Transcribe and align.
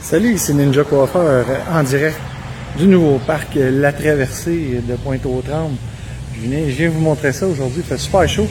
Salut, 0.00 0.38
c'est 0.38 0.54
Ninja 0.54 0.84
Coiffeur 0.84 1.44
en 1.70 1.82
direct 1.82 2.16
du 2.78 2.86
nouveau 2.86 3.18
parc 3.26 3.48
La 3.56 3.92
Traversée 3.92 4.80
de 4.88 4.94
Pointe-aux-Trembles. 4.96 5.76
Je 6.34 6.48
viens, 6.48 6.60
je 6.66 6.74
viens 6.74 6.88
vous 6.88 7.00
montrer 7.00 7.32
ça 7.32 7.46
aujourd'hui. 7.46 7.78
Il 7.78 7.84
fait 7.84 7.98
super 7.98 8.26
chaud. 8.28 8.46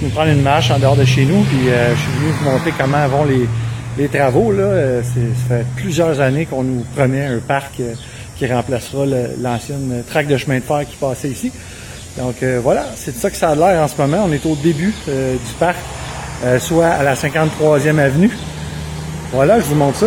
Je 0.00 0.06
vais 0.06 0.12
prendre 0.12 0.30
une 0.30 0.42
marche 0.42 0.70
en 0.70 0.78
dehors 0.78 0.96
de 0.96 1.04
chez 1.04 1.24
nous. 1.24 1.42
Puis 1.42 1.68
euh, 1.68 1.94
je 1.94 2.00
suis 2.00 2.12
venu 2.12 2.30
vous 2.30 2.50
montrer 2.50 2.72
comment 2.78 3.08
vont 3.08 3.24
les, 3.24 3.48
les 3.98 4.08
travaux. 4.08 4.52
Là. 4.52 4.62
Euh, 4.62 5.02
ça 5.02 5.10
fait 5.48 5.66
plusieurs 5.76 6.20
années 6.20 6.46
qu'on 6.46 6.62
nous 6.62 6.84
promet 6.94 7.24
un 7.24 7.38
parc 7.38 7.80
euh, 7.80 7.94
qui 8.36 8.46
remplacera 8.46 9.04
l'ancienne 9.40 10.04
traque 10.08 10.28
de 10.28 10.36
chemin 10.36 10.58
de 10.58 10.64
fer 10.64 10.82
qui 10.88 10.96
passait 10.96 11.28
ici. 11.28 11.50
Donc 12.18 12.36
euh, 12.42 12.60
voilà, 12.62 12.84
c'est 12.94 13.16
de 13.16 13.20
ça 13.20 13.30
que 13.30 13.36
ça 13.36 13.50
a 13.50 13.54
l'air 13.54 13.82
en 13.82 13.88
ce 13.88 13.96
moment. 14.00 14.24
On 14.28 14.32
est 14.32 14.44
au 14.46 14.54
début 14.54 14.94
euh, 15.08 15.34
du 15.34 15.52
parc, 15.58 15.78
soit 16.60 16.88
à 16.88 17.02
la 17.02 17.14
53e 17.14 17.98
avenue. 17.98 18.30
Voilà, 19.32 19.58
je 19.60 19.64
vous 19.64 19.74
montre 19.74 19.98
ça. 19.98 20.06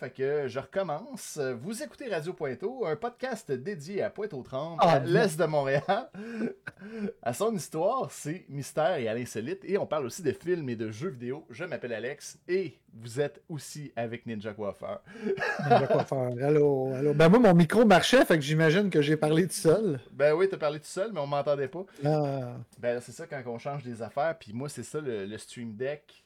Fait 0.00 0.10
que 0.10 0.39
je 0.50 0.58
recommence. 0.58 1.38
Vous 1.62 1.80
écoutez 1.82 2.08
Radio 2.08 2.32
Pointeau, 2.32 2.84
un 2.84 2.96
podcast 2.96 3.52
dédié 3.52 4.02
à 4.02 4.10
Pointe-aux-Trembles, 4.10 4.78
Ah, 4.80 4.94
à 4.94 4.98
l'est 4.98 5.38
de 5.38 5.44
Montréal. 5.44 5.82
à 7.22 7.32
son 7.32 7.54
histoire, 7.54 8.10
c'est 8.10 8.44
mystère 8.48 8.96
et 8.96 9.06
à 9.06 9.14
l'insolite, 9.14 9.60
et 9.64 9.78
on 9.78 9.86
parle 9.86 10.06
aussi 10.06 10.22
de 10.22 10.32
films 10.32 10.68
et 10.68 10.74
de 10.74 10.90
jeux 10.90 11.10
vidéo. 11.10 11.46
Je 11.50 11.64
m'appelle 11.64 11.92
Alex 11.92 12.36
et 12.48 12.76
vous 12.92 13.20
êtes 13.20 13.40
aussi 13.48 13.92
avec 13.94 14.26
Ninja 14.26 14.52
Coiffeur. 14.52 15.00
Ninja 15.62 15.86
Coiffeur. 15.86 16.32
Allô, 16.42 16.92
allô. 16.94 17.14
Ben 17.14 17.28
moi, 17.28 17.38
mon 17.38 17.54
micro 17.54 17.84
marchait, 17.84 18.24
fait 18.24 18.34
que 18.36 18.44
j'imagine 18.44 18.90
que 18.90 19.00
j'ai 19.02 19.16
parlé 19.16 19.46
tout 19.46 19.54
seul. 19.54 20.00
Ben 20.10 20.34
oui, 20.34 20.48
t'as 20.50 20.58
parlé 20.58 20.80
tout 20.80 20.86
seul, 20.86 21.12
mais 21.12 21.20
on 21.20 21.28
m'entendait 21.28 21.68
pas. 21.68 21.84
Ah, 22.04 22.56
Ben, 22.78 23.00
c'est 23.00 23.12
ça 23.12 23.26
quand 23.28 23.40
on 23.46 23.58
change 23.58 23.84
des 23.84 24.02
affaires. 24.02 24.36
Puis 24.38 24.52
moi, 24.52 24.68
c'est 24.68 24.82
ça 24.82 25.00
le, 25.00 25.26
le 25.26 25.38
Stream 25.38 25.74
Deck 25.76 26.24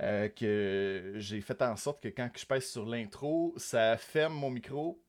euh, 0.00 0.28
que 0.30 1.12
j'ai 1.16 1.42
fait 1.42 1.60
en 1.60 1.76
sorte 1.76 2.02
que 2.02 2.08
quand 2.08 2.30
je 2.34 2.46
pèse 2.46 2.64
sur 2.64 2.86
l'intro, 2.86 3.52
ça 3.66 3.96
ferme 3.96 4.34
mon 4.34 4.50
micro 4.50 5.00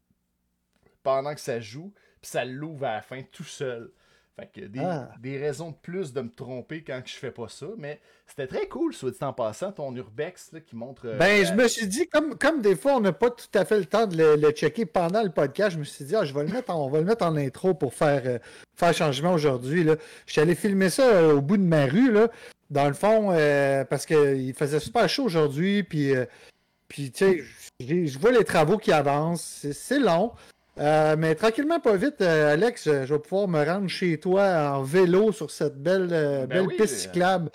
pendant 1.04 1.34
que 1.34 1.40
ça 1.42 1.60
joue, 1.60 1.94
puis 2.22 2.30
ça 2.32 2.44
l'ouvre 2.46 2.86
à 2.86 2.96
la 2.96 3.02
fin 3.02 3.22
tout 3.32 3.44
seul. 3.44 3.92
Fait 4.40 4.52
que 4.54 4.62
des, 4.68 4.80
Ah. 4.80 5.10
des 5.20 5.36
raisons 5.40 5.72
de 5.72 5.76
plus 5.82 6.14
de 6.14 6.22
me 6.22 6.30
tromper 6.30 6.84
quand 6.84 7.02
je 7.04 7.16
fais 7.16 7.32
pas 7.32 7.48
ça, 7.48 7.66
mais 7.76 8.00
c'était 8.28 8.46
très 8.46 8.68
cool, 8.68 8.94
soit 8.94 9.10
dit 9.10 9.18
en 9.22 9.34
passant, 9.34 9.72
ton 9.72 9.96
Urbex 9.96 10.52
là, 10.52 10.60
qui 10.60 10.76
montre. 10.76 11.08
euh, 11.08 11.18
Ben, 11.18 11.42
la- 11.42 11.50
je 11.50 11.54
me 11.56 11.68
suis 11.68 11.88
dit, 11.88 12.08
comme, 12.08 12.38
comme 12.38 12.62
des 12.62 12.76
fois, 12.76 12.98
on 12.98 13.00
n'a 13.00 13.14
pas 13.14 13.32
tout 13.32 13.48
à 13.56 13.66
fait 13.66 13.80
le 13.80 13.86
temps 13.86 14.06
de 14.06 14.16
le, 14.16 14.36
le 14.36 14.52
checker 14.52 14.86
pendant 14.86 15.24
le 15.24 15.32
podcast, 15.32 15.72
je 15.74 15.80
me 15.80 15.84
suis 15.84 16.06
dit, 16.06 16.16
ah, 16.16 16.24
je 16.24 16.36
vais 16.36 16.44
le 16.44 16.54
mettre 16.54 16.70
en, 16.70 16.86
on 16.86 16.90
va 16.90 17.00
le 17.00 17.06
mettre 17.06 17.26
en 17.26 17.36
intro 17.36 17.74
pour 17.74 17.96
faire, 17.96 18.22
euh, 18.26 18.38
faire 18.76 18.94
changement 18.94 19.34
aujourd'hui. 19.34 19.84
Je 20.28 20.32
suis 20.32 20.42
allé 20.42 20.54
filmer 20.54 20.92
ça 20.92 21.04
euh, 21.08 21.34
au 21.34 21.42
bout 21.42 21.58
de 21.58 21.64
ma 21.64 21.88
rue, 21.88 22.12
là, 22.12 22.30
dans 22.70 22.88
le 22.88 22.94
fond, 22.94 23.30
parce 23.90 24.06
qu'il 24.06 24.54
faisait 24.54 24.80
super 24.80 25.10
chaud 25.10 25.24
aujourd'hui, 25.24 25.82
puis, 25.82 26.12
puis 26.90 27.12
tu 27.12 27.26
sais, 27.26 27.44
je 27.80 28.18
vois 28.20 28.32
les 28.32 28.44
travaux 28.44 28.78
qui 28.78 28.92
avancent, 28.92 29.42
c'est- 29.72 29.74
long. 30.00 30.32
Euh, 30.80 31.16
mais 31.18 31.34
tranquillement, 31.34 31.80
pas 31.80 31.96
vite, 31.96 32.22
euh, 32.22 32.54
Alex, 32.54 32.84
je 32.86 33.12
vais 33.14 33.20
pouvoir 33.20 33.48
me 33.48 33.64
rendre 33.64 33.88
chez 33.88 34.20
toi 34.20 34.74
en 34.76 34.84
vélo 34.84 35.32
sur 35.32 35.50
cette 35.50 35.82
belle, 35.82 36.10
euh, 36.12 36.42
Ben 36.46 36.60
belle 36.60 36.68
oui, 36.68 36.76
piste 36.78 36.96
cyclable 36.96 37.50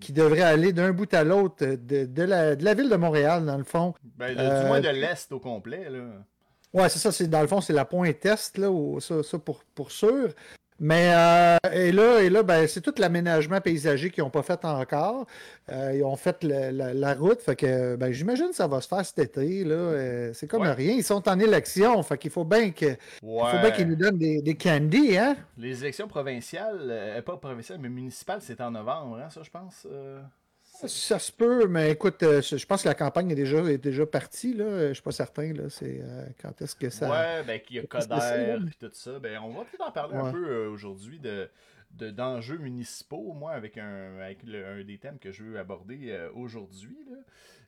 qui 0.00 0.12
devrait 0.12 0.42
aller 0.42 0.72
d'un 0.72 0.92
bout 0.92 1.12
à 1.14 1.24
l'autre 1.24 1.64
de, 1.66 2.04
de 2.04 2.22
la, 2.22 2.56
de 2.56 2.64
la 2.64 2.74
ville 2.74 2.90
de 2.90 2.96
Montréal, 2.96 3.44
dans 3.46 3.56
le 3.56 3.64
fond. 3.64 3.94
ben, 4.18 4.34
de- 4.34 4.60
du 4.62 4.66
moins 4.66 4.80
de 4.80 4.88
l'Est 4.90 5.32
au 5.32 5.40
complet. 5.40 5.88
Là. 5.88 6.00
Ouais, 6.74 6.88
c'est 6.90 6.98
ça, 6.98 7.10
c'est 7.10 7.26
dans 7.28 7.40
le 7.40 7.46
fond, 7.46 7.62
c'est 7.62 7.72
la 7.72 7.86
pointe 7.86 8.20
est, 8.26 8.58
là, 8.58 8.68
ça, 9.00 9.22
ça 9.22 9.38
pour, 9.38 9.64
pour 9.74 9.90
sûr. 9.90 10.28
Mais 10.80 11.12
euh, 11.12 11.56
et 11.72 11.90
là, 11.90 12.20
et 12.22 12.30
là 12.30 12.42
ben, 12.44 12.66
c'est 12.68 12.80
tout 12.80 12.94
l'aménagement 12.98 13.60
paysager 13.60 14.10
qu'ils 14.10 14.22
n'ont 14.22 14.30
pas 14.30 14.42
fait 14.44 14.64
encore. 14.64 15.26
Euh, 15.70 15.92
ils 15.94 16.04
ont 16.04 16.14
fait 16.16 16.44
le- 16.44 16.70
la, 16.70 16.94
la 16.94 17.14
route, 17.14 17.40
fait 17.42 17.56
que 17.56 17.96
ben, 17.96 18.12
j'imagine 18.12 18.50
que 18.50 18.54
ça 18.54 18.68
va 18.68 18.80
se 18.80 18.86
faire 18.86 19.04
cet 19.04 19.18
été. 19.18 19.64
Là. 19.64 19.74
Euh, 19.74 20.30
c'est 20.34 20.46
comme 20.46 20.62
Ouais. 20.62 20.72
rien. 20.72 20.92
Ils 20.94 21.02
sont 21.04 21.28
en 21.28 21.38
élection, 21.40 22.00
fait 22.04 22.16
qu'il 22.18 22.30
faut 22.30 22.44
bien 22.44 22.70
que, 22.70 22.86
il 22.86 22.96
faut 23.22 23.58
bien 23.60 23.70
qu'ils 23.72 23.88
nous 23.88 23.96
donnent 23.96 24.18
des, 24.18 24.40
des 24.40 24.54
candies, 24.54 25.16
hein? 25.18 25.36
Les 25.56 25.82
élections 25.82 26.06
provinciales, 26.06 27.22
pas 27.26 27.36
provinciales, 27.36 27.78
mais 27.80 27.88
municipales, 27.88 28.38
c'est 28.40 28.60
en 28.60 28.70
novembre, 28.70 29.18
hein, 29.24 29.30
ça, 29.30 29.40
je 29.42 29.50
pense. 29.50 29.86
Ça 30.86 31.18
se 31.18 31.32
peut, 31.32 31.66
mais 31.66 31.90
écoute, 31.92 32.22
euh, 32.22 32.40
je 32.40 32.64
pense 32.66 32.82
que 32.82 32.88
la 32.88 32.94
campagne 32.94 33.30
est 33.30 33.34
déjà, 33.34 33.58
est 33.64 33.78
déjà 33.78 34.06
partie. 34.06 34.54
Là. 34.54 34.88
Je 34.88 34.92
suis 34.94 35.02
pas 35.02 35.10
certain. 35.12 35.52
Là. 35.52 35.68
C'est, 35.70 36.00
euh, 36.02 36.26
quand 36.40 36.60
est-ce 36.62 36.76
que 36.76 36.88
ça. 36.90 37.10
Ouais, 37.10 37.42
ben 37.44 37.60
qu'il 37.60 37.76
y 37.76 37.78
a 37.80 37.82
Coder 37.86 38.58
et 38.70 38.74
tout 38.78 38.90
ça. 38.92 39.18
Ben, 39.18 39.38
on 39.40 39.50
va 39.50 39.64
peut-être 39.64 39.88
en 39.88 39.92
parler 39.92 40.16
un 40.16 40.30
peu 40.30 40.48
euh, 40.48 40.70
aujourd'hui 40.70 41.18
de, 41.18 41.50
de- 41.92 42.10
d'enjeux 42.10 42.58
municipaux, 42.58 43.32
moi, 43.32 43.52
avec 43.52 43.76
un, 43.78 44.18
avec 44.20 44.42
le- 44.44 44.64
un 44.66 44.84
des 44.84 44.98
thèmes 44.98 45.18
que 45.18 45.32
je 45.32 45.42
veux 45.42 45.58
aborder 45.58 46.10
euh, 46.10 46.30
aujourd'hui. 46.34 46.98
là. 47.10 47.16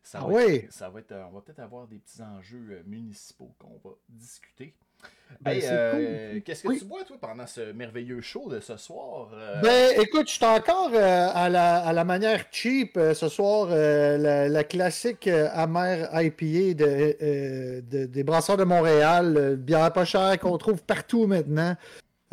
Ça 0.02 0.18
Ah 0.22 0.26
va 0.26 0.32
ouais? 0.32 0.56
être, 0.56 0.72
ça 0.72 0.88
va 0.88 1.00
être, 1.00 1.12
on 1.12 1.30
va 1.32 1.40
peut-être 1.42 1.58
avoir 1.58 1.86
des 1.86 1.98
petits 1.98 2.22
enjeux 2.22 2.82
municipaux 2.86 3.54
qu'on 3.58 3.78
va 3.84 3.94
discuter. 4.08 4.74
Ben, 5.40 5.52
Hey, 5.52 5.62
c'est 5.62 5.68
euh, 5.72 6.32
cool. 6.32 6.42
Qu'est-ce 6.42 6.62
que 6.64 6.68
Oui. 6.68 6.78
tu 6.78 6.84
bois, 6.84 7.02
toi, 7.04 7.16
pendant 7.18 7.46
ce 7.46 7.72
merveilleux 7.72 8.20
show 8.20 8.50
de 8.50 8.60
ce 8.60 8.76
soir? 8.76 9.30
euh? 9.32 9.60
Ben, 9.62 9.98
écoute, 10.00 10.28
je 10.28 10.34
suis 10.34 10.44
encore 10.44 10.90
euh, 10.92 11.28
à, 11.32 11.48
la, 11.48 11.76
à 11.78 11.92
la 11.94 12.04
manière 12.04 12.44
cheap 12.50 12.98
ce 13.14 13.28
soir, 13.28 13.68
la, 13.68 14.48
la 14.48 14.64
classique 14.64 15.28
amère 15.28 16.10
IPA 16.12 16.74
de, 16.74 17.80
de- 17.80 18.06
des 18.06 18.22
brasseurs 18.24 18.58
de 18.58 18.64
Montréal, 18.64 19.56
bière 19.56 19.90
pas 19.92 20.04
chère 20.04 20.38
qu'on 20.38 20.58
trouve 20.58 20.82
partout 20.82 21.26
maintenant. 21.26 21.74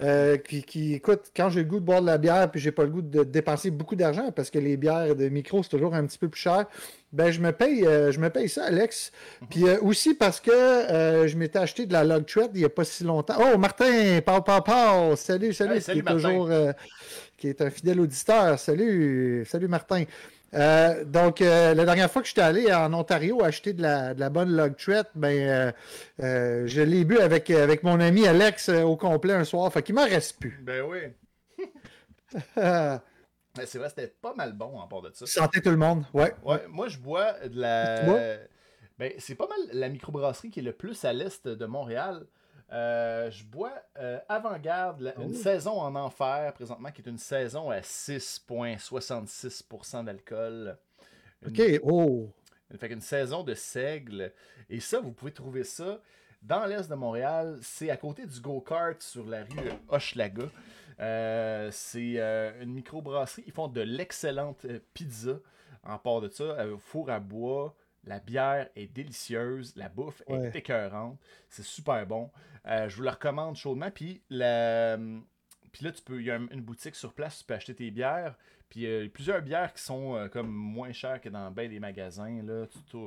Euh, 0.04 0.38
qui, 0.38 0.62
qui, 0.64 0.94
écoute, 0.94 1.32
quand 1.36 1.50
j'ai 1.50 1.62
le 1.62 1.66
goût 1.66 1.80
de 1.80 1.86
boire 1.86 2.02
de 2.02 2.06
la 2.06 2.20
bière 2.20 2.52
puis 2.52 2.62
j'ai 2.62 2.72
pas 2.72 2.84
le 2.84 2.90
goût 2.90 3.02
de 3.02 3.24
dépenser 3.24 3.72
beaucoup 3.72 3.96
d'argent 3.96 4.32
parce 4.32 4.52
que 4.52 4.60
les 4.60 4.78
bières 4.78 5.16
de 5.16 5.28
micro 5.28 5.64
c'est 5.64 5.70
toujours 5.70 5.96
un 5.96 6.06
petit 6.06 6.20
peu 6.20 6.30
plus 6.30 6.40
cher, 6.40 6.66
ben 7.12 7.32
je 7.32 7.42
me 7.42 7.52
paye, 7.52 7.84
euh, 7.86 8.12
je 8.12 8.20
me 8.20 8.30
paye 8.30 8.48
ça, 8.48 8.66
Alex. 8.66 9.12
Puis 9.50 9.68
euh, 9.68 9.80
aussi 9.82 10.14
parce 10.14 10.40
que 10.40 10.52
je 10.52 11.36
m'étais 11.36 11.60
acheté 11.60 11.86
de 11.88 11.94
la 11.94 12.04
Log 12.04 12.26
il 12.54 12.62
y 12.62 12.66
a 12.66 12.70
pas 12.70 12.84
si 12.84 13.04
longtemps. 13.04 13.38
Oh, 13.40 13.58
Martin, 13.58 14.20
pau, 14.26 14.42
pau, 14.42 14.62
pau, 14.62 15.16
salut, 15.16 15.54
salut, 15.54 15.74
Hey, 15.74 15.80
qui 15.80 15.86
salut, 15.86 16.00
est 16.00 16.12
toujours, 16.12 16.50
qui 17.36 17.48
est 17.48 17.62
un 17.62 17.70
fidèle 17.70 18.00
auditeur. 18.00 18.60
Salut, 18.60 19.46
salut 19.48 19.68
Martin. 19.68 20.04
Euh, 20.54 21.04
donc, 21.04 21.42
euh, 21.42 21.74
la 21.74 21.86
dernière 21.86 22.10
fois 22.10 22.22
que 22.22 22.28
j'étais 22.28 22.42
allé 22.42 22.74
en 22.74 22.94
Ontario 22.94 23.44
acheter 23.44 23.74
de 23.74 23.82
la, 23.82 24.14
de 24.14 24.20
la 24.20 24.30
bonne 24.30 24.50
log 24.56 24.76
Tread, 24.78 25.06
ben, 25.16 25.74
euh, 26.22 26.68
je 26.68 26.82
l'ai 26.82 27.04
bu 27.04 27.20
avec, 27.20 27.50
avec 27.50 27.84
mon 27.84 28.00
ami 28.00 28.28
Alex 28.28 28.70
au 28.70 28.96
complet 28.96 29.34
un 29.34 29.44
soir. 29.44 29.72
Fait 29.72 29.84
qu'il 29.84 29.96
m'en 29.96 30.06
reste 30.06 30.40
plus. 30.40 30.60
Ben 30.62 30.84
oui. 30.84 31.00
Ben, 33.56 33.66
c'est 33.66 33.80
vrai, 33.80 33.90
c'était 33.90 34.14
pas 34.22 34.36
mal 34.36 34.54
bon 34.54 34.78
en 34.78 34.88
part 34.88 35.02
de 35.02 35.10
ça. 35.16 35.26
santé 35.26 35.62
tout 35.64 35.72
le 35.72 35.78
monde. 35.78 36.04
Ouais. 36.14 36.32
Ouais, 36.44 36.64
moi 36.70 36.90
je 36.90 37.00
bois 37.00 37.34
de 37.48 37.60
la. 37.60 38.38
Ben, 39.00 39.14
c'est 39.18 39.34
pas 39.34 39.48
mal 39.48 39.58
la 39.74 39.90
microbrasserie 39.90 40.52
qui 40.52 40.60
est 40.60 40.64
le 40.64 40.74
plus 40.74 41.06
à 41.06 41.14
l'est 41.14 41.48
de 41.48 41.66
Montréal. 41.66 42.28
Euh, 42.72 43.32
je 43.32 43.46
bois 43.46 43.72
euh, 43.98 44.20
Avant-Garde, 44.28 45.14
une 45.20 45.34
saison 45.34 45.80
en 45.80 45.96
enfer 45.96 46.52
présentement, 46.54 46.92
qui 46.92 47.02
est 47.02 47.10
une 47.10 47.18
saison 47.18 47.70
à 47.70 47.80
6,66% 47.80 50.04
d'alcool. 50.04 50.78
OK, 51.46 51.62
oh! 51.84 52.30
Fait 52.78 52.90
qu'une 52.90 53.00
saison 53.02 53.44
de 53.44 53.54
seigle. 53.54 54.34
Et 54.70 54.82
ça, 54.82 55.00
vous 55.00 55.12
pouvez 55.14 55.32
trouver 55.32 55.64
ça 55.64 56.02
dans 56.42 56.66
l'est 56.66 56.90
de 56.90 56.96
Montréal. 56.96 57.58
C'est 57.62 57.90
à 57.90 57.98
côté 57.98 58.26
du 58.26 58.42
go-kart 58.42 59.02
sur 59.02 59.26
la 59.26 59.44
rue 59.44 59.72
Hochelaga. 59.88 60.50
Euh, 61.00 61.70
c'est 61.72 62.16
euh, 62.18 62.62
une 62.62 62.74
microbrasserie. 62.74 63.44
Ils 63.48 63.54
font 63.54 63.68
de 63.68 63.82
l'excellente 63.82 64.66
pizza 64.94 65.40
en 65.84 65.98
part 65.98 66.22
de 66.22 66.30
ça. 66.30 66.44
euh, 66.44 66.78
four 66.78 67.10
à 67.10 67.20
bois. 67.20 67.76
La 68.08 68.20
bière 68.20 68.70
est 68.76 68.88
délicieuse. 68.88 69.74
La 69.76 69.90
bouffe 69.90 70.24
Ouais. 70.28 70.48
est 70.48 70.56
écœurante. 70.56 71.20
C'est 71.50 71.64
super 71.66 72.06
bon. 72.08 72.32
Euh, 72.66 72.90
je 72.90 72.96
vous 72.96 73.04
la 73.04 73.12
recommande 73.12 73.56
chaudement. 73.56 73.92
Puis 73.92 74.22
la... 74.30 74.98
Puis 75.72 75.86
là, 75.86 75.92
tu 75.92 76.02
peux, 76.02 76.20
il 76.20 76.26
y 76.26 76.32
a 76.32 76.36
un- 76.36 76.48
une 76.50 76.62
boutique 76.62 76.96
sur 76.96 77.14
place, 77.14 77.40
tu 77.40 77.46
peux 77.46 77.54
acheter 77.54 77.76
tes 77.76 77.92
bières. 77.92 78.36
Puis 78.70 78.86
euh, 78.86 79.00
il 79.02 79.04
y 79.04 79.08
a 79.08 79.10
plusieurs 79.10 79.42
bières 79.42 79.74
qui 79.74 79.82
sont 79.84 80.16
euh, 80.16 80.28
comme 80.28 80.48
moins 80.50 80.92
chères 80.92 81.22
que 81.22 81.30
dans 81.30 81.52
ben 81.52 81.70
des 81.70 81.80
magasins. 81.80 82.42
Là. 82.44 82.66
Tu, 82.90 82.98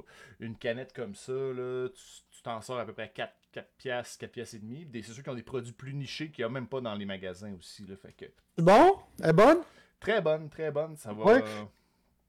une 0.41 0.57
canette 0.57 0.93
comme 0.95 1.15
ça, 1.15 1.33
là, 1.33 1.89
tu 1.89 2.43
t'en 2.43 2.61
sors 2.61 2.79
à 2.79 2.87
peu 2.87 2.93
près 2.95 3.11
4, 3.11 3.33
4 3.53 3.69
piastres, 3.77 4.19
4 4.21 4.31
piastres 4.33 4.55
et 4.55 4.59
demi. 4.61 4.87
C'est 4.93 5.13
sûr 5.13 5.23
qu'ils 5.23 5.33
ont 5.33 5.37
des 5.37 5.43
produits 5.43 5.73
plus 5.73 5.93
nichés 5.95 6.31
qu'il 6.31 6.43
n'y 6.43 6.47
a 6.47 6.49
même 6.53 6.67
pas 6.69 6.81
dans 6.81 6.95
les 6.95 7.05
magasins 7.05 7.53
aussi. 7.59 7.85
Là, 7.87 7.97
fait 7.97 8.13
que, 8.13 8.27
bon? 8.63 8.99
Elle 9.23 9.31
est 9.31 9.33
bonne? 9.33 9.59
très 9.99 10.21
bonne, 10.23 10.49
très 10.49 10.71
bonne. 10.71 10.97
Ça 10.97 11.13
va. 11.13 11.25
Ouais. 11.25 11.43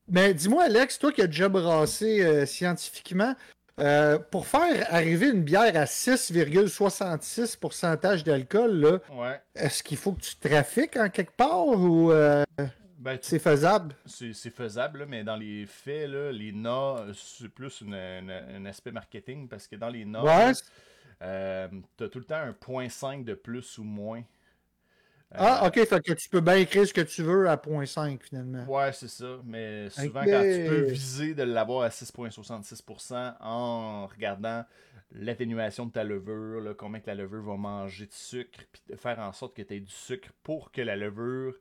Mais 0.08 0.34
dis-moi, 0.34 0.64
Alex, 0.64 1.00
toi 1.00 1.12
qui 1.12 1.22
as 1.22 1.28
déjà 1.28 1.48
brassé 1.50 2.22
euh, 2.24 2.46
scientifiquement, 2.46 3.36
euh, 3.80 4.20
pour 4.20 4.46
faire 4.48 4.86
arriver 4.94 5.30
une 5.30 5.44
bière 5.44 5.76
à 5.76 5.86
6,66 5.86 7.58
pourcentage 7.58 8.24
d'alcool, 8.24 8.72
là, 8.80 9.00
ouais. 9.12 9.42
est-ce 9.56 9.82
qu'il 9.84 9.98
faut 9.98 10.12
que 10.14 10.22
tu 10.22 10.36
trafiques 10.36 10.98
en 10.98 11.10
quelque 11.10 11.36
part 11.36 11.68
ou 11.68 12.12
euh, 12.12 12.44
Ben, 13.00 13.18
tu- 13.18 13.30
c'est 13.30 13.40
faisable? 13.40 13.96
c'est 14.06 14.34
faisable, 14.54 15.00
là, 15.00 15.06
mais 15.08 15.24
dans 15.24 15.38
les 15.38 15.66
faits, 15.66 16.10
là, 16.10 16.32
les 16.32 16.52
NA, 16.52 17.06
c'est 17.16 17.48
plus 17.50 17.82
un 17.90 18.66
aspect 18.66 18.92
marketing 18.92 19.48
parce 19.48 19.68
que 19.68 19.76
dans 19.78 19.90
les 19.90 20.02
NA, 20.06 20.24
Ouais. 20.24 20.52
euh, 21.22 21.68
t'as 21.98 22.10
tout 22.10 22.20
le 22.20 22.26
temps 22.26 22.36
un 22.36 22.52
0.5 22.54 23.24
de 23.24 23.34
plus 23.34 23.78
ou 23.78 23.84
moins. 23.84 24.22
Ah, 25.34 25.66
ok, 25.68 25.86
fait 25.86 26.02
que 26.02 26.14
tu 26.14 26.30
peux 26.30 26.42
bien 26.42 26.56
écrire 26.56 26.86
ce 26.86 26.94
que 26.94 27.02
tu 27.02 27.24
veux 27.24 27.50
à 27.50 27.56
0.5 27.56 28.22
finalement. 28.22 28.66
Ouais, 28.66 28.92
c'est 28.94 29.08
ça. 29.08 29.40
Mais 29.46 29.90
souvent, 29.90 30.24
quand 30.24 30.44
tu 30.44 30.66
peux 30.68 30.82
viser 30.82 31.34
de 31.34 31.44
l'avoir 31.44 31.84
à 31.84 31.90
6,66% 31.90 33.36
en 33.40 34.08
regardant 34.08 34.66
l'atténuation 35.14 35.86
de 35.86 35.92
ta 35.92 36.04
levure, 36.04 36.62
là, 36.62 36.74
combien 36.74 37.00
que 37.00 37.08
la 37.08 37.16
levure 37.16 37.44
va 37.44 37.58
manger 37.58 38.06
de 38.08 38.14
sucre, 38.14 38.60
puis 38.72 38.82
de 38.90 38.96
faire 38.96 39.20
en 39.20 39.32
sorte 39.34 39.56
que 39.56 39.62
tu 39.62 39.76
aies 39.76 39.80
du 39.80 39.92
sucre 39.92 40.30
pour 40.44 40.72
que 40.72 40.82
la 40.82 40.96
levure, 40.96 41.56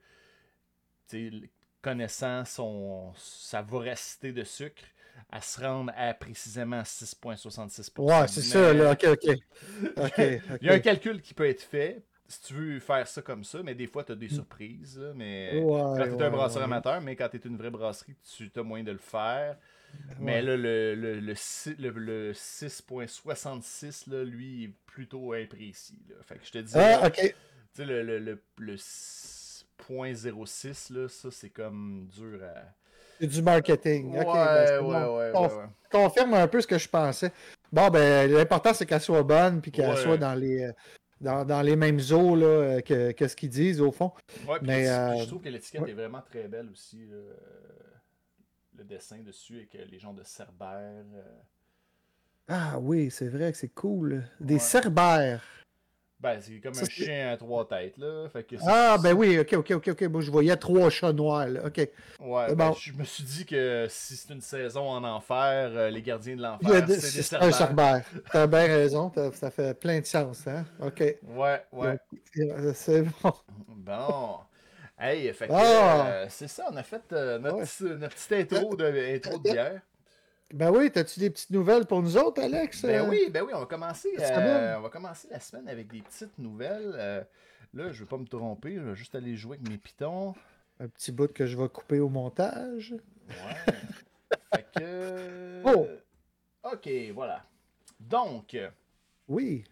connaissant 1.83 2.45
son, 2.45 3.13
sa 3.17 3.63
voracité 3.63 4.33
de 4.33 4.45
sucre, 4.45 4.83
à 5.31 5.41
se 5.41 5.61
rendre 5.61 5.93
à 5.97 6.15
précisément 6.15 6.83
6,66%. 6.83 8.01
Ouais, 8.01 8.29
c'est 8.29 8.43
ça, 8.43 8.73
là, 8.73 8.93
ok, 8.93 9.05
ok. 9.05 9.37
Il 10.61 10.67
y 10.67 10.71
a 10.71 10.75
un 10.75 10.81
calcul 10.81 11.21
qui 11.21 11.35
peut 11.35 11.49
être 11.49 11.63
fait. 11.63 12.03
Si 12.33 12.41
tu 12.43 12.55
veux 12.55 12.79
faire 12.79 13.09
ça 13.09 13.23
comme 13.23 13.43
ça, 13.43 13.61
mais 13.65 13.75
des 13.75 13.89
fois, 13.89 14.05
tu 14.05 14.13
as 14.13 14.15
des 14.15 14.29
surprises. 14.29 14.97
là, 15.01 15.11
mais 15.17 15.61
Ouais, 15.65 15.81
quand 15.81 15.97
tu 16.07 16.13
es 16.13 16.15
ouais, 16.15 16.23
un 16.23 16.31
brasseur 16.31 16.59
ouais. 16.59 16.65
amateur, 16.65 17.01
mais 17.01 17.17
quand 17.17 17.29
tu 17.29 17.39
es 17.39 17.41
une 17.41 17.57
vraie 17.57 17.71
brasserie, 17.71 18.15
tu 18.37 18.49
as 18.55 18.63
moyen 18.63 18.85
de 18.85 18.93
le 18.93 18.99
faire. 18.99 19.57
Mais 20.21 20.41
là, 20.41 20.57
le, 20.57 20.95
le, 20.95 21.19
le, 21.19 21.35
si- 21.35 21.75
le- 21.75 21.91
le 21.91 22.33
6.66, 22.33 24.09
là, 24.09 24.23
lui, 24.23 24.63
est 24.65 24.73
plutôt 24.87 25.33
imprécis. 25.33 25.99
Là. 26.09 26.15
Fait 26.23 26.37
que 26.37 26.47
je 26.47 26.53
te 26.53 26.59
dis, 26.59 26.73
Ah, 26.77 27.11
tu 27.11 27.21
sais, 27.75 27.85
le, 27.85 28.05
le, 28.05 28.21
le, 28.21 28.41
le 28.59 28.77
6.06, 28.77 30.93
là, 30.93 31.09
ça, 31.09 31.31
c'est 31.33 31.51
comme 31.51 32.07
dur 32.15 32.41
à. 32.45 32.63
C'est 33.19 33.27
du 33.27 33.43
marketing. 33.43 34.13
Ouais, 34.13 34.21
Ok, 34.21 34.35
ben, 34.35 34.81
bon. 34.83 35.19
ouais, 35.19 35.31
Conf-. 35.33 35.69
Confirme 35.91 36.35
un 36.35 36.49
peu 36.49 36.61
ce 36.61 36.67
que 36.67 36.79
je 36.79 36.89
pensais. 36.89 37.33
Bon, 37.73 37.89
ben, 37.91 38.31
l'important, 38.31 38.73
c'est 38.73 38.87
qu'elle 38.87 39.01
soit 39.01 39.23
bonne 39.23 39.61
puis 39.61 39.71
qu'elle 39.73 39.97
soit 39.97 40.17
dans 40.17 40.35
les, 40.35 40.65
euh, 40.65 40.73
dans, 41.21 41.45
dans 41.45 41.63
les 41.63 41.77
mêmes 41.77 42.01
eaux 42.13 42.35
là, 42.37 42.81
que, 42.83 43.13
que 43.13 43.29
ce 43.29 43.37
qu'ils 43.37 43.51
disent, 43.51 43.81
au 43.81 43.93
fond. 43.93 44.13
Ouais, 44.49 44.59
Mais, 44.63 44.89
euh, 44.89 45.17
je 45.19 45.25
trouve 45.27 45.43
que 45.43 45.49
l'étiquette 45.49 45.83
ouais. 45.83 45.91
est 45.91 45.95
vraiment 45.95 46.23
très 46.23 46.49
belle 46.49 46.71
aussi. 46.71 47.07
Euh, 47.11 47.35
Le 48.77 48.85
dessin 48.85 49.19
dessus 49.19 49.57
avec 49.57 49.75
euh, 49.75 49.85
les 49.91 49.99
gens 49.99 50.15
de 50.15 50.23
Cerbère. 50.23 51.05
Ah 52.49 52.79
oui, 52.81 53.11
c'est 53.11 53.29
vrai 53.29 53.53
que 53.53 53.59
c'est 53.59 53.69
cool. 53.75 54.25
Des 54.41 54.59
cerbères. 54.59 55.45
Ben, 56.23 56.39
c'est 56.41 56.61
comme 56.61 56.75
Ça, 56.75 56.83
un 56.83 56.85
chien 56.87 57.31
à 57.33 57.37
trois 57.39 57.67
têtes, 57.67 57.97
là. 57.97 58.29
Fait 58.31 58.45
que 58.45 58.57
Ah, 58.67 58.99
ben 59.03 59.15
oui, 59.15 59.39
ok, 59.39 59.55
ok, 59.55 59.71
ok, 59.77 59.89
ok. 59.89 60.03
Moi, 60.03 60.21
je 60.21 60.31
voyais 60.31 60.55
trois 60.57 60.91
chats 60.91 61.15
noirs, 61.15 61.49
là. 61.49 61.61
Ok. 61.65 61.79
Ouais, 62.21 62.55
ben, 62.55 62.69
bon. 62.69 62.73
je 62.75 62.93
me 62.93 63.05
suis 63.05 63.23
dit 63.25 63.47
que 63.47 63.87
si 63.89 64.17
c'est 64.17 64.35
une 64.35 64.43
saison 64.43 64.87
en 64.87 65.03
enfer, 65.03 65.71
euh, 65.75 65.89
les 65.89 66.03
gardiens 66.03 66.37
de 66.37 66.43
l'enfer, 66.43 66.69
c'est 66.71 66.87
des 66.87 67.01
C'est 67.01 67.37
un 67.37 67.51
Cerbères. 67.51 67.55
cerbère. 67.55 68.05
T'as 68.31 68.47
bien 68.47 68.67
raison, 68.67 69.11
ça 69.33 69.51
fait 69.51 69.73
plein 69.81 69.99
de 70.01 70.05
sens, 70.05 70.47
hein. 70.47 70.67
Ok. 70.81 71.01
Ouais, 71.27 71.65
ouais. 71.73 71.99
Euh, 72.39 72.73
C'est 72.75 73.03
bon. 73.23 73.33
Bon. 73.69 74.37
Hey, 74.99 75.33
fait 75.33 75.49
que 75.49 75.53
Ah! 75.55 76.07
euh, 76.09 76.27
c'est 76.29 76.49
ça, 76.49 76.67
on 76.71 76.77
a 76.77 76.83
fait 76.83 77.01
euh, 77.13 77.39
notre, 77.39 77.57
Ouais. 77.57 77.97
notre 77.97 78.15
petite 78.15 78.53
intro 78.53 78.77
de, 78.77 79.15
intro 79.17 79.39
de 79.39 79.51
bière. 79.51 79.81
Ben 80.53 80.71
oui, 80.71 80.91
t'as-tu 80.91 81.21
des 81.21 81.31
petites 81.31 81.51
nouvelles 81.51 81.87
pour 81.87 82.03
nous 82.03 82.17
autres, 82.17 82.43
Alex? 82.43 82.83
Ben 82.83 83.05
Euh, 83.05 83.09
oui, 83.09 83.31
ben 83.31 83.43
oui, 83.45 83.53
on 83.55 83.61
va 83.61 83.67
commencer, 83.67 84.09
euh, 84.19 84.77
on 84.79 84.81
va 84.81 84.89
commencer 84.89 85.29
la 85.31 85.39
semaine 85.39 85.69
avec 85.69 85.89
des 85.93 86.03
petites 86.03 86.37
nouvelles. 86.39 86.93
Euh, 86.97 87.23
là, 87.73 87.93
je 87.93 88.01
vais 88.01 88.09
pas 88.09 88.17
me 88.19 88.27
tromper, 88.27 88.75
je 88.75 88.81
vais 88.81 88.97
juste 88.97 89.15
aller 89.15 89.37
jouer 89.37 89.57
avec 89.59 89.69
mes 89.69 89.79
pitons. 89.79 90.35
Un 90.81 90.89
petit 90.89 91.13
bout 91.13 91.33
que 91.33 91.47
je 91.47 91.57
vais 91.57 91.69
couper 91.69 92.01
au 92.01 92.09
montage. 92.09 92.95
Ouais. 93.29 93.75
fait 94.55 94.67
que. 94.77 95.63
Oh! 95.65 95.87
Ok, 96.65 96.89
voilà. 97.15 97.45
Donc, 98.01 98.57
Oui. 99.29 99.63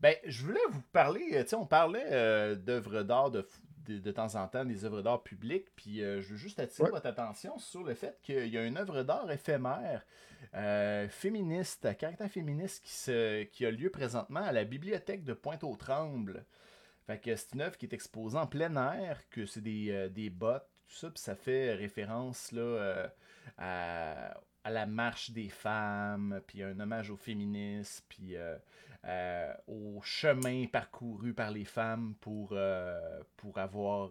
ben, 0.00 0.14
je 0.26 0.42
voulais 0.44 0.60
vous 0.70 0.80
parler, 0.92 1.26
tu 1.42 1.48
sais, 1.48 1.56
on 1.56 1.66
parlait 1.66 2.06
euh, 2.10 2.54
d'œuvres 2.54 3.02
d'art 3.02 3.30
de, 3.30 3.46
de, 3.90 3.98
de 3.98 4.12
temps 4.12 4.34
en 4.36 4.46
temps, 4.48 4.64
des 4.64 4.84
œuvres 4.84 5.02
d'art 5.02 5.22
publiques, 5.22 5.66
puis 5.76 6.02
euh, 6.02 6.20
je 6.20 6.28
veux 6.30 6.36
juste 6.36 6.60
attirer 6.60 6.84
Ouais. 6.88 6.90
votre 6.90 7.06
attention 7.06 7.58
sur 7.58 7.82
le 7.82 7.94
fait 7.94 8.18
qu'il 8.22 8.46
y 8.48 8.56
a 8.58 8.64
une 8.64 8.76
œuvre 8.76 9.02
d'art 9.02 9.30
éphémère, 9.30 10.04
euh, 10.54 11.08
féministe, 11.08 11.84
à 11.84 11.94
caractère 11.94 12.30
féministe, 12.30 12.82
qui, 12.84 12.92
se, 12.92 13.42
qui 13.44 13.66
a 13.66 13.70
lieu 13.70 13.90
présentement 13.90 14.40
à 14.40 14.52
la 14.52 14.64
bibliothèque 14.64 15.24
de 15.24 15.32
Pointe-aux-Trembles. 15.34 16.44
Fait 17.06 17.18
que 17.18 17.34
c'est 17.36 17.54
une 17.54 17.62
œuvre 17.62 17.76
qui 17.76 17.86
est 17.86 17.92
exposée 17.92 18.38
en 18.38 18.46
plein 18.46 18.74
air, 18.94 19.28
que 19.30 19.46
c'est 19.46 19.60
des, 19.62 19.90
euh, 19.90 20.08
des 20.08 20.30
bottes, 20.30 20.68
tout 20.88 20.94
ça, 20.96 21.10
puis 21.10 21.20
ça 21.20 21.34
fait 21.36 21.74
référence 21.74 22.52
là, 22.52 23.10
à, 23.58 24.34
à 24.64 24.70
la 24.70 24.86
marche 24.86 25.30
des 25.30 25.48
femmes, 25.48 26.40
puis 26.46 26.62
un 26.62 26.78
hommage 26.80 27.10
au 27.10 27.16
féminisme, 27.16 28.04
puis 28.08 28.36
euh, 28.36 28.56
euh, 29.06 29.52
au 29.66 30.00
chemin 30.02 30.66
parcouru 30.66 31.32
par 31.32 31.50
les 31.50 31.64
femmes 31.64 32.14
pour, 32.20 32.50
euh, 32.52 33.20
pour 33.36 33.58
avoir 33.58 34.10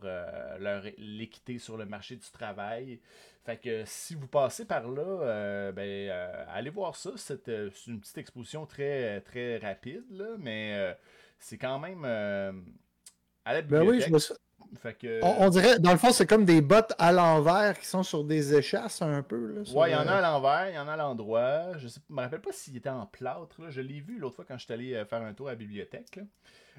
leur 0.60 0.84
l'équité 0.98 1.60
sur 1.60 1.78
le 1.78 1.86
marché 1.86 2.16
du 2.16 2.30
travail. 2.32 3.00
Fait 3.46 3.58
que 3.58 3.84
si 3.86 4.16
vous 4.16 4.28
passez 4.28 4.66
par 4.66 4.88
là, 4.90 5.72
ben, 5.72 6.10
allez 6.50 6.70
voir 6.70 6.96
ça. 6.96 7.12
C'est 7.16 7.48
une 7.88 8.00
petite 8.00 8.18
exposition 8.18 8.66
très, 8.66 9.22
très 9.22 9.58
rapide, 9.58 10.06
là, 10.10 10.36
mais 10.38 10.98
c'est 11.38 11.58
quand 11.58 11.80
même 11.80 12.06
à 12.06 13.54
la 13.54 13.62
Ben 13.62 13.84
oui, 13.84 14.02
je 14.02 14.18
ça. 14.18 14.36
Fait 14.78 14.94
que, 14.94 15.20
On, 15.24 15.46
on 15.46 15.50
dirait, 15.50 15.80
dans 15.80 15.92
le 15.92 15.98
fond, 15.98 16.12
c'est 16.12 16.28
comme 16.28 16.46
des 16.46 16.62
bottes 16.62 16.94
à 17.00 17.12
l'envers 17.12 17.78
qui 17.80 17.86
sont 17.88 18.04
sur 18.04 18.24
des 18.24 18.54
échasses 18.56 19.02
un 19.02 19.24
peu. 19.24 19.48
Là, 19.54 19.66
sur 19.66 19.78
Ouais, 19.78 19.90
il 19.90 19.94
y 19.94 19.96
en 19.96 20.08
a 20.08 20.14
à 20.14 20.22
l'envers, 20.22 20.70
il 20.70 20.76
y 20.76 20.80
en 20.80 20.88
a 20.88 20.94
à 20.94 20.98
l'endroit. 20.98 21.78
Je 21.78 21.88
ne 21.88 22.16
me 22.16 22.22
rappelle 22.22 22.42
pas 22.42 22.52
s'il 22.52 22.78
était 22.78 22.90
en 22.90 23.06
plâtre. 23.08 23.62
là. 23.62 23.70
Je 23.70 23.82
l'ai 23.82 24.00
vu 24.00 24.20
l'autre 24.20 24.36
fois 24.36 24.46
quand 24.48 24.58
je 24.58 24.66
suis 24.66 24.74
allé 24.74 24.94
euh, 24.94 25.06
faire 25.06 25.22
un 25.24 25.34
tour 25.34 25.48
à 25.48 25.52
la 25.52 25.56
bibliothèque. 25.56 26.18
là. 26.18 26.24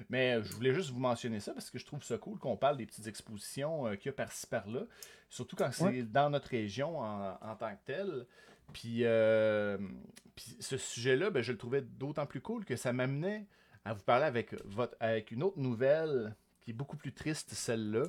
Mais 0.09 0.35
euh, 0.37 0.43
je 0.43 0.53
voulais 0.53 0.73
juste 0.73 0.89
vous 0.91 0.99
mentionner 0.99 1.39
ça 1.39 1.53
parce 1.53 1.69
que 1.69 1.77
je 1.77 1.85
trouve 1.85 2.03
ça 2.03 2.17
cool 2.17 2.39
qu'on 2.39 2.55
parle 2.57 2.77
des 2.77 2.85
petites 2.85 3.07
expositions 3.07 3.87
euh, 3.87 3.95
qu'il 3.95 4.07
y 4.07 4.09
a 4.09 4.13
par-ci 4.13 4.47
par-là. 4.47 4.81
Surtout 5.29 5.55
quand 5.55 5.69
c'est 5.71 5.83
Ouais. 5.83 6.03
dans 6.03 6.29
notre 6.29 6.49
région 6.49 6.97
en, 6.99 7.37
en 7.41 7.55
tant 7.55 7.71
que 7.71 7.79
tel. 7.85 8.25
Puis, 8.73 8.99
euh, 9.03 9.77
puis 10.35 10.55
ce 10.61 10.77
sujet-là, 10.77 11.29
ben, 11.29 11.43
je 11.43 11.51
le 11.51 11.57
trouvais 11.57 11.81
d'autant 11.81 12.25
plus 12.25 12.39
cool 12.41 12.63
que 12.63 12.77
ça 12.77 12.93
m'amenait 12.93 13.45
à 13.83 13.93
vous 13.93 14.01
parler 14.03 14.25
avec, 14.25 14.55
votre, 14.65 14.95
avec 15.01 15.31
une 15.31 15.43
autre 15.43 15.59
nouvelle 15.59 16.35
qui 16.61 16.71
est 16.71 16.73
beaucoup 16.73 16.97
plus 16.97 17.13
triste, 17.13 17.51
celle-là. 17.53 18.03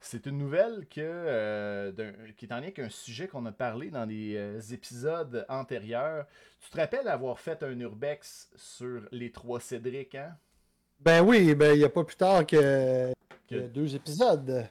C'est 0.00 0.26
une 0.26 0.38
nouvelle 0.38 0.86
que, 0.88 1.00
euh, 1.00 1.90
qui 2.36 2.44
est 2.46 2.52
en 2.52 2.56
lien 2.58 2.62
avec 2.62 2.78
un 2.78 2.88
sujet 2.88 3.26
qu'on 3.26 3.44
a 3.46 3.52
parlé 3.52 3.90
dans 3.90 4.06
des 4.06 4.36
euh, 4.36 4.60
épisodes 4.70 5.44
antérieurs. 5.48 6.24
Tu 6.60 6.70
te 6.70 6.76
rappelles 6.76 7.08
avoir 7.08 7.40
fait 7.40 7.62
un 7.64 7.78
urbex 7.80 8.48
sur 8.54 9.02
les 9.10 9.32
trois 9.32 9.58
Cédric, 9.58 10.14
hein? 10.14 10.36
Ben 11.00 11.22
oui, 11.22 11.54
ben 11.56 11.72
il 11.74 11.78
n'y 11.78 11.84
a 11.84 11.88
pas 11.88 12.04
plus 12.04 12.16
tard 12.16 12.46
que, 12.46 13.12
deux 13.50 13.94
épisodes. 13.96 14.68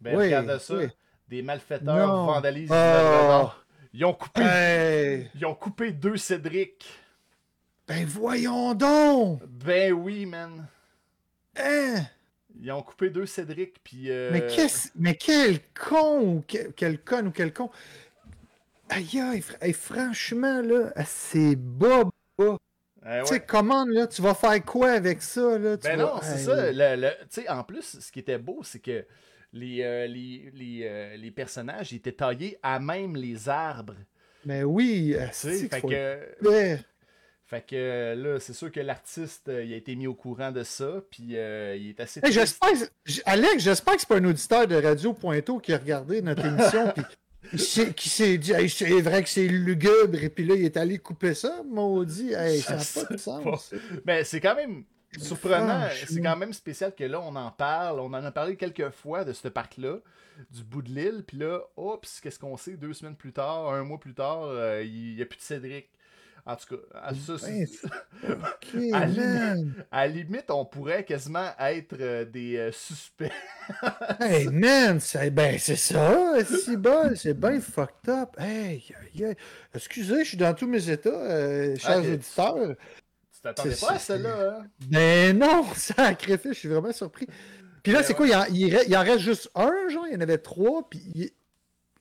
Ben, 0.00 0.16
Oui, 0.16 0.24
regarde 0.26 0.58
ça. 0.58 0.74
oui. 0.76 0.88
Des 1.28 1.42
malfaiteurs 1.42 2.06
Non. 2.08 2.26
vandalisent 2.26 2.70
Oh. 2.72 3.48
Ils 3.94 4.04
ont 4.04 4.12
coupé, 4.14 4.42
Hey! 4.42 5.30
ils 5.34 5.46
ont 5.46 5.54
coupé 5.54 5.90
deux 5.92 6.18
Cédric. 6.18 6.86
Ben 7.88 8.04
voyons 8.06 8.74
donc! 8.74 9.42
Ben 9.46 9.92
oui, 9.92 10.26
man. 10.26 10.66
Hein? 11.56 12.04
Ils 12.60 12.72
ont 12.72 12.82
coupé 12.82 13.10
deux 13.10 13.26
Cédric, 13.26 13.82
puis... 13.84 14.10
euh, 14.10 14.30
Mais, 14.32 14.46
qu'est-ce- 14.46 14.88
mais 14.96 15.14
quel 15.14 15.58
con 15.72 16.20
ou 16.20 16.44
que- 16.46 16.70
quel 16.72 16.98
con 17.02 17.26
ou 17.26 17.30
quel 17.30 17.52
con. 17.52 17.70
aïe, 18.88 19.42
aïe, 19.60 19.72
franchement, 19.72 20.62
là, 20.62 20.92
c'est 21.04 21.56
bas, 21.56 22.04
bas. 22.38 22.56
Eh 23.08 23.20
Tu 23.22 23.26
sais, 23.34 23.40
commande, 23.40 23.90
là, 23.90 24.06
tu 24.06 24.20
vas 24.20 24.34
faire 24.34 24.64
quoi 24.64 24.90
avec 24.92 25.22
ça, 25.22 25.58
là? 25.58 25.76
Tu 25.76 25.84
Ben 25.84 25.96
vas- 25.96 26.02
non, 26.04 26.18
c'est 26.22 26.38
ça. 26.38 26.72
le- 26.72 27.00
le- 27.00 27.10
tu 27.30 27.42
sais, 27.42 27.48
en 27.48 27.62
plus, 27.62 28.00
ce 28.00 28.10
qui 28.10 28.18
était 28.18 28.38
beau, 28.38 28.60
c'est 28.64 28.80
que 28.80 29.04
les, 29.52 29.82
euh, 29.82 30.06
les, 30.08 30.50
les, 30.54 30.80
euh, 30.84 31.16
les 31.16 31.30
personnages 31.30 31.92
ils 31.92 31.96
étaient 31.96 32.12
taillés 32.12 32.58
à 32.62 32.80
même 32.80 33.14
les 33.16 33.48
arbres. 33.48 33.94
Mais 34.44 34.64
oui, 34.64 35.14
Tu 35.16 35.24
sais, 35.32 35.56
c'est 35.56 35.68
fait 35.68 35.80
faut 35.80 35.88
que. 35.88 36.18
Fait 37.46 37.64
que 37.64 38.14
là, 38.16 38.40
c'est 38.40 38.52
sûr 38.52 38.72
que 38.72 38.80
l'artiste, 38.80 39.48
euh, 39.48 39.64
il 39.64 39.72
a 39.72 39.76
été 39.76 39.94
mis 39.94 40.06
au 40.08 40.14
courant 40.14 40.50
de 40.50 40.64
ça, 40.64 41.00
puis 41.10 41.36
euh, 41.36 41.76
il 41.76 41.90
est 41.90 42.00
assez. 42.00 42.20
Hey, 42.24 42.32
j'espère, 42.32 42.70
Alex, 43.24 43.62
j'espère 43.62 43.94
que 43.94 44.00
c'est 44.00 44.08
pas 44.08 44.16
un 44.16 44.24
auditeur 44.24 44.66
de 44.66 44.74
Radio 44.74 45.12
Pointeau 45.12 45.58
qui 45.58 45.72
a 45.72 45.78
regardé 45.78 46.22
notre 46.22 46.44
émission 46.46 46.92
puis 46.92 47.04
qui 47.94 48.08
s'est- 48.08 48.38
dit 48.38 48.52
Hey, 48.52 48.68
c'est 48.68 49.00
vrai 49.00 49.22
que 49.22 49.28
c'est 49.28 49.46
lugubre 49.46 50.20
et 50.20 50.28
puis 50.28 50.44
là 50.44 50.56
il 50.56 50.64
est 50.64 50.76
allé 50.76 50.98
couper 50.98 51.34
ça, 51.34 51.62
maudit. 51.64 52.32
Hey, 52.32 52.60
ça 52.60 52.76
n'a 52.76 52.82
pas 52.82 53.12
de 53.14 53.16
se 53.16 53.22
sens. 53.22 53.74
Mais 54.04 54.24
c'est 54.24 54.40
quand 54.40 54.56
même 54.56 54.82
surprenant. 55.16 55.88
C'est 56.08 56.20
quand 56.20 56.36
même 56.36 56.52
spécial 56.52 56.92
que 56.94 57.04
là, 57.04 57.20
on 57.20 57.36
en 57.36 57.50
parle. 57.52 58.00
On 58.00 58.06
en 58.06 58.24
a 58.24 58.32
parlé 58.32 58.56
quelques 58.56 58.90
fois 58.90 59.24
de 59.24 59.32
ce 59.32 59.46
parc-là, 59.48 59.98
du 60.50 60.64
bout 60.64 60.82
de 60.82 60.90
l'île. 60.90 61.22
Puis 61.26 61.38
là, 61.38 61.60
oups, 61.76 62.20
qu'est-ce 62.20 62.38
qu'on 62.40 62.56
sait? 62.56 62.72
Deux 62.72 62.92
semaines 62.92 63.16
plus 63.16 63.32
tard, 63.32 63.72
un 63.72 63.84
mois 63.84 63.98
plus 64.00 64.14
tard, 64.14 64.42
euh, 64.44 64.82
il 64.84 65.14
n'y 65.14 65.22
a 65.22 65.26
plus 65.26 65.36
de 65.38 65.42
Cédric. 65.42 65.88
En 66.48 66.54
tout 66.54 66.76
cas, 66.76 66.82
à, 67.02 67.12
ça, 67.12 67.38
c'est- 67.38 67.68
Ben, 68.22 68.38
Ok, 68.38 68.92
À 68.92 69.96
à 69.98 70.06
la 70.06 70.12
limite, 70.12 70.44
on 70.50 70.64
pourrait 70.64 71.04
quasiment 71.04 71.50
être 71.58 71.96
euh, 72.00 72.24
des 72.24 72.56
euh, 72.56 72.70
suspects. 72.72 73.32
Hey, 74.20 74.46
man, 74.46 75.00
c'est 75.00 75.30
ben, 75.30 75.58
c'est 75.58 75.74
ça, 75.76 76.34
c'est 76.44 76.76
bon, 76.76 77.14
c'est 77.16 77.34
bien 77.38 77.60
fucked 77.60 78.08
up. 78.08 78.30
Hey, 78.38 78.84
excusez, 79.74 80.22
je 80.22 80.28
suis 80.28 80.36
dans 80.36 80.54
tous 80.54 80.68
mes 80.68 80.88
états, 80.88 81.10
euh, 81.10 81.76
chers 81.76 82.00
tu- 82.02 82.12
auditeurs. 82.12 82.76
Tu 83.34 83.40
t'attendais 83.42 83.74
pas 83.74 83.92
à 83.92 83.98
celle-là, 83.98 84.58
hein? 84.60 84.66
Ben 84.88 85.36
non, 85.36 85.64
sacrifice, 85.74 86.52
je 86.52 86.58
suis 86.58 86.68
vraiment 86.68 86.92
surpris. 86.92 87.26
Puis 87.82 87.92
là, 87.92 88.00
Ben 88.00 88.04
c'est 88.06 88.14
quoi, 88.14 88.26
il 88.26 88.34
en, 88.34 88.44
il 88.46 88.72
re- 88.74 88.84
il 88.86 88.96
en 88.96 89.02
reste 89.02 89.18
juste 89.20 89.50
un, 89.54 89.88
genre, 89.90 90.06
il 90.08 90.14
y 90.14 90.16
en 90.16 90.20
avait 90.20 90.38
trois, 90.38 90.88
puis 90.88 91.00
il, 91.14 91.30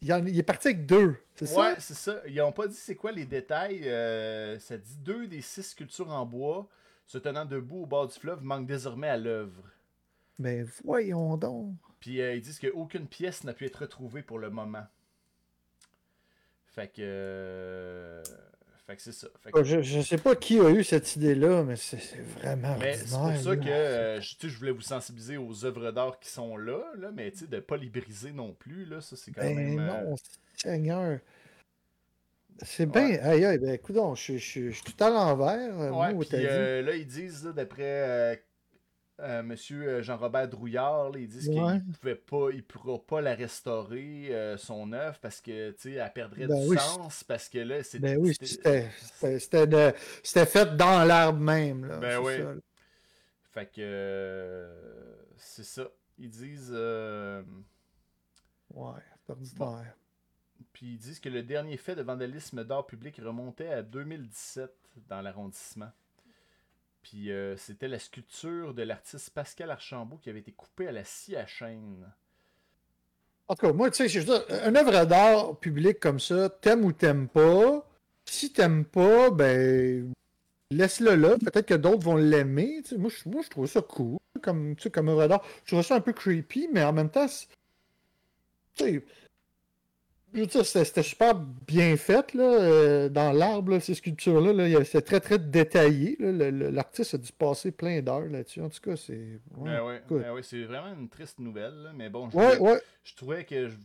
il 0.01 0.13
en- 0.13 0.25
il 0.25 0.37
est 0.37 0.43
parti 0.43 0.67
avec 0.69 0.85
deux, 0.85 1.15
c'est 1.35 1.49
Ouais, 1.55 1.75
ça? 1.75 1.79
c'est 1.79 1.93
ça. 1.95 2.21
Ils 2.27 2.41
ont 2.41 2.51
pas 2.51 2.67
dit 2.67 2.75
c'est 2.75 2.95
quoi 2.95 3.11
les 3.11 3.25
détails. 3.25 3.87
euh, 3.89 4.57
ça 4.59 4.77
dit 4.77 4.97
deux 4.97 5.27
des 5.27 5.41
six 5.41 5.63
sculptures 5.63 6.09
en 6.11 6.25
bois 6.25 6.67
se 7.07 7.17
tenant 7.17 7.45
debout 7.45 7.83
au 7.83 7.85
bord 7.85 8.07
du 8.07 8.13
fleuve 8.17 8.43
manquent 8.43 8.67
désormais 8.67 9.09
à 9.09 9.17
l'œuvre. 9.17 9.63
Ben 10.39 10.67
voyons 10.83 11.37
donc. 11.37 11.75
Puis 11.99 12.21
euh, 12.21 12.35
ils 12.35 12.41
disent 12.41 12.59
qu'aucune 12.59 13.07
pièce 13.07 13.43
n'a 13.43 13.53
pu 13.53 13.65
être 13.65 13.77
retrouvée 13.81 14.21
pour 14.21 14.37
le 14.39 14.49
moment. 14.49 14.85
Fait 16.67 16.87
que. 16.89 18.21
Fait 18.87 18.95
que 18.95 19.01
c'est 19.01 19.11
ça. 19.13 19.27
Que- 19.51 19.63
Je, 19.63 19.81
je 19.81 20.01
sais 20.01 20.17
pas 20.17 20.35
qui 20.35 20.59
a 20.59 20.69
eu 20.69 20.83
cette 20.83 21.15
idée-là, 21.15 21.63
mais 21.63 21.75
c'est 21.75 21.97
c'est 21.97 22.21
vraiment 22.21 22.77
Mais 22.77 22.93
c'est 22.93 23.17
pour 23.17 23.35
ça 23.35 23.55
que 23.55 23.67
euh, 23.67 24.21
je, 24.21 24.35
tu 24.35 24.41
sais, 24.41 24.49
je 24.49 24.57
voulais 24.59 24.71
vous 24.71 24.81
sensibiliser 24.81 25.37
aux 25.37 25.65
œuvres 25.65 25.91
d'art 25.91 26.19
qui 26.19 26.29
sont 26.29 26.55
là, 26.55 26.83
là 26.97 27.09
mais 27.11 27.31
de 27.31 27.59
pas 27.59 27.77
les 27.77 27.89
briser 27.89 28.31
non 28.31 28.53
plus, 28.53 28.85
là, 28.85 29.01
ça 29.01 29.15
c'est 29.15 29.31
quand 29.31 29.41
Ben 29.41 29.55
même. 29.55 29.79
euh, 29.79 30.03
non, 30.05 30.15
Seigneur. 30.55 31.19
C'est 32.61 32.85
bien. 32.85 33.17
Aïe, 33.21 33.43
aïe, 33.43 33.57
ben 33.57 33.73
écoute, 33.73 33.97
je, 34.15 34.33
je, 34.33 34.37
je, 34.37 34.69
je 34.69 34.75
suis 34.75 34.83
tout 34.83 35.03
à 35.03 35.09
l'envers. 35.09 35.79
euh, 35.79 35.91
Ouais, 35.91 36.27
euh, 36.33 36.81
là, 36.83 36.95
ils 36.95 37.07
disent, 37.07 37.43
d'après 37.43 38.41
euh, 39.19 39.23
euh, 39.39 39.43
Monsieur 39.43 40.01
Jean-Robert 40.01 40.47
Drouillard, 40.49 41.11
là, 41.11 41.19
ils 41.19 41.27
disent 41.27 41.49
Ouais. 41.49 41.79
qu'il 41.81 41.93
pouvait 41.93 42.15
pas, 42.15 42.49
il 42.51 42.63
pourra 42.63 42.99
pas 42.99 43.21
la 43.21 43.33
restaurer, 43.35 44.27
euh, 44.35 44.57
son 44.57 44.91
œuvre, 44.93 45.17
parce 45.19 45.41
que, 45.41 45.71
tu 45.71 45.81
sais, 45.81 45.91
elle 45.93 46.13
perdrait 46.13 46.47
Ben 46.47 46.59
du 46.63 46.69
oui, 46.69 46.77
sens, 46.77 47.23
parce 47.23 47.47
que 47.49 47.59
là, 47.59 47.83
c'est... 47.83 47.99
Ben 47.99 48.17
oui, 48.17 48.33
c'était- 48.39 48.45
c'était 48.47 48.89
c'était- 48.99 49.39
c'était 49.39 49.67
de- 49.67 49.93
c'était 50.23 50.45
fait 50.45 50.75
dans 50.75 51.03
l'arbre 51.05 51.39
même. 51.39 51.85
Là, 51.85 51.97
Ben 51.97 52.19
oui. 52.19 52.37
ça, 52.37 52.43
là. 52.43 52.55
Fait 53.51 53.65
que... 53.67 53.73
euh, 53.79 55.15
c'est 55.37 55.63
ça. 55.63 55.87
Ils 56.17 56.29
disent... 56.29 56.71
euh, 56.73 57.41
Ouais. 58.73 59.01
Puis 60.73 60.85
ils 60.93 60.97
disent 60.97 61.19
que 61.19 61.29
le 61.29 61.41
dernier 61.43 61.77
fait 61.77 61.95
de 61.95 62.01
vandalisme 62.01 62.63
d'art 62.63 62.85
public 62.85 63.17
remontait 63.23 63.69
à 63.69 63.81
2017 63.81 64.71
dans 65.07 65.21
l'arrondissement. 65.21 65.91
Puis 67.09 67.31
euh, 67.31 67.55
c'était 67.55 67.87
la 67.87 67.99
sculpture 67.99 68.73
de 68.73 68.81
l'artiste 68.81 69.29
Pascal 69.29 69.69
Archambault 69.69 70.17
qui 70.17 70.31
avait 70.31 70.39
été 70.39 70.51
coupée 70.51 70.87
à 70.87 70.91
la 70.91 71.03
scie 71.03 71.35
à 71.35 71.45
chaîne. 71.45 72.11
En 73.47 73.53
tout 73.53 73.67
cas, 73.67 73.73
moi, 73.73 73.91
tu 73.91 74.09
sais, 74.09 74.21
une 74.67 74.75
œuvre 74.75 75.05
d'art 75.05 75.55
public 75.59 75.99
comme 75.99 76.19
ça, 76.19 76.49
t'aimes 76.49 76.83
ou 76.83 76.91
t'aimes 76.93 77.27
pas. 77.27 77.87
Si 78.25 78.51
t'aimes 78.51 78.85
pas, 78.85 79.29
ben, 79.29 80.11
laisse-le 80.71 81.13
là. 81.13 81.37
Peut-être 81.37 81.67
que 81.67 81.75
d'autres 81.75 82.03
vont 82.03 82.15
l'aimer. 82.15 82.81
Moi, 82.97 83.11
je, 83.11 83.49
trouve 83.49 83.67
ça 83.67 83.83
cool 83.83 84.17
comme, 84.41 84.75
comme 84.91 85.09
œuvre 85.09 85.27
d'art. 85.27 85.45
Je 85.65 85.75
trouve 85.75 85.85
ça 85.85 85.97
un 85.97 86.01
peu 86.01 86.11
creepy, 86.11 86.69
mais 86.73 86.83
en 86.83 86.91
même 86.91 87.11
temps, 87.11 87.27
tu 88.73 88.83
sais, 88.83 89.05
je 90.35 90.41
veux 90.41 90.45
dire, 90.47 90.65
c'était 90.65 91.01
super 91.03 91.33
bien 91.35 91.95
fait 91.97 92.33
là, 92.33 92.43
euh, 92.43 93.09
dans 93.09 93.31
l'arbre, 93.31 93.79
ces 93.79 93.93
sculptures-là. 93.95 94.53
Là, 94.53 94.83
c'était 94.83 95.01
très, 95.01 95.19
très 95.19 95.39
détaillé. 95.39 96.17
L'artiste 96.19 97.13
a 97.13 97.17
dû 97.17 97.31
passer 97.31 97.71
plein 97.71 98.01
d'heures 98.01 98.27
là-dessus. 98.27 98.61
En 98.61 98.69
tout 98.69 98.81
cas, 98.81 98.95
c'est. 98.95 99.13
ouais, 99.13 99.39
Ben 99.63 99.83
ouais, 99.85 100.01
ben 100.09 100.33
ouais, 100.33 100.43
c'est 100.43 100.63
vraiment 100.63 100.93
une 100.93 101.09
triste 101.09 101.39
nouvelle, 101.39 101.73
là, 101.83 101.91
mais 101.95 102.09
bon, 102.09 102.29
je, 102.29 102.35
voulais- 102.35 102.81
trouvais 103.15 103.45
que 103.45 103.69
je, 103.69 103.75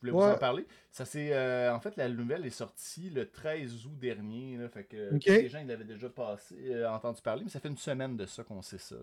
voulais 0.00 0.12
vous 0.12 0.18
en 0.20 0.38
parler. 0.38 0.66
Ça 0.90 1.04
c'est 1.04 1.32
euh, 1.32 1.72
en 1.74 1.80
fait 1.80 1.96
la 1.96 2.08
nouvelle 2.08 2.44
est 2.46 2.50
sortie 2.50 3.10
le 3.10 3.28
13 3.30 3.86
août 3.86 3.98
dernier, 3.98 4.56
là, 4.56 4.68
fait 4.68 4.84
que 4.84 5.10
les 5.42 5.48
gens 5.48 5.58
ils 5.60 5.66
l'avaient 5.66 5.84
déjà 5.84 6.08
passé, 6.08 6.54
euh, 6.70 6.90
entendu 6.90 7.20
parler, 7.22 7.44
mais 7.44 7.50
ça 7.50 7.60
fait 7.60 7.68
une 7.68 7.76
semaine 7.76 8.16
de 8.16 8.26
ça 8.26 8.42
qu'on 8.42 8.62
sait 8.62 8.78
ça, 8.78 8.96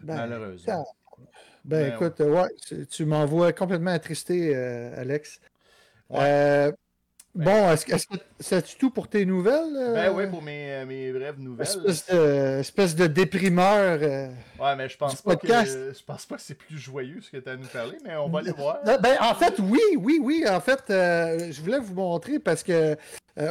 Ben, 0.00 0.16
malheureusement. 0.16 0.84
Ben, 1.18 1.26
Ben, 1.64 1.94
écoute, 1.94 2.20
ouais, 2.20 2.84
tu 2.90 3.04
m'envoies 3.04 3.52
complètement 3.52 3.92
attristé, 3.92 4.54
Alex. 4.56 5.40
Ouais. 6.12 6.18
Euh, 6.22 6.72
Ben- 7.34 7.44
bon, 7.46 7.70
est-ce 7.70 7.86
que 7.86 7.94
c'est 8.40 8.76
tout 8.76 8.90
pour 8.90 9.08
tes 9.08 9.24
nouvelles? 9.24 9.74
euh, 9.74 9.94
Ben 9.94 10.12
oui, 10.14 10.26
pour 10.26 10.42
mes, 10.42 10.70
euh, 10.72 10.84
mes 10.84 11.10
brèves 11.12 11.40
nouvelles. 11.40 11.66
espèce, 11.66 12.06
de, 12.06 12.58
espèce 12.60 12.94
de 12.94 13.06
déprimeur. 13.06 13.98
euh. 14.02 14.28
Ouais, 14.60 14.76
mais 14.76 14.88
je 14.90 14.98
pense 14.98 15.22
pas 15.22 15.30
podcast? 15.36 15.72
que 15.74 15.92
je 15.98 16.04
pense 16.04 16.26
pas 16.26 16.36
que 16.36 16.42
c'est 16.42 16.54
plus 16.58 16.76
joyeux 16.76 17.20
ce 17.22 17.30
que 17.30 17.38
tu 17.38 17.48
as 17.48 17.52
à 17.52 17.56
nous 17.56 17.66
parler, 17.68 17.96
mais 18.04 18.14
on 18.16 18.28
va 18.28 18.40
aller 18.40 18.52
voir. 18.52 18.80
Euh, 18.86 18.98
Ben, 18.98 19.16
en 19.22 19.34
fait, 19.34 19.54
oui, 19.60 19.80
oui, 19.98 20.20
oui. 20.22 20.44
En 20.46 20.60
fait, 20.60 20.82
euh, 20.90 21.50
je 21.50 21.60
voulais 21.62 21.78
vous 21.78 21.94
montrer 21.94 22.38
parce 22.38 22.62
que, 22.62 22.96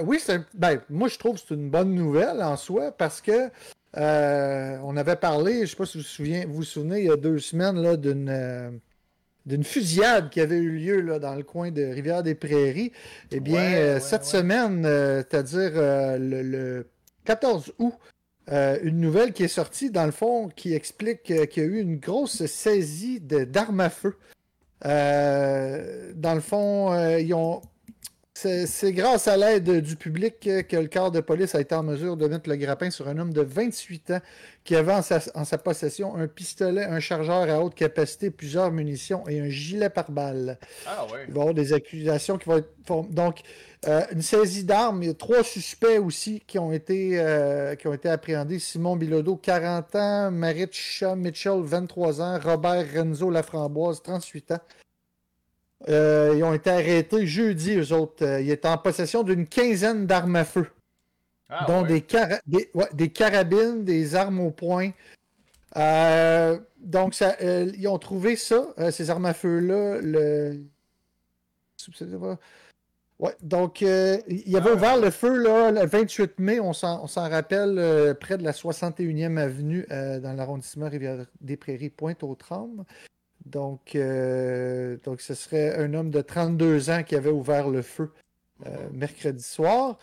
oui, 0.03 0.19
c'est 0.23 0.41
ben, 0.53 0.79
moi, 0.89 1.07
je 1.07 1.17
trouve 1.17 1.35
que 1.41 1.41
c'est 1.47 1.55
une 1.55 1.71
bonne 1.71 1.95
nouvelle 1.95 2.39
en 2.43 2.57
soi 2.57 2.91
parce 2.91 3.19
que 3.19 3.49
on 3.95 4.95
avait 4.95 5.15
parlé, 5.15 5.61
je 5.65 5.71
sais 5.71 5.75
pas 5.75 5.87
si 5.87 5.97
vous 5.97 6.03
vous 6.03 6.07
souvenez, 6.09 6.45
vous, 6.45 6.53
vous 6.57 6.63
souvenez, 6.63 6.99
il 6.99 7.05
y 7.07 7.11
a 7.11 7.17
deux 7.17 7.39
semaines, 7.39 7.81
là, 7.81 7.97
d'une. 7.97 8.79
D'une 9.45 9.63
fusillade 9.63 10.29
qui 10.29 10.39
avait 10.39 10.57
eu 10.57 10.71
lieu 10.71 11.01
là, 11.01 11.19
dans 11.19 11.35
le 11.35 11.43
coin 11.43 11.71
de 11.71 11.83
Rivière-des-Prairies. 11.83 12.91
Eh 13.31 13.39
bien, 13.39 13.55
Ouais, 13.55 13.75
euh, 13.75 13.93
ouais, 13.95 13.99
cette 13.99 14.21
ouais. 14.21 14.27
semaine, 14.27 14.85
euh, 14.85 15.23
c'est-à-dire 15.29 15.71
euh, 15.75 16.17
le, 16.17 16.41
le 16.43 16.87
14 17.25 17.73
août, 17.79 17.93
une 18.47 18.99
nouvelle 18.99 19.31
qui 19.31 19.43
est 19.43 19.47
sortie, 19.47 19.91
dans 19.91 20.05
le 20.05 20.11
fond, 20.11 20.49
qui 20.49 20.73
explique 20.73 21.23
qu'il 21.23 21.37
y 21.37 21.65
a 21.65 21.69
eu 21.69 21.79
une 21.79 21.97
grosse 21.97 22.45
saisie 22.47 23.21
d'armes 23.21 23.79
à 23.79 23.89
feu. 23.89 24.17
Dans 24.83 26.33
le 26.35 26.41
fond, 26.41 26.93
ils 27.17 27.33
ont. 27.33 27.61
C'est 28.41 28.91
grâce 28.91 29.27
à 29.27 29.37
l'aide 29.37 29.81
du 29.81 29.95
public 29.95 30.39
que 30.39 30.75
le 30.75 30.87
corps 30.87 31.11
de 31.11 31.19
police 31.19 31.53
a 31.53 31.61
été 31.61 31.75
en 31.75 31.83
mesure 31.83 32.17
de 32.17 32.27
mettre 32.27 32.49
le 32.49 32.55
grappin 32.55 32.89
sur 32.89 33.07
un 33.07 33.19
homme 33.19 33.33
de 33.33 33.41
28 33.41 34.11
ans 34.11 34.19
qui 34.63 34.75
avait 34.75 34.93
en 34.93 35.03
sa, 35.03 35.19
en 35.35 35.45
sa 35.45 35.59
possession 35.59 36.15
un 36.15 36.27
pistolet, 36.27 36.83
un 36.83 36.99
chargeur 36.99 37.49
à 37.49 37.63
haute 37.63 37.75
capacité, 37.75 38.31
plusieurs 38.31 38.71
munitions 38.71 39.27
et 39.27 39.39
un 39.39 39.49
gilet 39.49 39.91
pare-balles. 39.91 40.57
Ah 40.87 41.05
ouais. 41.11 41.25
Il 41.27 41.33
va 41.33 41.37
y 41.37 41.41
avoir 41.41 41.53
des 41.53 41.71
accusations 41.73 42.39
qui 42.39 42.49
vont 42.49 42.57
être. 42.57 42.69
Donc, 43.11 43.41
euh, 43.87 44.01
une 44.11 44.23
saisie 44.23 44.63
d'armes. 44.63 45.03
Il 45.03 45.07
y 45.07 45.11
a 45.11 45.13
trois 45.13 45.43
suspects 45.43 45.99
aussi 45.99 46.41
qui 46.47 46.57
ont 46.57 46.71
été, 46.71 47.19
euh, 47.19 47.75
qui 47.75 47.87
ont 47.87 47.93
été 47.93 48.09
appréhendés. 48.09 48.57
Simon 48.57 48.95
Bilodeau, 48.95 49.35
40 49.35 49.95
ans. 49.95 50.31
Maritcha 50.31 51.15
Mitchell, 51.15 51.61
23 51.61 52.21
ans. 52.21 52.39
Robert 52.43 52.85
Renzo 52.91 53.29
Laframboise, 53.29 54.01
38 54.01 54.51
ans. 54.53 54.59
Euh, 55.89 56.33
ils 56.35 56.43
ont 56.43 56.53
été 56.53 56.69
arrêtés 56.69 57.25
jeudi, 57.25 57.75
eux 57.75 57.91
autres. 57.93 58.23
Euh, 58.25 58.41
ils 58.41 58.51
étaient 58.51 58.67
en 58.67 58.77
possession 58.77 59.23
d'une 59.23 59.47
quinzaine 59.47 60.05
d'armes 60.05 60.35
à 60.35 60.45
feu, 60.45 60.67
Ah 61.49 61.65
dont 61.67 61.81
ouais. 61.81 61.87
des, 61.87 62.01
cara- 62.01 62.39
des, 62.45 62.69
ouais, 62.73 62.87
des 62.93 63.09
carabines, 63.09 63.83
des 63.83 64.15
armes 64.15 64.39
au 64.39 64.51
poing. 64.51 64.91
Euh, 65.77 66.59
donc, 66.77 67.13
ça, 67.15 67.35
ils 67.41 67.87
ont 67.87 67.97
trouvé 67.97 68.35
ça, 68.35 68.73
ces 68.91 69.09
armes 69.09 69.25
à 69.25 69.33
feu-là, 69.33 69.99
le... 70.01 70.59
Ouais, 73.19 73.35
donc, 73.41 73.81
il 73.81 74.57
avait 74.57 74.71
Ah, 74.71 74.75
ouvert 74.75 74.97
le 74.97 75.09
feu 75.11 75.37
là, 75.37 75.71
le 75.71 75.85
28 75.85 76.39
mai, 76.39 76.59
on 76.59 76.73
s'en 76.73 77.05
rappelle, 77.07 78.15
près 78.19 78.37
de 78.37 78.43
la 78.43 78.51
61e 78.51 79.37
avenue 79.37 79.85
dans 79.89 80.35
l'arrondissement 80.35 80.89
Rivière-des-Prairies, 80.89 81.89
Pointe-aux-Trembles. 81.91 82.83
Donc, 83.45 83.95
euh, 83.95 84.97
donc, 85.03 85.21
ce 85.21 85.33
serait 85.33 85.75
un 85.77 85.93
homme 85.93 86.11
de 86.11 86.21
32 86.21 86.89
ans 86.89 87.03
qui 87.03 87.15
avait 87.15 87.31
ouvert 87.31 87.69
le 87.69 87.81
feu 87.81 88.11
mercredi 88.93 89.43
soir. 89.43 89.97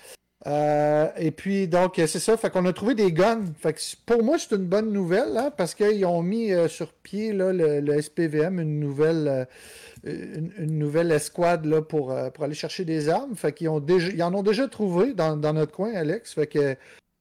et 0.45 1.31
puis, 1.31 1.69
donc, 1.69 1.95
c'est 1.97 2.19
ça. 2.19 2.37
Fait 2.37 2.51
qu'on 2.51 2.67
a 2.67 2.73
trouvé 2.73 2.97
des 2.97 3.13
guns. 3.13 3.45
Fait 3.61 3.73
que 3.73 3.81
pour 4.05 4.25
moi, 4.25 4.37
c'est 4.37 4.57
une 4.57 4.67
bonne 4.67 4.93
nouvelle, 4.93 5.37
hein, 5.37 5.53
parce 5.57 5.77
qu'ils 5.77 6.05
ont 6.05 6.23
mis 6.23 6.51
sur 6.69 6.93
pied 6.93 7.33
là, 7.33 7.53
le, 7.53 8.03
SPVM 8.03 8.59
une 8.59 8.81
nouvelle, 8.81 9.47
une, 10.03 10.79
nouvelle 10.79 11.13
escouade 11.13 11.67
là, 11.67 11.83
pour, 11.83 12.13
pour 12.35 12.45
aller 12.45 12.55
chercher 12.55 12.85
des 12.85 13.09
armes. 13.09 13.37
Fait 13.37 13.53
qu'ils 13.53 13.69
ont 13.69 13.79
déjà, 13.79 14.09
ils 14.09 14.23
en 14.25 14.35
ont 14.35 14.43
déjà 14.43 14.67
trouvé 14.67 15.15
dans, 15.15 15.37
dans 15.37 15.53
notre 15.53 15.73
coin, 15.73 15.95
Alex. 15.95 16.35
Fait 16.35 16.49
que 16.49 16.77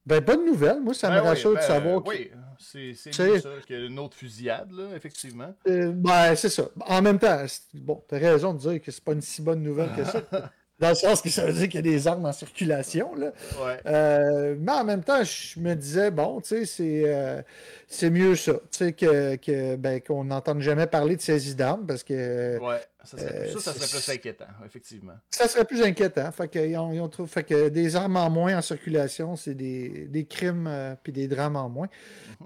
ben, 0.08 0.22
bonne 0.22 0.46
nouvelle. 0.46 0.80
Moi, 0.82 0.94
ça 0.94 1.10
me 1.10 1.16
ben 1.16 1.22
rassure 1.22 1.52
de 1.52 1.56
ben, 1.58 1.62
savoir. 1.62 2.02
Oui, 2.08 2.32
c'est 2.72 3.20
mieux 3.20 3.40
ça 3.40 3.50
qu'une 3.66 4.00
autre 4.00 4.16
fusillade, 4.16 4.72
là, 4.72 4.96
effectivement. 4.96 5.54
Euh, 5.68 5.92
ben, 5.94 6.36
c'est 6.36 6.50
ça. 6.50 6.70
En 6.86 7.02
même 7.02 7.20
temps, 7.20 7.46
bon, 7.74 8.04
t'as 8.08 8.18
raison 8.18 8.54
de 8.54 8.60
dire 8.60 8.82
que 8.82 8.92
c'est 8.92 9.04
pas 9.04 9.14
une 9.14 9.22
si 9.22 9.42
bonne 9.42 9.64
nouvelle 9.64 9.92
que 9.96 10.04
ça. 10.04 10.22
Dans 10.80 10.90
le 10.90 10.96
sens 10.96 11.24
que 11.24 11.30
ça 11.30 11.44
veut 11.44 11.54
dire 11.54 11.70
qu'il 11.70 11.76
y 11.76 11.78
a 11.80 11.82
des 11.82 12.08
armes 12.08 12.28
en 12.28 12.32
circulation. 12.32 13.16
Là. 13.16 13.32
Euh, 13.88 14.56
mais 14.60 14.74
en 14.74 14.84
même 14.84 15.04
temps, 15.04 15.24
je 15.24 15.60
me 15.60 15.74
disais, 15.74 16.12
bon, 16.12 16.40
tu 16.40 16.50
sais, 16.50 16.66
c'est, 16.66 17.04
euh, 17.08 17.42
c'est 17.88 18.12
mieux 18.12 18.36
ça. 18.36 18.54
Tu 18.54 18.78
sais, 18.78 18.94
que, 18.94 19.38
que, 19.38 19.76
ben, 19.76 20.00
qu'on 20.00 20.26
n'entende 20.26 20.62
jamais 20.62 20.86
parler 20.86 21.16
de 21.16 21.22
saisie 21.22 21.56
d'armes 21.56 21.88
parce 21.88 22.04
que. 22.04 22.60
Ouais, 22.60 22.80
ça 23.08 23.18
serait, 23.18 23.52
ça, 23.54 23.60
ça 23.60 23.74
serait 23.74 24.00
plus 24.00 24.10
inquiétant, 24.10 24.48
effectivement. 24.66 25.14
Ça 25.30 25.48
serait 25.48 25.64
plus 25.64 25.82
inquiétant. 25.82 26.30
Fait 26.34 26.50
que, 26.50 26.60
ils 26.60 26.76
ont, 26.78 26.92
ils 26.92 27.00
ont 27.00 27.10
fait 27.26 27.44
que 27.44 27.70
des 27.70 27.96
armes 27.96 28.18
en 28.18 28.30
moins 28.30 28.58
en 28.58 28.62
circulation, 28.62 29.38
c'est 29.38 29.54
des, 29.54 30.08
des 30.08 30.26
crimes 30.26 30.68
euh, 30.68 30.94
puis 31.02 31.14
des 31.14 31.30
drames 31.30 31.56
en 31.56 31.70
moins. 31.70 31.88
Mm-hmm. 31.88 32.46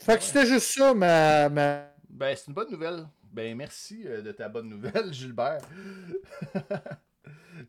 Fait 0.00 0.18
que 0.18 0.22
c'était 0.22 0.46
juste 0.46 0.76
ça, 0.76 0.92
ma. 0.92 1.48
ma... 1.48 1.84
Ben, 2.10 2.36
c'est 2.36 2.48
une 2.48 2.54
bonne 2.54 2.70
nouvelle. 2.70 3.06
Ben, 3.32 3.56
merci 3.56 4.04
de 4.04 4.32
ta 4.32 4.50
bonne 4.50 4.68
nouvelle, 4.68 5.12
Gilbert. 5.12 5.62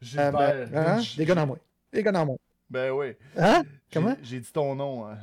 Gilbert. 0.01 0.69
Ben, 0.69 0.75
hein? 0.75 1.01
Des 1.15 1.25
gars 1.25 1.41
en 1.41 1.47
moins. 1.47 1.59
Des 1.93 2.03
gars 2.03 2.13
en 2.13 2.25
moins. 2.25 2.37
Ben 2.69 2.91
oui. 2.91 3.13
Hein? 3.37 3.63
Comment? 3.91 4.17
J'ai 4.21 4.41
dit 4.41 4.51
ton 4.51 4.75
nom. 4.75 5.07
Hein. 5.07 5.17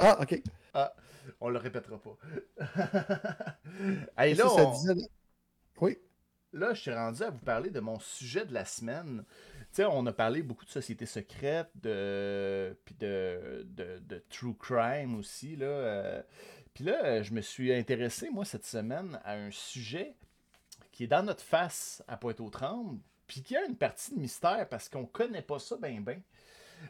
Ah, 0.00 0.18
ok. 0.20 0.42
Ah, 0.74 0.92
on 1.40 1.50
le 1.50 1.58
répétera 1.58 1.98
pas. 1.98 3.56
hey, 4.18 4.34
là, 4.34 4.46
on... 4.48 4.74
Oui. 5.80 5.98
Là, 6.52 6.74
je 6.74 6.80
suis 6.82 6.92
rendu 6.92 7.22
à 7.22 7.30
vous 7.30 7.38
parler 7.38 7.70
de 7.70 7.80
mon 7.80 7.98
sujet 7.98 8.44
de 8.44 8.52
la 8.52 8.64
semaine. 8.64 9.24
Tu 9.70 9.76
sais, 9.76 9.84
on 9.86 10.04
a 10.06 10.12
parlé 10.12 10.42
beaucoup 10.42 10.66
de 10.66 10.70
sociétés 10.70 11.06
secrètes, 11.06 11.70
de... 11.76 12.76
puis 12.84 12.94
de... 12.96 13.66
de, 13.66 14.24
true 14.28 14.54
crime 14.54 15.16
aussi. 15.16 15.56
Là. 15.56 15.66
Euh. 15.66 16.22
Puis 16.74 16.84
là, 16.84 17.22
je 17.22 17.32
me 17.32 17.40
suis 17.40 17.72
intéressé, 17.72 18.30
moi, 18.30 18.44
cette 18.44 18.66
semaine, 18.66 19.18
à 19.24 19.34
un 19.34 19.50
sujet 19.50 20.14
qui 20.90 21.04
est 21.04 21.08
dans 21.08 21.22
notre 21.22 21.42
face 21.42 22.02
à 22.06 22.16
Pointe-aux-Trembles, 22.16 23.00
puis 23.26 23.42
qui 23.42 23.56
a 23.56 23.64
une 23.64 23.76
partie 23.76 24.14
de 24.14 24.18
mystère 24.18 24.68
parce 24.68 24.88
qu'on 24.88 25.06
connaît 25.06 25.42
pas 25.42 25.58
ça 25.58 25.76
bien, 25.76 26.00
bien. 26.00 26.20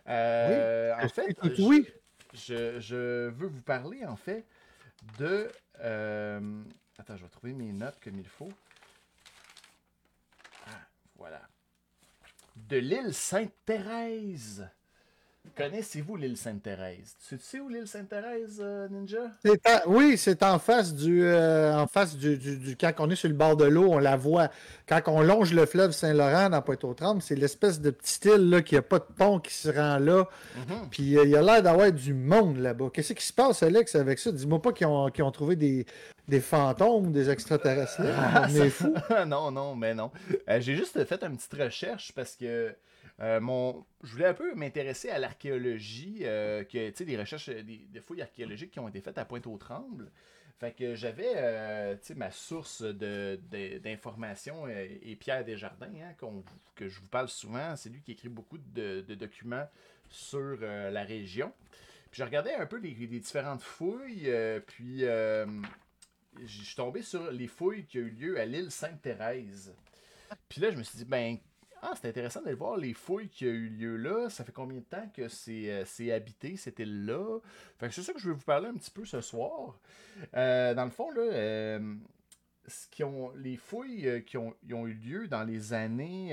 Euh, 0.08 0.94
en 1.00 1.08
fait, 1.08 1.36
oui. 1.58 1.86
Je, 2.34 2.80
je, 2.80 3.28
veux 3.28 3.46
vous 3.46 3.62
parler, 3.62 4.04
en 4.04 4.16
fait, 4.16 4.44
de. 5.18 5.48
Euh, 5.80 6.62
attends, 6.98 7.16
je 7.16 7.22
vais 7.22 7.28
trouver 7.28 7.52
mes 7.52 7.72
notes 7.72 7.98
comme 8.02 8.18
il 8.18 8.26
faut. 8.26 8.52
Voilà. 11.22 11.48
De 12.56 12.78
l'île 12.78 13.14
Sainte-Thérèse. 13.14 14.68
Connaissez-vous 15.56 16.16
l'île 16.16 16.38
Sainte-Thérèse? 16.38 17.14
Tu 17.28 17.36
sais 17.38 17.60
où 17.60 17.68
l'île 17.68 17.86
Sainte-Thérèse, 17.86 18.58
euh, 18.60 18.88
Ninja? 18.88 19.32
oui, 19.86 20.16
c'est 20.16 20.42
en 20.42 20.58
face 20.58 20.94
du 20.94 21.24
euh, 21.24 21.76
en 21.76 21.86
face 21.86 22.16
du, 22.16 22.38
du, 22.38 22.76
Quand 22.76 22.92
on 23.00 23.10
est 23.10 23.16
sur 23.16 23.28
le 23.28 23.34
bord 23.34 23.56
de 23.56 23.66
l'eau, 23.66 23.86
on 23.90 23.98
la 23.98 24.16
voit. 24.16 24.48
Quand 24.88 25.00
on 25.08 25.20
longe 25.20 25.52
le 25.52 25.66
fleuve 25.66 25.90
Saint-Laurent 25.90 26.48
dans 26.48 26.62
Pointe-aux-Trembles, 26.62 27.20
c'est 27.20 27.34
l'espèce 27.34 27.80
de 27.80 27.90
petite 27.90 28.24
île 28.24 28.48
là, 28.48 28.62
qui 28.62 28.76
a 28.76 28.82
pas 28.82 28.98
de 28.98 29.04
pont 29.04 29.40
qui 29.40 29.52
se 29.52 29.68
rend 29.68 29.98
là. 29.98 30.24
Mm-hmm. 30.24 30.88
Puis 30.90 31.18
euh, 31.18 31.24
il 31.24 31.30
y 31.30 31.36
a 31.36 31.42
l'air 31.42 31.62
d'avoir 31.62 31.92
du 31.92 32.14
monde 32.14 32.56
là-bas. 32.56 32.88
Qu'est-ce 32.92 33.12
qui 33.12 33.24
se 33.24 33.32
passe, 33.32 33.62
Alex, 33.62 33.94
avec 33.94 34.20
ça? 34.20 34.32
Dis-moi 34.32 34.62
pas 34.62 34.72
qu'ils 34.72 34.86
ont, 34.86 35.04
ont, 35.06 35.30
trouvé 35.32 35.56
des, 35.56 35.84
des 36.28 36.40
fantômes, 36.40 37.12
des 37.12 37.28
extraterrestres 37.28 38.00
là. 38.02 38.48
on 38.48 38.54
est 38.54 38.70
fous. 38.70 38.94
non, 39.26 39.50
non, 39.50 39.74
mais 39.74 39.92
non. 39.92 40.10
J'ai 40.60 40.76
juste 40.76 41.04
fait 41.04 41.22
une 41.22 41.36
petite 41.36 41.54
recherche 41.54 42.12
parce 42.14 42.36
que 42.36 42.74
euh, 43.22 43.40
mon, 43.40 43.84
je 44.02 44.12
voulais 44.12 44.26
un 44.26 44.34
peu 44.34 44.54
m'intéresser 44.54 45.08
à 45.10 45.18
l'archéologie, 45.18 46.20
euh, 46.22 46.64
que, 46.64 47.02
des 47.02 47.16
recherches, 47.16 47.50
des, 47.50 48.00
fouilles 48.00 48.22
archéologiques 48.22 48.72
qui 48.72 48.80
ont 48.80 48.88
été 48.88 49.00
faites 49.00 49.18
à 49.18 49.24
Pointe-aux-Trembles. 49.24 50.10
Fait 50.58 50.72
que 50.72 50.94
j'avais 50.94 51.32
euh, 51.36 51.96
ma 52.16 52.30
source 52.30 52.82
d'informations 52.82 54.66
de, 54.66 54.88
et 55.02 55.16
Pierre 55.16 55.44
Desjardins, 55.44 55.86
hein, 55.86 56.14
que 56.74 56.88
je 56.88 57.00
vous 57.00 57.08
parle 57.08 57.28
souvent. 57.28 57.76
C'est 57.76 57.90
lui 57.90 58.00
qui 58.00 58.12
écrit 58.12 58.28
beaucoup 58.28 58.58
de, 58.58 59.02
documents 59.14 59.68
sur 60.08 60.60
la 60.60 61.04
région. 61.04 61.52
Puis 62.10 62.20
je 62.20 62.24
regardais 62.24 62.54
un 62.54 62.66
peu 62.66 62.76
les, 62.76 62.92
différentes 62.92 63.62
fouilles, 63.62 64.30
puis 64.66 65.00
je 65.00 66.62
suis 66.62 66.76
tombé 66.76 67.02
sur 67.02 67.30
les 67.30 67.48
fouilles 67.48 67.86
qui 67.86 67.98
ont 67.98 68.02
eu 68.02 68.10
lieu 68.10 68.40
à 68.40 68.46
l'île 68.46 68.70
Sainte-Thérèse. 68.70 69.74
Puis 70.48 70.60
là, 70.60 70.70
je 70.70 70.76
me 70.76 70.82
suis 70.82 70.98
dit, 70.98 71.04
ben, 71.04 71.38
ah, 71.84 71.94
c'est 72.00 72.08
intéressant 72.08 72.40
d'aller 72.42 72.54
voir 72.54 72.76
les 72.76 72.94
fouilles 72.94 73.28
qui 73.28 73.44
ont 73.44 73.48
eu 73.48 73.68
lieu 73.68 73.96
là. 73.96 74.30
Ça 74.30 74.44
fait 74.44 74.52
combien 74.52 74.78
de 74.78 74.84
temps 74.84 75.08
que 75.12 75.26
c'est 75.26 75.68
euh, 75.68 76.14
habité, 76.14 76.56
cette 76.56 76.78
île-là? 76.78 77.40
Fait 77.76 77.88
que 77.88 77.94
c'est 77.94 78.02
ça 78.02 78.12
que 78.12 78.20
je 78.20 78.28
vais 78.28 78.36
vous 78.36 78.44
parler 78.44 78.68
un 78.68 78.74
petit 78.74 78.92
peu 78.92 79.04
ce 79.04 79.20
soir. 79.20 79.80
Euh, 80.36 80.74
dans 80.74 80.84
le 80.84 80.92
fond, 80.92 81.10
là, 81.10 81.22
euh, 81.22 81.94
ce 82.68 82.86
qui 82.88 83.02
ont, 83.02 83.32
les 83.34 83.56
fouilles 83.56 84.24
qui 84.24 84.36
ont, 84.36 84.54
eu 84.62 84.94
lieu 84.94 85.26
dans 85.26 85.42
les 85.42 85.72
années 85.72 86.30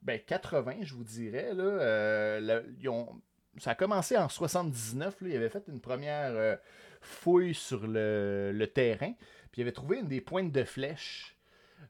ben, 0.00 0.18
80, 0.18 0.76
je 0.80 0.94
vous 0.94 1.04
dirais, 1.04 1.52
là, 1.52 2.70
ça 3.58 3.72
a 3.72 3.74
commencé 3.74 4.16
en 4.16 4.30
79. 4.30 5.20
Là, 5.20 5.28
ils 5.28 5.36
avaient 5.36 5.50
fait 5.50 5.64
une 5.68 5.80
première 5.80 6.58
fouille 7.02 7.52
sur 7.52 7.86
le, 7.86 8.50
le 8.54 8.66
terrain. 8.66 9.12
Puis 9.50 9.60
ils 9.60 9.62
avaient 9.62 9.72
trouvé 9.72 9.98
une 9.98 10.08
des 10.08 10.22
pointes 10.22 10.52
de 10.52 10.64
flèches 10.64 11.31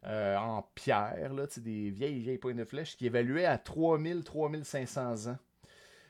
euh, 0.04 0.36
en 0.36 0.62
pierre, 0.74 1.32
là, 1.32 1.46
des 1.58 1.90
vieilles, 1.90 2.20
vieilles 2.20 2.38
de 2.38 2.64
flèche 2.64 2.96
qui 2.96 3.06
évaluaient 3.06 3.46
à 3.46 3.56
3000-3500 3.56 5.30
ans. 5.30 5.38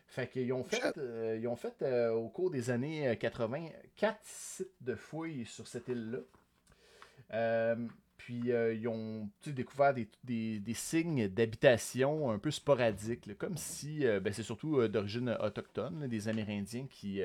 Fait 0.07 0.29
qu'ils 0.29 0.53
ont 0.53 0.64
fait, 0.64 0.97
euh, 0.99 1.38
ils 1.40 1.49
ont 1.49 1.57
fait 1.57 1.83
euh, 1.83 2.12
au 2.12 2.29
cours 2.29 2.51
des 2.51 2.71
années 2.71 3.16
80 3.18 3.68
quatre 3.97 4.21
sites 4.23 4.83
de 4.83 4.95
fouilles 4.95 5.47
sur 5.47 5.66
cette 5.66 5.88
île-là. 5.88 7.77
puis 8.18 8.51
ils 8.51 8.88
ont 8.88 9.29
découvert 9.47 9.95
des, 9.95 10.75
signes 10.75 11.29
d'habitation 11.29 12.31
un 12.31 12.38
peu 12.38 12.51
sporadiques, 12.51 13.37
comme 13.38 13.57
si, 13.57 14.05
ben, 14.05 14.33
c'est 14.33 14.42
surtout 14.42 14.87
d'origine 14.88 15.37
autochtone, 15.40 16.07
des 16.09 16.29
Amérindiens 16.29 16.87
qui, 16.90 17.23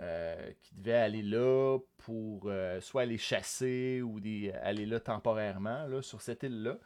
euh, 0.00 0.50
qui 0.62 0.74
devaient 0.74 0.94
aller 0.94 1.22
là 1.22 1.78
pour 1.98 2.44
euh, 2.46 2.80
soit 2.80 3.02
aller 3.02 3.18
chasser 3.18 4.00
ou 4.00 4.20
des, 4.20 4.50
aller 4.62 4.86
là 4.86 4.98
temporairement 5.00 5.86
là, 5.86 6.00
sur 6.00 6.22
cette 6.22 6.44
île-là. 6.44 6.78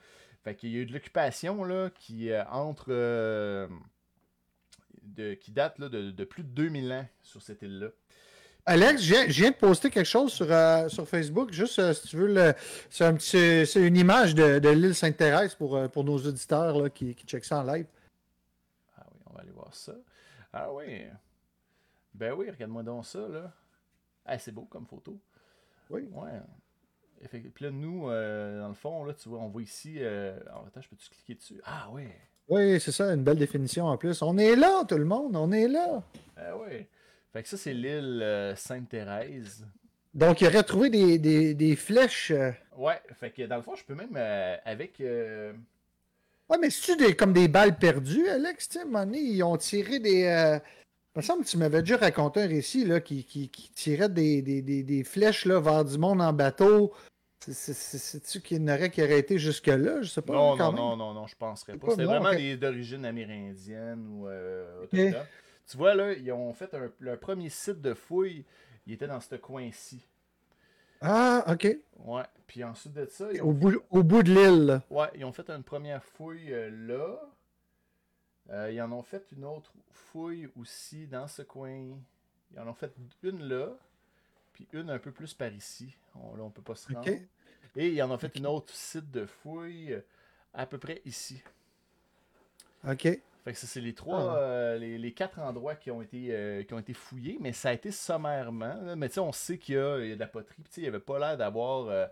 Fait 0.42 0.56
qu'il 0.56 0.70
y 0.70 0.76
a 0.76 0.80
eu 0.80 0.86
de 0.86 0.92
l'occupation 0.92 1.62
là, 1.62 1.90
qui 1.90 2.30
euh, 2.30 2.44
entre 2.50 2.88
de, 5.02 5.34
qui 5.34 5.52
date 5.52 5.78
là, 5.78 5.88
de, 5.88 6.24
plus 6.24 6.42
de 6.42 6.48
2000 6.48 6.92
ans 6.92 7.06
sur 7.22 7.40
cette 7.42 7.62
île-là. 7.62 7.88
Alex, 8.68 9.00
je 9.00 9.14
viens, 9.28 9.52
de 9.52 9.56
poster 9.56 9.88
quelque 9.88 10.04
chose 10.04 10.32
sur, 10.32 10.48
sur 10.90 11.08
Facebook. 11.08 11.52
Juste 11.52 11.92
si 11.92 12.08
tu 12.08 12.16
veux, 12.16 12.34
le, 12.34 12.54
c'est, 12.90 13.04
un 13.04 13.14
petit, 13.14 13.64
c'est 13.64 13.86
une 13.86 13.96
image 13.96 14.34
de, 14.34 14.58
de 14.58 14.68
l'île 14.70 14.96
Sainte-Thérèse 14.96 15.54
pour, 15.54 15.88
pour 15.90 16.02
nos 16.02 16.18
auditeurs 16.18 16.82
là, 16.82 16.90
qui, 16.90 17.14
qui 17.14 17.24
checkent 17.24 17.44
ça 17.44 17.60
en 17.60 17.62
live. 17.62 17.86
Ah 18.98 19.04
oui, 19.12 19.20
on 19.26 19.34
va 19.34 19.40
aller 19.42 19.52
voir 19.52 19.72
ça. 19.72 19.94
Ah 20.52 20.72
oui. 20.72 21.06
Ben 22.16 22.32
oui, 22.32 22.50
regarde-moi 22.50 22.82
donc 22.82 23.04
ça, 23.04 23.28
là. 23.28 23.52
Ah, 24.24 24.38
c'est 24.38 24.50
beau 24.50 24.62
comme 24.62 24.86
photo. 24.86 25.18
Oui. 25.90 26.08
Ouais. 26.12 26.30
Puis 27.30 27.64
là, 27.64 27.70
nous, 27.70 28.08
euh, 28.08 28.60
dans 28.60 28.68
le 28.68 28.74
fond, 28.74 29.04
là, 29.04 29.12
tu 29.12 29.28
vois, 29.28 29.38
on 29.38 29.48
voit 29.48 29.62
ici. 29.62 29.96
Euh... 29.98 30.38
Alors, 30.46 30.64
attends, 30.66 30.80
je 30.80 30.88
peux-tu 30.88 31.10
cliquer 31.10 31.34
dessus? 31.34 31.60
Ah, 31.64 31.88
oui. 31.92 32.04
Oui, 32.48 32.80
c'est 32.80 32.92
ça, 32.92 33.12
une 33.12 33.22
belle 33.22 33.36
définition 33.36 33.84
en 33.84 33.98
plus. 33.98 34.22
On 34.22 34.38
est 34.38 34.56
là, 34.56 34.84
tout 34.84 34.96
le 34.96 35.04
monde, 35.04 35.36
on 35.36 35.52
est 35.52 35.68
là. 35.68 36.02
Ah, 36.38 36.56
oui. 36.56 36.86
Fait 37.32 37.42
que 37.42 37.48
ça, 37.48 37.58
c'est 37.58 37.74
l'île 37.74 38.22
euh, 38.22 38.56
Sainte-Thérèse. 38.56 39.66
Donc, 40.14 40.40
il 40.40 40.46
aurait 40.46 40.62
trouvé 40.62 40.88
des, 40.88 41.18
des, 41.18 41.52
des 41.52 41.76
flèches. 41.76 42.30
Euh. 42.30 42.50
Ouais, 42.76 43.00
fait 43.12 43.30
que 43.30 43.42
dans 43.42 43.56
le 43.56 43.62
fond, 43.62 43.74
je 43.74 43.84
peux 43.84 43.94
même, 43.94 44.16
avec. 44.64 45.00
Ouais, 45.00 46.58
mais 46.58 46.70
c'est-tu 46.70 46.96
des, 46.96 47.14
comme 47.14 47.34
des 47.34 47.48
balles 47.48 47.76
perdues, 47.76 48.26
Alex? 48.28 48.70
Tu 48.70 48.78
sais, 48.78 48.86
ils 49.12 49.42
ont 49.42 49.58
tiré 49.58 49.98
des. 49.98 50.58
Il 51.16 51.20
me 51.20 51.22
semble 51.22 51.44
que 51.44 51.48
tu 51.48 51.56
m'avais 51.56 51.80
déjà 51.80 51.96
raconté 51.96 52.42
un 52.42 52.46
récit 52.46 52.84
là, 52.84 53.00
qui, 53.00 53.24
qui, 53.24 53.48
tirait 53.48 54.10
des, 54.10 54.42
des, 54.42 54.60
des, 54.60 55.02
flèches 55.02 55.46
là, 55.46 55.58
vers 55.60 55.82
du 55.82 55.96
monde 55.96 56.20
en 56.20 56.34
bateau. 56.34 56.92
C'est-tu 57.40 58.42
qu'il 58.42 58.62
n'aurait 58.62 58.90
qui 58.90 59.02
aurait 59.02 59.20
été 59.20 59.38
jusque-là? 59.38 60.02
Je 60.02 60.08
sais 60.08 60.20
pas. 60.20 60.34
Non, 60.34 60.56
non, 60.56 60.72
non, 60.72 60.96
non, 60.96 61.14
non, 61.14 61.26
je 61.26 61.34
penserais 61.34 61.78
pas. 61.78 61.94
C'est 61.96 62.04
vraiment 62.04 62.32
d'origine 62.60 63.06
amérindienne 63.06 64.06
ou 64.10 64.28
euh. 64.28 64.84
Tu 64.92 65.76
vois, 65.76 65.94
là, 65.94 66.12
ils 66.12 66.30
ont 66.32 66.52
fait 66.52 66.72
un, 66.74 66.92
leur 67.00 67.18
premier 67.18 67.48
site 67.48 67.80
de 67.80 67.94
fouille, 67.94 68.44
il 68.86 68.92
était 68.92 69.08
dans 69.08 69.18
ce 69.18 69.34
coin-ci. 69.36 70.06
Ah, 71.00 71.44
ok. 71.48 71.78
Ouais. 72.04 72.22
Puis 72.46 72.62
ensuite 72.62 72.92
de 72.92 73.06
ça, 73.06 73.26
ils 73.32 73.40
Au 73.40 73.52
bout, 73.52 73.82
au 73.90 74.02
bout 74.02 74.22
de 74.22 74.32
l'île. 74.32 74.80
ouais, 74.90 75.08
ils 75.14 75.24
ont 75.24 75.32
fait 75.32 75.48
une 75.48 75.62
première 75.62 76.04
fouille 76.04 76.52
euh, 76.52 76.70
là. 76.86 77.20
Euh, 78.50 78.70
ils 78.72 78.80
en 78.80 78.92
ont 78.92 79.02
fait 79.02 79.26
une 79.32 79.44
autre 79.44 79.72
fouille 79.90 80.48
aussi 80.56 81.06
dans 81.06 81.26
ce 81.26 81.42
coin. 81.42 81.98
Ils 82.52 82.60
en 82.60 82.68
ont 82.68 82.74
fait 82.74 82.92
une 83.22 83.42
là, 83.42 83.76
puis 84.52 84.68
une 84.72 84.90
un 84.90 84.98
peu 84.98 85.10
plus 85.10 85.34
par 85.34 85.52
ici. 85.52 85.96
On, 86.14 86.36
là, 86.36 86.42
on 86.44 86.50
peut 86.50 86.62
pas 86.62 86.76
se 86.76 86.92
rendre. 86.92 87.08
Et 87.74 87.88
ils 87.88 88.02
en 88.02 88.10
ont 88.10 88.18
fait 88.18 88.34
une 88.36 88.46
autre 88.46 88.72
site 88.74 89.10
de 89.10 89.26
fouille 89.26 89.92
euh, 89.92 90.00
à 90.54 90.64
peu 90.66 90.78
près 90.78 91.02
ici. 91.04 91.42
Ok. 92.86 93.20
Fait 93.46 93.52
que 93.52 93.58
ça, 93.58 93.68
c'est 93.68 93.80
les 93.80 93.94
trois, 93.94 94.34
Ah. 94.34 94.38
euh, 94.40 94.76
les, 94.76 94.98
les 94.98 95.12
quatre 95.12 95.38
endroits 95.38 95.76
qui 95.76 95.92
ont 95.92 96.02
été, 96.02 96.30
euh, 96.32 96.64
qui 96.64 96.74
ont 96.74 96.80
été 96.80 96.92
fouillés, 96.94 97.38
mais 97.40 97.52
ça 97.52 97.68
a 97.68 97.74
été 97.74 97.92
sommairement. 97.92 98.74
là. 98.82 98.96
Mais 98.96 99.06
tu 99.08 99.14
sais, 99.14 99.20
on 99.20 99.30
sait 99.30 99.56
qu'il 99.56 99.76
y, 99.76 99.78
a 99.78 100.00
il 100.00 100.08
y 100.08 100.12
a 100.12 100.14
de 100.16 100.20
la 100.20 100.26
poterie. 100.26 100.56
Puis 100.64 100.72
il 100.78 100.82
n'y 100.82 100.88
avait 100.88 100.98
pas 100.98 101.20
l'air 101.20 101.36
d'avoir 101.38 101.86
euh, 101.86 102.06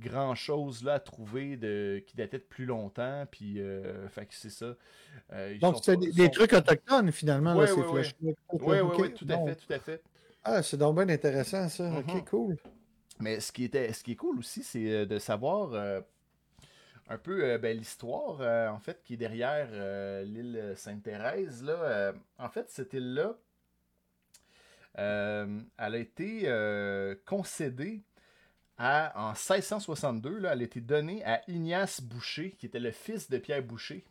grand 0.00 0.34
chose 0.34 0.82
là 0.82 0.94
à 0.94 0.98
trouver 0.98 1.56
de, 1.56 2.02
qui 2.04 2.16
datait 2.16 2.38
de 2.38 2.42
plus 2.42 2.64
longtemps. 2.66 3.26
Puis, 3.30 3.60
fait 4.10 4.26
que 4.26 4.34
c'est 4.34 4.50
ça. 4.50 4.74
Donc, 5.60 5.76
c'est 5.84 5.96
des, 5.98 6.30
trucs 6.32 6.52
autochtones, 6.52 7.12
finalement, 7.12 7.54
Ouais, 7.54 7.60
là, 7.60 7.66
ces 7.68 7.74
ouais, 7.74 7.86
ouais. 7.86 7.92
flèches-là. 8.02 8.32
Oui, 8.54 8.76
oui, 8.80 8.96
oui, 8.98 9.14
tout 9.14 9.26
à 9.28 9.38
fait, 9.46 9.54
tout 9.54 9.72
à 9.72 9.78
fait. 9.78 10.02
Ah, 10.42 10.62
c'est 10.64 10.76
donc 10.78 10.96
bien 10.96 11.08
intéressant, 11.08 11.68
ça. 11.68 11.84
Mhm. 11.88 11.98
Ok, 11.98 12.28
cool. 12.28 12.56
Mais 13.20 13.38
ce 13.38 13.52
qui, 13.52 13.62
était, 13.62 13.92
ce 13.92 14.02
qui 14.02 14.12
est 14.12 14.16
cool 14.16 14.40
aussi, 14.40 14.64
c'est 14.64 15.06
de 15.06 15.18
savoir 15.20 16.02
un 17.08 17.18
peu 17.18 17.44
euh, 17.44 17.58
ben, 17.58 17.76
l'histoire, 17.76 18.40
euh, 18.40 18.68
en 18.68 18.78
fait, 18.78 19.02
qui 19.04 19.14
est 19.14 19.18
derrière 19.18 19.68
euh, 19.72 20.22
l'île 20.24 20.72
Sainte-Thérèse. 20.76 21.62
Là, 21.62 22.12
en 22.38 22.48
fait, 22.48 22.68
cette 22.70 22.92
île-là, 22.94 23.36
euh, 24.98 25.60
elle 25.78 25.94
a 25.94 25.98
été 25.98 27.16
concédée 27.24 28.02
à, 28.78 29.12
en 29.20 29.28
1662. 29.30 30.38
Là, 30.38 30.52
elle 30.52 30.60
a 30.60 30.64
été 30.64 30.80
donnée 30.80 31.24
à 31.24 31.42
Ignace 31.48 32.00
Boucher, 32.00 32.52
qui 32.52 32.66
était 32.66 32.80
le 32.80 32.90
fils 32.90 33.30
de 33.30 33.38
Pierre 33.38 33.62
Boucher, 33.62 34.04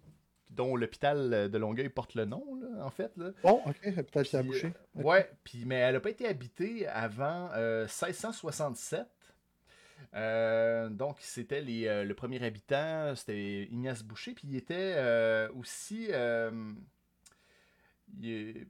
dont 0.51 0.75
l'hôpital 0.75 1.49
de 1.49 1.57
Longueuil 1.57 1.89
porte 1.89 2.15
le 2.15 2.25
nom, 2.25 2.43
là, 2.61 2.85
en 2.85 2.89
fait. 2.89 3.11
Là. 3.17 3.31
Bon, 3.43 3.61
ok, 3.65 3.77
a 3.97 4.03
Puis, 4.03 4.41
bouché. 4.43 4.73
euh, 4.97 5.01
Ouais, 5.01 5.29
puis 5.43 5.65
mais 5.65 5.75
elle 5.75 5.95
n'a 5.95 5.99
pas 5.99 6.11
été 6.11 6.27
habitée 6.27 6.87
avant 6.87 7.49
euh, 7.55 7.81
1667. 7.81 9.05
Euh, 10.13 10.89
donc, 10.89 11.17
c'était 11.19 11.61
les, 11.61 11.87
euh, 11.87 12.03
le 12.03 12.13
premier 12.13 12.41
habitant, 12.43 13.13
c'était 13.15 13.63
Ignace 13.65 14.03
Boucher, 14.03 14.33
puis 14.33 14.47
il 14.47 14.55
était 14.55 14.93
euh, 14.97 15.49
aussi. 15.53 16.07
euh, 16.11 16.73
il 18.21 18.67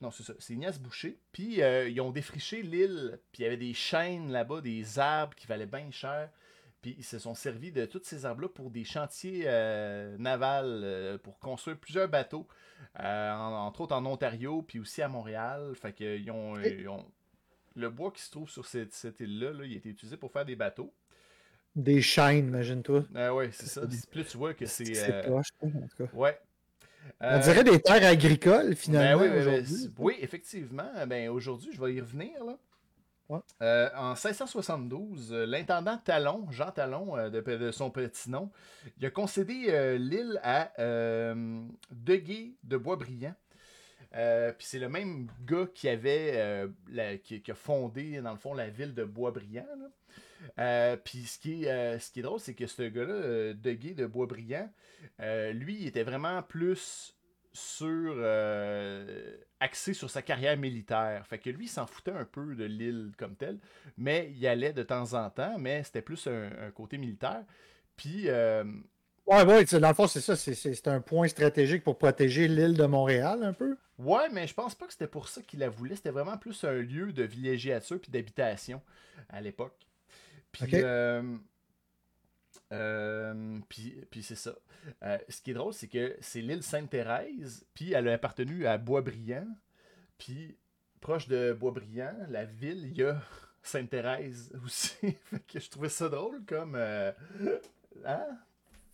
Non, 0.00 0.10
c'est 0.10 0.22
ça, 0.24 0.34
c'est 0.38 0.54
Ignace 0.54 0.80
Boucher. 0.80 1.18
Puis 1.32 1.60
ils 1.60 2.00
ont 2.00 2.10
défriché 2.10 2.62
l'île, 2.62 3.18
puis 3.32 3.42
il 3.42 3.44
y 3.44 3.46
avait 3.46 3.56
des 3.56 3.74
chênes 3.74 4.30
là-bas, 4.32 4.60
des 4.60 4.98
arbres 4.98 5.34
qui 5.34 5.46
valaient 5.46 5.66
bien 5.66 5.90
cher. 5.90 6.28
Puis 6.80 6.96
ils 6.98 7.04
se 7.04 7.20
sont 7.20 7.34
servis 7.36 7.70
de 7.70 7.86
tous 7.86 8.00
ces 8.02 8.26
arbres-là 8.26 8.48
pour 8.48 8.70
des 8.70 8.82
chantiers 8.84 9.44
navals, 10.18 11.18
pour 11.22 11.38
construire 11.38 11.78
plusieurs 11.78 12.08
bateaux, 12.08 12.48
en- 12.98 13.04
entre 13.66 13.82
autres 13.82 13.94
en 13.94 14.04
Ontario, 14.04 14.62
puis 14.62 14.80
aussi 14.80 15.00
à 15.02 15.08
Montréal. 15.08 15.72
Fait 15.76 15.92
que 15.92 16.18
ils 16.18 16.30
ont, 16.32 16.54
Ok. 16.54 16.66
ils 16.66 16.88
ont- 16.88 17.06
Le 17.74 17.90
bois 17.90 18.10
qui 18.12 18.22
se 18.22 18.30
trouve 18.30 18.50
sur 18.50 18.66
cette, 18.66 18.92
cette 18.92 19.20
île-là, 19.20 19.52
là, 19.52 19.64
il 19.64 19.72
a 19.72 19.76
été 19.76 19.88
utilisé 19.88 20.16
pour 20.16 20.30
faire 20.32 20.44
des 20.44 20.56
bateaux. 20.56 20.92
Des 21.74 22.02
chaînes, 22.02 22.48
imagine-toi. 22.48 23.04
Ah 23.14 23.34
ouais, 23.34 23.50
c'est 23.52 23.66
ça. 23.66 23.82
Plus 24.10 24.24
tu 24.24 24.36
vois 24.36 24.52
que 24.54 24.66
c'est. 24.66 24.94
C'est 24.94 25.12
euh, 25.12 25.22
proche, 25.22 25.48
quoi, 25.58 25.68
en 25.68 25.86
tout 25.88 26.04
cas? 26.06 26.10
Ouais. 26.12 26.38
On 27.20 27.38
dirait 27.40 27.64
des 27.64 27.80
terres 27.80 28.06
agricoles, 28.06 28.76
finalement, 28.76 29.22
ben 29.22 29.64
oui, 29.68 29.90
oui, 29.98 30.16
effectivement. 30.20 30.90
Ben, 31.06 31.28
aujourd'hui, 31.30 31.70
je 31.72 31.80
vais 31.80 31.94
y 31.94 32.00
revenir. 32.00 32.44
Là. 32.44 32.58
Ouais. 33.28 33.38
Euh, 33.62 33.88
en 33.96 34.10
1672, 34.10 35.32
euh, 35.32 35.46
l'intendant 35.46 35.96
Talon, 35.96 36.46
Jean 36.50 36.70
Talon, 36.70 37.16
de, 37.30 37.40
de 37.40 37.70
son 37.70 37.90
petit 37.90 38.30
nom, 38.30 38.50
il 38.98 39.06
a 39.06 39.10
concédé 39.10 39.66
euh, 39.68 39.96
l'île 39.96 40.40
à 40.42 40.72
Deguay 41.90 42.54
de 42.64 42.76
Boisbriand. 42.76 43.34
Euh, 44.14 44.52
Puis 44.52 44.66
c'est 44.66 44.78
le 44.78 44.88
même 44.88 45.28
gars 45.46 45.66
qui 45.74 45.88
avait 45.88 46.32
euh, 46.34 46.68
a 46.96 47.54
fondé, 47.54 48.20
dans 48.20 48.32
le 48.32 48.38
fond, 48.38 48.54
la 48.54 48.68
ville 48.68 48.94
de 48.94 49.04
Boisbriand. 49.04 49.66
Euh, 50.58 50.96
Puis 50.96 51.24
ce, 51.24 51.38
qui 51.38 51.64
est, 51.64 51.70
euh, 51.70 51.98
ce 51.98 52.10
qui 52.10 52.20
est 52.20 52.22
drôle, 52.22 52.40
c'est 52.40 52.54
que 52.54 52.66
ce 52.66 52.82
gars-là, 52.82 53.12
euh, 53.14 53.54
Deguay 53.54 53.94
de 53.94 54.06
Boisbriand, 54.06 54.70
lui, 55.52 55.76
il 55.80 55.86
était 55.86 56.02
vraiment 56.02 56.42
plus 56.42 57.16
sur 57.54 58.16
axé 59.60 59.94
sur 59.94 60.10
sa 60.10 60.22
carrière 60.22 60.56
militaire. 60.56 61.26
Fait 61.26 61.38
que 61.38 61.50
lui, 61.50 61.68
s'en 61.68 61.86
foutait 61.86 62.12
un 62.12 62.24
peu 62.24 62.54
de 62.54 62.64
l'île 62.64 63.12
comme 63.16 63.36
telle, 63.36 63.58
mais 63.96 64.32
il 64.34 64.46
allait 64.46 64.72
de 64.72 64.82
temps 64.82 65.14
en 65.14 65.30
temps, 65.30 65.58
mais 65.58 65.82
c'était 65.84 66.02
plus 66.02 66.26
un, 66.26 66.50
un 66.66 66.70
côté 66.70 66.98
militaire. 66.98 67.44
Puis, 67.96 68.28
euh, 68.28 68.64
Ouais, 69.26 69.44
ouais, 69.44 69.64
dans 69.64 69.88
le 69.88 69.94
fond, 69.94 70.06
c'est 70.06 70.20
ça. 70.20 70.36
c'est- 70.36 70.88
un 70.88 71.00
point 71.00 71.28
stratégique 71.28 71.84
pour 71.84 71.96
protéger 71.96 72.48
l'île 72.48 72.76
de 72.76 72.84
Montréal, 72.86 73.42
un 73.44 73.52
peu. 73.52 73.76
ouais, 73.98 74.28
mais 74.30 74.46
je 74.46 74.54
pense 74.54 74.74
pas 74.74 74.86
que 74.86 74.92
c'était 74.92 75.06
pour 75.06 75.28
ça 75.28 75.42
qu'il 75.42 75.60
la 75.60 75.68
voulait. 75.68 75.96
C'était 75.96 76.10
vraiment 76.10 76.36
plus 76.36 76.64
un 76.64 76.72
lieu 76.72 77.12
de 77.12 77.22
villégiature 77.22 78.00
puis 78.00 78.10
d'habitation 78.10 78.82
à 79.28 79.40
l'époque. 79.40 79.86
Puis, 80.50 80.64
euh, 80.74 81.22
euh, 82.72 83.58
puis, 83.68 84.04
puis 84.10 84.22
c'est 84.22 84.34
ça. 84.34 84.54
Euh, 85.04 85.18
ce 85.28 85.40
qui 85.40 85.52
est 85.52 85.54
drôle, 85.54 85.72
c'est 85.72 85.88
que 85.88 86.16
c'est 86.20 86.40
l'île 86.40 86.62
Sainte-Thérèse, 86.62 87.64
puis 87.74 87.92
elle 87.92 88.08
a 88.08 88.14
appartenu 88.14 88.66
à 88.66 88.76
Boisbriand. 88.78 89.46
Puis, 90.18 90.56
proche 91.00 91.28
de 91.28 91.52
Boisbriand, 91.52 92.16
la 92.28 92.44
ville, 92.44 92.86
il 92.86 92.96
y 92.98 93.04
a 93.04 93.20
Sainte-Thérèse 93.62 94.52
aussi. 94.64 94.94
fait 95.24 95.40
que 95.46 95.60
je 95.60 95.70
trouvais 95.70 95.88
ça 95.88 96.08
drôle 96.08 96.44
comme. 96.44 96.74
euh, 96.76 97.12
hein? 98.04 98.26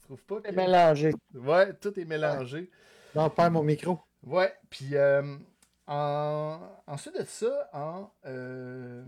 Trouves 0.08 0.22
pas 0.24 0.40
que. 0.40 0.48
C'est 0.48 0.56
mélangé. 0.56 1.12
Ouais, 1.34 1.72
tout 1.74 1.98
est 2.00 2.04
mélangé. 2.04 2.70
Non, 3.14 3.28
perds 3.30 3.50
mon 3.50 3.62
micro. 3.62 4.00
Ouais, 4.22 4.54
puis 4.70 4.96
euh, 4.96 5.36
en... 5.86 6.58
ensuite 6.86 7.18
de 7.18 7.24
ça, 7.24 7.70
en. 7.72 8.10
euh, 8.26 9.04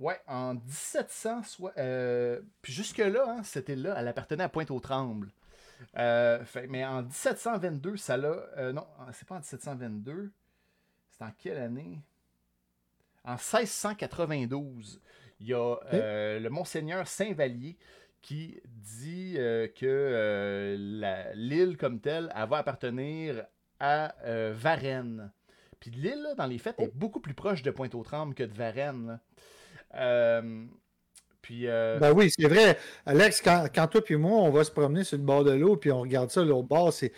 Ouais, 0.00 0.20
en 0.26 0.54
1700, 0.54 1.44
soit, 1.44 1.72
euh, 1.78 2.40
puis 2.62 2.72
jusque-là, 2.72 3.24
hein, 3.28 3.42
cette 3.44 3.68
île-là, 3.68 3.94
elle 3.96 4.08
appartenait 4.08 4.42
à 4.42 4.48
Pointe-aux-Trembles. 4.48 5.30
Euh, 5.96 6.44
fait- 6.44 6.66
mais 6.66 6.84
en 6.84 7.02
1722, 7.02 7.96
ça 7.96 8.16
l'a. 8.16 8.28
euh, 8.58 8.72
non, 8.72 8.86
c'est 9.12 9.26
pas 9.26 9.36
en 9.36 9.38
1722. 9.38 10.32
C'est 11.10 11.24
en 11.24 11.30
quelle 11.38 11.58
année? 11.58 12.00
En 13.24 13.36
1692, 13.36 15.00
il 15.40 15.46
y 15.46 15.54
a 15.54 15.76
le 15.92 16.48
Monseigneur 16.48 17.06
Saint-Vallier 17.06 17.76
qui 18.24 18.58
dit 18.66 19.34
euh, 19.36 19.68
que 19.68 19.84
euh, 19.84 21.32
l'île 21.34 21.76
comme 21.76 22.00
telle, 22.00 22.32
elle 22.34 22.48
va 22.48 22.56
appartenir 22.56 23.44
à 23.78 24.14
euh, 24.24 24.54
Varennes. 24.56 25.30
Puis 25.78 25.90
l'île, 25.90 26.26
dans 26.38 26.46
les 26.46 26.56
faits, 26.56 26.74
est 26.78 26.90
beaucoup 26.94 27.20
plus 27.20 27.34
proche 27.34 27.62
de 27.62 27.70
Pointe-aux-Trembles 27.70 28.34
que 28.34 28.44
de 28.44 28.54
Varennes. 28.54 29.20
puis, 31.42 31.66
euh, 31.66 31.98
Ben 31.98 32.12
oui, 32.12 32.30
c'est 32.30 32.48
vrai. 32.48 32.78
Alex, 33.04 33.42
quand, 33.42 33.66
quand 33.74 33.88
toi 33.88 34.00
et 34.08 34.16
moi, 34.16 34.38
on 34.38 34.50
va 34.50 34.64
se 34.64 34.70
promener 34.70 35.04
sur 35.04 35.18
le 35.18 35.24
bord 35.24 35.44
de 35.44 35.52
l'eau, 35.52 35.76
puis 35.76 35.92
on 35.92 36.00
regarde 36.00 36.30
ça, 36.30 36.42
l'autre 36.42 36.68
bord, 36.68 36.92
c'est. 36.92 37.12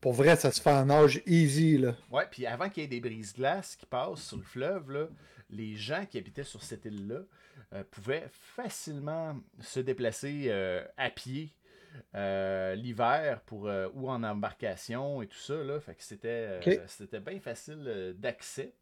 Pour 0.00 0.12
vrai, 0.12 0.34
ça 0.36 0.50
se 0.50 0.60
fait 0.60 0.70
en 0.70 0.86
nage 0.86 1.22
easy, 1.26 1.78
là. 1.78 1.94
Ouais, 2.10 2.24
puis 2.30 2.46
avant 2.46 2.68
qu'il 2.68 2.82
y 2.82 2.86
ait 2.86 2.88
des 2.88 3.00
brises-glaces 3.00 3.76
qui 3.76 3.86
passent 3.86 4.22
sur 4.22 4.36
le 4.36 4.44
fleuve, 4.44 4.90
là, 4.90 5.08
les 5.50 5.76
gens 5.76 6.04
qui 6.04 6.18
habitaient 6.18 6.44
sur 6.44 6.62
cette 6.62 6.84
île-là 6.84 7.20
pouvaient 7.90 8.28
facilement 8.30 9.36
se 9.60 9.80
déplacer 9.80 10.46
euh, 10.48 10.84
à 10.96 11.10
pied 11.10 11.54
euh, 12.14 12.74
l'hiver 12.74 13.40
pour 13.42 13.68
euh, 13.68 13.88
ou 13.94 14.08
en 14.08 14.22
embarcation 14.22 15.22
et 15.22 15.26
tout 15.26 15.38
ça. 15.38 15.54
Là, 15.54 15.80
fait 15.80 15.94
que 15.94 16.02
c'était 16.02 16.60
euh, 16.66 17.20
bien 17.20 17.40
facile 17.40 17.84
euh, 17.86 18.12
d'accès. 18.14 18.74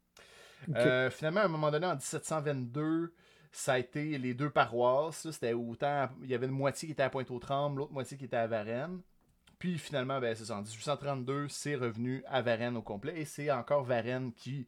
Euh, 0.74 1.10
finalement, 1.10 1.40
à 1.40 1.44
un 1.44 1.48
moment 1.48 1.70
donné, 1.70 1.86
en 1.86 1.94
1722, 1.94 3.12
ça 3.52 3.74
a 3.74 3.78
été 3.78 4.18
les 4.18 4.34
deux 4.34 4.50
paroisses. 4.50 5.30
C'était 5.30 5.52
autant. 5.52 6.08
Il 6.22 6.30
y 6.30 6.34
avait 6.34 6.46
une 6.46 6.52
moitié 6.52 6.86
qui 6.86 6.92
était 6.92 7.02
à 7.02 7.10
Pointe-aux-Trembles, 7.10 7.78
l'autre 7.78 7.92
moitié 7.92 8.16
qui 8.16 8.24
était 8.24 8.36
à 8.36 8.46
Varennes. 8.46 9.00
Puis 9.58 9.78
finalement, 9.78 10.20
ben, 10.20 10.34
c'est 10.34 10.46
ça, 10.46 10.56
en 10.56 10.62
1832, 10.62 11.48
c'est 11.48 11.76
revenu 11.76 12.22
à 12.26 12.42
Varennes 12.42 12.76
au 12.76 12.82
complet. 12.82 13.20
Et 13.20 13.24
c'est 13.24 13.50
encore 13.50 13.84
Varennes 13.84 14.32
qui, 14.32 14.66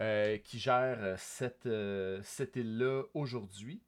euh, 0.00 0.38
qui 0.38 0.58
gère 0.58 0.98
euh, 1.02 1.14
cette, 1.18 1.66
euh, 1.66 2.20
cette 2.22 2.56
île-là 2.56 3.04
aujourd'hui. 3.14 3.80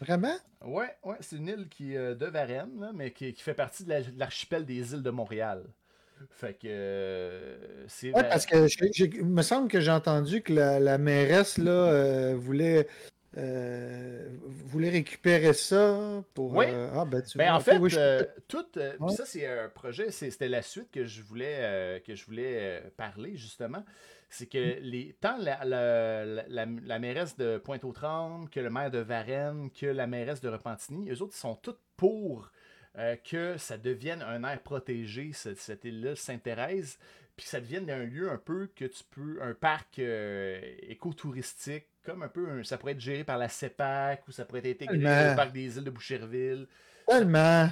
Vraiment? 0.00 0.36
Ouais, 0.64 0.96
ouais, 1.04 1.16
c'est 1.20 1.36
une 1.36 1.48
île 1.48 1.68
qui 1.68 1.94
est 1.94 2.14
de 2.14 2.26
Varennes, 2.26 2.80
là, 2.80 2.90
mais 2.92 3.12
qui, 3.12 3.32
qui 3.32 3.42
fait 3.42 3.54
partie 3.54 3.84
de 3.84 3.90
la- 3.90 4.02
de 4.02 4.18
l'archipel 4.18 4.64
des 4.64 4.92
îles 4.92 5.02
de 5.02 5.10
Montréal. 5.10 5.64
Fait 6.32 6.54
que 6.54 6.66
euh, 6.68 7.84
c'est. 7.86 8.12
Ouais, 8.12 8.24
parce 8.24 8.44
que 8.44 8.66
il 9.16 9.24
me 9.24 9.42
semble 9.42 9.68
que 9.68 9.80
j'ai 9.80 9.92
entendu 9.92 10.42
que 10.42 10.52
la, 10.52 10.80
la 10.80 10.98
mairesse 10.98 11.58
là, 11.58 11.70
euh, 11.70 12.34
voulait 12.36 12.88
euh, 13.36 14.28
voulez 14.66 14.90
récupérer 14.90 15.52
ça 15.52 16.24
pour. 16.34 16.56
Oui. 16.56 16.66
ah, 16.92 17.04
ben, 17.04 17.22
tu 17.22 17.38
Ben, 17.38 17.48
vois, 17.50 17.54
en 17.56 17.60
fait, 17.60 17.78
oui, 17.78 17.90
je- 17.90 18.24
tout, 18.48 18.66
Ouais. 18.76 19.12
ça, 19.14 19.26
c'est 19.26 19.46
un 19.46 19.68
projet, 19.68 20.10
c'était 20.10 20.48
la 20.48 20.62
suite 20.62 20.90
que 20.90 21.04
je 21.04 21.22
voulais, 21.22 22.02
que 22.04 22.16
je 22.16 22.24
voulais 22.24 22.82
parler, 22.96 23.36
justement. 23.36 23.84
C'est 24.30 24.46
que 24.46 24.78
les, 24.80 25.16
tant 25.20 25.38
la, 25.38 25.64
la, 25.64 26.24
la, 26.26 26.44
la- 26.48 26.66
la 26.66 26.98
mairesse 26.98 27.36
de 27.36 27.56
Pointe-aux-Trembles, 27.58 28.50
que 28.50 28.60
le 28.60 28.68
maire 28.70 28.90
de 28.90 28.98
Varennes, 28.98 29.70
que 29.70 29.86
la 29.86 30.06
mairesse 30.06 30.40
de 30.40 30.48
Repentigny, 30.48 31.10
eux 31.10 31.22
autres, 31.22 31.34
ils 31.34 31.40
sont 31.40 31.54
tous 31.54 31.76
pour 31.96 32.50
euh, 32.98 33.16
que 33.16 33.56
ça 33.56 33.78
devienne 33.78 34.22
un 34.22 34.44
air 34.44 34.60
protégé, 34.62 35.30
cette, 35.32 35.58
cette 35.58 35.84
île-là, 35.84 36.14
Sainte-Thérèse, 36.16 36.98
puis 37.36 37.44
que 37.44 37.50
ça 37.50 37.60
devienne 37.60 37.88
un 37.90 38.04
lieu 38.04 38.30
un 38.30 38.36
peu 38.38 38.68
que 38.74 38.84
tu 38.84 39.02
peux, 39.10 39.38
un 39.40 39.54
parc 39.54 39.98
euh, 39.98 40.60
écotouristique, 40.82 41.86
comme 42.02 42.22
un 42.22 42.28
peu, 42.28 42.48
un- 42.50 42.64
ça 42.64 42.76
pourrait 42.78 42.92
être 42.92 43.00
géré 43.00 43.24
par 43.24 43.38
la 43.38 43.48
CEPAC, 43.48 44.26
ou 44.28 44.32
ça 44.32 44.44
pourrait 44.44 44.60
être 44.68 44.82
intégré 44.82 44.96
au 45.32 45.36
parc 45.36 45.52
des 45.52 45.76
îles 45.78 45.84
de 45.84 45.90
Boucherville. 45.90 46.66
Tellement. 47.08 47.68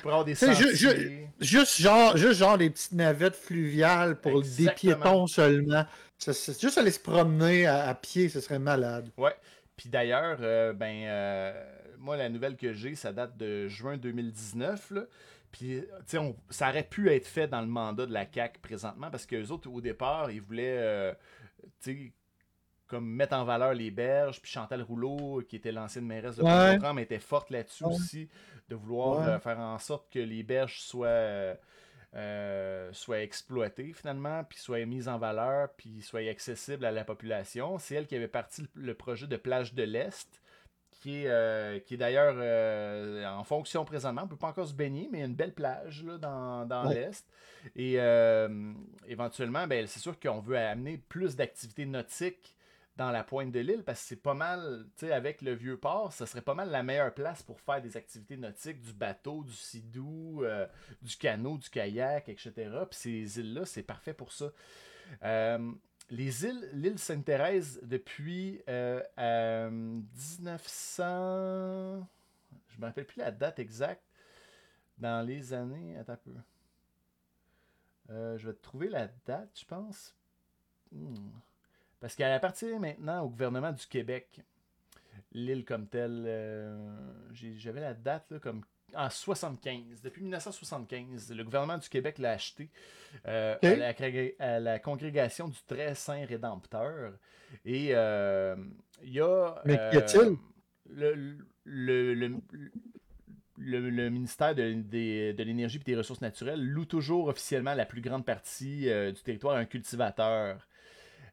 Juste 1.40 1.80
genre, 1.80 2.16
juste 2.16 2.38
genre 2.38 2.56
des 2.58 2.70
petites 2.70 2.92
navettes 2.92 3.36
fluviales 3.36 4.18
pour 4.20 4.40
des 4.42 4.48
piétons 4.74 5.26
seulement. 5.26 5.84
Juste 6.18 6.78
aller 6.78 6.90
se 6.90 7.00
promener 7.00 7.66
à, 7.66 7.88
à 7.88 7.94
pied, 7.94 8.28
ce 8.28 8.40
serait 8.40 8.58
malade. 8.58 9.10
Ouais. 9.18 9.34
Puis 9.76 9.90
d'ailleurs, 9.90 10.38
euh, 10.40 10.72
ben, 10.72 11.04
euh, 11.04 11.52
moi, 11.98 12.16
la 12.16 12.30
nouvelle 12.30 12.56
que 12.56 12.72
j'ai, 12.72 12.94
ça 12.94 13.12
date 13.12 13.36
de 13.36 13.68
juin 13.68 13.98
2019. 13.98 14.90
Là. 14.92 15.02
Puis, 15.52 15.80
tu 15.82 15.86
sais, 16.06 16.18
on- 16.18 16.34
ça 16.48 16.70
aurait 16.70 16.82
pu 16.84 17.10
être 17.12 17.26
fait 17.26 17.46
dans 17.48 17.60
le 17.60 17.66
mandat 17.66 18.06
de 18.06 18.12
la 18.14 18.24
CAC 18.24 18.58
présentement 18.62 19.10
parce 19.10 19.26
qu'eux 19.26 19.48
autres, 19.48 19.68
au 19.70 19.80
départ, 19.82 20.30
ils 20.30 20.40
voulaient, 20.40 20.78
euh, 20.78 21.12
comme 22.86 23.06
mettre 23.08 23.34
en 23.36 23.44
valeur 23.44 23.74
les 23.74 23.90
berges. 23.90 24.40
Puis 24.40 24.50
Chantal 24.50 24.82
Rouleau, 24.82 25.42
qui 25.48 25.56
était 25.56 25.72
l'ancienne 25.72 26.06
mairesse 26.06 26.36
de 26.36 26.42
Ouais. 26.42 26.78
Pont-au-Tremble, 26.78 27.00
était 27.00 27.18
forte 27.18 27.50
là-dessus 27.50 27.84
Ouais. 27.84 27.90
aussi, 27.94 28.28
de 28.68 28.74
vouloir 28.74 29.20
Ouais. 29.20 29.26
euh, 29.28 29.38
faire 29.38 29.58
en 29.58 29.78
sorte 29.78 30.10
que 30.12 30.18
les 30.18 30.42
berges 30.42 30.80
soient. 30.80 31.06
euh, 31.08 31.54
euh, 32.14 32.90
soient 32.94 33.20
exploitées 33.20 33.92
finalement, 33.92 34.42
puis 34.44 34.58
soient 34.58 34.84
mises 34.86 35.06
en 35.08 35.18
valeur, 35.18 35.68
puis 35.76 36.00
soient 36.00 36.20
accessibles 36.20 36.84
à 36.86 36.90
la 36.92 37.04
population. 37.04 37.78
C'est 37.78 37.94
elle 37.96 38.06
qui 38.06 38.16
avait 38.16 38.28
parti 38.28 38.62
le, 38.62 38.68
le 38.82 38.94
projet 38.94 39.26
de 39.26 39.36
plage 39.36 39.74
de 39.74 39.82
l'Est, 39.82 40.40
qui 40.92 41.24
est, 41.24 41.28
euh, 41.28 41.78
qui 41.80 41.94
est 41.94 41.96
d'ailleurs 41.98 42.36
euh, 42.38 43.26
en 43.26 43.44
fonction 43.44 43.84
présentement. 43.84 44.22
On 44.22 44.26
ne 44.26 44.30
peut 44.30 44.36
pas 44.36 44.46
encore 44.48 44.66
se 44.66 44.72
baigner, 44.72 45.08
mais 45.12 45.18
il 45.18 45.20
y 45.20 45.24
a 45.24 45.26
une 45.26 45.34
belle 45.34 45.52
plage 45.52 46.04
là, 46.04 46.16
dans, 46.16 46.64
dans 46.64 46.86
Ouais. 46.86 46.94
l'Est. 46.94 47.26
Et 47.74 47.96
euh, 47.98 48.72
éventuellement, 49.06 49.66
ben, 49.66 49.86
c'est 49.86 50.00
sûr 50.00 50.18
qu'on 50.18 50.40
veut 50.40 50.56
amener 50.56 50.96
plus 50.96 51.36
d'activités 51.36 51.84
nautiques 51.84 52.55
dans 52.96 53.10
la 53.10 53.24
pointe 53.24 53.52
de 53.52 53.60
l'île 53.60 53.84
parce 53.84 54.00
que 54.00 54.08
c'est 54.08 54.22
pas 54.22 54.34
mal, 54.34 54.86
tu 54.96 55.06
sais, 55.06 55.12
avec 55.12 55.42
le 55.42 55.52
vieux 55.52 55.76
port, 55.76 56.12
ça 56.12 56.26
serait 56.26 56.40
pas 56.40 56.54
mal 56.54 56.70
la 56.70 56.82
meilleure 56.82 57.12
place 57.12 57.42
pour 57.42 57.60
faire 57.60 57.82
des 57.82 57.96
activités 57.96 58.38
nautiques, 58.38 58.80
du 58.80 58.94
bateau, 58.94 59.44
du 59.44 59.52
sidou, 59.52 60.42
euh, 60.42 60.66
du 61.02 61.14
canot, 61.16 61.58
du 61.58 61.68
kayak, 61.68 62.28
etc. 62.28 62.52
Puis 62.90 62.98
ces 62.98 63.40
îles-là, 63.40 63.66
c'est 63.66 63.82
parfait 63.82 64.14
pour 64.14 64.32
ça. 64.32 64.50
Euh, 65.22 65.72
les 66.10 66.44
îles, 66.44 66.68
l'île 66.72 66.98
Sainte-Thérèse, 66.98 67.80
depuis 67.82 68.60
euh, 68.68 69.02
euh, 69.18 69.70
1900. 69.70 72.06
Je 72.68 72.80
me 72.80 72.86
rappelle 72.86 73.06
plus 73.06 73.18
la 73.18 73.30
date 73.30 73.58
exacte. 73.58 74.02
Dans 74.98 75.26
les 75.26 75.52
années. 75.52 75.98
Attends 75.98 76.14
un 76.14 76.16
peu. 76.16 76.32
Je 78.08 78.46
vais 78.46 78.54
te 78.54 78.62
trouver 78.62 78.88
la 78.88 79.08
date, 79.26 79.50
je 79.54 79.66
pense. 79.66 80.16
Hmm. 80.92 81.28
Parce 82.06 82.14
qu'elle 82.14 82.30
appartient 82.30 82.78
maintenant 82.78 83.22
au 83.24 83.28
gouvernement 83.28 83.72
du 83.72 83.84
Québec. 83.84 84.40
L'île 85.32 85.64
comme 85.64 85.88
telle. 85.88 86.22
euh, 86.24 86.94
J'avais 87.32 87.80
la 87.80 87.94
date 87.94 88.30
là, 88.30 88.38
comme 88.38 88.62
en 88.94 89.10
75. 89.10 90.02
Depuis 90.02 90.22
1975, 90.22 91.32
le 91.34 91.42
gouvernement 91.42 91.78
du 91.78 91.88
Québec 91.88 92.18
l'a 92.18 92.30
acheté 92.30 92.70
euh, 93.26 93.56
à, 93.60 93.74
la, 93.74 93.92
cré- 93.92 94.36
à 94.38 94.60
la 94.60 94.78
congrégation 94.78 95.48
du 95.48 95.58
Très 95.66 95.96
Saint 95.96 96.24
Rédempteur. 96.24 97.14
Et 97.64 97.88
euh, 97.90 98.54
il 99.02 99.14
y 99.14 99.20
a. 99.20 99.60
Mais 99.64 99.76
qu'y 99.90 99.96
a-t-il? 99.96 100.36
le, 100.88 101.12
le, 101.64 102.14
le, 102.14 102.40
le- 103.58 103.90
le 103.90 104.10
ministère 104.10 104.54
de, 104.54 104.62
l'Énergie 105.42 105.78
et 105.78 105.84
des 105.84 105.96
Ressources 105.96 106.20
naturelles 106.20 106.64
loue 106.64 106.84
toujours 106.84 107.26
officiellement 107.26 107.74
la 107.74 107.84
plus 107.84 108.00
grande 108.00 108.24
partie 108.24 108.88
euh, 108.90 109.10
du 109.10 109.20
territoire 109.22 109.56
à 109.56 109.58
un 109.58 109.64
cultivateur. 109.64 110.68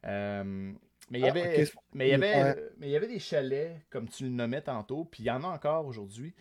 Euh, 0.05 0.71
mais 1.09 1.19
il 1.19 1.21
y 1.21 1.25
Ah, 1.25 1.31
avait, 1.31 1.65
mais 1.93 2.07
il 2.07 2.11
y 2.11 2.13
avait, 2.13 2.33
Ouais. 2.43 2.69
mais 2.77 2.87
il 2.87 2.91
y 2.91 2.95
avait 2.95 3.07
des 3.07 3.19
chalets, 3.19 3.75
comme 3.89 4.07
tu 4.09 4.23
le 4.23 4.29
nommais 4.29 4.61
tantôt, 4.61 5.05
puis 5.05 5.23
il 5.23 5.25
y 5.27 5.31
en 5.31 5.43
a 5.43 5.47
encore 5.47 5.85
aujourd'hui. 5.85 6.33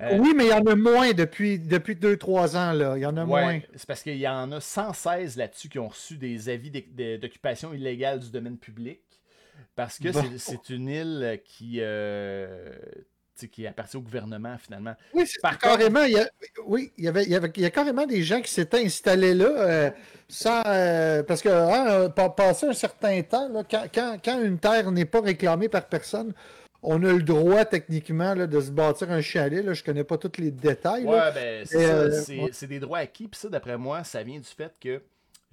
Euh, 0.00 0.16
Oui, 0.18 0.32
mais 0.36 0.44
il 0.46 0.50
y 0.50 0.54
en 0.54 0.64
a 0.66 0.74
moins 0.74 1.12
depuis 1.12 1.58
2-3 1.58 2.56
ans, 2.56 2.72
là. 2.72 2.96
Il 2.96 3.00
y 3.02 3.06
en 3.06 3.16
a 3.16 3.24
Ouais, 3.24 3.42
moins. 3.42 3.60
c'est 3.74 3.86
parce 3.86 4.02
qu'il 4.02 4.16
y 4.16 4.26
en 4.28 4.50
a 4.52 4.60
116 4.60 5.36
là-dessus 5.36 5.68
qui 5.68 5.78
ont 5.78 5.88
reçu 5.88 6.16
des 6.16 6.48
avis 6.48 6.70
d'occupation 6.70 7.72
illégale 7.74 8.20
du 8.20 8.30
domaine 8.30 8.58
public. 8.58 9.00
Parce 9.76 9.98
que 9.98 10.08
Bon. 10.10 10.22
c'est- 10.38 10.70
une 10.70 10.88
île 10.88 11.40
qui, 11.44 11.76
euh, 11.80 12.74
qui 13.50 13.66
appartient 13.66 13.96
au 13.96 14.00
gouvernement 14.02 14.56
finalement. 14.58 14.94
Oui, 15.14 15.24
c'est 15.26 15.40
Par 15.40 15.58
carrément. 15.58 16.02
il 16.04 16.12
y 16.12 16.18
a- 16.18 16.28
oui, 16.66 16.92
il 16.98 17.04
y, 17.04 17.08
avait, 17.08 17.24
il, 17.24 17.30
y 17.30 17.34
avait, 17.34 17.50
il 17.56 17.62
y 17.62 17.66
a 17.66 17.70
carrément 17.70 18.06
des 18.06 18.22
gens 18.22 18.40
qui 18.40 18.50
s'étaient 18.50 18.84
installés 18.84 19.34
là 19.34 19.46
euh, 19.48 19.90
sans. 20.28 20.62
euh, 20.66 21.22
parce 21.22 21.42
que, 21.42 21.48
hein, 21.48 22.10
pa- 22.10 22.30
passé 22.30 22.66
un 22.66 22.72
certain 22.72 23.20
temps, 23.22 23.48
là, 23.48 23.62
quand, 23.68 23.84
quand- 23.92 24.16
quand 24.24 24.42
une 24.42 24.58
terre 24.58 24.90
n'est 24.92 25.04
pas 25.06 25.20
réclamée 25.20 25.68
par 25.68 25.86
personne, 25.88 26.32
on 26.82 27.02
a 27.04 27.12
le 27.12 27.22
droit 27.22 27.64
techniquement 27.64 28.34
là, 28.34 28.46
de 28.46 28.60
se 28.60 28.70
bâtir 28.70 29.10
un 29.10 29.20
chalet. 29.20 29.64
Là. 29.64 29.72
Je 29.72 29.84
connais 29.84 30.04
pas 30.04 30.18
tous 30.18 30.40
les 30.40 30.50
détails. 30.50 31.04
Ouais, 31.04 31.32
ben, 31.32 31.64
c'est 31.64 31.84
euh, 31.90 32.10
c'est 32.22 32.38
ouais. 32.38 32.68
des 32.68 32.80
droits 32.80 32.98
acquis. 32.98 33.28
Puis 33.28 33.40
ça, 33.40 33.48
d'après 33.48 33.78
moi, 33.78 34.02
ça 34.04 34.22
vient 34.22 34.38
du 34.38 34.44
fait 34.48 34.72
que 34.80 35.00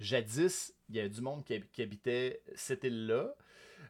jadis, 0.00 0.72
il 0.88 0.96
y 0.96 1.00
a 1.00 1.08
du 1.08 1.20
monde 1.20 1.44
qui 1.44 1.82
habitait 1.82 2.42
cette 2.54 2.84
île-là. 2.84 3.34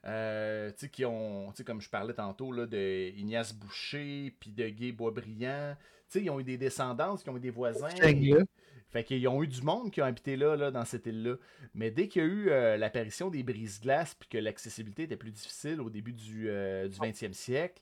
Euh, 0.07 0.71
tu 0.71 0.79
sais, 0.79 0.89
qui 0.89 1.05
ont, 1.05 1.53
comme 1.67 1.81
je 1.81 1.91
parlais 1.91 2.15
tantôt, 2.15 2.53
là, 2.53 2.67
de 2.67 3.11
Ignace 3.17 3.53
Boucher, 3.53 4.35
puis 4.41 4.51
de 4.51 4.69
Guy 4.69 4.93
Boisbriand. 4.93 5.77
Tu 6.11 6.19
sais, 6.19 6.25
ils 6.25 6.31
ont 6.31 6.41
eu 6.41 6.45
des 6.45 6.57
descendances, 6.57 7.23
qui 7.23 7.31
ont 7.31 7.37
eu 7.37 7.41
des 7.41 7.51
voisins. 7.51 7.89
Fait 8.89 9.05
qu'ils 9.05 9.29
ont 9.29 9.41
eu 9.41 9.47
du 9.47 9.63
monde 9.63 9.93
qui 9.93 10.03
ont 10.03 10.05
habité 10.05 10.37
là, 10.37 10.57
là 10.57 10.73
dans 10.73 10.85
cette 10.85 11.07
île-là. 11.07 11.37
Mais 11.75 11.93
dès 11.93 12.09
qu'il 12.09 12.23
y 12.23 12.25
a 12.25 12.29
eu 12.29 12.51
euh, 12.51 12.77
l'apparition 12.77 13.31
des 13.31 13.45
brises-glaces, 13.45 14.15
puis 14.15 14.29
que 14.29 14.39
l'accessibilité 14.39 15.05
était 15.05 15.17
plus 15.17 15.31
difficile 15.31 15.81
au 15.81 15.91
début 15.91 16.13
du, 16.13 16.49
euh, 16.49 16.89
du 16.89 16.99
20e 16.99 17.33
siècle, 17.33 17.81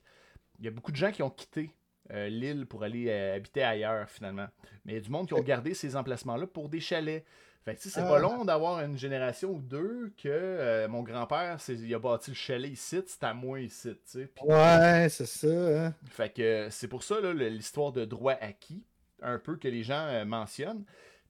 il 0.59 0.65
y 0.65 0.67
a 0.67 0.71
beaucoup 0.71 0.91
de 0.91 0.97
gens 0.97 1.11
qui 1.11 1.23
ont 1.23 1.31
quitté 1.31 1.71
euh, 2.11 2.27
l'île 2.27 2.65
pour 2.65 2.83
aller 2.83 3.07
euh, 3.09 3.35
habiter 3.35 3.63
ailleurs, 3.63 4.09
finalement. 4.09 4.47
Mais 4.83 4.93
il 4.93 4.95
y 4.95 4.97
a 4.97 5.01
du 5.01 5.11
monde 5.11 5.27
qui 5.27 5.33
ont 5.35 5.41
gardé 5.41 5.73
ces 5.73 5.95
emplacements-là 5.95 6.47
pour 6.47 6.69
des 6.69 6.79
chalets. 6.79 7.23
Fait 7.65 7.75
que 7.75 7.81
c'est 7.81 7.99
Ah. 7.99 8.03
pas 8.07 8.19
long 8.19 8.45
d'avoir 8.45 8.79
une 8.83 8.97
génération 8.97 9.51
ou 9.51 9.59
deux 9.61 10.13
que 10.17 10.29
euh, 10.29 10.87
mon 10.87 11.03
grand-père, 11.03 11.59
c'est- 11.59 11.75
il 11.75 11.93
a 11.93 11.99
bâti 11.99 12.31
le 12.31 12.35
chalet 12.35 12.71
ici, 12.71 13.01
c'est 13.05 13.23
à 13.23 13.33
moi 13.33 13.59
ici, 13.59 13.89
tu 13.93 13.99
sais. 14.05 14.31
Ouais, 14.43 15.07
c'est 15.09 15.25
ça. 15.25 15.47
hein. 15.87 15.93
fait 16.09 16.29
que 16.33 16.67
c'est 16.71 16.87
pour 16.87 17.03
ça 17.03 17.19
l'histoire 17.33 17.91
de 17.91 18.05
droit 18.05 18.33
acquis, 18.39 18.83
un 19.21 19.37
peu 19.39 19.57
que 19.57 19.67
les 19.67 19.83
gens 19.83 20.05
euh, 20.07 20.23
mentionnent. 20.25 20.85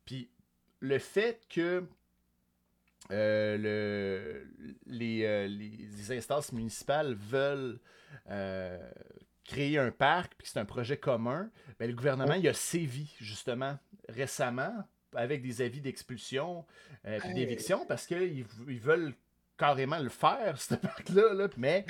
Puis 0.06 0.30
le 0.80 1.00
fait 1.00 1.42
que 1.50 1.84
euh, 3.12 3.58
le, 3.58 4.48
les, 4.86 6.12
instances 6.12 6.52
municipales 6.52 7.16
veulent 7.16 7.80
euh, 8.30 8.78
créer 9.46 9.80
un 9.80 9.90
parc, 9.92 10.34
puis 10.38 10.48
c'est 10.52 10.60
un 10.60 10.66
projet 10.66 10.98
commun, 10.98 11.50
ben, 11.80 11.90
le 11.90 11.96
gouvernement 11.96 12.36
il 12.36 12.48
a 12.48 12.54
sévi 12.54 13.16
justement 13.20 13.80
récemment 14.10 14.76
avec 15.16 15.42
des 15.42 15.62
avis 15.62 15.82
d'expulsion 15.82 16.66
euh, 17.06 17.18
puis 17.20 17.30
Hey. 17.30 17.36
d'éviction 17.36 17.86
parce 17.88 18.06
qu'ils 18.06 18.46
ils 18.68 18.80
veulent 18.80 19.14
carrément 19.58 20.00
le 20.00 20.08
faire, 20.10 20.56
ce 20.62 20.76
parc-là. 20.76 21.34
là. 21.34 21.48
Mais 21.58 21.86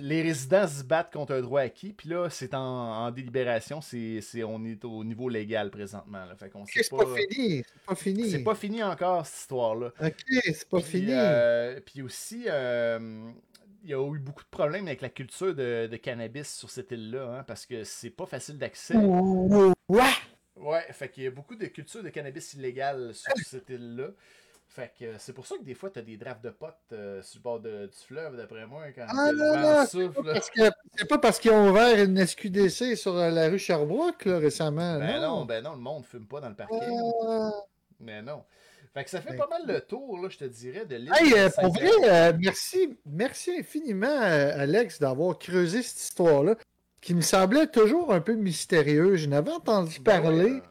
les 0.00 0.22
résidents 0.22 0.66
se 0.66 0.82
battent 0.82 1.12
contre 1.12 1.32
un 1.32 1.40
droit 1.40 1.60
acquis, 1.60 1.92
puis 1.92 2.08
là, 2.08 2.28
c'est 2.28 2.54
en, 2.54 2.58
en 3.06 3.10
délibération, 3.12 3.80
c'est, 3.80 4.20
c'est- 4.20 4.42
on 4.42 4.64
est 4.64 4.84
au 4.84 5.04
niveau 5.04 5.28
légal 5.28 5.70
présentement. 5.70 6.24
Là, 6.24 6.34
fait 6.34 6.50
qu'on 6.50 6.66
sait 6.66 6.82
c'est 6.82 6.90
pas 6.90 7.04
fini. 7.06 7.62
C'est 7.64 7.84
pas 7.86 7.94
fini. 7.94 8.30
C'est 8.30 8.42
pas 8.42 8.54
fini 8.56 8.82
encore, 8.82 9.24
cette 9.26 9.40
histoire-là. 9.42 9.92
Ok, 10.02 10.14
c'est 10.26 10.68
pas 10.68 10.80
Puis, 10.80 10.86
fini. 10.90 11.12
euh, 11.12 11.78
puis 11.86 12.02
aussi, 12.02 12.46
euh, 12.48 13.30
il 13.84 13.90
y 13.90 13.94
a 13.94 14.04
eu 14.12 14.18
beaucoup 14.18 14.42
de 14.42 14.48
problèmes 14.48 14.86
avec 14.88 15.02
la 15.02 15.08
culture 15.08 15.54
de, 15.54 15.86
de 15.86 15.96
cannabis 15.96 16.52
sur 16.52 16.68
cette 16.70 16.90
île-là, 16.90 17.38
hein, 17.38 17.44
parce 17.46 17.64
que 17.64 17.84
c'est 17.84 18.10
pas 18.10 18.26
facile 18.26 18.58
d'accès. 18.58 18.96
Ouais. 18.96 20.02
Ouais, 20.62 20.82
fait 20.92 21.08
qu'il 21.10 21.24
y 21.24 21.26
a 21.26 21.30
beaucoup 21.30 21.54
de 21.56 21.66
culture 21.66 22.02
de 22.02 22.08
cannabis 22.08 22.54
illégale 22.54 23.14
sur 23.14 23.32
cette 23.46 23.68
île-là. 23.68 24.08
Fait 24.68 24.90
que 24.98 25.18
c'est 25.18 25.34
pour 25.34 25.46
ça 25.46 25.58
que 25.58 25.64
des 25.64 25.74
fois, 25.74 25.90
t'as 25.90 26.00
des 26.00 26.16
drafts 26.16 26.42
de 26.42 26.48
potes 26.48 26.74
euh, 26.92 27.20
sur 27.20 27.40
le 27.40 27.42
bord 27.42 27.60
de- 27.60 27.86
du 27.86 27.98
fleuve, 28.06 28.36
d'après 28.38 28.66
moi, 28.66 28.84
quand 28.94 29.04
Ah 29.06 29.30
non, 29.30 29.58
non, 29.60 29.86
souffle. 29.86 30.40
c'est 30.96 31.08
pas 31.08 31.18
parce 31.18 31.38
qu'ils 31.38 31.50
ont 31.50 31.68
ouvert 31.68 32.02
une 32.02 32.16
SQDC 32.26 32.96
sur 32.96 33.14
euh, 33.18 33.28
la 33.30 33.48
rue 33.50 33.58
Sherbrooke 33.58 34.24
là, 34.24 34.38
récemment. 34.38 34.98
Ben 34.98 35.20
non? 35.20 35.40
non. 35.40 35.44
ben 35.44 35.62
non, 35.62 35.72
le 35.72 35.78
monde 35.80 36.06
fume 36.06 36.26
pas 36.26 36.40
dans 36.40 36.48
le 36.48 36.54
parking. 36.54 36.78
Ah, 37.28 37.50
Mais 38.00 38.22
non. 38.22 38.44
Fait 38.94 39.04
que 39.04 39.10
ça 39.10 39.20
fait 39.20 39.36
pas 39.36 39.46
mal 39.48 39.62
le 39.66 39.80
tour, 39.82 40.18
là, 40.18 40.28
je 40.30 40.38
te 40.38 40.44
dirais, 40.44 40.84
de 40.86 40.96
l'île. 40.96 41.12
Hey, 41.18 41.32
euh, 41.34 41.50
pour 41.50 41.72
vrai, 41.74 41.90
euh, 42.04 42.32
merci, 42.38 42.98
merci 43.06 43.50
infiniment, 43.58 44.20
Alex, 44.20 44.98
d'avoir 45.00 45.38
creusé 45.38 45.82
cette 45.82 45.98
histoire-là, 46.00 46.56
qui 47.02 47.14
me 47.14 47.20
semblait 47.22 47.66
toujours 47.68 48.12
un 48.14 48.22
peu 48.22 48.34
mystérieuse. 48.34 49.20
Je 49.22 49.28
n'avais 49.28 49.52
entendu 49.52 50.00
Ben 50.00 50.20
oui, 50.20 50.22
parler. 50.22 50.62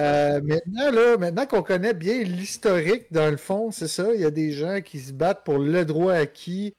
euh, 0.00 0.38
Euh, 0.38 0.40
maintenant, 0.42 0.90
là, 0.90 1.16
maintenant 1.18 1.46
qu'on 1.46 1.62
connaît 1.62 1.94
bien 1.94 2.22
l'historique, 2.24 3.12
dans 3.12 3.30
le 3.30 3.36
fond, 3.36 3.70
c'est 3.70 3.88
ça, 3.88 4.12
il 4.14 4.20
y 4.20 4.24
a 4.24 4.30
des 4.32 4.52
gens 4.52 4.80
qui 4.82 4.98
se 5.00 5.12
battent 5.12 5.44
pour 5.44 5.58
le 5.58 5.84
droit 5.84 6.14
acquis, 6.14 6.74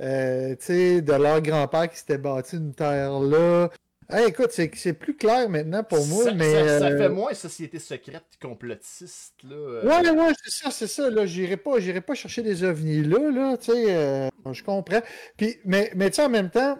euh, 0.00 0.54
de 0.56 1.12
leur 1.22 1.42
grand-père 1.42 1.90
qui 1.90 1.98
s'était 1.98 2.18
bâti 2.18 2.56
une 2.56 2.74
terre 2.74 3.20
là. 3.20 3.68
Hey, 4.08 4.28
écoute, 4.28 4.52
c'est 4.52 4.92
plus 4.92 5.16
clair 5.16 5.48
maintenant 5.50 5.82
pour 5.82 6.06
moi, 6.06 6.24
ça, 6.24 6.32
mais... 6.34 6.52
ça- 6.52 6.78
ça 6.78 6.86
euh, 6.86 6.96
fait 6.98 7.08
moins 7.08 7.34
société 7.34 7.80
secrète 7.80 8.22
complotiste, 8.40 9.34
là. 9.42 10.02
Ouais, 10.02 10.10
ouais, 10.10 10.32
c'est 10.44 10.52
ça, 10.64 10.70
c'est 10.70 10.86
ça. 10.86 11.10
Là, 11.10 11.26
j'irai 11.26 11.56
pas, 11.56 11.72
pas 12.06 12.14
chercher 12.14 12.42
des 12.42 12.62
ovnis 12.62 13.02
là, 13.02 13.30
là, 13.30 13.56
tu 13.56 13.72
sais, 13.72 14.30
je 14.52 14.62
comprends. 14.62 15.00
Puis, 15.36 15.56
mais, 15.64 15.90
mais 15.96 16.10
tu 16.10 16.16
sais, 16.16 16.24
en 16.24 16.28
même 16.28 16.50
temps, 16.50 16.78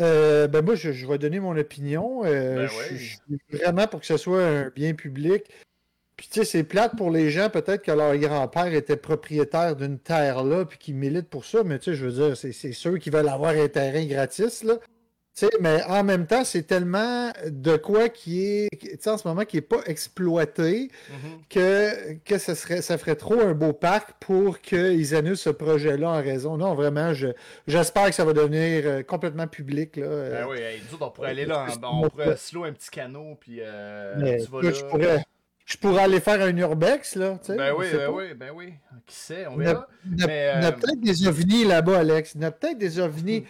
euh, 0.00 0.48
ben 0.48 0.64
moi, 0.64 0.74
je, 0.74 0.92
je 0.92 1.06
vais 1.06 1.18
donner 1.18 1.40
mon 1.40 1.56
opinion. 1.56 2.24
euh, 2.24 2.56
Ben 2.56 2.68
je, 2.68 2.92
oui. 2.94 2.98
je 2.98 3.04
suis 3.16 3.58
vraiment 3.58 3.86
pour 3.86 4.00
que 4.00 4.06
ce 4.06 4.16
soit 4.16 4.42
un 4.44 4.68
bien 4.70 4.94
public. 4.94 5.44
Puis, 6.16 6.28
tu 6.30 6.40
sais, 6.40 6.44
c'est 6.44 6.62
plate 6.64 6.96
pour 6.96 7.10
les 7.10 7.30
gens, 7.30 7.50
peut-être 7.50 7.82
que 7.82 7.90
leur 7.90 8.16
grand-père 8.16 8.72
était 8.72 8.96
propriétaire 8.96 9.74
d'une 9.76 9.98
terre 9.98 10.44
là, 10.44 10.64
puis 10.64 10.78
qu'ils 10.78 10.94
militent 10.94 11.28
pour 11.28 11.44
ça, 11.44 11.64
mais 11.64 11.78
tu 11.78 11.86
sais, 11.86 11.94
je 11.96 12.06
veux 12.06 12.12
dire, 12.28 12.36
c'est 12.36 12.52
c'est 12.52 12.72
ceux 12.72 12.98
qui 12.98 13.10
veulent 13.10 13.28
avoir 13.28 13.52
un 13.52 13.68
terrain 13.68 14.04
gratis, 14.04 14.62
là. 14.62 14.74
Mais 15.60 15.82
en 15.84 16.04
même 16.04 16.26
temps, 16.26 16.44
c'est 16.44 16.62
tellement 16.64 17.32
de 17.46 17.76
quoi 17.76 18.08
qui 18.10 18.44
est, 18.44 18.68
tu 18.78 18.88
sais, 19.00 19.10
en 19.10 19.16
ce 19.16 19.26
moment, 19.26 19.44
qui 19.44 19.56
est 19.56 19.62
pas 19.62 19.80
exploité 19.86 20.90
mhm. 21.10 21.40
que, 21.48 22.12
que 22.24 22.38
ça, 22.38 22.54
serait, 22.54 22.82
ça 22.82 22.98
ferait 22.98 23.16
trop 23.16 23.40
un 23.40 23.54
beau 23.54 23.72
parc 23.72 24.12
pour 24.20 24.60
qu'ils 24.60 25.14
annulent 25.14 25.36
ce 25.36 25.50
projet-là 25.50 26.10
en 26.10 26.22
raison. 26.22 26.56
Non, 26.58 26.74
vraiment, 26.74 27.14
je, 27.14 27.28
j'espère 27.66 28.06
que 28.06 28.14
ça 28.14 28.24
va 28.24 28.34
devenir 28.34 28.82
euh, 28.84 29.02
complètement 29.02 29.46
public. 29.46 29.96
Là. 29.96 30.06
Ben 30.06 30.12
Euh, 30.12 30.46
oui, 30.50 30.58
hey, 30.58 30.82
nous 30.86 30.94
autres, 30.94 31.06
on 31.06 31.10
pourrait 31.10 31.30
aller 31.30 31.46
là, 31.46 31.66
on 31.82 32.08
pourrait 32.08 32.36
slow 32.36 32.64
un 32.64 32.72
petit 32.72 32.90
canot, 32.90 33.36
puis 33.40 33.58
euh, 33.60 34.14
mais 34.18 34.38
tu 34.44 34.50
vas 34.50 34.62
là. 34.62 34.70
je, 34.70 34.84
pourrais, 34.84 35.24
je 35.64 35.76
pourrais 35.78 36.02
aller 36.02 36.20
faire 36.20 36.40
un 36.42 36.56
urbex, 36.56 37.16
là. 37.16 37.38
Ben 37.48 37.72
oui, 37.76 37.86
ben 37.90 37.98
pas. 37.98 38.10
oui, 38.10 38.34
ben 38.34 38.50
oui. 38.54 38.74
Qui 39.06 39.16
sait, 39.16 39.46
on 39.46 39.56
verra. 39.56 39.88
il 40.04 40.20
y 40.20 40.24
a- 40.24 40.26
a 40.26 40.68
euh, 40.68 40.72
peut-être 40.72 41.00
des 41.00 41.26
ovnis 41.26 41.64
là-bas, 41.64 42.00
Alex. 42.00 42.34
Il 42.34 42.42
y 42.42 42.44
a 42.44 42.50
peut-être 42.50 42.78
des 42.78 43.00
ovnis. 43.00 43.44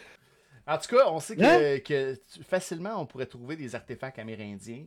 En 0.66 0.78
tout 0.78 0.94
cas, 0.96 1.04
on 1.08 1.18
sait 1.20 1.36
que, 1.36 1.76
Hein? 1.76 1.80
que 1.84 2.16
facilement, 2.48 3.00
on 3.00 3.06
pourrait 3.06 3.26
trouver 3.26 3.56
des 3.56 3.74
artefacts 3.74 4.18
amérindiens 4.18 4.84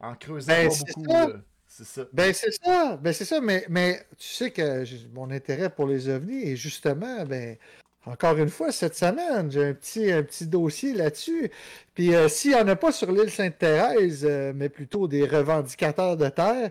en 0.00 0.14
creusant 0.14 0.52
Ben, 0.52 0.68
pas 0.68 0.74
c'est 0.74 0.94
beaucoup. 0.96 1.12
ça. 1.12 1.28
C'est 1.70 1.84
ça. 1.84 2.02
Ben 2.14 2.32
c'est 2.32 2.50
ça, 2.64 2.96
ben 2.96 3.12
c'est 3.12 3.24
ça, 3.26 3.40
mais, 3.42 3.66
mais 3.68 4.00
tu 4.16 4.26
sais 4.26 4.50
que 4.50 4.84
j'ai- 4.86 5.06
mon 5.12 5.30
intérêt 5.30 5.68
pour 5.68 5.86
les 5.86 6.08
ovnis 6.08 6.44
est 6.52 6.56
justement, 6.56 7.26
ben 7.26 7.58
encore 8.06 8.38
une 8.38 8.48
fois, 8.48 8.72
cette 8.72 8.94
semaine, 8.96 9.50
j'ai 9.52 9.66
un 9.66 9.74
petit, 9.74 10.10
un 10.10 10.22
petit 10.22 10.46
dossier 10.46 10.94
là-dessus. 10.94 11.50
Puis 11.94 12.14
euh, 12.14 12.26
s'il 12.28 12.52
n'y 12.52 12.56
en 12.56 12.66
a 12.68 12.74
pas 12.76 12.90
sur 12.90 13.12
l'île 13.12 13.30
Sainte-Thérèse, 13.30 14.24
euh, 14.24 14.52
mais 14.54 14.70
plutôt 14.70 15.06
des 15.08 15.26
revendicateurs 15.26 16.16
de 16.16 16.28
terre, 16.30 16.70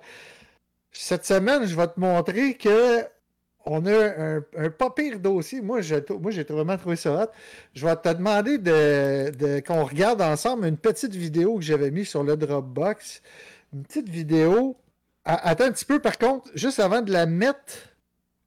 cette 0.92 1.26
semaine, 1.26 1.66
je 1.68 1.76
vais 1.76 1.88
te 1.88 2.00
montrer 2.00 2.56
que 2.56 3.04
on 3.70 3.86
a 3.86 3.92
un, 4.38 4.44
un 4.58 4.70
pas 4.70 4.90
pire 4.92 5.20
dossier. 5.20 5.62
Moi, 5.62 5.82
je, 5.82 5.96
moi, 6.20 6.32
j'ai 6.32 6.44
vraiment 6.44 6.78
trouvé 6.78 6.96
ça 6.96 7.24
hot. 7.24 7.32
Je 7.74 7.86
vais 7.86 7.96
te 7.96 8.10
demander 8.14 8.58
de, 8.58 9.30
de- 9.32 9.60
qu'on 9.60 9.84
regarde 9.84 10.22
ensemble 10.22 10.66
une 10.68 10.78
petite 10.78 11.14
vidéo 11.14 11.56
que 11.58 11.64
j'avais 11.64 11.92
mise 11.92 12.08
sur 12.10 12.24
le 12.24 12.36
Dropbox. 12.38 13.22
Une 13.74 13.84
petite 13.84 14.10
vidéo. 14.10 14.76
Attends 15.26 15.66
un 15.66 15.72
petit 15.72 15.86
peu, 15.86 16.00
par 16.00 16.18
contre, 16.18 16.50
juste 16.56 16.80
avant 16.80 17.02
de 17.02 17.12
la 17.12 17.26
mettre, 17.26 17.74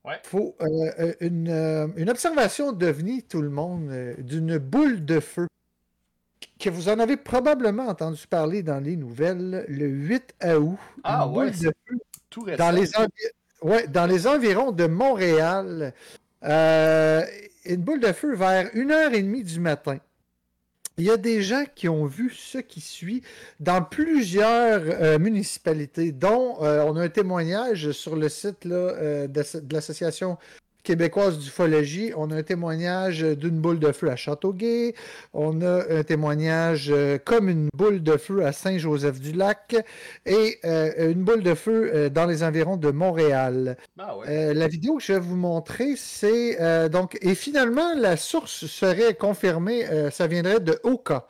Ouais. 0.03 0.19
faut 0.25 0.57
euh, 0.63 0.67
euh, 0.99 1.15
une, 1.21 1.51
euh, 1.51 1.87
une 1.97 2.09
observation 2.09 2.73
d'OVNI, 2.73 3.23
tout 3.25 3.43
le 3.43 3.51
monde, 3.51 3.91
euh, 3.91 4.15
d'une 4.17 4.57
boule 4.57 5.05
de 5.05 5.21
feu 5.21 5.47
que 6.59 6.71
vous 6.71 6.89
en 6.89 6.99
avez 6.99 7.19
probablement 7.19 7.87
entendu 7.87 8.27
parler 8.27 8.63
dans 8.63 8.81
les 8.81 8.97
nouvelles 8.97 9.67
le 9.69 9.87
8 9.87 10.35
août. 10.59 10.79
Ah 11.05 11.25
Une 11.27 11.37
ouais, 11.37 11.51
boule 11.51 11.59
de 11.59 11.73
feu 11.87 11.99
Tout 12.31 12.47
dans 12.57 12.71
les, 12.71 12.87
ouais, 13.63 13.87
dans 13.87 14.07
les 14.07 14.27
environs 14.27 14.73
de 14.73 14.87
Montréal, 14.87 15.95
euh, 16.45 17.23
une 17.65 17.83
boule 17.83 18.01
de 18.01 18.13
feu 18.13 18.35
vers 18.35 18.67
1h30 18.75 19.45
du 19.45 19.61
matin. 19.61 19.99
Il 20.99 21.05
y 21.05 21.11
a 21.11 21.17
des 21.17 21.43
gens 21.43 21.65
qui 21.75 21.89
ont 21.89 22.05
vu 22.05 22.31
ce 22.31 22.59
qui 22.59 22.81
suit 22.81 23.23
dans 23.59 23.83
plusieurs 23.83 24.83
euh, 24.85 25.19
municipalités, 25.19 26.13
dont 26.13 26.63
euh, 26.63 26.85
on 26.87 26.97
a 26.97 27.03
un 27.03 27.09
témoignage 27.09 27.93
sur 27.93 28.17
le 28.17 28.29
site 28.29 28.67
de 28.67 29.29
l'Association 29.73 30.37
québécoise 30.91 31.39
d'ufologie. 31.39 32.13
On 32.17 32.33
a 32.33 32.37
un 32.39 32.43
témoignage 32.43 33.21
d'une 33.21 33.61
boule 33.61 33.79
de 33.79 33.93
feu 33.93 34.11
à 34.11 34.17
Châteauguay. 34.17 34.97
On 35.33 35.63
a 35.63 35.85
un 35.89 36.03
témoignage 36.03 36.89
euh, 36.91 37.17
comme 37.25 37.49
une 37.49 37.69
boule 37.73 38.03
de 38.03 38.17
feu 38.17 38.45
à 38.45 38.51
Saint-Joseph-du-Lac 38.51 39.77
et 40.27 40.59
euh, 40.65 41.13
une 41.13 41.23
boule 41.23 41.45
de 41.45 41.55
feu 41.55 41.93
euh, 41.95 42.09
dans 42.09 42.27
les 42.27 42.43
environs 42.43 42.77
de 42.77 42.91
Montréal. 42.91 43.77
Ah 44.01 44.17
ouais. 44.17 44.27
Euh, 44.29 44.53
la 44.53 44.67
vidéo 44.67 44.97
que 44.97 45.05
je 45.05 45.13
vais 45.13 45.21
vous 45.21 45.37
montrer, 45.37 45.95
c'est 45.97 46.61
euh, 46.61 46.89
donc 46.89 47.17
et 47.23 47.37
finalement 47.37 47.95
la 47.95 48.17
source 48.17 48.67
serait 48.67 49.15
confirmée, 49.15 49.87
ça 50.11 50.27
viendrait 50.27 50.59
de 50.59 50.77
Oka. 50.83 51.29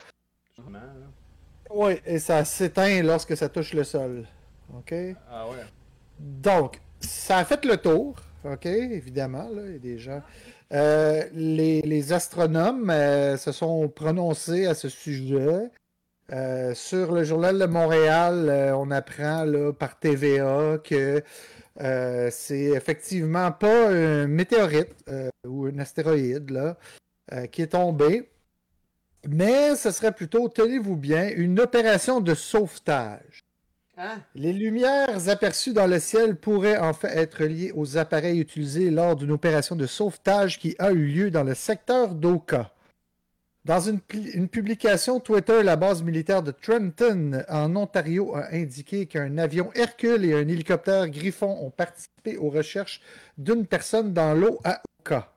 Oui, 1.68 2.00
et 2.06 2.18
ça 2.18 2.46
s'éteint 2.46 3.02
lorsque 3.02 3.36
ça 3.36 3.50
touche 3.50 3.74
le 3.74 3.84
sol. 3.84 4.24
OK? 4.74 4.94
Ah 5.30 5.46
ouais. 5.48 5.56
Donc, 6.18 6.80
ça 7.00 7.36
a 7.36 7.44
fait 7.44 7.64
le 7.64 7.76
tour, 7.76 8.16
OK, 8.44 8.66
évidemment, 8.66 9.48
là, 9.50 9.62
il 9.66 9.72
y 9.72 9.76
a 9.76 9.78
des 9.78 9.98
gens. 9.98 10.22
Euh, 10.72 11.24
les, 11.34 12.12
astronomes 12.12 12.90
euh, 12.90 13.36
se 13.36 13.52
sont 13.52 13.88
prononcés 13.88 14.66
à 14.66 14.74
ce 14.74 14.88
sujet. 14.88 15.70
Euh, 16.32 16.74
sur 16.74 17.12
le 17.12 17.24
journal 17.24 17.58
de 17.58 17.66
Montréal, 17.66 18.72
on 18.76 18.90
apprend 18.90 19.44
par 19.78 19.98
TVA 19.98 20.78
que 20.82 21.22
c'est 22.30 22.70
effectivement 22.76 23.50
pas 23.52 23.90
un 23.90 24.26
météorite 24.26 25.04
ou 25.46 25.66
un 25.66 25.78
astéroïde 25.78 26.50
là, 26.50 26.76
qui 27.48 27.62
est 27.62 27.72
tombé, 27.72 28.30
mais 29.26 29.74
ce 29.76 29.90
serait 29.90 30.12
plutôt, 30.12 30.48
tenez-vous 30.48 30.96
bien, 30.96 31.30
une 31.34 31.58
opération 31.58 32.20
de 32.20 32.34
sauvetage. 32.34 33.42
Hein? 33.96 34.20
Les 34.34 34.52
lumières 34.52 35.28
aperçues 35.28 35.72
dans 35.72 35.86
le 35.86 35.98
ciel 35.98 36.36
pourraient 36.36 36.78
en 36.78 36.92
fait 36.92 37.16
être 37.16 37.44
liées 37.44 37.72
aux 37.74 37.98
appareils 37.98 38.40
utilisés 38.40 38.90
lors 38.90 39.16
d'une 39.16 39.32
opération 39.32 39.76
de 39.76 39.86
sauvetage 39.86 40.58
qui 40.58 40.74
a 40.78 40.92
eu 40.92 41.04
lieu 41.04 41.30
dans 41.30 41.44
le 41.44 41.54
secteur 41.54 42.14
d'Oka. 42.14 42.72
Dans 43.66 43.80
une, 43.80 44.00
une 44.32 44.48
publication 44.48 45.20
Twitter, 45.20 45.62
la 45.62 45.76
base 45.76 46.02
militaire 46.02 46.42
de 46.42 46.50
Trenton, 46.50 47.44
en 47.48 47.76
Ontario, 47.76 48.34
a 48.34 48.54
indiqué 48.54 49.04
qu'un 49.04 49.36
avion 49.36 49.70
Hercule 49.74 50.24
et 50.24 50.32
un 50.32 50.48
hélicoptère 50.48 51.10
Griffon 51.10 51.58
ont 51.60 51.70
participé 51.70 52.38
aux 52.38 52.48
recherches 52.48 53.02
d'une 53.36 53.66
personne 53.66 54.14
dans 54.14 54.32
l'eau 54.32 54.60
à 54.64 54.82
Oka. 55.00 55.30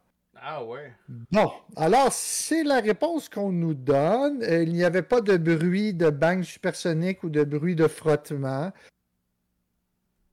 Ah 0.46 0.64
ouais. 0.64 0.92
Bon, 1.32 1.52
alors 1.78 2.12
c'est 2.12 2.64
la 2.64 2.82
réponse 2.82 3.30
qu'on 3.30 3.52
nous 3.54 3.74
donne. 3.74 4.44
Euh, 4.44 4.64
il 4.64 4.74
n'y 4.74 4.84
avait 4.84 5.02
pas 5.02 5.22
de 5.22 5.38
bruit 5.38 5.94
de 5.94 6.10
bang 6.10 6.44
supersonique 6.44 7.24
ou 7.24 7.30
de 7.30 7.44
bruit 7.46 7.76
de 7.76 7.88
frottement. 7.88 8.74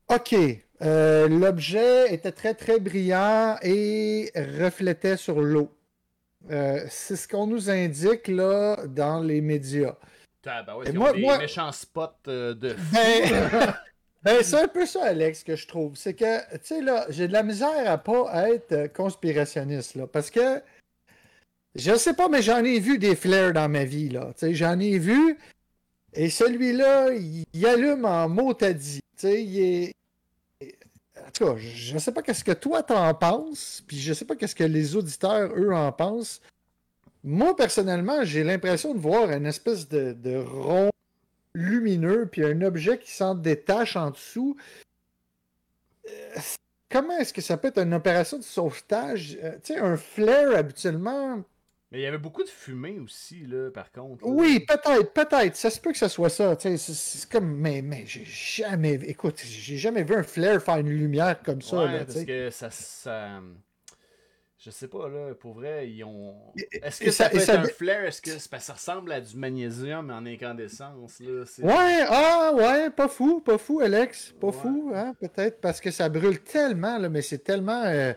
OK. 0.08 0.34
euh, 0.82 1.28
L'objet 1.28 2.12
était 2.12 2.32
très 2.32 2.54
très 2.54 2.80
brillant 2.80 3.56
et 3.62 4.32
reflétait 4.34 5.16
sur 5.16 5.40
l'eau. 5.40 5.70
Euh, 6.50 6.80
c'est 6.88 7.14
ce 7.16 7.28
qu'on 7.28 7.46
nous 7.46 7.70
indique 7.70 8.26
là 8.26 8.78
dans 8.86 9.20
les 9.20 9.40
médias. 9.40 9.94
Ah, 10.46 10.62
ben 10.64 10.74
ouais, 10.76 10.86
Et 10.86 10.90
ils 10.90 10.96
ont 10.98 11.00
moi- 11.02 11.12
des 11.12 11.20
moi- 11.20 11.38
méchants 11.38 11.70
spots 11.70 12.08
euh, 12.26 12.54
de 12.54 12.74
Ben, 12.92 13.74
ben, 14.22 14.42
c'est 14.42 14.62
un 14.62 14.68
peu 14.68 14.84
ça, 14.84 15.04
Alex, 15.06 15.44
que 15.44 15.56
je 15.56 15.66
trouve. 15.66 15.96
C'est 15.96 16.14
que, 16.14 16.40
tu 16.56 16.58
sais, 16.62 16.80
là, 16.82 17.06
j'ai 17.08 17.26
de 17.26 17.32
la 17.32 17.42
misère 17.42 17.90
à 17.90 17.98
pas 17.98 18.50
être 18.50 18.72
euh, 18.72 18.88
conspirationniste, 18.88 19.94
là, 19.94 20.06
parce 20.06 20.30
que, 20.30 20.60
je 21.74 21.94
sais 21.96 22.14
pas, 22.14 22.28
mais 22.28 22.42
j'en 22.42 22.62
ai 22.64 22.80
vu 22.80 22.98
des 22.98 23.16
flares 23.16 23.52
dans 23.52 23.68
ma 23.68 23.84
vie, 23.84 24.10
là. 24.10 24.32
Tu 24.34 24.46
sais, 24.46 24.54
j'en 24.54 24.78
ai 24.78 24.98
vu, 24.98 25.38
et 26.12 26.28
celui-là, 26.28 27.12
il, 27.12 27.66
allume 27.66 28.04
en 28.04 28.28
mot 28.28 28.52
t'as 28.54 28.72
dit. 28.72 29.00
Tu 29.16 29.26
sais, 29.26 29.44
il 29.44 29.60
est. 29.60 29.92
En 31.16 31.30
tout 31.32 31.44
cas, 31.44 31.56
je 31.56 31.98
sais 31.98 32.12
pas 32.12 32.22
qu'est-ce 32.22 32.42
que 32.42 32.52
toi 32.52 32.82
t'en 32.82 33.14
penses, 33.14 33.82
puis 33.86 33.98
je 33.98 34.12
sais 34.12 34.24
pas 34.24 34.34
qu'est-ce 34.34 34.54
que 34.54 34.64
les 34.64 34.96
auditeurs, 34.96 35.52
eux, 35.56 35.72
en 35.72 35.92
pensent. 35.92 36.40
Moi, 37.22 37.54
personnellement, 37.54 38.24
j'ai 38.24 38.42
l'impression 38.42 38.94
de 38.94 38.98
voir 38.98 39.30
une 39.30 39.46
espèce 39.46 39.88
de, 39.88 40.12
de 40.12 40.36
rond 40.36 40.90
lumineux, 41.54 42.26
puis 42.26 42.44
un 42.44 42.62
objet 42.62 42.98
qui 42.98 43.10
s'en 43.10 43.34
détache 43.34 43.96
en 43.96 44.10
dessous. 44.10 44.56
Euh, 46.08 46.38
comment 46.90 47.16
est-ce 47.18 47.32
que 47.32 47.40
ça 47.40 47.56
peut 47.56 47.68
être 47.68 47.78
une 47.78 47.94
opération 47.94 48.38
de 48.38 48.42
sauvetage? 48.42 49.38
Euh, 49.42 49.52
tu 49.62 49.74
sais, 49.74 49.78
un 49.78 49.96
flare, 49.96 50.56
habituellement, 50.56 51.42
Mais 51.92 51.98
il 51.98 52.02
y 52.02 52.06
avait 52.06 52.18
beaucoup 52.18 52.44
de 52.44 52.48
fumée 52.48 52.98
aussi, 53.00 53.46
là, 53.46 53.70
par 53.70 53.90
contre. 53.90 54.24
là. 54.24 54.30
Oui, 54.30 54.60
peut-être, 54.60 55.12
peut-être. 55.12 55.56
Ça 55.56 55.70
se 55.70 55.80
peut 55.80 55.92
que 55.92 55.98
ce 55.98 56.08
soit 56.08 56.30
ça. 56.30 56.56
C'est 56.58 57.28
comme. 57.28 57.56
Mais, 57.56 57.82
mais 57.82 58.04
j'ai 58.06 58.24
jamais. 58.24 58.94
Écoute, 59.06 59.40
j'ai 59.44 59.76
jamais 59.76 60.04
vu 60.04 60.14
un 60.14 60.22
flare 60.22 60.62
faire 60.62 60.78
une 60.78 60.90
lumière 60.90 61.42
comme 61.42 61.62
ça. 61.62 61.78
Ouais, 61.78 61.92
là, 61.92 62.04
parce 62.04 62.24
que 62.24 62.50
ça, 62.50 62.70
ça. 62.70 63.40
Je 64.62 64.70
sais 64.70 64.88
pas, 64.88 65.08
là, 65.08 65.34
pour 65.34 65.54
vrai, 65.54 65.88
ils 65.90 66.04
ont. 66.04 66.34
Est-ce 66.82 67.02
et 67.02 67.06
que 67.06 67.12
ça, 67.12 67.24
ça- 67.24 67.30
peut 67.30 67.38
être 67.38 67.42
ça- 67.44 67.60
un 67.62 67.64
flare 67.64 68.04
Est-ce 68.04 68.20
que 68.20 68.58
ça 68.58 68.72
ressemble 68.74 69.10
à 69.10 69.20
du 69.22 69.34
magnésium 69.34 70.10
en 70.10 70.26
incandescence, 70.26 71.18
là 71.18 71.44
Ouais, 71.62 72.04
ah 72.06 72.52
ouais, 72.54 72.90
pas 72.90 73.08
fou, 73.08 73.40
pas 73.40 73.56
fou, 73.56 73.80
Alex. 73.80 74.34
Pas 74.38 74.48
Ouais. 74.48 74.52
fou, 74.52 74.92
hein, 74.94 75.14
peut-être, 75.18 75.62
parce 75.62 75.80
que 75.80 75.90
ça 75.90 76.10
brûle 76.10 76.40
tellement, 76.40 76.98
là, 76.98 77.08
mais 77.08 77.22
c'est 77.22 77.38
tellement. 77.38 77.84
euh, 77.86 78.12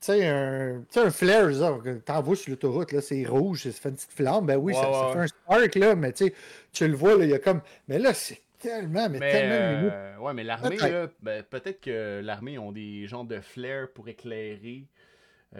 tu 0.00 0.06
sais, 0.12 0.26
un, 0.26 0.84
tu 0.90 1.00
sais, 1.00 1.06
un 1.06 1.10
flare, 1.10 1.50
genre, 1.52 1.82
que 1.82 1.98
t'envoies 1.98 2.36
sur 2.36 2.50
l'autoroute, 2.52 2.92
là, 2.92 3.02
c'est 3.02 3.24
rouge, 3.26 3.64
ça 3.64 3.72
fait 3.72 3.88
une 3.90 3.96
petite 3.96 4.12
flamme. 4.12 4.46
Ben 4.46 4.56
oui, 4.56 4.72
ça, 4.74 4.90
ça 4.90 5.10
fait 5.12 5.18
un 5.18 5.26
spark, 5.26 5.74
là, 5.74 5.94
mais 5.96 6.12
tu 6.12 6.26
sais, 6.28 6.34
tu 6.72 6.88
le 6.88 6.94
vois, 6.94 7.14
là, 7.18 7.24
il 7.24 7.30
y 7.30 7.34
a 7.34 7.38
comme. 7.38 7.60
Mais 7.88 7.98
là, 7.98 8.14
c'est 8.14 8.40
tellement, 8.58 9.08
mais, 9.10 9.18
Mais, 9.18 9.32
tellement 9.32 9.90
euh, 9.92 10.16
ouais, 10.16 10.32
mais 10.32 10.44
l'armée, 10.44 10.76
là, 10.78 11.08
ben, 11.20 11.42
peut-être 11.42 11.82
que 11.82 12.20
l'armée 12.24 12.56
ont 12.58 12.72
des 12.72 13.06
genres 13.06 13.26
de 13.26 13.38
flares 13.40 13.88
pour 13.94 14.08
éclairer, 14.08 14.84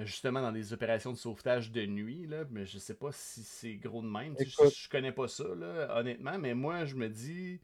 justement 0.04 0.42
dans 0.42 0.52
des 0.52 0.72
opérations 0.72 1.12
de 1.12 1.16
sauvetage 1.16 1.70
de 1.72 1.86
nuit, 1.86 2.26
là, 2.26 2.44
mais 2.50 2.66
je 2.66 2.78
sais 2.78 2.94
pas 2.94 3.10
si 3.12 3.42
c'est 3.42 3.76
gros 3.76 4.02
de 4.02 4.08
même. 4.08 4.36
Tu 4.36 4.44
sais, 4.44 4.50
Écoute. 4.50 4.74
Je, 4.74 4.82
je 4.84 4.88
connais 4.88 5.12
pas 5.12 5.28
ça, 5.28 5.44
là, 5.56 5.98
honnêtement, 5.98 6.38
mais 6.38 6.54
moi, 6.54 6.84
je 6.84 6.94
me 6.96 7.08
dis, 7.08 7.60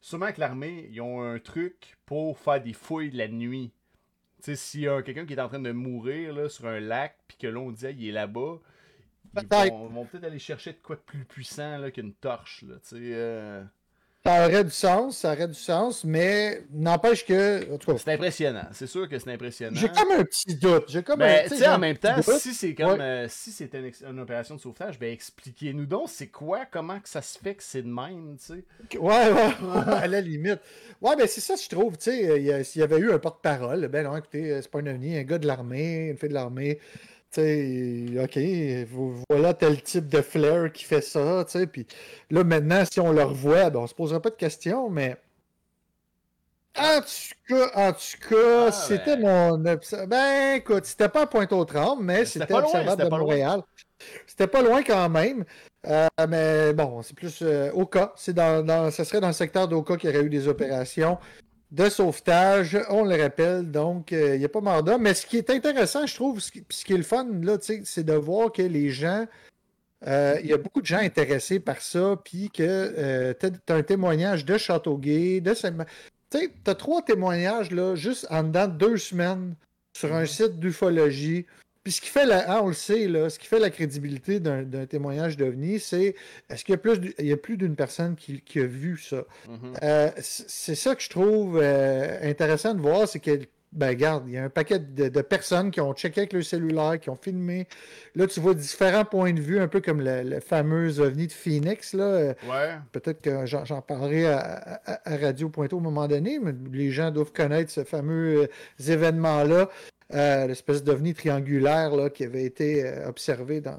sûrement 0.00 0.32
que 0.32 0.40
l'armée, 0.40 0.88
ils 0.90 1.00
ont 1.00 1.22
un 1.22 1.38
truc 1.38 1.96
pour 2.06 2.38
faire 2.38 2.62
des 2.62 2.72
fouilles 2.72 3.10
de 3.10 3.18
la 3.18 3.28
nuit. 3.28 3.72
Tu 4.42 4.52
sais, 4.52 4.56
s'il 4.56 4.80
y 4.82 4.88
a 4.88 5.02
quelqu'un 5.02 5.26
qui 5.26 5.34
est 5.34 5.40
en 5.40 5.48
train 5.48 5.60
de 5.60 5.72
mourir 5.72 6.32
là, 6.34 6.48
sur 6.48 6.66
un 6.66 6.80
lac, 6.80 7.16
puis 7.28 7.38
que 7.38 7.46
là, 7.46 7.58
on 7.60 7.70
dit, 7.72 7.86
Ah, 7.86 7.90
il 7.90 8.08
est 8.08 8.12
là-bas, 8.12 8.58
ils 9.34 9.46
vont 9.48 10.06
peut-être 10.06 10.24
aller 10.24 10.38
chercher 10.38 10.72
de 10.72 10.78
quoi 10.78 10.96
de 10.96 11.00
plus 11.02 11.24
puissant 11.24 11.78
là, 11.78 11.90
qu'une 11.90 12.14
torche, 12.14 12.62
là, 12.62 12.76
tu 12.76 12.88
sais. 12.88 12.96
euh. 13.14 13.64
Ça 14.26 14.44
aurait 14.48 14.64
du 14.64 14.70
sens, 14.70 15.18
ça 15.18 15.32
aurait 15.34 15.46
du 15.46 15.54
sens, 15.54 16.02
mais 16.02 16.64
n'empêche 16.72 17.24
que. 17.24 17.72
En 17.72 17.78
tout 17.78 17.92
cas, 17.92 17.98
C'est 17.98 18.12
impressionnant. 18.12 18.66
C'est 18.72 18.88
sûr 18.88 19.08
que 19.08 19.16
c'est 19.20 19.30
impressionnant. 19.30 19.76
j'ai 19.78 19.88
comme 19.88 20.10
un 20.10 20.24
petit 20.24 20.56
doute. 20.56 20.86
J'ai 20.88 21.04
comme 21.04 21.20
Ben, 21.20 21.48
en 21.68 21.78
même 21.78 21.96
temps, 21.96 22.16
doute. 22.16 22.38
si 22.38 22.52
c'est 22.52 22.74
comme 22.74 22.98
Ouais. 22.98 23.00
euh, 23.00 23.26
si 23.28 23.52
c'était 23.52 23.92
une, 24.08 24.18
opération 24.18 24.56
de 24.56 24.60
sauvetage, 24.60 24.98
ben 24.98 25.12
expliquez-nous 25.12 25.86
donc 25.86 26.08
c'est 26.08 26.26
quoi, 26.26 26.64
comment 26.68 26.98
que 26.98 27.08
ça 27.08 27.22
se 27.22 27.38
fait 27.38 27.54
que 27.54 27.62
c'est 27.62 27.82
de 27.82 27.88
même, 27.88 28.36
tu 28.38 28.54
sais? 28.54 28.98
Ouais, 28.98 29.32
ouais, 29.32 29.92
à 29.94 30.08
la 30.08 30.20
limite. 30.20 30.58
Ouais, 31.00 31.14
ben 31.14 31.28
c'est 31.28 31.40
ça, 31.40 31.54
je 31.54 31.68
trouve. 31.68 31.96
Tu 31.96 32.10
sais, 32.10 32.42
y 32.42 32.64
s'il 32.64 32.80
y 32.80 32.84
avait 32.84 32.98
eu 32.98 33.12
un 33.12 33.18
porte-parole, 33.20 33.86
ben 33.86 34.04
non, 34.04 34.16
écoutez, 34.16 34.50
euh, 34.50 34.60
c'est 34.60 34.70
pas 34.70 34.80
un 34.80 34.86
ovni, 34.88 35.16
un 35.16 35.22
gars 35.22 35.38
de 35.38 35.46
l'armée, 35.46 36.08
une 36.08 36.16
fille 36.18 36.30
de 36.30 36.34
l'armée. 36.34 36.80
Tu 37.32 37.40
sais, 37.40 38.22
OK, 38.22 38.88
vo- 38.90 39.14
voilà 39.28 39.52
tel 39.52 39.82
type 39.82 40.08
de 40.08 40.22
flair 40.22 40.72
qui 40.72 40.84
fait 40.84 41.00
ça, 41.02 41.44
tu 41.44 41.58
sais. 41.58 41.66
Puis 41.66 41.86
là, 42.30 42.44
maintenant, 42.44 42.84
si 42.90 42.98
on 43.00 43.12
le 43.12 43.22
revoit, 43.24 43.68
ben 43.70 43.80
on 43.80 43.86
se 43.86 43.94
posera 43.94 44.20
pas 44.20 44.30
de 44.30 44.36
questions, 44.36 44.88
mais. 44.88 45.16
En 46.78 47.00
tout 47.00 47.34
cas, 47.54 47.70
en 47.88 47.92
tout 47.92 48.28
cas, 48.28 48.66
Ah, 48.68 48.72
c'était 48.72 49.16
ben. 49.16 49.56
mon. 49.56 49.76
Ben, 50.06 50.56
écoute, 50.56 50.84
c'était 50.84 51.08
pas 51.08 51.22
à 51.22 51.26
Pointe-aux-Trembles, 51.26 52.02
mais 52.04 52.24
c'était 52.26 52.52
observable 52.52 53.02
de. 53.04 53.08
Montréal. 53.08 53.62
C'était 54.26 54.46
pas 54.46 54.60
loin 54.62 54.82
quand 54.82 55.08
même. 55.08 55.44
Euh, 55.86 56.06
mais 56.28 56.74
bon, 56.74 57.00
c'est 57.02 57.14
plus 57.16 57.38
euh, 57.42 57.70
Oka. 57.72 58.12
C'est 58.16 58.34
dans, 58.34 58.62
dans, 58.64 58.90
ça 58.90 59.04
serait 59.04 59.20
dans 59.20 59.28
le 59.28 59.32
secteur 59.32 59.68
d'Oka 59.68 59.96
qu'il 59.96 60.10
y 60.10 60.12
aurait 60.14 60.24
eu 60.26 60.28
des 60.28 60.48
opérations 60.48 61.16
de 61.70 61.88
sauvetage. 61.88 62.78
On 62.88 63.04
le 63.04 63.20
rappelle, 63.20 63.70
donc 63.70 64.12
euh, 64.12 64.34
il 64.34 64.38
n'y 64.38 64.44
a 64.44 64.48
pas 64.48 64.82
d'homme. 64.82 65.02
Mais 65.02 65.14
ce 65.14 65.26
qui 65.26 65.36
est 65.36 65.50
intéressant, 65.50 66.06
je 66.06 66.14
trouve, 66.14 66.40
ce 66.40 66.50
qui, 66.52 66.64
ce 66.70 66.84
qui 66.84 66.92
est 66.94 66.96
le 66.98 67.02
fun, 67.02 67.26
là, 67.42 67.58
c'est 67.60 68.04
de 68.04 68.14
voir 68.14 68.52
que 68.52 68.62
les 68.62 68.90
gens. 68.90 69.26
euh, 70.06 70.38
Il 70.42 70.46
y 70.46 70.52
a 70.52 70.58
beaucoup 70.58 70.80
de 70.80 70.86
gens 70.86 70.98
intéressés 70.98 71.58
par 71.60 71.80
ça, 71.80 72.16
puis 72.24 72.50
que 72.50 73.32
tu 73.32 73.46
as, 73.46 73.74
un 73.74 73.82
témoignage 73.82 74.44
de 74.44 74.56
Châteauguay, 74.58 75.40
de 75.40 75.54
Saint- 75.54 75.72
Tu 76.30 76.38
sais, 76.38 76.50
tu 76.64 76.70
as 76.70 76.74
trois 76.74 77.02
témoignages 77.02 77.70
là, 77.70 77.94
juste 77.94 78.26
en 78.30 78.42
dedans 78.42 78.66
de 78.66 78.76
deux 78.76 78.96
semaines 78.96 79.54
sur 79.96 80.12
un 80.14 80.20
Mhm. 80.20 80.26
site 80.26 80.60
d'ufologie. 80.60 81.46
Puis 81.86 81.92
ce 81.92 82.00
qui 82.00 82.08
fait 82.08 82.26
la, 82.26 82.44
ah, 82.48 82.62
on 82.64 82.66
le 82.66 82.74
sait, 82.74 83.06
là, 83.06 83.30
ce 83.30 83.38
qui 83.38 83.46
fait 83.46 83.60
la 83.60 83.70
crédibilité 83.70 84.40
d'un 84.40 84.86
témoignage 84.86 85.36
d'OVNI, 85.36 85.78
c'est 85.78 86.16
est-ce 86.50 86.64
qu'il 86.64 86.72
y 86.72 86.74
a 86.74 86.78
plus, 86.78 86.98
d- 86.98 87.14
il 87.20 87.26
y 87.26 87.32
a 87.32 87.36
plus 87.36 87.56
d'une 87.56 87.76
personne 87.76 88.16
qui, 88.16 88.40
qui 88.40 88.58
a 88.58 88.66
vu 88.66 88.98
ça? 88.98 89.22
Mhm. 89.48 89.72
Euh, 89.84 90.10
c'est 90.18 90.74
ça 90.74 90.96
que 90.96 91.02
je 91.04 91.08
trouve 91.10 91.60
euh, 91.62 92.18
intéressant 92.28 92.74
de 92.74 92.80
voir, 92.80 93.06
c'est 93.06 93.20
que, 93.20 93.38
ben, 93.70 93.90
regarde, 93.90 94.24
il 94.26 94.34
y 94.34 94.36
a 94.36 94.42
un 94.42 94.48
paquet 94.48 94.80
de, 94.80 95.08
de 95.08 95.20
personnes 95.22 95.70
qui 95.70 95.80
ont 95.80 95.92
checké 95.94 96.22
avec 96.22 96.32
leur 96.32 96.42
cellulaire, 96.42 96.98
qui 96.98 97.08
ont 97.08 97.14
filmé. 97.16 97.68
Là, 98.16 98.26
tu 98.26 98.40
vois 98.40 98.54
différents 98.54 99.04
points 99.04 99.32
de 99.32 99.40
vue, 99.40 99.60
un 99.60 99.68
peu 99.68 99.80
comme 99.80 100.00
le, 100.00 100.24
le 100.24 100.40
fameux 100.40 100.98
ovni 100.98 101.28
de 101.28 101.32
Phoenix, 101.32 101.92
là. 101.94 102.02
Euh, 102.04 102.34
Ouais. 102.50 102.78
Peut-être 102.90 103.20
que 103.20 103.46
j'en 103.46 103.64
j'en 103.64 103.80
parlerai 103.80 104.26
à, 104.26 104.80
à- 104.86 105.12
à 105.14 105.16
Radio 105.18 105.50
Pointeau 105.50 105.76
au 105.76 105.80
moment 105.80 106.08
donné, 106.08 106.40
mais 106.42 106.52
les 106.72 106.90
gens 106.90 107.12
doivent 107.12 107.32
connaître 107.32 107.70
ce 107.70 107.84
fameux 107.84 108.42
euh, 108.42 108.92
événement-là, 108.92 109.68
euh, 110.14 110.46
l'espèce 110.46 110.82
d'ovni 110.84 111.14
triangulaire 111.14 111.94
là, 111.94 112.10
qui 112.10 112.24
avait 112.24 112.44
été 112.44 112.84
euh, 112.84 113.08
observé 113.08 113.60
dans 113.60 113.78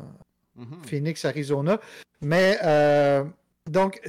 Mhm. 0.55 0.84
Phoenix, 0.88 1.23
Arizona. 1.23 1.80
Mais 2.21 2.57
euh, 2.63 3.23
donc, 3.67 4.01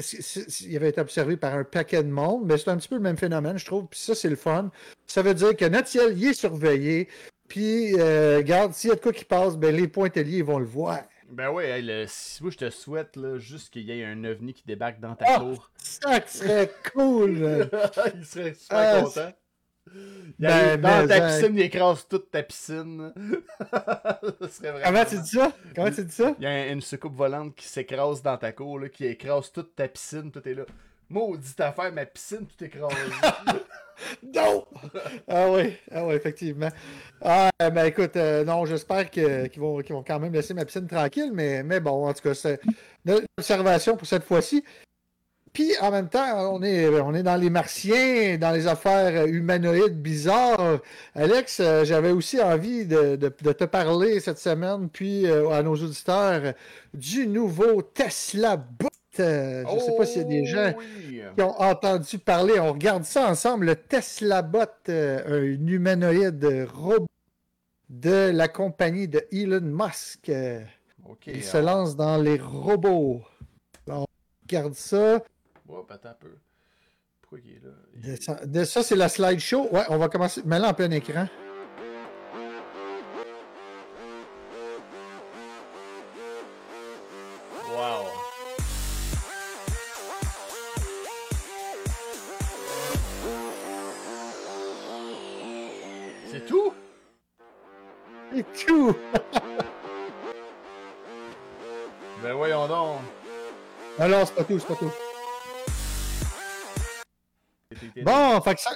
il 0.63 0.77
avait 0.77 0.89
été 0.89 1.01
observé 1.01 1.37
par 1.37 1.55
un 1.55 1.65
paquet 1.65 2.03
de 2.03 2.09
monde, 2.09 2.47
mais 2.47 2.57
c'est 2.57 2.71
un 2.71 2.79
petit 2.79 2.89
peu 2.89 2.95
le 2.95 3.03
même 3.03 3.19
phénomène, 3.19 3.59
je 3.59 3.67
trouve. 3.67 3.87
Puis 3.87 4.01
ça, 4.01 4.15
c'est 4.15 4.31
le 4.31 4.37
fun. 4.37 4.71
Ça 5.07 5.21
veut 5.21 5.35
dire 5.35 5.55
que 5.57 5.67
notre 5.67 5.89
ciel, 5.89 6.15
il 6.17 6.29
est 6.29 6.33
surveillé. 6.33 7.09
Puis, 7.49 7.95
euh, 7.99 8.39
regarde, 8.39 8.73
s'il 8.73 8.89
y 8.89 8.93
a 8.93 8.97
de 8.97 9.01
quoi 9.01 9.13
qui 9.13 9.25
passe, 9.27 9.57
ben, 9.59 9.75
les 9.77 9.89
pointeliers, 9.89 10.41
vont 10.43 10.59
le 10.59 10.65
voir. 10.65 11.01
Ben 11.31 11.51
ouais, 11.51 11.69
hey, 11.69 11.83
le- 11.83 12.07
moi 12.41 12.51
je 12.51 12.57
te 12.57 12.71
souhaite 12.71 13.15
là, 13.17 13.37
juste 13.37 13.71
qu'il 13.71 13.83
y 13.83 13.91
ait 14.01 14.05
un 14.07 14.25
ovni 14.25 14.55
qui 14.55 14.63
débarque 14.67 14.99
dans 15.01 15.15
ta 15.15 15.27
Ah! 15.29 15.39
cour. 15.41 15.71
Ça 15.77 16.27
serait 16.27 16.71
cool! 16.95 17.69
il 18.15 18.25
serait 18.25 18.55
super 18.55 18.79
Ah, 18.79 19.01
content. 19.03 19.33
Il 20.39 20.47
Ben, 20.47 20.81
dans 20.81 21.07
ta 21.09 21.21
piscine, 21.29 21.55
il 21.57 21.63
écrase 21.63 22.07
toute 22.09 22.31
ta 22.31 22.43
piscine. 22.43 23.13
ça 23.73 24.49
serait 24.51 24.73
vraiment. 24.73 24.85
Comment 24.87 25.05
tu 25.05 25.19
dis 25.19 25.29
ça? 25.31 25.53
Comment 25.75 25.91
tu 25.91 26.05
dis 26.05 26.15
ça? 26.15 26.35
Il 26.39 26.45
y 26.45 26.47
a 26.47 26.51
un- 26.51 26.73
une 26.73 26.81
soucoupe 26.81 27.17
volante 27.17 27.55
qui 27.55 27.67
s'écrase 27.67 28.23
dans 28.23 28.37
ta 28.37 28.53
cour, 28.53 28.79
là, 28.79 28.89
qui 28.89 29.07
écrase 29.07 29.51
toute 29.53 29.75
ta 29.75 29.89
piscine, 29.89 30.31
tout 30.31 30.47
est 30.49 30.55
là. 30.55 30.65
Maudite 31.11 31.59
affaire, 31.61 31.91
ma 31.93 32.05
piscine, 32.05 32.47
tout 32.47 32.65
écrase. 32.65 32.93
Non! 34.23 34.65
Ah 35.27 35.51
oui, 35.51 35.77
ah 35.91 36.05
oui, 36.07 36.15
effectivement. 36.15 36.69
Ah, 37.21 37.51
ben 37.59 37.85
écoute, 37.87 38.17
euh, 38.17 38.45
non, 38.45 38.65
j'espère 38.65 39.11
qu'ils 39.11 39.51
vont, 39.57 39.81
vont 39.81 40.05
quand 40.07 40.21
même 40.21 40.33
laisser 40.33 40.55
ma 40.55 40.65
piscine 40.65 40.87
tranquille, 40.87 41.33
mais, 41.35 41.65
mais 41.65 41.81
bon, 41.81 42.07
en 42.07 42.15
tout 42.15 42.23
cas, 42.23 42.35
c'est 42.35 42.61
une 43.05 43.21
observation 43.37 43.97
pour 43.97 44.07
cette 44.07 44.23
fois-ci. 44.23 44.63
Puis, 45.59 45.73
en 45.81 45.91
même 45.91 46.09
temps, 46.09 46.55
on 46.55 46.63
est, 46.63 46.89
on 47.01 47.13
est 47.17 47.25
dans 47.25 47.35
les 47.35 47.51
martiens, 47.51 48.39
dans 48.39 48.53
les 48.53 48.69
affaires 48.69 49.27
humanoïdes 49.27 50.01
bizarres. 50.01 50.79
Alex, 51.17 51.59
euh, 51.59 51.85
j'avais 51.85 52.13
aussi 52.13 52.41
envie 52.41 52.87
de, 52.87 53.17
de- 53.17 53.35
de 53.43 53.53
te 53.53 53.65
parler 53.65 54.21
cette 54.21 54.39
semaine, 54.39 54.89
puis 54.89 55.27
euh, 55.27 55.51
à 55.51 55.65
nos 55.65 55.75
auditeurs, 55.75 56.53
du 56.95 57.27
nouveau 57.27 57.83
Tesla 57.83 58.57
Bot. 58.57 58.89
Euh, 59.19 59.65
je 59.69 59.75
ne 59.75 59.81
sais 59.81 59.97
pas 59.97 60.07
s'il 60.07 60.23
y 60.23 60.25
a 60.25 60.29
des 60.29 60.47
gens 60.47 60.73
Oh 60.77 60.81
oui. 61.09 61.23
qui 61.35 61.43
ont 61.43 61.61
entendu 61.61 62.19
parler. 62.19 62.61
On 62.61 62.73
regarde 62.73 63.03
ça 63.03 63.29
ensemble. 63.29 63.67
Le 63.67 63.75
Tesla 63.75 64.43
Bot, 64.43 64.61
euh, 64.89 65.41
un 65.43 65.67
humanoïde 65.67 66.69
robot 66.73 67.09
de 67.91 68.31
la 68.33 68.47
compagnie 68.47 69.09
de 69.09 69.25
Elon 69.33 69.61
Musk. 69.63 70.31
Il 71.27 71.43
se 71.43 71.57
lance 71.57 71.97
dans 71.97 72.17
les 72.17 72.39
robots. 72.39 73.23
On 73.89 74.05
regarde 74.49 74.75
ça. 74.75 75.21
Hop, 75.69 75.91
attends 75.91 76.11
un 76.11 76.15
peu. 76.15 76.35
Pourquoi 77.21 77.39
il 77.45 77.57
est 77.57 77.63
là? 77.65 77.71
Il- 77.95 78.13
De 78.17 78.17
ça, 78.23 78.47
de 78.47 78.65
ça, 78.65 78.83
c'est 78.83 78.97
la 78.97 79.09
slideshow. 79.09 79.69
Ouais, 79.71 79.85
on 79.91 79.99
va 79.99 80.09
commencer. 80.09 80.43
Mets-la 80.45 80.71
en 80.71 80.75
plein 80.75 80.91
écran. 80.91 81.27
Wow. 87.69 88.09
C'est 96.31 96.45
tout? 96.47 96.73
Et 98.35 98.45
tout! 98.67 98.95
Ben 102.23 102.33
voyons 102.35 102.67
donc. 102.69 102.99
Alors, 103.99 104.27
c'est 104.27 104.35
pas 104.35 104.45
tout, 104.45 104.59
c'est 104.59 104.67
pas 104.69 104.75
tout. 104.77 104.91
Bon, 108.09 108.41
fait 108.41 108.55
que 108.55 108.61
ça, 108.63 108.71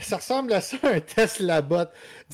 ça 0.00 0.16
ressemble 0.16 0.50
à 0.54 0.62
ça, 0.62 0.78
un 0.84 0.98
Tesla 0.98 1.60
Bot. 1.60 1.84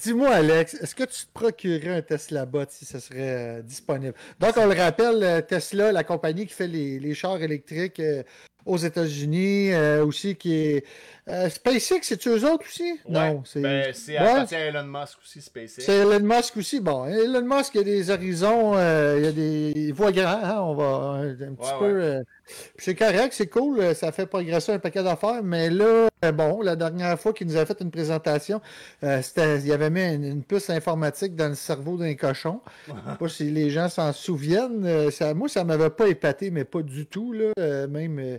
Dis-moi, 0.01 0.31
Alex, 0.31 0.75
est-ce 0.75 0.95
que 0.95 1.03
tu 1.03 1.27
te 1.27 1.33
procurerais 1.35 1.97
un 1.97 2.03
Tesla 2.03 2.47
Bot 2.47 2.67
si 2.69 2.85
ce 2.85 3.01
serait 3.01 3.59
euh, 3.59 3.63
disponible? 3.63 4.15
Donc, 4.39 4.57
on 4.57 4.67
le 4.67 4.81
rappelle, 4.81 5.25
euh, 5.25 5.41
Tesla, 5.41 5.91
la 5.91 6.05
compagnie 6.05 6.47
qui 6.47 6.55
fait 6.55 6.69
les, 6.69 7.01
les 7.01 7.15
chars 7.15 7.43
électriques, 7.43 7.99
euh, 7.99 8.23
aux 8.65 8.77
États-Unis 8.77 9.75
aussi 10.05 10.37
qui 10.37 10.55
est. 10.55 10.85
Euh, 11.31 11.49
SpaceX, 11.49 12.01
c'est-tu 12.03 12.29
eux 12.31 12.51
autres 12.51 12.67
aussi? 12.67 12.99
non, 13.09 13.43
c'est. 13.45 13.61
Ben, 13.61 13.93
c'est 13.95 14.17
appartient 14.17 14.55
à 14.55 14.67
Elon 14.67 14.85
Musk 14.85 15.19
aussi, 15.23 15.41
SpaceX. 15.41 15.83
C'est 15.83 15.99
Elon 15.99 16.21
Musk 16.21 16.57
aussi. 16.57 16.81
Bon, 16.81 17.07
Elon 17.07 17.43
Musk, 17.43 17.75
il 17.75 17.79
y 17.79 17.81
a 17.81 17.85
des 17.85 18.11
horizons, 18.11 18.73
euh, 18.75 19.17
il 19.19 19.25
y 19.25 19.29
a 19.29 19.33
des. 19.33 19.73
Il 19.77 19.95
voit 19.95 20.13
grand, 20.13 20.41
hein, 20.43 20.61
on 20.61 20.75
va 20.75 21.21
un, 21.21 21.35
petit 21.35 21.73
peu. 21.79 22.23
c'est 22.79 22.95
correct, 22.95 23.33
c'est 23.33 23.47
cool, 23.47 23.95
ça 23.95 24.13
fait 24.13 24.27
progresser 24.27 24.73
un 24.73 24.79
paquet 24.79 25.03
d'affaires, 25.03 25.43
mais 25.43 25.71
là, 25.71 26.09
bon, 26.33 26.63
la 26.63 26.77
dernière 26.77 27.19
fois 27.19 27.33
qu'il 27.33 27.47
nous 27.47 27.57
a 27.57 27.65
fait 27.65 27.81
une 27.81 27.91
présentation, 27.91 28.61
il 29.03 29.73
avait 29.73 29.91
mis 29.91 30.03
une, 30.03 30.43
puce 30.43 30.71
informatique 30.71 31.37
dans 31.37 31.49
le 31.49 31.55
cerveau 31.55 31.97
d'un 31.97 32.15
cochon. 32.15 32.61
Je 32.89 32.93
sais 32.93 33.17
pas 33.19 33.29
si 33.29 33.51
les 33.51 33.71
gens 33.71 33.89
s'en 33.89 34.13
souviennent. 34.13 35.11
Ça, 35.11 35.35
moi, 35.35 35.49
ça 35.49 35.65
m'avait 35.65 35.91
pas 35.91 36.09
épaté, 36.09 36.51
mais 36.51 36.65
pas 36.65 36.83
du 36.83 37.07
tout, 37.07 37.33
là. 37.33 37.87
même 37.87 38.39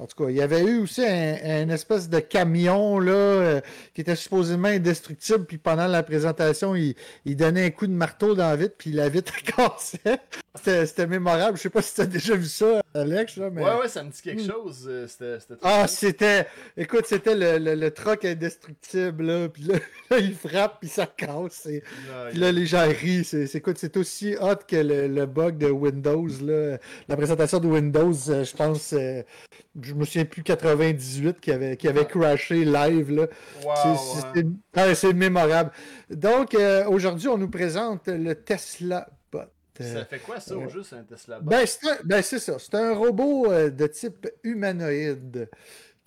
en 0.00 0.06
tout 0.06 0.24
cas, 0.24 0.30
il 0.30 0.36
y 0.36 0.42
avait 0.42 0.62
eu 0.62 0.78
aussi 0.78 1.04
un, 1.04 1.68
espèce 1.68 2.08
de 2.08 2.20
camion 2.28 2.98
là, 2.98 3.12
euh, 3.12 3.60
qui 3.94 4.00
était 4.00 4.16
supposément 4.16 4.68
indestructible, 4.68 5.44
puis 5.44 5.58
pendant 5.58 5.86
la 5.86 6.02
présentation, 6.02 6.74
il, 6.74 6.94
donnait 7.26 7.66
un 7.66 7.70
coup 7.70 7.86
de 7.86 7.92
marteau 7.92 8.34
dans 8.34 8.48
la 8.48 8.56
vitre, 8.56 8.74
puis 8.76 8.92
la 8.92 9.08
vitre 9.08 9.34
cassait. 9.42 10.20
C'était 10.62 11.06
mémorable. 11.06 11.56
Je 11.56 11.62
sais 11.62 11.70
pas 11.70 11.82
si 11.82 11.94
tu 11.94 12.00
as 12.00 12.06
déjà 12.06 12.34
vu 12.34 12.46
ça, 12.46 12.82
Alex. 12.92 13.36
Là, 13.36 13.48
mais... 13.50 13.62
Ouais, 13.62 13.80
ouais, 13.80 13.88
ça 13.88 14.02
me 14.02 14.10
dit 14.10 14.20
quelque 14.20 14.42
hmm. 14.42 14.50
chose. 14.50 14.86
Euh, 14.88 15.06
c'était 15.06 15.56
ah, 15.62 15.86
c'était. 15.86 16.46
Écoute, 16.76 17.04
c'était 17.06 17.36
le, 17.36 17.58
le, 17.58 17.74
le, 17.74 17.90
troc 17.92 18.24
indestructible, 18.24 19.24
là, 19.24 19.48
puis 19.48 19.62
là, 19.62 19.78
il 20.18 20.34
frappe, 20.34 20.80
puis 20.80 20.88
ça 20.88 21.06
casse. 21.06 21.66
Et... 21.66 21.82
puis 22.30 22.38
là, 22.38 22.50
les 22.50 22.66
gens 22.66 22.88
rient. 22.88 23.24
C'est, 23.24 23.54
écoute, 23.54 23.78
c'est 23.78 23.96
aussi 23.96 24.34
hot 24.40 24.56
que 24.66 24.76
le, 24.76 25.26
bug 25.26 25.58
de 25.58 25.70
Windows, 25.70 26.28
là. 26.42 26.78
La 27.08 27.16
présentation 27.16 27.60
de 27.60 27.68
Windows, 27.68 28.14
euh, 28.28 28.44
je 28.44 28.56
pense 28.56 28.94
je 29.80 29.94
me 29.94 30.04
souviens 30.04 30.24
plus 30.24 30.42
98 30.42 31.40
qui 31.40 31.52
avait, 31.52 31.76
qui 31.76 31.88
avait 31.88 32.06
crashé 32.18 32.64
live. 32.64 33.10
Là. 33.10 33.26
c'est, 34.94 35.12
mémorable. 35.12 35.70
Donc, 36.10 36.54
euh, 36.54 36.84
aujourd'hui, 36.86 37.28
on 37.28 37.38
nous 37.38 37.50
présente 37.50 38.08
le 38.08 38.34
Tesla 38.34 39.08
Bot. 39.32 39.40
Ça 39.80 40.04
fait 40.04 40.18
quoi 40.18 40.40
ça 40.40 40.56
au 40.56 40.68
juste 40.68 40.92
un 40.92 41.02
Tesla 41.02 41.40
Bot? 41.40 41.50
Ben, 41.50 41.66
c'est, 41.66 42.04
ben, 42.04 42.22
ça. 42.22 42.58
C'est 42.58 42.74
un 42.74 42.94
robot 42.94 43.50
euh, 43.50 43.70
de 43.70 43.86
type 43.86 44.28
humanoïde 44.42 45.48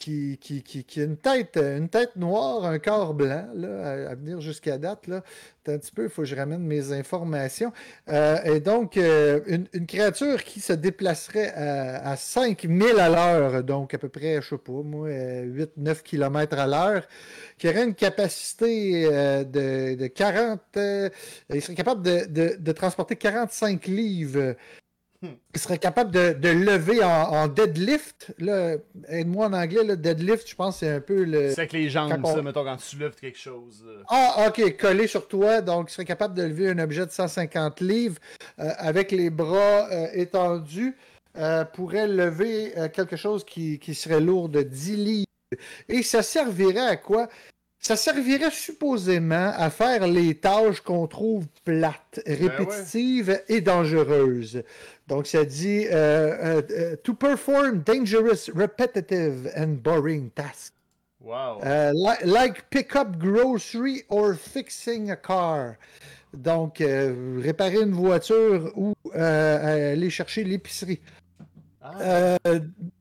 qui, 0.02 0.38
qui, 0.40 0.84
qui, 0.84 1.00
a 1.00 1.04
une 1.04 1.18
tête, 1.18 1.58
une 1.58 1.88
tête 1.88 2.16
noire, 2.16 2.66
un 2.66 2.80
corps 2.80 3.14
blanc, 3.14 3.48
là, 3.54 4.10
à, 4.10 4.16
venir 4.16 4.42
jusqu'à 4.42 4.80
date. 4.80 5.06
Là. 5.06 5.22
Un 5.68 5.78
petit 5.78 5.92
peu, 5.92 6.06
il 6.06 6.10
faut 6.10 6.24
que 6.24 6.28
je 6.28 6.36
ramène 6.36 6.64
mes 6.64 6.92
informations. 6.92 7.72
Euh, 8.10 8.42
et 8.44 8.60
donc, 8.60 8.98
euh, 8.98 9.42
une, 9.46 9.86
créature 9.86 10.44
qui 10.44 10.60
se 10.60 10.74
déplacerait 10.74 11.54
à, 11.54 12.10
à 12.10 12.16
5000 12.16 13.00
à 13.00 13.10
l'heure, 13.10 13.64
donc 13.64 13.94
à 13.94 14.00
peu 14.00 14.10
près, 14.10 14.42
je 14.42 14.50
sais 14.50 14.58
pas, 14.58 14.72
moi, 14.72 15.10
8-9 15.10 16.02
km 16.02 16.58
à 16.58 16.66
l'heure, 16.66 17.08
qui 17.60 17.70
aurait 17.70 17.84
une 17.84 17.94
capacité 17.94 19.06
euh, 19.06 19.44
de, 19.44 19.96
de, 19.96 20.08
40... 20.08 20.62
il 21.54 21.62
serait 21.62 21.76
capable 21.76 22.02
de, 22.02 22.26
de, 22.26 22.56
de 22.58 22.72
transporter 22.72 23.16
45 23.16 23.86
livres 23.86 24.56
il 25.24 25.60
serait 25.60 25.78
capable 25.78 26.12
de, 26.12 26.50
lever 26.50 27.04
en, 27.04 27.48
deadlift. 27.48 28.34
aide-moi 29.08 29.48
en 29.48 29.54
anglais, 29.54 29.84
le 29.84 29.96
deadlift, 29.96 30.50
je 30.50 30.56
pense 30.56 30.80
c'est 30.80 30.90
un 30.90 31.00
peu 31.00 31.24
le. 31.24 31.50
C'est 31.50 31.60
avec 31.60 31.74
les 31.74 31.90
jambes, 31.90 32.26
ça, 32.26 32.42
mettons, 32.42 32.64
quand 32.64 32.78
tu 32.78 32.98
lèves 32.98 33.16
quelque 33.16 33.38
chose. 33.38 33.86
Euh. 33.88 34.04
Ah, 34.08 34.48
ok, 34.48 34.78
collé 34.78 35.08
sur 35.08 35.28
toi. 35.28 35.62
Donc, 35.62 35.90
il 35.90 35.94
serait 35.94 36.06
capable 36.06 36.34
de 36.34 36.44
lever 36.44 36.70
un 36.70 36.80
objet 36.80 37.06
de 37.06 37.12
150 37.12 37.82
livres 37.82 38.18
euh, 38.60 38.70
avec 38.78 39.12
les 39.12 39.30
bras 39.30 39.88
euh, 39.92 40.08
étendus. 40.14 40.96
pourrait 41.74 42.08
lever 42.08 42.74
quelque 42.94 43.16
chose 43.16 43.44
qui, 43.46 43.80
qui, 43.80 43.94
serait 43.94 44.22
lourd 44.22 44.50
de 44.50 44.64
10 44.64 44.96
livres. 44.96 45.26
Et 45.88 46.02
ça 46.02 46.24
servirait 46.24 46.88
à 46.88 46.98
quoi? 46.98 47.28
Ça 47.84 47.96
servirait 47.96 48.52
supposément 48.52 49.54
à 49.56 49.72
faire 49.72 50.08
les 50.08 50.36
tâches 50.36 50.82
qu'on 50.82 51.08
trouve 51.08 51.48
plates, 51.66 52.22
ben 52.28 52.38
répétitives 52.38 53.42
et 53.50 53.60
dangereuses. 53.60 54.62
Donc, 55.12 55.28
ça 55.28 55.44
dit 55.44 55.88
euh, 55.88 55.92
euh, 55.92 56.62
euh, 56.72 56.96
To 57.04 57.14
perform 57.14 57.84
dangerous, 57.84 58.50
repetitive 58.56 59.52
and 59.58 59.82
boring 59.84 60.30
tasks. 60.30 60.74
Wow. 61.20 61.60
like 62.24 62.70
pick 62.70 62.96
up 62.96 63.18
grocery 63.20 64.04
or 64.08 64.36
fixing 64.36 65.12
a 65.12 65.18
car. 65.18 65.76
Donc, 66.34 66.78
réparer 66.80 67.82
une 67.82 67.92
voiture 67.92 68.72
ou 68.78 68.94
aller 69.14 70.10
chercher 70.10 70.46
l'épicerie. 70.46 71.02
Ah. 71.84 72.38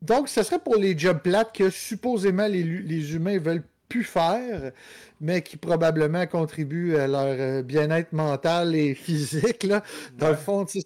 donc, 0.01 0.27
ce 0.27 0.43
serait 0.43 0.59
pour 0.59 0.75
les 0.75 0.97
jobs 0.97 1.19
plates 1.19 1.55
que 1.55 1.69
supposément 1.69 2.47
les, 2.47 2.63
les 2.63 3.15
humains 3.15 3.39
veulent 3.39 3.63
pu 3.91 4.05
faire, 4.05 4.71
mais 5.19 5.41
qui 5.41 5.57
probablement 5.57 6.25
contribuent 6.25 6.95
à 6.95 7.07
leur 7.07 7.25
euh, 7.25 7.61
bien-être 7.61 8.13
mental 8.13 8.73
et 8.73 8.95
physique. 9.05 9.63
Là. 9.63 9.83
Dans 10.17 10.29
le 10.29 10.37
fond, 10.37 10.65
il 10.65 10.83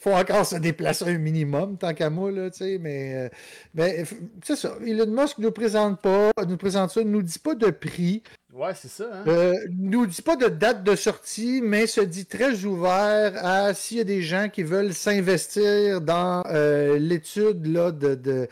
faut 0.00 0.10
encore 0.10 0.44
se 0.44 0.56
déplacer 0.56 1.04
un 1.04 1.18
minimum, 1.18 1.78
tant 1.78 1.94
qu'à 1.94 2.10
moi, 2.10 2.32
là, 2.32 2.48
mais, 2.80 3.14
euh, 3.14 3.28
mais 3.74 4.04
c'est 4.42 4.56
ça. 4.56 4.74
Elon 4.84 5.06
Musk 5.06 5.38
ne 5.38 5.44
nous 5.44 5.52
présente 5.52 6.02
pas, 6.02 6.32
nous 6.48 6.56
présente 6.56 6.90
ça, 6.90 7.04
ne 7.04 7.10
nous 7.10 7.22
dit 7.22 7.38
pas 7.38 7.54
de 7.54 7.70
prix. 7.70 8.24
Ouais, 8.52 8.72
c'est 8.74 8.88
ça. 8.88 9.04
Hein? 9.12 9.24
Euh, 9.28 9.54
nous 9.70 10.06
dit 10.06 10.22
pas 10.22 10.34
de 10.36 10.48
date 10.48 10.82
de 10.82 10.96
sortie, 10.96 11.60
mais 11.62 11.86
se 11.86 12.00
dit 12.00 12.26
très 12.26 12.64
ouvert 12.64 13.32
à 13.44 13.74
s'il 13.74 13.98
y 13.98 14.00
a 14.00 14.04
des 14.04 14.22
gens 14.22 14.48
qui 14.48 14.62
veulent 14.64 14.92
s'investir 14.92 16.00
dans 16.00 16.42
euh, 16.46 16.98
l'étude 16.98 17.66
là, 17.66 17.92
de, 17.92 18.14
de, 18.16 18.48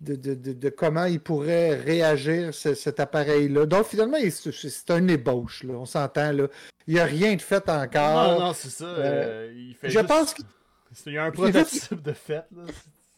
de, 0.00 0.16
de, 0.34 0.68
comment 0.70 1.04
il 1.04 1.20
pourrait 1.20 1.74
réagir 1.74 2.54
cet 2.54 2.98
appareil-là. 2.98 3.66
Donc 3.66 3.86
finalement, 3.86 4.16
c'est 4.30 4.90
un 4.90 5.06
ébauche, 5.08 5.64
là, 5.64 5.74
on 5.74 5.86
s'entend. 5.86 6.32
là. 6.32 6.46
Il 6.86 6.94
n'y 6.94 7.00
a 7.00 7.04
rien 7.04 7.36
de 7.36 7.42
fait 7.42 7.68
encore. 7.68 8.38
Non, 8.38 8.46
non, 8.46 8.52
c'est 8.54 8.70
ça. 8.70 8.84
Euh, 8.84 9.52
il 9.54 9.74
fait 9.74 9.90
je 9.90 10.00
pense 10.00 10.34
qu'il 10.34 11.12
y 11.12 11.18
a 11.18 11.24
un 11.24 11.30
prototype 11.30 12.02
de 12.02 12.12
fait. 12.12 12.44
Là. 12.56 12.64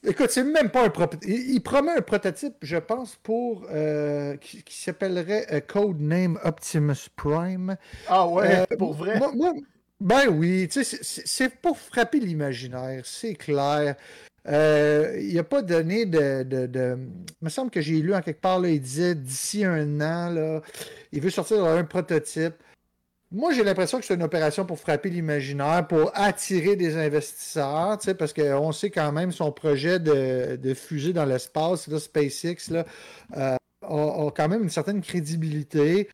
Écoute, 0.07 0.31
c'est 0.31 0.45
même 0.45 0.71
pas 0.71 0.85
un 0.85 0.91
prototype. 0.91 1.29
Il, 1.29 1.61
promet 1.63 1.93
un 1.93 2.03
prototype, 2.03 2.55
je 2.63 2.77
pense, 2.77 3.17
pour 3.23 3.67
euh, 3.71 4.37
qui, 4.37 4.63
s'appellerait 4.69 5.47
euh, 5.51 5.61
Codename 5.61 6.39
Optimus 6.45 7.09
Prime. 7.17 7.77
Ah 8.09 8.29
ouais, 8.29 8.65
euh, 8.71 8.77
pour 8.77 8.93
vrai? 8.93 9.19
ben 10.01 10.29
oui, 10.31 10.69
c'est 10.71 11.49
pour 11.63 11.79
frapper 11.79 12.21
l'imaginaire, 12.21 13.03
c'est 13.05 13.35
clair. 13.35 13.95
il 14.47 15.35
n'a 15.35 15.45
pas 15.45 15.63
donné 15.63 16.05
de, 16.05 16.43
de, 16.43 16.99
Il 17.41 17.45
me 17.45 17.49
semble 17.49 17.71
que 17.71 17.81
j'ai 17.81 18.01
lu 18.03 18.15
en 18.15 18.21
quelque 18.21 18.41
part, 18.41 18.61
là, 18.61 18.69
il 18.69 18.81
disait 18.81 19.15
d'ici 19.15 19.65
un 19.65 20.01
an, 20.03 20.31
là, 20.31 20.61
il 21.13 21.21
veut 21.23 21.31
sortir 21.31 21.65
un 21.65 21.85
prototype. 21.85 22.57
Moi, 23.35 23.53
j'ai 23.53 23.65
l'impression 23.65 23.99
que 23.99 24.05
c'est 24.05 24.15
une 24.15 24.23
opération 24.23 24.65
pour 24.65 24.79
frapper 24.79 25.11
l'imaginaire, 25.11 25.85
pour 25.89 26.13
attirer 26.15 26.77
des 26.77 26.97
investisseurs, 26.97 27.99
parce 28.17 28.33
qu'on 28.33 28.71
sait 28.71 28.91
quand 28.91 29.11
même 29.11 29.33
son 29.33 29.51
projet 29.51 29.99
de, 29.99 30.75
fusée 30.75 31.13
dans 31.13 31.25
l'espace, 31.25 31.91
SpaceX, 31.99 32.71
là, 32.71 32.85
euh, 33.37 33.57
a, 33.83 34.31
quand 34.31 34.49
même 34.49 34.63
une 34.63 34.71
certaine 34.71 35.03
crédibilité. 35.03 36.09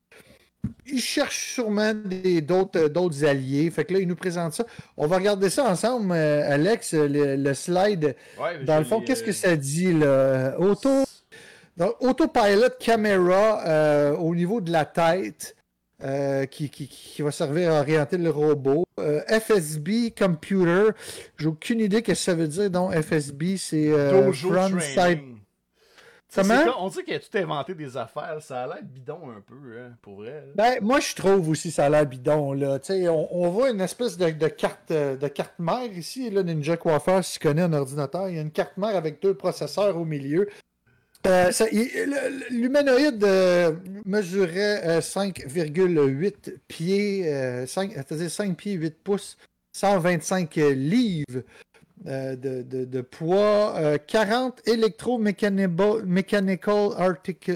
Il 0.87 1.01
cherche 1.01 1.53
sûrement 1.53 1.93
d'autres 1.93 3.25
alliés. 3.27 3.71
Fait 3.71 3.85
que 3.85 3.93
là, 3.93 4.01
il 4.01 4.09
nous 4.09 4.17
présente 4.17 4.55
ça. 4.55 4.65
On 4.97 5.07
va 5.07 5.17
regarder 5.17 5.51
ça 5.51 5.71
ensemble, 5.71 6.13
euh, 6.13 6.51
Alex, 6.51 6.95
le, 6.95 7.53
slide. 7.53 8.17
dans 8.65 8.79
le 8.79 8.85
fond, 8.85 9.03
qu'est-ce 9.03 9.23
que 9.23 9.33
ça 9.33 9.57
dit 9.57 9.93
là? 9.93 10.59
Auto, 10.59 11.05
autopilot 12.01 12.71
caméra 12.79 14.15
au 14.19 14.35
niveau 14.35 14.63
de 14.63 14.73
la 14.73 14.87
tête. 14.87 15.55
Euh, 16.03 16.47
qui, 16.47 17.21
va 17.21 17.31
servir 17.31 17.73
à 17.73 17.81
orienter 17.81 18.17
le 18.17 18.31
robot. 18.31 18.87
Euh, 18.99 19.21
FSB 19.29 20.15
Computer, 20.17 20.91
j'ai 21.37 21.47
aucune 21.47 21.81
idée 21.81 21.99
ce 21.99 22.03
que 22.03 22.15
ça 22.15 22.35
veut 22.35 22.49
dire. 22.49 22.71
Donc, 22.71 22.95
FSB, 22.95 23.59
c'est 23.59 23.93
euh, 23.93 24.33
Front 24.33 24.81
Side. 24.81 25.21
on 26.79 26.89
dit 26.89 27.05
qu'il 27.05 27.15
a 27.15 27.19
tout 27.19 27.37
inventé 27.37 27.75
des 27.75 27.99
affaires. 27.99 28.39
Ça 28.41 28.63
a 28.63 28.67
l'air 28.67 28.83
bidon 28.83 29.29
un 29.29 29.43
peu, 29.43 29.79
hein, 29.79 29.93
pour 30.01 30.17
vrai. 30.17 30.45
Ben, 30.55 30.79
moi, 30.81 31.01
je 31.01 31.15
trouve 31.15 31.51
aussi 31.51 31.71
ça 31.71 31.85
a 31.85 31.91
l'air 31.91 32.07
bidon. 32.07 32.55
Là. 32.55 32.79
On, 32.89 33.29
on 33.31 33.51
voit 33.51 33.71
une 33.71 33.83
espèce 33.83 34.17
de, 34.17 34.31
carte, 34.49 34.91
de 34.93 35.29
carte 35.29 35.59
mère 35.59 35.93
ici. 35.93 36.31
Là, 36.31 36.43
Ninja 36.43 36.79
Coiffeur, 36.79 37.23
si 37.23 37.39
tu 37.39 37.47
connais 37.47 37.63
un 37.63 37.75
ordinateur, 37.75 38.31
il 38.31 38.37
y 38.37 38.39
a 38.39 38.43
une 38.43 38.53
carte 38.53 38.79
mère 38.79 38.97
avec 38.97 39.21
deux 39.21 39.35
processeurs 39.35 39.99
au 39.99 40.07
milieu. 40.07 40.49
Euh, 41.27 41.51
l'humanoïde 42.51 43.23
euh, 43.25 43.73
mesurait 44.07 45.01
5,8 45.01 46.49
euh, 46.49 46.57
pieds, 46.67 47.67
5, 47.67 47.93
c'est-à-dire 47.93 48.31
5 48.31 48.57
pieds 48.57 48.73
8 48.73 49.03
pouces, 49.03 49.37
125 49.73 50.55
livres 50.57 51.43
de, 52.07 53.01
poids, 53.03 53.99
40 54.07 54.67
électromechanical 54.67 56.95
artic, 56.97 57.51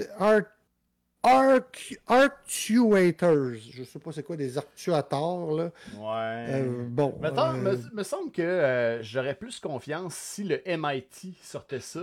actuators. 2.07 3.55
Je 3.71 3.83
sais 3.83 3.97
pas 3.97 4.11
c'est 4.11 4.21
quoi 4.21 4.35
des 4.35 4.59
actuateurs 4.59 5.51
là. 5.51 5.71
Ouais. 5.97 6.61
bon. 6.87 7.15
me, 7.19 7.95
me, 7.95 8.03
semble 8.03 8.31
que 8.31 8.99
j'aurais 9.01 9.33
plus 9.33 9.59
confiance 9.59 10.13
si 10.13 10.43
le 10.43 10.61
MIT 10.67 11.35
sortait 11.41 11.79
ça 11.79 12.01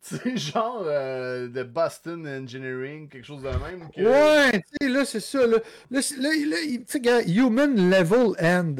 C'est 0.02 0.36
genre 0.36 0.82
euh, 0.86 1.48
de 1.48 1.62
Boston 1.62 2.26
Engineering, 2.26 3.08
quelque 3.08 3.26
chose 3.26 3.42
de 3.42 3.48
même. 3.48 3.88
Que... 3.94 4.00
Ouais, 4.00 4.52
tu 4.52 4.62
sais, 4.80 4.88
là, 4.88 5.04
c'est 5.04 5.20
ça. 5.20 5.46
Là, 5.46 5.58
là, 5.90 6.00
là, 6.18 6.28
là 6.46 6.56
tu 6.88 7.02
sais, 7.02 7.30
Human 7.30 7.90
Level 7.90 8.32
End. 8.40 8.76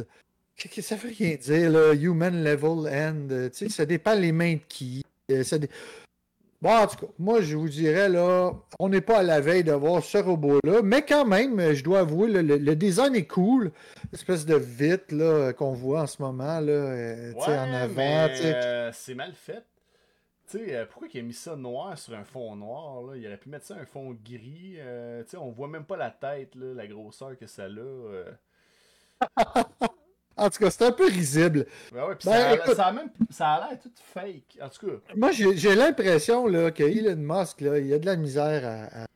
Ça 0.81 0.97
veut 0.97 1.11
rien 1.17 1.37
dire, 1.37 1.71
là, 1.71 1.95
Human 1.95 2.43
Level 2.43 2.89
End. 2.93 3.51
Tu 3.51 3.51
sais, 3.53 3.69
ça 3.69 3.85
dépend 3.85 4.15
les 4.15 4.33
mains 4.33 4.55
de 4.55 4.61
qui. 4.69 5.05
Euh, 5.31 5.43
ça 5.43 5.59
dé... 5.59 5.69
Bon, 6.63 6.77
en 6.77 6.87
tout 6.87 7.07
cas, 7.07 7.13
moi, 7.19 7.41
je 7.41 7.57
vous 7.57 7.71
dirais, 7.71 8.11
là, 8.11 8.53
on 8.79 8.91
n'est 8.91 9.01
pas 9.01 9.21
à 9.21 9.23
la 9.23 9.41
veille 9.41 9.65
de 9.65 9.73
voir 9.73 10.05
ce 10.05 10.19
robot-là, 10.19 10.83
mais 10.83 11.01
quand 11.01 11.25
même, 11.25 11.73
je 11.73 11.83
dois 11.83 12.01
avouer, 12.01 12.31
le, 12.31 12.43
le, 12.43 12.77
design 12.77 13.15
est 13.15 13.27
cool. 13.27 13.73
L'espèce 14.13 14.45
de 14.45 14.57
vite, 14.57 15.11
là, 15.11 15.55
qu'on 15.55 15.73
voit 15.73 16.03
en 16.03 16.07
ce 16.07 16.21
moment, 16.21 16.61
là, 16.61 16.73
euh, 16.73 17.33
ouais, 17.33 17.59
en 17.59 17.73
avant. 17.73 18.29
Euh, 18.43 18.91
c'est 18.93 19.15
mal 19.15 19.33
fait. 19.33 19.65
Tu 20.51 20.59
sais, 20.59 20.77
euh, 20.77 20.85
pourquoi 20.87 21.09
il 21.13 21.21
a 21.21 21.23
mis 21.23 21.33
ça 21.33 21.55
noir 21.55 21.97
sur 21.97 22.15
un 22.15 22.25
fond 22.25 22.57
noir, 22.57 23.03
là? 23.03 23.17
Il 23.17 23.27
aurait 23.27 23.37
pu 23.37 23.49
mettre 23.49 23.67
ça 23.67 23.77
un 23.77 23.87
fond 23.87 24.11
gris. 24.11 24.77
tu 24.77 25.31
sais, 25.31 25.37
on 25.37 25.51
voit 25.51 25.69
même 25.69 25.85
pas 25.85 25.97
la 25.97 26.11
tête, 26.11 26.55
là, 26.55 26.75
la 26.75 26.87
grosseur 26.87 27.37
que 27.39 27.47
ça 27.47 27.67
a. 27.67 28.25
En 30.37 30.49
tout 30.49 30.59
cas, 30.59 30.71
c'est 30.71 30.85
un 30.87 30.93
peu 30.93 31.07
risible. 31.07 31.67
Ben 31.93 32.07
ouais, 32.07 32.15
ben, 32.15 32.33
ça, 32.33 32.55
écoute, 32.55 32.75
ça, 32.75 32.87
a 32.87 32.93
même, 32.93 33.11
ça 33.29 33.49
a 33.49 33.69
l'air 33.69 33.79
tout 33.79 33.91
fake. 33.95 34.59
En 34.63 34.69
tout 34.71 34.87
cas. 34.87 34.93
Moi, 35.15 35.33
j'ai 35.33 35.75
l'impression 35.75 36.45
que 36.45 36.83
Elon 36.83 37.17
Musk, 37.17 37.61
là, 37.61 37.79
il 37.79 37.93
a 37.93 37.99
de 37.99 38.07
la 38.07 38.17
misère 38.17 38.63
à, 38.65 39.07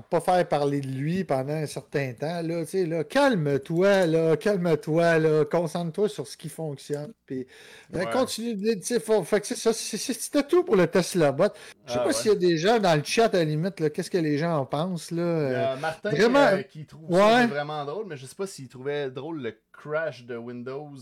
pas 0.00 0.20
faire 0.20 0.48
parler 0.48 0.80
de 0.80 0.88
lui 0.88 1.24
pendant 1.24 1.52
un 1.52 1.66
certain 1.66 2.12
temps. 2.12 2.40
Là, 2.42 2.62
là, 2.72 3.04
calme-toi, 3.04 4.06
là, 4.06 4.36
calme-toi, 4.36 5.18
là, 5.18 5.44
concentre-toi 5.44 6.08
sur 6.08 6.26
ce 6.26 6.36
qui 6.36 6.48
fonctionne. 6.48 7.12
Puis, 7.26 7.46
euh, 7.94 8.04
continue 8.06 8.54
de 8.54 8.80
C'était 8.82 10.42
tout 10.44 10.64
pour 10.64 10.76
le 10.76 10.86
Tesla 10.86 11.32
Bot. 11.32 11.52
Je 11.86 11.92
sais 11.92 11.98
ah, 12.00 12.04
pas 12.04 12.12
s'il 12.12 12.32
y 12.32 12.34
a 12.34 12.38
des 12.38 12.56
gens 12.56 12.78
dans 12.78 12.94
le 12.94 13.04
chat 13.04 13.34
à 13.34 13.38
la 13.38 13.44
limite, 13.44 13.92
qu'est-ce 13.92 14.10
que 14.10 14.18
les 14.18 14.38
gens 14.38 14.56
en 14.56 14.66
pensent. 14.66 15.10
Là, 15.10 15.22
euh, 15.22 15.76
Martin 15.76 16.10
vraiment... 16.10 16.38
Euh, 16.38 16.62
qui 16.62 16.86
trouve 16.86 17.14
ça 17.14 17.46
vraiment 17.46 17.84
drôle, 17.84 18.06
mais 18.06 18.16
je 18.16 18.26
sais 18.26 18.34
pas 18.34 18.46
s'il 18.46 18.68
trouvait 18.68 19.10
drôle 19.10 19.42
le 19.42 19.56
crash 19.72 20.24
de 20.24 20.36
Windows 20.36 20.96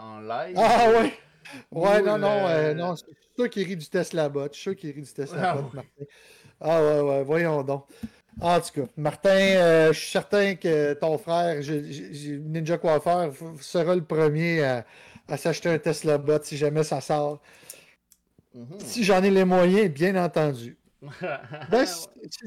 en 0.00 0.20
live. 0.20 0.56
Ah 0.56 0.90
ouais! 0.90 1.12
Ouais, 1.70 2.02
non, 2.02 2.18
non, 2.18 2.74
non, 2.74 2.96
c'est 2.96 3.06
sûr 3.36 3.50
qui 3.50 3.64
rit 3.64 3.76
du 3.76 3.88
Tesla 3.88 4.28
Bot. 4.28 4.48
Je 4.52 4.54
suis 4.54 4.62
sûr 4.62 4.76
qu'il 4.76 4.90
rit 4.90 5.02
du 5.02 5.12
Tesla 5.12 5.50
ah, 5.50 5.54
Bot, 5.56 5.70
Martin. 5.74 6.04
Ah 6.64 6.80
ouais, 6.80 7.00
ouais, 7.00 7.22
voyons 7.24 7.62
donc. 7.64 7.86
En 8.40 8.60
tout 8.60 8.80
cas, 8.80 8.88
Martin, 8.96 9.30
euh, 9.30 9.92
je 9.92 9.98
suis 9.98 10.10
certain 10.10 10.54
que 10.54 10.94
ton 10.94 11.18
frère, 11.18 11.60
Ninja 11.60 12.78
Coiffeur, 12.78 13.32
sera 13.60 13.94
le 13.94 14.02
premier 14.02 14.62
à, 14.62 14.84
s'acheter 15.36 15.68
un 15.68 15.78
Tesla 15.78 16.18
Bot 16.18 16.42
si 16.42 16.56
jamais 16.56 16.82
ça 16.82 17.00
sort. 17.00 17.40
Mhm. 18.54 18.66
Si 18.78 19.04
j'en 19.04 19.22
ai 19.22 19.30
les 19.30 19.44
moyens, 19.44 19.90
bien 19.90 20.22
entendu. 20.22 20.76
Ben, 21.70 21.84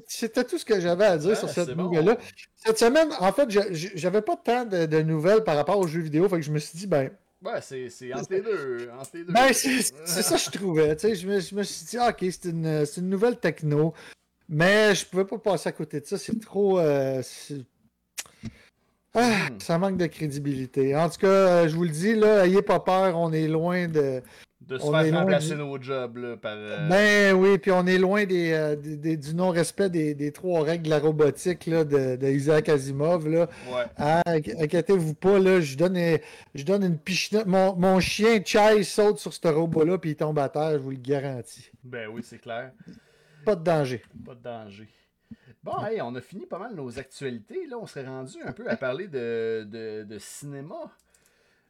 c'était 0.07 0.45
tout 0.45 0.57
ce 0.57 0.63
que 0.63 0.79
j'avais 0.79 1.05
à 1.05 1.17
dire 1.17 1.35
sur 1.35 1.49
cette 1.49 1.75
nouvelle-là. 1.75 2.17
Cette 2.55 2.79
semaine, 2.79 3.09
en 3.19 3.31
fait, 3.33 3.49
j'avais 3.95 4.21
pas 4.21 4.37
tant 4.37 4.65
de, 4.65 4.85
de, 4.85 5.01
nouvelles 5.01 5.43
par 5.43 5.57
rapport 5.57 5.77
aux 5.77 5.87
jeux 5.87 6.01
vidéo, 6.01 6.29
fait 6.29 6.37
que 6.37 6.41
je 6.41 6.51
me 6.51 6.59
suis 6.59 6.77
dit, 6.77 6.87
ben. 6.87 7.11
Ouais, 7.43 7.59
c'est 7.61 8.13
entre 8.13 8.31
les 8.31 8.41
deux. 8.41 8.89
Ben, 9.27 9.51
c'est 9.51 9.81
ça 9.81 10.35
que 10.35 10.41
je 10.41 10.51
trouvais. 10.51 10.97
Je 10.97 11.27
me, 11.27 11.39
je 11.39 11.55
me 11.55 11.63
suis 11.63 11.85
dit, 11.85 11.97
ah, 11.97 12.09
ok, 12.09 12.17
c'est 12.31 12.45
une, 12.45 12.85
une 12.97 13.09
nouvelle 13.09 13.37
techno. 13.37 13.93
Mais 14.49 14.93
je 14.93 15.05
pouvais 15.05 15.25
pas 15.25 15.37
passer 15.37 15.69
à 15.69 15.71
côté 15.71 15.99
de 15.99 16.05
ça. 16.05 16.17
C'est 16.17 16.39
trop. 16.39 16.79
Euh, 16.79 17.21
ah, 19.15 19.49
hmm. 19.49 19.59
Ça 19.59 19.77
manque 19.77 19.97
de 19.97 20.07
crédibilité. 20.07 20.95
En 20.95 21.09
tout 21.09 21.19
cas, 21.21 21.27
euh, 21.27 21.67
je 21.67 21.75
vous 21.75 21.83
le 21.83 21.89
dis, 21.89 22.15
là, 22.15 22.45
ayez 22.45 22.61
pas 22.61 22.79
peur, 22.79 23.17
on 23.17 23.31
est 23.31 23.47
loin 23.47 23.87
de. 23.87 24.21
De 24.61 24.79
se 24.79 24.89
faire 24.89 25.13
remplacer 25.13 25.55
nos 25.55 25.79
jobs 25.79 26.17
là, 26.17 26.37
par. 26.37 26.55
Euh, 26.55 26.87
ben 26.89 27.35
oui, 27.35 27.59
puis 27.59 27.71
on 27.71 27.85
est 27.85 27.99
loin 27.99 28.25
des, 28.25 29.15
du 29.15 29.35
non-respect 29.35 29.89
des, 29.91 30.31
trois 30.31 30.63
règles 30.63 30.85
de 30.85 30.89
la 30.89 30.97
robotique 30.97 31.67
là, 31.67 31.83
de, 31.83 32.15
de 32.15 32.27
Isaac 32.27 32.69
Asimov. 32.69 33.29
Là. 33.29 33.47
Ouais. 33.67 33.83
Ah, 33.97 34.23
inquiétez-vous 34.25 35.13
pas, 35.13 35.37
là, 35.37 35.61
je 35.61 35.77
donne, 35.77 35.99
je 36.55 36.63
donne 36.63 36.83
une 36.83 36.97
pichenette. 36.97 37.45
Mon, 37.45 37.75
mon 37.75 37.99
chien 37.99 38.41
Chai 38.43 38.81
saute 38.83 39.19
sur 39.19 39.33
ce 39.33 39.47
robot-là, 39.47 39.99
puis 39.99 40.11
il 40.11 40.15
tombe 40.15 40.39
à 40.39 40.49
terre, 40.49 40.73
je 40.73 40.77
vous 40.79 40.91
le 40.91 40.97
garantis. 40.97 41.69
Ben 41.83 42.09
oui, 42.11 42.21
c'est 42.25 42.39
clair. 42.39 42.71
Pas 43.45 43.55
de 43.55 43.63
danger. 43.63 44.03
Pas 44.25 44.35
de 44.35 44.41
danger. 44.41 44.89
Bon, 45.63 45.83
hey, 45.83 46.01
on 46.01 46.13
a 46.15 46.21
fini 46.21 46.45
pas 46.45 46.59
mal 46.59 46.75
nos 46.75 46.99
actualités. 46.99 47.65
Là, 47.65 47.77
on 47.79 47.87
serait 47.87 48.05
rendu 48.05 48.37
un 48.43 48.51
peu 48.51 48.69
à 48.69 48.77
parler 48.77 49.07
de, 49.07 49.65
de, 50.03 50.17
cinéma. 50.19 50.91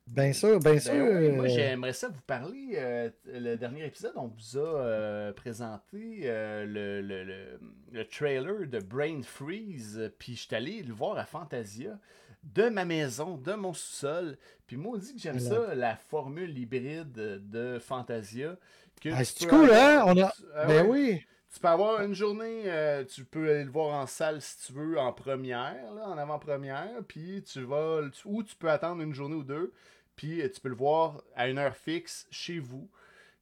Bien 0.08 0.34
sûr, 0.34 0.60
bien 0.60 0.74
ben 0.74 0.80
sûr. 0.80 1.34
moi, 1.34 1.48
j'aimerais 1.48 1.94
ça 1.94 2.10
vous 2.10 2.22
parler. 2.28 2.74
Euh, 2.76 3.10
le 3.26 3.56
dernier 3.56 3.86
épisode, 3.86 4.14
on 4.18 4.28
vous 4.28 4.58
a 4.58 4.60
euh, 4.60 5.34
présenté 5.34 6.24
euh, 6.26 6.66
le, 6.66 7.02
le, 7.02 7.60
le, 7.92 8.06
trailer 8.06 8.68
de 8.68 8.80
Brain 8.80 9.22
Freeze. 9.24 10.12
Puis 10.20 10.36
je 10.36 10.42
suis 10.42 10.56
allé 10.56 10.84
le 10.84 10.94
voir 10.94 11.18
à 11.18 11.26
Fantasia, 11.26 11.98
de 12.44 12.70
ma 12.70 12.84
maison, 12.86 13.38
de 13.38 13.54
mon 13.54 13.74
sous-sol. 13.74 14.38
Puis 14.68 14.76
moi, 14.76 14.96
on 14.96 14.98
dit 14.98 15.16
que 15.16 15.22
j'aime 15.22 15.40
ça, 15.40 15.74
la 15.74 15.96
formule 15.96 16.56
hybride 16.58 17.14
de 17.14 17.80
Fantasia. 17.80 18.58
Ah, 19.06 19.24
c'est 19.24 19.48
cool, 19.48 19.72
hein? 19.72 20.04
On 20.06 20.22
a... 20.22 20.34
Ah 20.56 20.66
ben 20.66 20.86
oui. 20.88 21.24
Tu 21.56 21.62
peux 21.62 21.70
avoir 21.70 22.01
une 22.01 22.14
journée, 22.14 22.64
euh, 22.66 23.06
tu 23.06 23.24
peux 23.24 23.49
aller 23.49 23.64
le 23.64 23.72
voir 23.72 23.95
en 23.95 24.06
salle 24.08 24.41
si 24.41 24.68
tu 24.68 24.74
veux, 24.74 24.99
en 24.99 25.14
première, 25.14 25.86
en 26.06 26.18
avant-première, 26.18 27.01
puis 27.08 27.41
tu 27.43 27.62
vas, 27.62 28.01
ou 28.26 28.43
tu 28.43 28.58
peux 28.58 28.70
attendre 28.70 29.01
une 29.01 29.14
journée 29.14 29.36
ou 29.36 29.43
deux, 29.43 29.72
puis 30.18 30.41
euh, 30.41 30.49
tu 30.53 30.60
peux 30.60 30.68
le 30.68 30.76
voir 30.76 31.24
à 31.34 31.47
une 31.47 31.58
heure 31.58 31.78
fixe 31.78 32.28
chez 32.30 32.60
vous. 32.60 32.89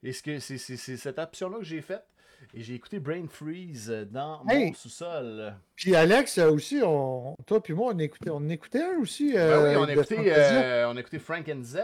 Et 0.03 0.13
c'est 0.13 0.39
cette 0.59 1.17
option-là 1.17 1.57
que 1.57 1.63
j'ai 1.63 1.81
faite. 1.81 2.05
Et 2.53 2.61
j'ai 2.61 2.75
écouté 2.75 2.99
Brain 2.99 3.25
Freeze 3.27 3.89
dans 4.11 4.43
mon 4.43 4.73
sous-sol. 4.75 5.55
Puis 5.75 5.95
Alex 5.95 6.37
aussi, 6.37 6.81
on, 6.83 7.35
toi 7.47 7.63
puis 7.63 7.73
moi, 7.73 7.93
on 7.95 7.97
écoutait, 7.97 8.29
on 8.29 8.47
écoutait 8.47 8.83
un 8.83 8.99
aussi. 8.99 9.33
Ben 9.33 9.63
oui, 9.63 9.75
on 9.75 9.87
écoutait, 9.87 10.83
on 10.85 10.97
écoutait 10.97 11.19
Frank 11.19 11.49
and 11.49 11.63
Z. 11.63 11.77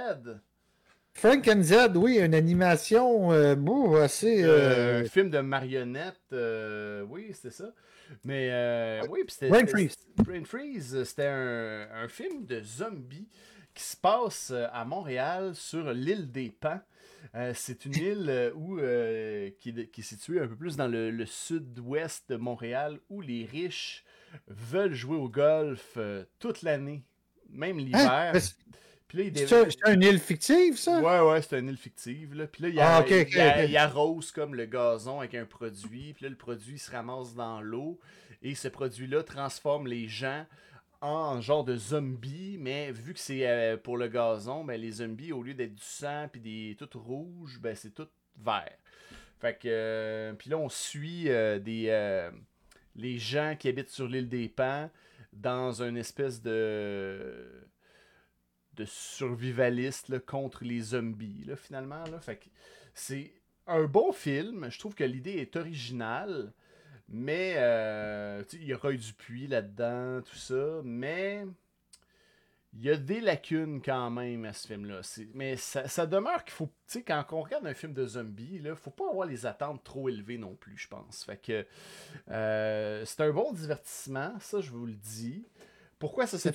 Frank 1.20 1.50
and 1.50 1.64
Z, 1.64 1.76
oui, 1.96 2.18
une 2.18 2.34
animation 2.34 3.34
euh, 3.34 4.02
assez. 4.02 4.42
Euh, 4.42 5.02
un 5.02 5.04
film 5.04 5.30
de 5.30 5.40
marionnettes, 5.40 6.16
euh, 6.32 7.02
oui, 7.10 7.32
c'était 7.34 7.52
ça. 7.52 7.74
Mais 8.24 9.02
oui, 9.10 9.26
puis 9.26 9.34
c'était. 9.34 9.50
Brain 9.50 9.68
Freeze. 9.68 9.98
Brain 10.16 10.46
Freeze, 10.46 11.04
c'était 11.04 11.28
un, 11.28 12.08
film 12.08 12.46
de 12.46 12.62
zombies 12.64 13.28
qui 13.74 13.84
se 13.84 13.98
passe 13.98 14.54
à 14.72 14.86
Montréal 14.86 15.56
sur 15.56 15.92
l'île 15.92 16.32
des 16.32 16.52
Pins. 16.52 16.82
c'est 17.54 17.84
une 17.84 17.96
île 17.96 18.54
où, 18.56 18.78
qui, 19.60 19.74
qui, 19.92 20.00
est 20.00 20.04
située 20.04 20.40
un 20.40 20.48
peu 20.48 20.56
plus 20.56 20.78
dans 20.78 20.88
le, 20.88 21.26
sud-ouest 21.26 22.30
de 22.30 22.38
Montréal 22.38 22.98
où 23.10 23.20
les 23.20 23.44
riches 23.44 24.06
veulent 24.48 24.94
jouer 24.94 25.18
au 25.18 25.28
golf 25.28 25.98
toute 26.40 26.62
l'année, 26.62 27.04
même 27.50 27.78
hein? 27.94 28.32
C'est 29.12 29.76
une 29.88 30.04
île 30.04 30.20
fictive, 30.20 30.78
ça? 30.78 31.02
Ouais, 31.02 31.32
ouais, 31.32 31.42
c'est 31.42 31.58
une 31.58 31.70
île 31.70 31.78
fictive. 31.78 32.36
Là. 32.36 32.46
Puis 32.46 32.64
là, 32.64 32.70
il 32.70 32.76
y, 32.76 32.80
a, 32.80 32.98
ah, 32.98 33.66
il, 33.66 33.78
arrose 33.78 34.32
comme 34.32 34.54
le 34.54 34.66
gazon 34.66 35.20
avec 35.20 35.34
un 35.34 35.46
produit. 35.46 36.14
Puis 36.14 36.26
là, 36.26 36.30
le 36.30 36.36
produit 36.36 36.78
se 36.78 36.92
ramasse 36.92 37.34
dans 37.34 37.60
l'eau. 37.60 38.00
Et 38.44 38.54
ce 38.54 38.68
produit-là 38.68 39.24
transforme 39.24 39.88
les 39.88 40.08
gens 40.08 40.46
en 41.02 41.42
genre 41.42 41.64
de 41.64 41.76
zombies. 41.76 42.58
Mais 42.60 42.92
vu 42.92 43.16
que 43.16 43.20
c'est 43.20 43.50
euh, 43.50 43.78
pour 43.78 43.98
le 43.98 44.10
gazon, 44.10 44.64
ben, 44.64 44.80
les 44.80 44.92
zombies, 44.92 45.32
au 45.32 45.42
lieu 45.42 45.56
d'être 45.56 45.74
du 45.74 45.84
sang 45.84 46.28
puis 46.32 46.40
des 46.40 46.78
tout 46.78 47.00
rouge, 47.00 47.60
ben, 47.60 47.76
c'est 47.76 47.96
tout 47.96 48.08
vert. 48.38 48.78
Fait 49.40 49.56
que. 49.56 49.68
Euh, 49.68 50.34
puis 50.34 50.52
là, 50.52 50.60
on 50.60 50.70
suit 50.70 51.30
euh, 51.30 51.58
des. 51.58 52.30
les 52.96 53.18
gens 53.18 53.56
qui 53.58 53.70
habitent 53.70 53.90
sur 53.90 54.08
l'île 54.08 54.30
des 54.30 54.50
Pins 54.50 54.92
dans 55.34 55.82
une 55.82 55.98
espèce 55.98 56.44
de 56.44 57.70
de 58.80 58.86
survivaliste 58.86 60.20
contre 60.26 60.64
les 60.64 60.80
zombies, 60.80 61.44
là, 61.46 61.56
finalement. 61.56 62.04
Là. 62.06 62.20
Fait 62.20 62.40
c'est 62.94 63.34
un 63.68 63.84
bon 63.84 64.12
film. 64.12 64.70
Je 64.70 64.80
trouve 64.80 64.96
que 64.96 65.04
l'idée 65.04 65.34
est 65.34 65.56
originale. 65.56 66.54
Mais 67.12 67.56
euh, 67.58 68.44
il 68.54 68.64
y 68.64 68.74
aura 68.74 68.92
eu 68.92 68.98
du 68.98 69.14
puits 69.14 69.48
là-dedans, 69.48 70.22
tout 70.22 70.36
ça. 70.36 70.82
Mais 70.84 71.46
il 72.74 72.82
y 72.84 72.90
a 72.90 72.98
des 72.98 73.20
lacunes 73.20 73.82
quand 73.82 74.12
même 74.12 74.46
à 74.46 74.54
ce 74.54 74.68
film-là. 74.68 75.02
Mais 75.34 75.58
ça, 75.58 76.06
demeure 76.06 76.44
qu'il 76.44 76.54
faut, 76.54 76.68
tu 76.68 77.00
sais, 77.00 77.04
quand 77.04 77.26
on 77.32 77.42
regarde 77.42 77.66
un 77.66 77.74
film 77.74 77.94
de 77.94 78.06
zombies, 78.06 78.62
il 78.64 78.76
faut 78.76 78.92
pas 78.92 79.10
avoir 79.10 79.28
les 79.28 79.46
attentes 79.46 79.84
trop 79.84 80.08
élevées 80.08 80.38
non 80.38 80.56
plus, 80.56 80.78
je 80.78 80.88
pense. 80.88 81.24
Fait 81.24 81.38
que 81.38 81.66
euh, 82.30 83.04
c'est 83.06 83.22
un 83.22 83.32
bon 83.32 83.52
divertissement, 83.54 84.34
ça 84.40 84.62
je 84.62 84.70
vous 84.70 84.86
le 84.86 84.94
dis. 84.94 85.48
Pourquoi 85.98 86.28
ça 86.28 86.38
s'est 86.38 86.54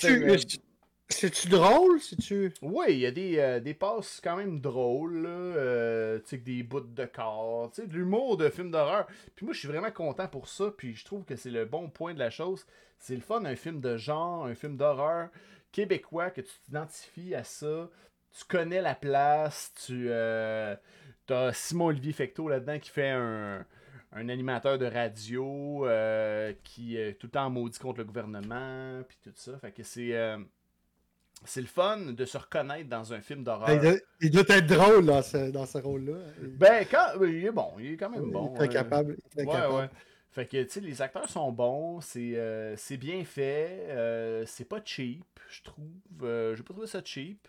c'est-tu 1.08 1.48
drôle? 1.48 2.00
tu 2.00 2.52
Oui, 2.62 2.86
il 2.88 2.98
y 2.98 3.06
a 3.06 3.10
des, 3.10 3.38
euh, 3.38 3.60
des 3.60 3.74
passes 3.74 4.20
quand 4.22 4.36
même 4.36 4.60
drôles, 4.60 5.22
là, 5.22 5.28
euh, 5.28 6.18
tu 6.20 6.30
sais, 6.30 6.36
des 6.38 6.62
bouts 6.62 6.80
de 6.80 7.04
corps, 7.04 7.70
tu 7.70 7.82
sais, 7.82 7.86
de 7.86 7.92
l'humour 7.92 8.36
de 8.36 8.48
film 8.48 8.70
d'horreur. 8.70 9.06
Puis 9.36 9.44
moi, 9.44 9.52
je 9.52 9.58
suis 9.58 9.68
vraiment 9.68 9.90
content 9.90 10.28
pour 10.28 10.48
ça, 10.48 10.72
puis 10.76 10.94
je 10.94 11.04
trouve 11.04 11.24
que 11.24 11.36
c'est 11.36 11.50
le 11.50 11.66
bon 11.66 11.90
point 11.90 12.14
de 12.14 12.18
la 12.18 12.30
chose. 12.30 12.66
C'est 12.98 13.14
le 13.14 13.20
fun, 13.20 13.44
un 13.44 13.56
film 13.56 13.80
de 13.80 13.96
genre, 13.96 14.46
un 14.46 14.54
film 14.54 14.76
d'horreur 14.76 15.28
québécois, 15.72 16.30
que 16.30 16.40
tu 16.40 16.52
t'identifies 16.64 17.34
à 17.34 17.44
ça, 17.44 17.90
tu 18.32 18.44
connais 18.48 18.80
la 18.80 18.94
place, 18.94 19.72
tu, 19.86 20.06
euh, 20.08 20.74
T'as 21.26 21.52
Simon-Olivier 21.52 22.12
Fecteau 22.12 22.48
là-dedans 22.48 22.78
qui 22.78 22.90
fait 22.90 23.10
un, 23.10 23.64
un 24.12 24.28
animateur 24.28 24.78
de 24.78 24.86
radio 24.86 25.86
euh, 25.86 26.52
qui 26.64 26.96
est 26.96 27.14
tout 27.18 27.28
le 27.28 27.32
temps 27.32 27.48
maudit 27.48 27.78
contre 27.78 27.98
le 27.98 28.04
gouvernement, 28.04 29.02
puis 29.08 29.16
tout 29.22 29.32
ça. 29.34 29.58
Fait 29.58 29.72
que 29.72 29.82
c'est. 29.82 30.12
C'est 31.44 31.60
le 31.60 31.66
fun 31.66 31.98
de 32.12 32.24
se 32.24 32.38
reconnaître 32.38 32.88
dans 32.88 33.12
un 33.12 33.20
film 33.20 33.44
d'horreur. 33.44 33.70
Il 33.70 33.80
doit, 33.80 33.94
il 34.20 34.30
doit 34.30 34.44
être 34.48 34.66
drôle 34.66 35.06
dans 35.06 35.22
ce, 35.22 35.50
dans 35.50 35.66
ce 35.66 35.78
rôle-là. 35.78 36.18
Ben, 36.38 36.86
quand, 36.90 37.22
il 37.22 37.44
est 37.46 37.52
bon, 37.52 37.72
il 37.78 37.92
est 37.92 37.96
quand 37.96 38.10
même 38.10 38.30
bon. 38.30 38.48
Il 38.50 38.52
est 38.52 38.54
très 38.54 38.64
euh, 38.68 38.80
capable. 38.80 39.16
il 39.18 39.24
est 39.26 39.44
très 39.44 39.44
Ouais, 39.44 39.52
capable. 39.52 39.74
ouais. 39.74 39.90
Fait 40.30 40.46
que, 40.46 40.62
tu 40.64 40.68
sais, 40.70 40.80
les 40.80 41.00
acteurs 41.00 41.28
sont 41.28 41.52
bons, 41.52 42.00
c'est 42.00 42.32
euh, 42.34 42.74
bien 42.98 43.24
fait, 43.24 43.86
euh, 43.90 44.44
c'est 44.46 44.64
pas 44.68 44.80
cheap, 44.84 45.24
je 45.48 45.62
trouve. 45.62 45.86
Euh, 46.22 46.56
J'ai 46.56 46.62
pas 46.64 46.72
trouvé 46.72 46.88
ça 46.88 47.00
cheap. 47.04 47.46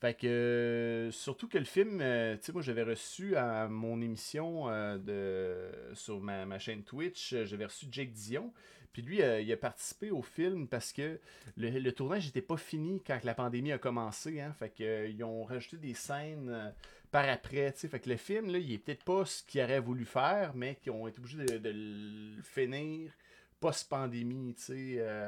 Fait 0.00 0.14
que, 0.14 1.08
surtout 1.12 1.48
que 1.48 1.58
le 1.58 1.64
film, 1.64 1.98
tu 1.98 2.38
sais, 2.42 2.52
moi 2.52 2.62
j'avais 2.62 2.82
reçu 2.82 3.36
à 3.36 3.68
mon 3.68 4.00
émission 4.02 4.66
de, 4.98 5.70
sur 5.94 6.20
ma, 6.20 6.44
ma 6.46 6.58
chaîne 6.58 6.82
Twitch, 6.82 7.34
j'avais 7.44 7.66
reçu 7.66 7.86
Jake 7.90 8.12
Dion. 8.12 8.52
Puis 8.94 9.02
lui, 9.02 9.22
euh, 9.22 9.40
il 9.40 9.52
a 9.52 9.56
participé 9.56 10.12
au 10.12 10.22
film 10.22 10.68
parce 10.68 10.92
que 10.92 11.18
le, 11.56 11.90
tournage 11.90 12.26
n'était 12.26 12.40
pas 12.40 12.56
fini 12.56 13.02
quand 13.04 13.18
la 13.24 13.34
pandémie 13.34 13.72
a 13.72 13.78
commencé. 13.78 14.40
Hein, 14.40 14.54
fait 14.56 14.70
que, 14.70 14.84
euh, 14.84 15.24
ont 15.24 15.42
rajouté 15.42 15.78
des 15.78 15.94
scènes 15.94 16.48
euh, 16.48 16.70
par 17.10 17.28
après. 17.28 17.72
Fait 17.72 17.98
que 17.98 18.08
le 18.08 18.16
film, 18.16 18.52
là, 18.52 18.58
il 18.58 18.72
est 18.72 18.78
peut-être 18.78 19.02
pas 19.02 19.24
ce 19.26 19.42
qu'il 19.42 19.60
aurait 19.62 19.80
voulu 19.80 20.04
faire, 20.04 20.54
mais 20.54 20.76
qu'ils 20.76 20.92
ont 20.92 21.08
été 21.08 21.18
obligés 21.18 21.44
de, 21.58 21.70
le 21.74 22.40
finir 22.42 23.10
post-pandémie, 23.58 24.54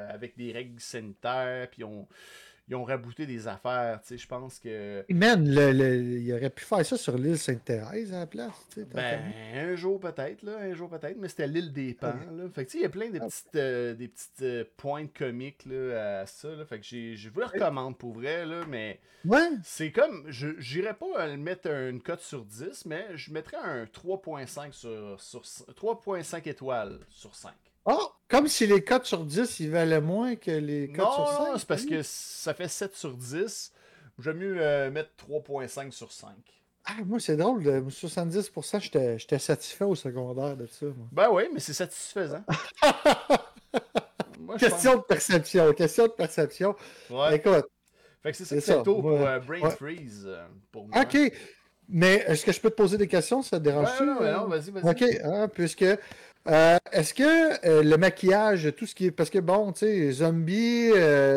avec 0.09 0.37
des 0.37 0.51
règles 0.51 0.79
sanitaires, 0.79 1.69
puis 1.69 1.83
on, 1.83 2.07
ils 2.69 2.75
ont 2.75 2.83
rabouté 2.83 3.25
des 3.25 3.47
affaires, 3.47 3.99
tu 4.01 4.09
sais, 4.09 4.17
je 4.17 4.27
pense 4.27 4.59
que... 4.59 5.05
Man, 5.09 5.47
le, 5.49 5.71
le- 5.71 6.19
il 6.19 6.33
aurait 6.33 6.49
pu 6.49 6.63
faire 6.65 6.85
ça 6.85 6.97
sur 6.97 7.17
l'île 7.17 7.37
Sainte-Thérèse 7.37 8.13
à 8.13 8.19
la 8.19 8.27
place. 8.27 8.51
tu 8.73 8.81
sais, 8.81 8.87
Ben, 8.93 9.21
un 9.55 9.75
jour 9.75 9.99
peut-être, 9.99 10.43
là, 10.43 10.57
un 10.59 10.73
jour 10.73 10.89
peut-être, 10.89 11.17
mais 11.17 11.29
c'était 11.29 11.47
l'île 11.47 11.71
des 11.71 11.93
Pans, 11.93 12.07
là. 12.35 12.49
Fait 12.53 12.65
que, 12.65 12.71
tu 12.71 12.73
sais, 12.73 12.77
il 12.79 12.83
y 12.83 12.85
a 12.85 12.89
plein 12.89 13.09
de 13.09 13.19
Ah. 13.21 13.25
petites, 13.27 13.55
euh, 13.55 13.93
des 13.93 14.07
petites 14.09 14.41
euh, 14.41 14.63
pointes 14.75 15.13
comiques, 15.17 15.65
là, 15.65 16.21
à 16.21 16.25
ça, 16.25 16.49
là. 16.49 16.65
Fait 16.65 16.79
que 16.79 16.85
j'ai, 16.85 17.15
je 17.15 17.29
vous 17.29 17.39
le 17.39 17.45
recommande 17.45 17.97
pour 17.97 18.13
vrai, 18.13 18.45
là, 18.45 18.61
mais 18.67 18.99
Ouais, 19.25 19.49
c'est 19.63 19.91
comme, 19.91 20.25
je 20.29 20.49
j'irais 20.59 20.93
pas 20.93 21.19
à 21.19 21.27
le 21.27 21.37
mettre 21.37 21.67
une 21.69 22.01
cote 22.01 22.21
sur 22.21 22.45
10, 22.45 22.85
mais 22.85 23.05
je 23.15 23.31
mettrais 23.31 23.57
un 23.57 23.85
3.5 23.85 24.71
sur, 24.71 25.19
sur 25.19 25.41
3.5 25.41 26.47
étoiles 26.47 26.99
sur 27.09 27.35
5. 27.35 27.51
Oh, 27.89 28.11
comme 28.27 28.47
si 28.49 28.67
les 28.67 28.83
cotes 28.83 29.05
sur 29.05 29.23
10, 29.25 29.61
ils 29.61 29.69
valaient 29.71 30.01
moins 30.01 30.35
que 30.35 30.51
les 30.51 30.89
cotes 30.89 30.97
Non, 31.05 31.11
sur 31.13 31.27
5. 31.29 31.39
non, 31.39 31.57
c'est 31.57 31.67
parce 31.67 31.85
que 31.85 32.01
ça 32.03 32.53
fait 32.53 32.67
7 32.67 32.93
sur 32.95 33.13
10. 33.15 33.71
J'aime 34.19 34.37
mieux 34.37 34.57
euh, 34.59 34.91
mettre 34.91 35.11
3.5 35.27 35.91
sur 35.91 36.11
5. 36.11 36.29
Ah, 36.85 36.93
moi, 37.05 37.19
c'est 37.19 37.37
drôle. 37.37 37.63
de 37.63 37.79
70%, 37.81 38.81
j'étais 38.81 39.19
j'étais 39.19 39.39
satisfait 39.39 39.85
au 39.85 39.95
secondaire 39.95 40.55
de 40.57 40.65
ça. 40.67 40.85
moi. 40.87 41.07
Ben 41.11 41.29
oui, 41.31 41.43
mais 41.53 41.59
c'est 41.59 41.73
satisfaisant. 41.73 42.43
Moi, 44.39 44.57
Question 44.57 44.97
de 44.97 45.01
perception. 45.01 45.73
Question 45.73 46.03
de 46.05 46.11
perception. 46.11 46.75
Ouais. 47.09 47.35
Écoute, 47.35 47.65
Fait 48.23 48.31
que 48.31 48.37
c'est 48.37 48.43
ça 48.45 48.49
c'est 48.49 48.55
que 48.61 48.61
c'est 48.61 48.83
tour 48.83 49.01
pour 49.01 49.11
euh, 49.21 49.39
Brain 49.39 49.59
Ouais. 49.61 49.71
Freeze. 49.71 50.23
euh, 50.25 50.45
pour 50.71 50.87
moi. 50.87 51.01
OK. 51.01 51.17
Mais 51.89 52.23
est-ce 52.27 52.45
que 52.45 52.51
je 52.51 52.59
peux 52.61 52.69
te 52.69 52.75
poser 52.75 52.97
des 52.97 53.07
questions? 53.07 53.41
Ça 53.41 53.57
te 53.59 53.63
dérange-tu? 53.63 54.03
non, 54.05 54.19
ouais, 54.19 54.27
euh? 54.27 54.37
non, 54.37 54.47
vas-y, 54.47 54.71
vas-y. 54.71 54.89
OK, 54.89 55.03
hein, 55.23 55.47
puisque 55.53 55.85
euh, 56.47 56.77
est-ce 56.91 57.13
que 57.13 57.67
euh, 57.67 57.83
le 57.83 57.97
maquillage, 57.97 58.73
tout 58.77 58.85
ce 58.85 58.95
qui 58.95 59.05
est. 59.07 59.11
Parce 59.11 59.29
que 59.29 59.39
bon, 59.39 59.71
tu 59.73 59.79
sais, 59.79 60.11
zombie, 60.11 60.91
euh, 60.95 61.35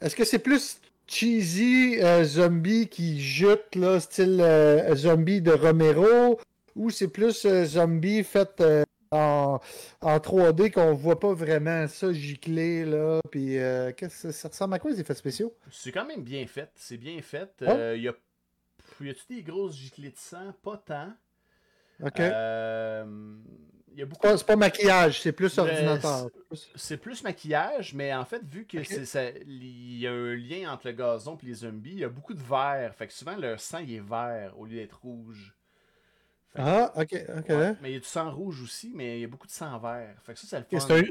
est-ce 0.00 0.14
que 0.16 0.24
c'est 0.24 0.38
plus 0.38 0.80
cheesy 1.06 1.98
zombie 2.24 2.88
qui 2.88 3.20
jute, 3.20 3.74
là, 3.74 3.98
style 4.00 4.44
zombie 4.94 5.40
de 5.40 5.52
Romero, 5.52 6.38
ou 6.76 6.90
c'est 6.90 7.08
plus 7.08 7.46
zombie 7.64 8.22
fait 8.22 8.62
en, 9.12 9.60
en 10.00 10.16
3D 10.18 10.70
qu'on 10.70 10.94
voit 10.94 11.18
pas 11.18 11.34
vraiment 11.34 11.88
ça 11.88 12.12
gicler, 12.12 12.84
là, 12.84 13.20
puis 13.30 13.58
euh, 13.58 13.92
qu'est-ce 13.92 14.28
que 14.28 14.32
ça 14.32 14.48
ressemble 14.48 14.74
à 14.74 14.78
quoi 14.78 14.90
les 14.90 15.00
effets 15.00 15.14
spéciaux? 15.14 15.54
C'est 15.70 15.92
quand 15.92 16.06
même 16.06 16.22
bien 16.22 16.46
fait. 16.46 16.70
C'est 16.76 16.96
bien 16.96 17.20
fait. 17.22 17.50
Ouais. 17.60 17.68
Euh, 17.68 17.96
y 17.96 18.08
a... 18.08 18.14
y 19.00 19.10
a-tu 19.10 19.34
des 19.34 19.42
grosses 19.42 19.76
giclées 19.76 20.10
de 20.10 20.16
sang? 20.16 20.52
Pas 20.62 20.76
tant. 20.76 21.12
OK. 22.04 22.20
Euh, 22.20 23.04
y 23.96 24.02
a 24.02 24.06
beaucoup 24.06 24.20
Pas- 24.22 24.36
c'est 24.36 24.46
pas 24.46 24.56
maquillage, 24.56 25.20
c'est 25.20 25.32
plus 25.32 25.58
ordinateur. 25.58 26.30
C'est 26.74 26.96
plus 26.96 27.22
maquillage, 27.22 27.94
mais 27.94 28.14
en 28.14 28.24
fait, 28.24 28.42
vu 28.44 28.64
que 28.66 28.82
ça, 29.04 29.30
il 29.30 29.98
y 29.98 30.06
a 30.06 30.12
un 30.12 30.34
lien 30.34 30.72
entre 30.72 30.86
le 30.88 30.92
gazon 30.92 31.36
et 31.42 31.46
les 31.46 31.54
zombies, 31.54 31.92
il 31.92 31.98
y 31.98 32.04
a 32.04 32.08
beaucoup 32.08 32.34
de 32.34 32.42
vert. 32.42 32.94
Fait 32.94 33.06
que 33.06 33.12
souvent, 33.12 33.36
leur 33.36 33.60
sang 33.60 33.78
il 33.78 33.94
est 33.94 34.00
vert 34.00 34.54
au 34.58 34.66
lieu 34.66 34.76
d'être 34.76 35.00
rouge. 35.02 35.54
Fait 36.52 36.58
que- 36.58 36.64
Ah, 36.66 36.92
ok, 36.96 37.24
ok. 37.38 37.48
Ouais, 37.50 37.74
mais 37.80 37.90
il 37.90 37.92
y 37.94 37.96
a 37.96 38.00
du 38.00 38.06
sang 38.06 38.30
rouge 38.34 38.62
aussi, 38.62 38.92
mais 38.94 39.18
il 39.18 39.20
y 39.22 39.24
a 39.24 39.28
beaucoup 39.28 39.46
de 39.46 39.52
sang 39.52 39.78
vert. 39.78 40.16
Fait 40.24 40.34
que 40.34 40.40
ça, 40.40 40.46
c'est 40.48 40.58
le 40.58 40.80
fun. 40.80 41.02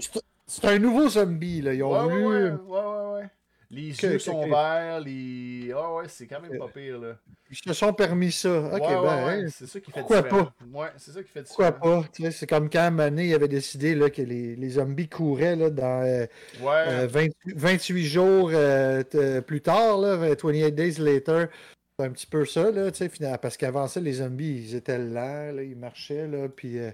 C'est 0.46 0.66
un, 0.66 0.80
nouveau 0.80 1.08
zombie, 1.08 1.62
là. 1.62 1.74
Ils 1.76 1.84
ont 1.84 1.92
Ouais, 1.92 2.00
ouais, 2.00 2.22
voulu. 2.24 2.26
ouais, 2.26 2.52
ouais, 2.52 2.82
ouais, 2.82 3.14
ouais. 3.22 3.30
Les 3.72 3.90
yeux 3.90 4.18
sont 4.18 4.48
verts, 4.48 5.00
les. 5.02 5.72
Ah 5.76 5.94
ouais, 5.94 6.06
c'est 6.08 6.26
quand 6.26 6.42
même 6.42 6.58
pas 6.58 6.68
pire, 6.70 6.98
là. 7.00 7.18
Ils 7.52 7.58
se 7.58 7.74
sont 7.74 7.94
permis 7.94 8.32
ça. 8.32 8.50
Ok, 8.74 8.82
ouais, 8.82 8.88
ben, 8.88 9.02
ouais, 9.26 9.44
hein, 9.44 9.46
c'est 9.52 9.68
ça 9.68 9.80
qui 9.80 9.92
fait 9.92 10.00
pourquoi 10.00 10.22
différent. 10.24 10.50
Ouais, 10.74 10.88
c'est 10.98 11.12
ça 11.12 11.22
qui 11.24 11.30
fait 11.30 11.44
pourquoi 11.44 11.72
différent. 11.72 12.02
pas? 12.02 12.08
Tu 12.12 12.24
sais, 12.24 12.32
c'est 12.32 12.48
comme 12.48 12.70
quand 12.70 12.90
Mané 12.92 13.28
il 13.28 13.34
avait 13.36 13.48
décidé 13.48 13.94
là, 13.94 14.10
que 14.10 14.22
les, 14.24 14.56
les 14.56 14.70
zombies 14.72 15.08
couraient 15.08 15.56
là, 15.56 15.70
dans 15.70 16.02
euh, 16.04 16.26
Ouais. 16.62 16.84
euh, 16.88 17.08
28, 17.10 17.34
28 17.56 18.06
jours 18.06 18.50
euh, 18.54 19.04
t- 19.04 19.42
plus 19.42 19.62
tard, 19.62 19.98
là, 20.00 20.16
28 20.16 20.72
days 20.72 20.96
later. 21.00 21.46
C'est 22.00 22.06
un 22.06 22.12
petit 22.12 22.28
peu 22.28 22.46
ça, 22.46 22.72
là, 22.72 22.90
tu 22.92 22.98
sais, 23.00 23.10
finalement, 23.10 23.38
parce 23.40 23.58
qu'avant 23.58 23.88
ça, 23.88 24.00
les 24.00 24.14
zombies, 24.14 24.64
ils 24.70 24.76
étaient 24.76 24.98
lents, 24.98 25.52
là, 25.52 25.62
ils 25.62 25.76
marchaient, 25.76 26.28
là, 26.28 26.48
puis 26.48 26.80
euh, 26.80 26.92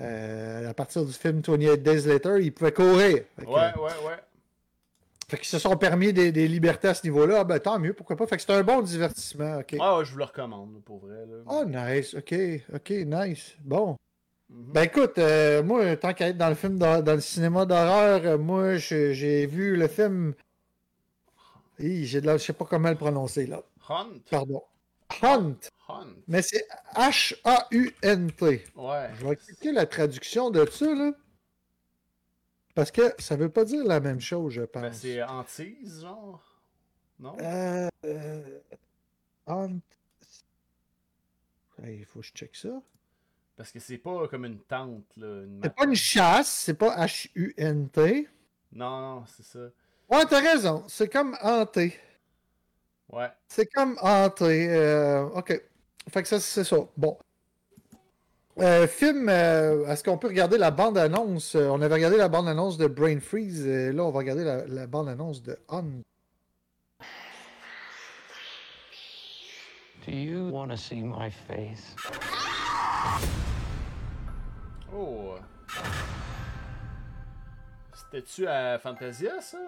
euh, 0.00 0.70
à 0.70 0.74
partir 0.74 1.04
du 1.04 1.12
film 1.12 1.40
28 1.46 1.82
Days 1.82 2.06
Later, 2.06 2.36
ils 2.40 2.52
pouvaient 2.52 2.72
courir. 2.72 3.24
Que- 3.36 3.44
Ouais, 3.44 3.52
ouais, 3.52 4.06
ouais. 4.06 4.16
Fait 5.34 5.40
qu'ils 5.40 5.48
se 5.48 5.58
sont 5.58 5.76
permis 5.76 6.12
des, 6.12 6.30
des 6.30 6.46
libertés 6.46 6.86
à 6.86 6.94
ce 6.94 7.02
niveau-là. 7.02 7.38
Ah 7.40 7.44
ben 7.44 7.58
tant 7.58 7.80
mieux, 7.80 7.92
pourquoi 7.92 8.14
pas? 8.14 8.24
Fait 8.24 8.36
que 8.36 8.42
c'est 8.42 8.52
un 8.52 8.62
bon 8.62 8.82
divertissement. 8.82 9.62
Ah 9.80 9.98
ouais, 9.98 10.04
je 10.04 10.12
vous 10.12 10.18
le 10.18 10.24
recommande, 10.24 10.80
pour 10.84 10.98
vrai. 11.00 11.26
Là. 11.26 11.42
Oh 11.46 11.64
nice, 11.66 12.14
ok, 12.14 12.34
ok, 12.72 12.90
nice. 13.04 13.56
Bon. 13.64 13.96
Mhm. 14.48 14.72
Ben 14.72 14.82
écoute, 14.84 15.18
euh, 15.18 15.64
moi, 15.64 15.96
tant 15.96 16.14
qu'à 16.14 16.28
être 16.28 16.38
dans 16.38 16.50
le 16.50 16.54
film 16.54 16.78
dans 16.78 17.02
le 17.04 17.20
cinéma 17.20 17.66
d'horreur, 17.66 18.20
euh, 18.24 18.38
moi 18.38 18.76
j'ai 18.76 19.46
vu 19.46 19.74
le 19.74 19.88
film. 19.88 20.34
J'ai 21.80 22.20
de 22.20 22.26
la... 22.26 22.36
Je 22.36 22.44
sais 22.44 22.52
pas 22.52 22.66
comment 22.66 22.90
le 22.90 22.94
prononcer 22.94 23.48
là. 23.48 23.60
Hunt. 23.88 24.20
Pardon. 24.30 24.62
Hunt. 25.20 25.56
Hunt. 25.88 26.14
Mais 26.28 26.42
c'est 26.42 26.64
H-A-U-N-T. 26.94 28.44
Ouais. 28.76 29.10
Je 29.18 29.26
vais 29.26 29.34
cliquer 29.34 29.72
la 29.72 29.86
traduction 29.86 30.50
de 30.50 30.64
ça 30.70 30.94
là. 30.94 31.10
Parce 32.74 32.90
que 32.90 33.14
ça 33.18 33.36
veut 33.36 33.48
pas 33.48 33.64
dire 33.64 33.84
la 33.84 34.00
même 34.00 34.20
chose, 34.20 34.54
je 34.54 34.62
pense. 34.62 34.82
Ben, 34.82 34.92
c'est 34.92 35.22
hantise, 35.22 36.02
genre? 36.02 36.42
Non? 37.20 37.36
Euh, 37.40 37.88
euh. 38.04 38.58
Hey, 41.82 41.98
Il 41.98 42.04
faut 42.04 42.20
que 42.20 42.26
je 42.26 42.32
check 42.32 42.54
ça. 42.56 42.80
Parce 43.56 43.70
que 43.70 43.78
c'est 43.78 43.98
pas 43.98 44.26
comme 44.26 44.44
une 44.44 44.58
tente, 44.58 45.16
là. 45.16 45.44
C'est 45.62 45.74
pas 45.74 45.84
une 45.84 45.94
chasse, 45.94 46.48
c'est 46.48 46.74
pas 46.74 46.96
H-U-N-T. 47.06 48.28
Non, 48.72 49.00
non, 49.00 49.24
c'est 49.26 49.44
ça. 49.44 49.60
Ouais, 50.10 50.24
t'as 50.28 50.40
raison, 50.40 50.84
c'est 50.88 51.08
comme 51.08 51.36
hanté. 51.40 51.98
Ouais. 53.08 53.30
C'est 53.48 53.66
comme 53.66 53.96
hanté. 54.02 54.68
euh, 54.70 55.22
ok. 55.26 55.62
Fait 56.10 56.22
que 56.22 56.28
ça, 56.28 56.40
c'est 56.40 56.64
ça. 56.64 56.76
Bon. 56.96 57.16
Euh, 58.60 58.86
film, 58.86 59.28
euh, 59.28 59.86
est-ce 59.88 60.04
qu'on 60.04 60.16
peut 60.16 60.28
regarder 60.28 60.58
la 60.58 60.70
bande-annonce? 60.70 61.56
Euh, 61.56 61.68
On 61.70 61.80
avait 61.82 61.94
regardé 61.94 62.16
la 62.16 62.28
bande-annonce 62.28 62.78
de 62.78 62.86
Brain 62.86 63.18
Freeze. 63.18 63.66
et 63.66 63.92
là, 63.92 64.04
on 64.04 64.10
va 64.12 64.18
regarder 64.20 64.44
la, 64.44 64.64
la 64.66 64.86
bande-annonce 64.86 65.42
de 65.42 65.58
Hunt. 65.68 66.02
Do 70.06 70.12
you 70.12 70.50
want 70.50 70.68
to 70.68 70.76
see 70.76 71.02
my 71.02 71.30
face? 71.30 71.96
Oh. 74.94 75.34
C'était-tu 77.94 78.46
à 78.46 78.78
Fantasia, 78.78 79.40
ça? 79.40 79.58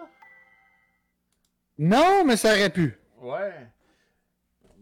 Non, 1.77 2.23
mais 2.25 2.37
ça 2.37 2.51
aurait 2.53 2.69
pu. 2.69 2.97
Ouais. 3.19 3.67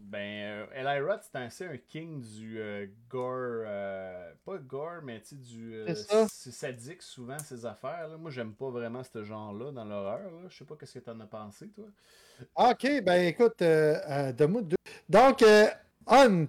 Ben, 0.08 0.20
euh, 0.20 0.66
Eli 0.72 1.00
Roth, 1.00 1.22
c'est 1.22 1.36
assez 1.38 1.64
un 1.64 1.76
king 1.78 2.20
du 2.20 2.60
euh, 2.60 2.86
gore. 3.10 3.64
euh, 3.66 4.30
pas 4.44 4.56
gore, 4.58 5.02
mais 5.02 5.20
tu 5.20 5.30
sais, 5.30 5.34
du. 5.34 5.74
euh, 5.74 5.94
C'est 6.28 6.52
sadique 6.52 7.02
souvent, 7.02 7.38
ces 7.40 7.66
affaires. 7.66 8.06
Là. 8.08 8.16
Moi, 8.16 8.30
j'aime 8.30 8.52
pas 8.52 8.70
vraiment 8.70 9.02
ce 9.02 9.24
genre-là 9.24 9.72
dans 9.72 9.84
l'horreur. 9.84 10.20
Je 10.48 10.56
sais 10.56 10.64
pas 10.64 10.76
qu'est-ce 10.78 11.00
que 11.00 11.04
t'en 11.04 11.18
as 11.18 11.26
pensé, 11.26 11.68
toi. 11.70 11.86
Ok, 12.54 13.02
ben 13.02 13.26
écoute, 13.26 13.58
donne-moi 13.58 14.62
deux. 14.62 14.76
Donc, 15.08 15.42
euh, 15.42 15.66
Hunt, 16.06 16.46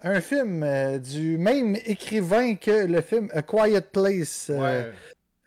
un 0.00 0.20
film 0.20 0.98
du 1.00 1.36
même 1.36 1.74
écrivain 1.86 2.54
que 2.54 2.86
le 2.86 3.00
film 3.00 3.28
A 3.32 3.42
Quiet 3.42 3.80
Place. 3.92 4.52
Ouais. 4.54 4.92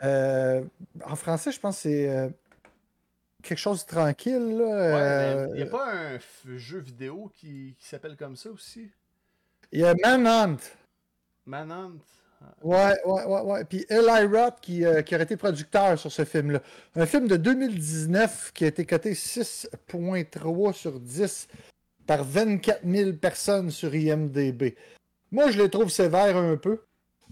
En 0.01 1.15
français, 1.15 1.53
je 1.53 1.59
pense 1.61 1.77
que 1.77 1.81
c'est 1.83 2.29
quelque 3.43 3.57
chose 3.57 3.85
de 3.85 3.89
tranquille. 3.89 4.57
là, 4.57 4.65
Ouais, 4.65 4.93
euh, 4.93 5.47
il 5.51 5.55
n'y 5.55 5.61
a 5.61 5.71
pas 5.71 5.93
un 5.93 6.19
jeu 6.57 6.79
vidéo 6.79 7.31
qui, 7.33 7.75
qui 7.77 7.88
s'appelle 7.88 8.15
comme 8.15 8.35
ça 8.35 8.49
aussi? 8.49 8.89
Il 9.71 9.81
y 9.81 9.85
a 9.85 9.93
Manhunt. 10.03 10.57
Manhunt? 11.45 11.99
Ouais, 12.61 12.93
ouais, 13.05 13.25
ouais, 13.25 13.41
ouais. 13.41 13.65
Puis 13.65 13.85
Eli 13.89 14.25
Roth 14.25 14.59
qui, 14.61 14.85
euh, 14.85 15.01
qui 15.01 15.15
aurait 15.15 15.23
été 15.23 15.38
producteur 15.38 15.97
sur 15.97 16.11
ce 16.11 16.23
film-là. 16.23 16.61
Un 16.95 17.05
film 17.05 17.27
de 17.27 17.35
2019 17.35 18.51
qui 18.53 18.65
a 18.65 18.67
été 18.67 18.85
coté 18.85 19.13
6.3 19.13 20.73
sur 20.73 20.99
10 20.99 21.47
par 22.05 22.23
24 22.23 22.81
000 22.85 23.13
personnes 23.13 23.71
sur 23.71 23.93
IMDB. 23.93 24.75
Moi, 25.31 25.51
je 25.51 25.57
le 25.57 25.69
trouve 25.69 25.89
sévère 25.89 26.38
un 26.38 26.57
peu. 26.57 26.79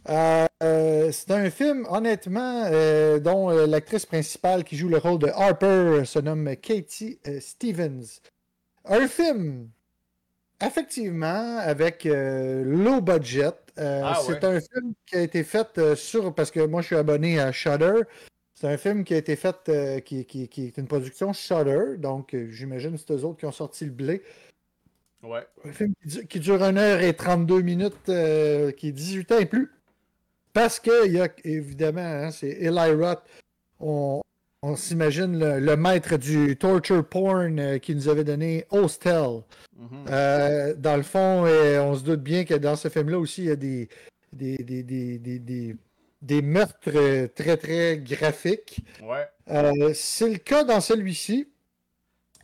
Euh, 0.10 0.46
euh, 0.62 1.12
c'est 1.12 1.32
un 1.32 1.50
film, 1.50 1.86
honnêtement, 1.90 2.66
euh, 2.72 3.20
dont 3.20 3.50
l'actrice 3.66 4.06
principale 4.06 4.64
qui 4.64 4.78
joue 4.78 4.90
le 4.90 4.98
rôle 4.98 5.20
de 5.20 5.28
Harper 5.28 6.04
se 6.06 6.20
nomme 6.20 6.56
Katie 6.58 7.20
Stevens. 7.40 8.22
Un 8.86 9.08
film, 9.08 9.70
effectivement, 10.64 11.58
avec 11.58 12.04
low 12.06 13.02
budget. 13.02 13.52
Ah, 13.78 14.20
c'est 14.26 14.44
ouais. 14.44 14.46
un 14.46 14.60
film 14.62 14.94
qui 15.06 15.16
a 15.16 15.22
été 15.22 15.44
fait 15.44 15.96
sur, 15.96 16.34
parce 16.34 16.52
que 16.52 16.60
moi 16.66 16.82
je 16.82 16.88
suis 16.88 16.96
abonné 16.96 17.40
à 17.40 17.52
Shudder. 17.52 18.02
C'est 18.54 18.68
un 18.68 18.78
film 18.78 19.04
qui 19.04 19.14
a 19.14 19.18
été 19.18 19.36
fait, 19.36 19.58
euh, 19.68 20.00
qui, 20.00 20.24
qui- 20.26 20.48
qui 20.48 20.68
est 20.68 20.78
une 20.78 20.88
production 20.88 21.34
Shudder, 21.34 21.98
donc 21.98 22.34
euh, 22.34 22.48
j'imagine 22.52 22.94
que 22.94 23.00
c'est 23.06 23.12
eux 23.14 23.26
autres 23.26 23.40
qui 23.40 23.46
ont 23.46 23.52
sorti 23.52 23.84
le 23.84 23.92
blé. 23.92 24.22
Ouais. 25.24 25.46
Un 25.66 25.74
film 25.74 25.94
qui 26.02 26.08
dure, 26.08 26.28
qui 26.30 26.40
dure 26.40 26.64
1 26.64 26.78
heure 26.78 27.02
et 27.02 27.14
32 27.14 27.62
minutes, 27.62 28.08
euh, 28.08 28.72
qui 28.72 28.90
est 28.90 28.92
18 28.94 29.32
ans 29.34 29.40
et 29.40 29.46
plus. 29.46 29.72
Parce 30.56 30.80
que, 30.80 31.10
y 31.10 31.20
a 31.20 31.28
évidemment, 31.44 32.00
hein, 32.00 32.32
c'est 32.32 32.48
Eli 32.48 32.92
Roth. 32.94 33.22
On, 33.82 34.22
on 34.62 34.78
s'imagine 34.78 35.38
le, 35.38 35.60
le 35.60 35.76
maître 35.76 36.16
du 36.16 36.56
torture 36.56 37.06
porn 37.06 37.60
euh, 37.60 37.78
qui 37.78 37.94
nous 37.94 38.08
avait 38.08 38.24
donné 38.24 38.66
Hostel. 38.72 39.44
Mhm. 39.78 40.06
Euh, 40.10 40.74
dans 40.78 40.96
le 40.96 41.04
fond, 41.04 41.44
euh, 41.46 41.82
on 41.82 41.96
se 41.96 42.04
doute 42.06 42.22
bien 42.22 42.46
que 42.46 42.54
dans 42.54 42.78
ce 42.78 42.88
film-là 42.88 43.20
aussi, 43.20 43.42
il 43.42 43.48
y 43.48 43.52
a 43.52 43.58
des, 43.58 43.90
des, 44.32 44.56
des, 44.56 44.84
des, 44.84 45.76
des, 46.22 46.42
meurtres 46.42 47.28
très, 47.36 47.58
très 47.58 47.98
graphiques. 47.98 48.80
Ouais. 49.04 49.94
C'est 49.94 50.30
le 50.30 50.38
cas 50.38 50.64
dans 50.64 50.80
celui-ci. 50.80 51.50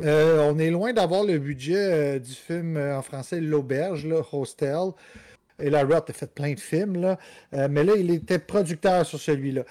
On 0.02 0.60
est 0.60 0.70
loin 0.70 0.92
d'avoir 0.92 1.24
le 1.24 1.40
budget 1.40 2.20
du 2.20 2.34
film 2.34 2.76
en 2.76 3.02
français 3.04 3.40
L'Auberge, 3.40 4.06
Hostel. 4.34 4.92
Et 5.62 5.70
la 5.70 5.84
Roth 5.84 6.10
a 6.10 6.14
fait 6.14 6.34
plein 6.34 6.54
de 6.54 6.60
films, 6.60 7.00
là. 7.00 7.20
Euh, 7.54 7.68
mais 7.70 7.84
là, 7.84 7.94
il 7.98 8.12
était 8.12 8.40
producteur 8.40 9.06
sur 9.06 9.20
celui-là. 9.20 9.64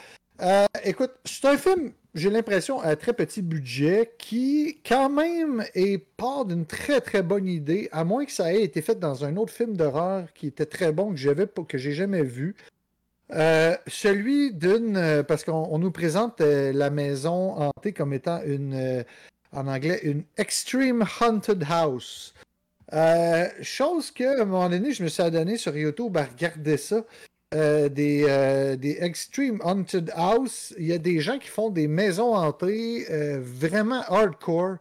Euh, 0.43 0.67
écoute, 0.85 1.13
c'est 1.25 1.45
un 1.47 1.59
film, 1.59 1.93
j'ai 2.15 2.31
l'impression, 2.31 2.81
à 2.81 2.97
très 2.97 3.13
petit 3.13 3.43
budget 3.43 4.13
qui, 4.19 4.81
quand 4.87 5.11
même, 5.11 5.65
est 5.75 5.99
part 6.17 6.47
d'une 6.47 6.65
très 6.65 7.01
très 7.01 7.23
bonne 7.23 7.47
idée, 7.47 7.89
à 7.93 8.05
moins 8.05 8.25
que 8.25 8.33
ça 8.33 8.53
ait 8.55 8.63
été 8.63 8.81
fait 8.81 8.99
dans 8.99 9.25
un 9.25 9.37
autre 9.37 9.53
film 9.53 9.77
d'horreur 9.77 10.33
qui 10.33 10.47
était 10.47 10.67
très 10.67 10.93
bon 10.93 11.11
que 11.11 11.17
j'avais 11.17 11.47
que 11.47 11.79
j'ai 11.79 11.93
jamais 11.93 12.23
vu. 12.23 12.57
Euh, 13.33 13.77
celui 13.87 14.53
d'une, 14.53 15.23
parce 15.29 15.45
qu'on 15.45 15.69
on 15.71 15.79
nous 15.79 15.93
présente 15.93 16.41
la 16.41 16.91
maison 16.91 17.61
hantée 17.61 17.93
comme 17.93 18.13
étant 18.13 18.41
une, 18.43 19.05
en 19.53 19.67
anglais, 19.67 20.01
une 20.03 20.25
extreme 20.37 21.05
haunted 21.21 21.65
house. 21.69 22.35
Euh, 22.93 23.49
chose 23.63 24.11
que, 24.11 24.39
à 24.39 24.43
un 24.43 24.45
moment 24.45 24.69
donné, 24.69 24.93
je 24.93 25.03
me 25.03 25.09
suis 25.09 25.23
adonné 25.23 25.57
sur 25.57 25.77
YouTube 25.77 26.17
à 26.17 26.25
regarder 26.25 26.77
ça. 26.77 27.05
Euh, 27.53 27.89
des, 27.89 28.27
euh, 28.29 28.77
des 28.77 28.99
Extreme 29.01 29.61
Haunted 29.65 30.13
House. 30.15 30.73
Il 30.79 30.87
y 30.87 30.93
a 30.93 30.99
des 30.99 31.21
gens 31.21 31.39
qui 31.39 31.49
font 31.49 31.69
des 31.69 31.89
maisons 31.89 32.35
hantées 32.35 33.07
vraiment 33.41 34.03
hardcore. 34.03 34.77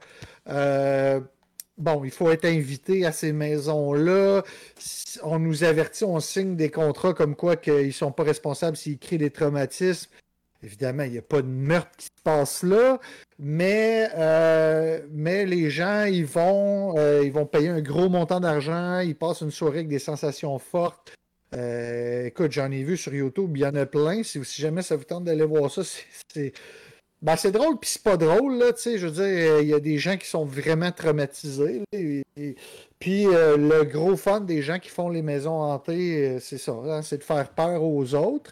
Bon, 1.79 2.03
il 2.03 2.11
faut 2.11 2.29
être 2.29 2.43
invité 2.43 3.05
à 3.05 3.13
ces 3.13 3.31
maisons-là. 3.31 4.43
On 5.23 5.39
nous 5.39 5.63
avertit, 5.63 6.03
on 6.03 6.19
signe 6.19 6.57
des 6.57 6.69
contrats 6.69 7.13
comme 7.13 7.35
quoi 7.35 7.55
qu'ils 7.55 7.87
ne 7.87 7.91
sont 7.91 8.11
pas 8.11 8.23
responsables 8.23 8.75
s'ils 8.75 8.99
créent 8.99 9.17
des 9.17 9.29
traumatismes. 9.29 10.11
Évidemment, 10.61 11.03
il 11.03 11.11
n'y 11.11 11.17
a 11.17 11.21
pas 11.21 11.41
de 11.41 11.47
meurtre 11.47 11.95
qui 11.97 12.07
se 12.07 12.21
passe 12.23 12.63
là, 12.63 12.99
mais, 13.37 14.09
euh, 14.17 14.99
les 15.15 15.69
gens, 15.69 16.03
ils 16.03 16.25
vont, 16.25 16.97
euh, 16.97 17.21
ils 17.23 17.31
vont 17.31 17.45
payer 17.45 17.69
un 17.69 17.79
gros 17.81 18.09
montant 18.09 18.41
d'argent, 18.41 18.99
ils 18.99 19.15
passent 19.15 19.39
une 19.41 19.51
soirée 19.51 19.77
avec 19.79 19.87
des 19.87 19.99
sensations 19.99 20.59
fortes. 20.59 21.13
Euh, 21.55 22.25
écoute, 22.25 22.51
j'en 22.51 22.69
ai 22.71 22.83
vu 22.83 22.97
sur 22.97 23.13
YouTube, 23.13 23.55
il 23.55 23.61
y 23.61 23.65
en 23.65 23.75
a 23.75 23.85
plein. 23.85 24.21
Si, 24.23 24.43
jamais 24.43 24.81
ça 24.81 24.97
vous 24.97 25.05
tente 25.05 25.23
d'aller 25.23 25.45
voir 25.45 25.71
ça, 25.71 25.81
c'est- 26.33 26.51
ben, 27.21 27.37
c'est 27.37 27.51
drôle, 27.51 27.79
puis 27.79 27.89
c'est 27.89 28.03
pas 28.03 28.17
drôle, 28.17 28.57
là, 28.57 28.73
tu 28.73 28.81
sais, 28.81 28.97
je 28.97 29.07
veux 29.07 29.13
dire, 29.13 29.61
il 29.61 29.67
y 29.67 29.73
a 29.73 29.79
des 29.79 29.97
gens 29.97 30.17
qui 30.17 30.27
sont 30.27 30.43
vraiment 30.45 30.91
traumatisés, 30.91 31.83
puis 32.99 33.23
le 33.25 33.83
gros 33.83 34.17
fun 34.17 34.41
des 34.41 34.61
gens 34.61 34.77
qui 34.79 34.89
font 34.89 35.09
les 35.09 35.21
maisons 35.21 35.61
hantées, 35.61 36.37
c'est 36.41 36.57
ça, 36.57 36.73
hein, 36.73 37.01
c'est 37.01 37.17
de 37.19 37.23
faire 37.23 37.49
peur 37.49 37.81
aux 37.81 38.13
autres. 38.13 38.51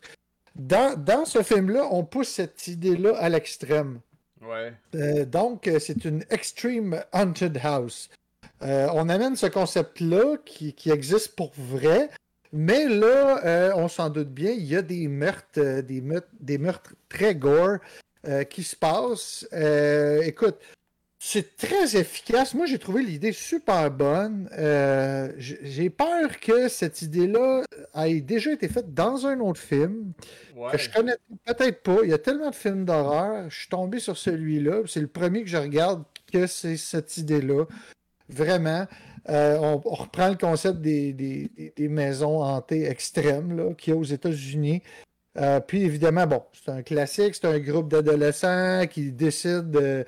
Dans, 0.57 0.97
dans 0.97 1.25
ce 1.25 1.43
film-là, 1.43 1.87
on 1.91 2.03
pousse 2.03 2.29
cette 2.29 2.67
idée-là 2.67 3.15
à 3.17 3.29
l'extrême. 3.29 3.99
Ouais. 4.41 4.73
Euh, 4.95 5.25
donc, 5.25 5.67
euh, 5.67 5.79
c'est 5.79 6.03
une 6.05 6.23
Extreme 6.29 7.03
Haunted 7.13 7.59
House. 7.63 8.09
Euh, 8.63 8.87
on 8.93 9.07
amène 9.09 9.35
ce 9.35 9.45
concept-là 9.47 10.37
qui, 10.45 10.73
qui 10.73 10.89
existe 10.89 11.35
pour 11.35 11.51
vrai, 11.55 12.09
mais 12.51 12.87
là, 12.87 13.45
euh, 13.45 13.71
on 13.75 13.87
s'en 13.87 14.09
doute 14.09 14.29
bien, 14.29 14.51
il 14.51 14.65
y 14.65 14.75
a 14.75 14.81
des 14.81 15.07
meurtres, 15.07 15.81
des 15.81 16.01
meurtres, 16.01 16.27
des 16.39 16.57
meurtres 16.57 16.93
très 17.09 17.35
gore 17.35 17.77
qui 18.49 18.63
se 18.63 18.75
passent. 18.75 19.47
Écoute, 20.23 20.57
c'est 21.29 21.57
très 21.57 21.97
efficace. 21.97 22.53
Moi, 22.53 22.65
j'ai 22.67 22.79
trouvé 22.79 23.03
l'idée 23.03 23.33
super 23.33 23.91
bonne. 23.91 24.49
Euh, 24.57 25.31
j'ai 25.37 25.89
peur 25.89 26.39
que 26.39 26.69
cette 26.69 27.01
idée-là 27.01 27.63
ait 27.95 28.21
déjà 28.21 28.53
été 28.53 28.67
faite 28.69 28.93
dans 28.93 29.25
un 29.27 29.39
autre 29.41 29.59
film 29.59 30.13
Ouais. 30.55 30.71
que 30.71 30.77
je 30.77 30.89
connais 30.89 31.15
peut-être 31.45 31.83
pas. 31.83 31.97
Il 32.03 32.09
y 32.09 32.13
a 32.13 32.17
tellement 32.17 32.49
de 32.49 32.55
films 32.55 32.85
d'horreur. 32.85 33.49
Je 33.49 33.59
suis 33.59 33.67
tombé 33.69 33.99
sur 33.99 34.17
celui-là. 34.17 34.83
C'est 34.87 35.01
le 35.01 35.07
premier 35.07 35.43
que 35.43 35.49
je 35.49 35.57
regarde 35.57 36.03
que 36.31 36.47
c'est 36.47 36.77
cette 36.77 37.17
idée-là. 37.17 37.65
Vraiment. 38.29 38.87
Euh, 39.29 39.57
on, 39.59 39.81
on 39.83 39.93
reprend 39.95 40.29
le 40.29 40.35
concept 40.35 40.79
des, 40.79 41.11
des- 41.13 41.51
des- 41.75 41.87
maisons 41.89 42.41
hantées 42.41 42.85
extrêmes 42.85 43.75
qu'il 43.75 43.93
y 43.93 43.95
a 43.95 43.99
aux 43.99 44.03
États-Unis. 44.05 44.81
Euh, 45.37 45.59
puis 45.59 45.83
évidemment, 45.83 46.25
bon, 46.25 46.43
c'est 46.53 46.71
un 46.71 46.81
classique, 46.81 47.35
c'est 47.35 47.45
un 47.47 47.59
groupe 47.59 47.89
d'adolescents 47.89 48.85
qui 48.89 49.11
décident. 49.11 49.79
euh, 49.79 50.03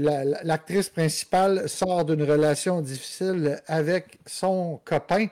la- 0.00 0.24
la- 0.24 0.42
L'actrice 0.44 0.88
principale 0.88 1.68
sort 1.68 2.04
d'une 2.04 2.22
relation 2.22 2.80
difficile 2.80 3.60
avec 3.66 4.18
son 4.26 4.80
copain, 4.84 5.26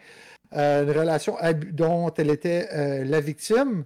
euh, 0.55 0.83
une 0.85 0.91
relation 0.91 1.37
dont 1.73 2.13
elle 2.15 2.31
était 2.31 2.69
euh, 2.73 3.05
la 3.05 3.21
victime 3.21 3.85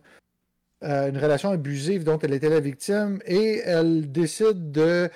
une 0.84 1.16
relation 1.16 1.50
abusive 1.50 2.02
dont 2.02 2.18
elle 2.18 2.34
était 2.34 2.48
la 2.48 2.58
victime 2.58 3.20
et 3.24 3.58
elle 3.64 4.10
décide 4.10 4.72
de, 4.72 5.08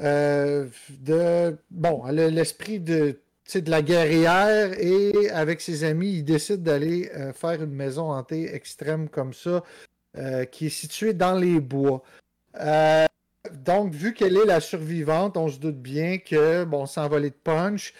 de 0.00 1.56
bon, 1.70 2.02
elle 2.08 2.20
a 2.20 2.30
l'esprit 2.30 2.80
de, 2.80 3.20
sais, 3.52 3.60
de 3.62 3.70
la 3.70 3.82
guerrière 3.82 4.72
et 4.78 5.30
avec 5.30 5.60
ses 5.60 5.84
amis, 5.84 6.12
il 6.18 6.24
décide 6.24 6.62
d'aller 6.62 7.10
euh, 7.16 7.32
faire 7.32 7.62
une 7.62 7.74
maison 7.74 8.12
hantée 8.12 8.54
extrême 8.54 9.08
comme 9.08 9.32
ça 9.32 9.62
euh, 10.18 10.44
qui 10.44 10.66
est 10.66 10.70
située 10.70 11.14
dans 11.14 11.34
les 11.34 11.60
bois. 11.60 12.02
Euh, 12.60 13.06
donc, 13.64 13.92
vu 13.92 14.12
qu'elle 14.12 14.36
est 14.36 14.44
la 14.46 14.60
survivante, 14.60 15.36
on 15.36 15.48
se 15.48 15.58
doute 15.58 15.78
bien 15.78 16.18
que, 16.18 16.64
bon, 16.64 16.86
s'envoler 16.86 17.30
de 17.30 17.34
punch, 17.42 17.94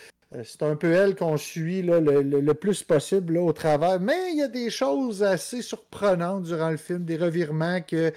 c'est 0.45 0.63
un 0.63 0.77
peu 0.77 0.93
elle 0.93 1.17
qu'on 1.17 1.37
suit 1.37 1.83
là, 1.83 1.99
le, 1.99 2.23
le- 2.23 2.41
le 2.41 2.55
plus 2.55 2.85
possible 2.85 3.35
là, 3.35 3.41
au 3.41 3.53
travers. 3.53 3.99
Mais 3.99 4.31
il 4.31 4.39
y 4.39 4.43
a 4.43 4.49
des 4.49 4.71
choses 4.71 5.25
assez 5.25 5.61
surprenantes 5.61 6.45
durant 6.45 6.71
le 6.71 6.77
film, 6.77 7.05
des 7.05 7.17
revirements 7.17 7.81
que 7.81 8.13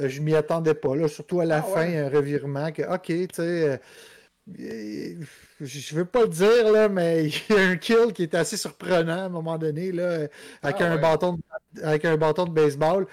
je 0.00 0.20
m'y 0.20 0.36
attendais 0.36 0.74
pas. 0.74 0.94
Là, 0.94 1.08
surtout 1.08 1.40
à 1.40 1.44
la 1.44 1.56
Ah 1.58 1.62
fin, 1.62 1.88
ouais. 1.88 1.98
un 1.98 2.08
revirement 2.08 2.70
que, 2.70 2.82
OK, 2.82 3.06
tu 3.06 3.26
sais, 3.32 3.80
je 4.48 5.94
veux 5.94 6.04
pas 6.04 6.22
le 6.22 6.28
dire, 6.28 6.70
là, 6.72 6.88
mais 6.88 7.26
il 7.50 7.54
y 7.54 7.58
a 7.58 7.62
un 7.68 7.76
kill 7.76 8.12
qui 8.14 8.22
est 8.22 8.34
assez 8.34 8.56
surprenant 8.56 9.18
à 9.18 9.22
un 9.22 9.28
moment 9.28 9.58
donné, 9.58 9.92
là, 9.92 10.28
avec, 10.62 10.76
Ah 10.80 10.86
un, 10.86 10.94
ouais. 10.94 11.00
bâton 11.00 11.38
de, 11.74 11.82
avec 11.82 12.04
un 12.04 12.16
bâton 12.16 12.44
de 12.44 12.50
baseball. 12.52 13.06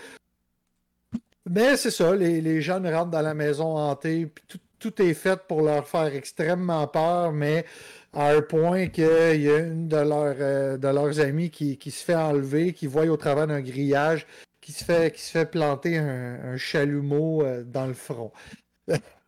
Mais 1.50 1.76
c'est 1.76 1.92
ça, 1.92 2.16
les, 2.16 2.40
les 2.40 2.62
jeunes 2.62 2.88
rentrent 2.88 3.12
dans 3.12 3.22
la 3.22 3.34
maison 3.34 3.78
hantée, 3.78 4.28
puis 4.28 4.44
tout, 4.48 4.60
tout 4.80 5.02
est 5.02 5.14
fait 5.14 5.40
pour 5.48 5.62
leur 5.62 5.88
faire 5.88 6.14
extrêmement 6.14 6.88
peur, 6.88 7.32
mais 7.34 7.66
à 8.14 8.30
un 8.32 8.42
point 8.42 8.88
qu'il 8.88 9.06
y 9.06 9.50
a 9.50 9.58
une 9.58 9.88
de, 9.88 9.98
leurs, 9.98 10.36
euh, 10.40 10.78
de 10.78 10.88
leurs 10.88 11.20
amis 11.20 11.50
qui, 11.50 11.78
qui 11.78 11.92
se 11.92 12.04
fait 12.04 12.16
enlever, 12.16 12.74
qui 12.74 12.88
voit 12.88 13.06
au 13.06 13.18
travers 13.18 13.48
d'un 13.48 13.62
grillage, 13.62 14.28
qui 14.62 14.72
se 14.72 14.84
fait, 14.84 15.14
qui 15.14 15.22
se 15.22 15.32
fait 15.32 15.46
planter 15.50 15.98
un, 15.98 16.54
un 16.54 16.58
chalumeau 16.58 17.44
euh, 17.44 17.64
dans 17.64 17.88
le 17.88 17.94
front. 17.94 18.32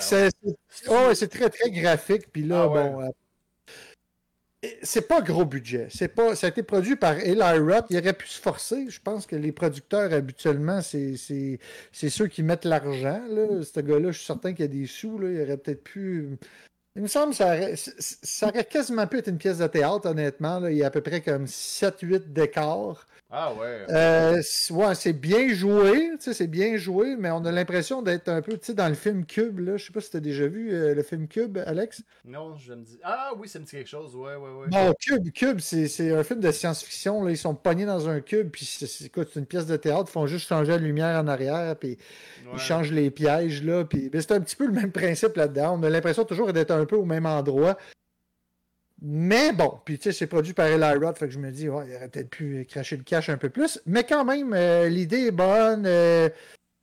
C'est, 0.00 0.30
ouais, 0.88 1.14
très 1.28 1.50
très 1.50 1.70
graphique. 1.70 2.32
Puis 2.32 2.42
là, 2.42 2.62
Ah 2.62 2.68
ouais. 2.68 2.90
bon, 2.90 3.02
euh, 3.02 3.08
c'est 4.82 5.08
pas 5.08 5.22
gros 5.22 5.44
budget. 5.44 5.88
C'est 5.90 6.08
pas, 6.08 6.34
ça 6.36 6.46
a 6.46 6.50
été 6.50 6.62
produit 6.62 6.96
par 6.96 7.18
Eli 7.18 7.40
Roth. 7.40 7.86
Il 7.90 7.98
aurait 7.98 8.12
pu 8.12 8.26
se 8.26 8.40
forcer. 8.40 8.90
Je 8.90 9.00
pense 9.00 9.26
que 9.26 9.36
les 9.36 9.52
producteurs 9.52 10.12
habituellement, 10.12 10.82
c'est, 10.82 11.16
ceux 11.92 12.26
qui 12.26 12.42
mettent 12.42 12.64
l'argent. 12.66 13.22
Ce 13.62 13.80
gars-là, 13.80 14.12
je 14.12 14.18
suis 14.18 14.26
certain 14.26 14.52
qu'il 14.52 14.64
y 14.66 14.68
a 14.68 14.68
des 14.68 14.86
sous. 14.86 15.18
Là. 15.18 15.30
Il 15.30 15.40
aurait 15.42 15.56
peut-être 15.56 15.82
pu. 15.82 16.36
Il 16.96 17.02
me 17.02 17.08
semble 17.08 17.30
que 17.30 17.36
ça 17.36 17.46
aurait, 17.46 17.74
ça 17.76 18.48
aurait 18.48 18.64
quasiment 18.64 19.06
pu 19.06 19.18
être 19.18 19.28
une 19.28 19.38
pièce 19.38 19.58
de 19.58 19.66
théâtre, 19.66 20.06
honnêtement. 20.08 20.58
là. 20.60 20.70
Il 20.70 20.76
y 20.76 20.82
a 20.82 20.88
à 20.88 20.90
peu 20.90 21.00
près 21.00 21.22
comme 21.22 21.46
7-8 21.46 22.32
décors. 22.32 23.06
Ah 23.32 23.54
ouais. 23.54 23.86
Euh, 23.90 24.42
ouais, 24.72 24.94
c'est 24.96 25.12
bien 25.12 25.54
joué, 25.54 26.10
tu 26.14 26.16
sais, 26.20 26.34
c'est 26.34 26.48
bien 26.48 26.76
joué, 26.76 27.14
mais 27.16 27.30
on 27.30 27.44
a 27.44 27.52
l'impression 27.52 28.02
d'être 28.02 28.28
un 28.28 28.42
peu, 28.42 28.58
dans 28.74 28.88
le 28.88 28.94
film 28.94 29.24
Cube, 29.24 29.60
là. 29.60 29.76
Je 29.76 29.84
sais 29.86 29.92
pas 29.92 30.00
si 30.00 30.10
tu 30.10 30.16
as 30.16 30.20
déjà 30.20 30.48
vu 30.48 30.72
euh, 30.72 30.94
le 30.94 31.02
film 31.04 31.28
Cube, 31.28 31.56
Alex? 31.64 32.02
Non, 32.24 32.56
je 32.56 32.72
me 32.74 32.82
dis. 32.82 32.98
Ah 33.04 33.30
oui, 33.38 33.48
ça 33.48 33.60
me 33.60 33.64
dit 33.64 33.70
quelque 33.70 33.86
chose. 33.88 34.16
Ouais, 34.16 34.34
ouais, 34.34 34.50
ouais. 34.50 34.66
Non, 34.72 34.92
Cube, 35.00 35.30
Cube, 35.32 35.60
c'est 35.60 36.10
un 36.12 36.24
film 36.24 36.40
de 36.40 36.50
science-fiction, 36.50 37.22
là. 37.22 37.30
Ils 37.30 37.36
sont 37.38 37.54
pognés 37.54 37.86
dans 37.86 38.08
un 38.08 38.20
cube, 38.20 38.50
puis 38.50 38.64
c'est 38.64 39.16
une 39.36 39.46
pièce 39.46 39.66
de 39.66 39.76
théâtre, 39.76 40.06
ils 40.08 40.12
font 40.12 40.26
juste 40.26 40.48
changer 40.48 40.72
la 40.72 40.78
lumière 40.78 41.20
en 41.22 41.28
arrière, 41.28 41.76
puis 41.76 41.98
Ouais. 42.46 42.52
ils 42.54 42.58
changent 42.58 42.90
les 42.90 43.12
pièges, 43.12 43.62
là. 43.62 43.84
Puis 43.84 44.10
c'est 44.12 44.32
un 44.32 44.40
petit 44.40 44.56
peu 44.56 44.66
le 44.66 44.72
même 44.72 44.90
principe 44.90 45.36
là-dedans. 45.36 45.78
On 45.78 45.82
a 45.84 45.88
l'impression 45.90 46.24
toujours 46.24 46.52
d'être 46.52 46.72
un 46.72 46.84
peu 46.84 46.96
au 46.96 47.04
même 47.04 47.26
endroit. 47.26 47.76
Mais 49.02 49.52
bon, 49.52 49.80
puis 49.84 49.98
tu 49.98 50.04
sais, 50.04 50.12
c'est 50.12 50.26
produit 50.26 50.52
par 50.52 50.66
Eli 50.66 50.84
Roth, 51.04 51.18
fait 51.18 51.26
que 51.28 51.32
je 51.34 51.38
me 51.38 51.50
dis, 51.50 51.68
ouais, 51.68 51.86
il 51.88 51.96
aurait 51.96 52.08
peut-être 52.08 52.28
pu 52.30 52.66
cracher 52.68 52.96
le 52.96 53.02
cash 53.02 53.28
un 53.30 53.38
peu 53.38 53.48
plus. 53.48 53.80
Mais 53.86 54.04
quand 54.04 54.24
même, 54.24 54.52
euh, 54.52 54.88
l'idée 54.88 55.26
est 55.26 55.30
bonne. 55.30 55.84
euh, 55.86 56.28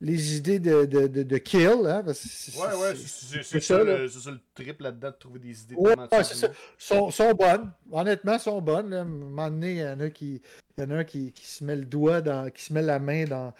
les 0.00 0.36
idées 0.36 0.60
de, 0.60 0.84
de, 0.84 1.08
de, 1.08 1.24
de 1.24 1.38
kill, 1.38 1.84
hein, 1.86 2.02
parce 2.04 2.20
que 2.22 2.28
c'est- 2.28 2.56
Ouais, 2.56 2.72
ouais, 2.72 2.94
c'est- 2.94 3.42
ça, 3.42 3.60
ça, 3.60 3.82
le- 3.82 4.06
ça 4.08 4.30
le 4.30 4.38
trip 4.54 4.80
là-dedans 4.80 5.10
de 5.10 5.16
trouver 5.16 5.40
des 5.40 5.60
idées. 5.62 5.74
Ouais, 5.74 5.96
ouais, 5.98 6.06
c'est 6.22 6.34
ça. 6.36 6.48
sont, 6.78 7.10
sont 7.10 7.32
bonnes. 7.32 7.72
Honnêtement, 7.90 8.38
sont 8.38 8.60
bonnes. 8.62 8.90
là. 8.90 8.98
À 8.98 9.00
un 9.00 9.04
moment 9.04 9.50
donné, 9.50 9.72
il 9.72 9.78
y 9.78 9.84
en 9.84 9.98
a 9.98 10.08
qui, 10.08 10.40
il 10.76 10.84
y 10.84 10.86
en 10.86 10.90
a 10.92 10.98
un 10.98 11.04
qui, 11.04 11.32
qui 11.32 11.46
se 11.46 11.64
met 11.64 11.74
le 11.74 11.84
doigt 11.84 12.20
dans, 12.20 12.48
qui 12.48 12.62
se 12.62 12.72
met 12.72 12.82
la 12.82 13.00
main 13.00 13.24
dans, 13.24 13.52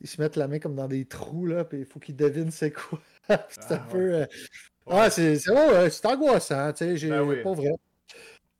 ils 0.00 0.06
se 0.08 0.20
mettent 0.22 0.36
la 0.36 0.46
main 0.46 0.60
comme 0.60 0.76
dans 0.76 0.86
des 0.86 1.04
trous 1.06 1.46
là, 1.46 1.64
puis 1.64 1.80
il 1.80 1.84
faut 1.86 1.98
qu'ils 1.98 2.14
devinent 2.14 2.52
c'est 2.52 2.70
quoi. 2.70 3.00
c'est 3.48 3.72
un 3.72 3.80
Ah, 3.82 3.88
peu. 3.90 4.14
euh, 4.14 4.26
Ouais. 4.86 4.94
Ah, 4.96 5.10
c'est, 5.10 5.36
c'est, 5.40 5.50
ouais, 5.50 5.88
angoissant, 6.04 6.72
tu 6.72 6.78
sais, 6.84 6.96
j'ai 6.96 7.10
Ben 7.10 7.22
oui. 7.22 7.42
pas 7.42 7.52
vrai. 7.52 7.70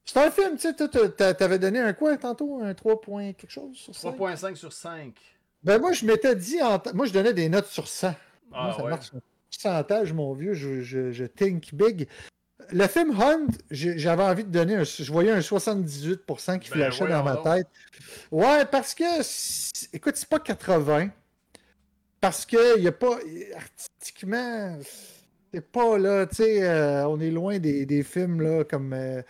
C'est 0.04 0.18
un 0.18 0.30
film, 0.30 0.56
tu 0.56 0.68
sais, 0.68 1.34
t'avais 1.34 1.58
donné 1.58 1.78
un 1.78 1.92
quoi 1.92 2.16
tantôt, 2.16 2.60
un 2.62 2.74
3 2.74 3.00
points 3.00 3.32
quelque 3.32 3.50
chose 3.50 3.76
sur 3.76 3.94
5? 3.94 4.16
3.5 4.16 4.54
sur 4.56 4.72
5. 4.72 5.14
Ben 5.62 5.78
moi, 5.78 5.92
je 5.92 6.04
m'étais 6.04 6.34
dit, 6.34 6.60
en 6.62 6.80
moi, 6.94 7.06
je 7.06 7.12
donnais 7.12 7.34
des 7.34 7.48
notes 7.48 7.66
sur 7.66 7.86
100. 7.86 8.14
Ah 8.52 8.64
Moi, 8.64 8.74
ça 8.76 8.82
ouais. 8.84 8.90
marche. 8.90 9.10
Pourcentage, 9.50 10.12
mon 10.12 10.32
vieux, 10.32 10.54
je, 10.54 10.80
je, 10.80 11.12
je 11.12 11.24
think 11.24 11.74
big. 11.74 12.08
Le 12.72 12.86
film 12.86 13.10
Hunt, 13.20 13.48
j'avais 13.70 14.22
envie 14.22 14.44
de 14.44 14.50
donner 14.50 14.76
un. 14.76 14.84
Je 14.84 15.10
voyais 15.10 15.32
un 15.32 15.40
78% 15.40 16.58
qui 16.60 16.70
Ben, 16.70 16.76
flashait 16.76 17.08
dans 17.08 17.24
ma 17.24 17.36
tête. 17.36 17.66
Ouais, 18.30 18.64
parce 18.64 18.94
que. 18.94 19.04
Écoute, 19.94 20.16
c'est 20.16 20.28
pas 20.28 20.38
80. 20.38 21.10
Parce 22.20 22.46
que 22.46 22.78
il 22.78 22.84
y 22.84 22.88
a 22.88 22.92
pas. 22.92 23.18
Artistiquement. 23.56 24.78
C'est 25.52 25.68
pas 25.68 25.98
là, 25.98 26.26
tu 26.26 26.36
sais, 26.36 26.62
euh, 26.62 27.08
on 27.08 27.18
est 27.18 27.30
loin 27.32 27.58
des, 27.58 27.84
des 27.84 28.04
films 28.04 28.40
là 28.40 28.62
comme 28.62 28.92
euh, 28.92 29.20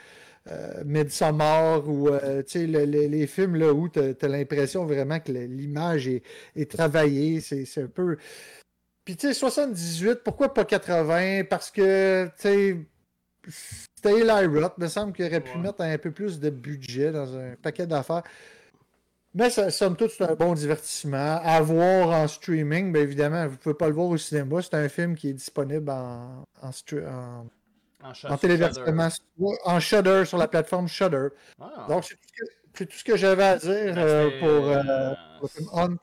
euh, 0.49 0.83
Midsommar 0.85 1.87
ou 1.89 2.09
euh, 2.09 2.43
tu 2.43 2.61
sais, 2.61 2.67
le- 2.67 2.87
le- 2.87 3.07
les 3.07 3.27
films 3.27 3.57
là 3.57 3.73
où 3.73 3.89
tu 3.89 3.99
as, 4.01 4.29
l'impression 4.29 4.85
vraiment 4.87 5.21
que 5.21 5.33
l'image 5.33 6.09
est, 6.09 6.23
est 6.57 6.71
travaillée. 6.71 7.41
C'est 7.41 7.67
un 7.83 7.87
peu. 7.89 8.17
Puis 9.05 9.17
tu 9.17 9.27
sais, 9.29 9.35
78, 9.35 10.21
pourquoi 10.25 10.55
pas 10.55 10.65
80? 10.65 11.45
Parce 11.45 11.71
que, 11.71 12.27
tu 12.27 12.33
sais, 12.39 12.77
c'était 13.97 14.19
Eli 14.21 14.47
Roth. 14.61 14.75
Il 14.79 14.85
me 14.85 14.89
semble 14.89 15.13
qu'il 15.13 15.25
aurait 15.27 15.41
pu 15.41 15.57
Ouais. 15.57 15.63
mettre 15.63 15.81
un 15.83 15.99
peu 15.99 16.11
plus 16.11 16.39
de 16.41 16.51
budget 16.51 17.11
dans 17.13 17.37
un 17.37 17.55
paquet 17.61 17.87
d'affaires. 17.87 18.23
Mais 19.35 19.49
ça, 19.49 19.71
somme 19.71 19.95
toute, 19.97 20.11
c'est 20.11 20.25
un 20.25 20.35
bon 20.35 20.55
divertissement. 20.55 21.39
À 21.45 21.61
voir 21.61 22.09
en 22.11 22.27
streaming, 22.27 22.93
bien 22.93 23.03
évidemment, 23.03 23.47
vous 23.47 23.53
ne 23.53 23.57
pouvez 23.59 23.75
pas 23.77 23.87
le 23.89 23.95
voir 23.95 24.09
au 24.09 24.17
cinéma. 24.17 24.61
C'est 24.61 24.75
un 24.75 24.89
film 24.89 25.15
qui 25.15 25.29
est 25.29 25.33
disponible 25.35 25.89
en, 25.91 26.45
en, 26.63 26.71
en, 26.71 27.47
En, 28.03 28.33
en 28.33 28.37
téléversement, 28.39 29.09
en 29.65 29.81
Shudder, 29.81 30.25
sur 30.25 30.39
la 30.39 30.49
plateforme 30.49 30.89
Shudder. 30.89 31.29
Ah. 31.61 31.87
Donc, 31.89 32.05
c'est 32.05 32.15
tout 32.15 32.23
ce 32.27 32.43
que, 32.43 32.51
c'est 32.75 32.87
tout 32.87 32.97
ce 32.97 33.05
que 33.05 33.17
j'avais 33.17 33.45
à 33.45 33.57
dire 33.57 33.95
Ben, 33.95 33.99
euh, 33.99 34.31
pour, 34.41 34.49
euh, 34.49 34.83
euh, 34.87 35.15
pour 35.39 35.43
le 35.43 35.49
film 35.49 35.69
Hunt. 35.73 35.97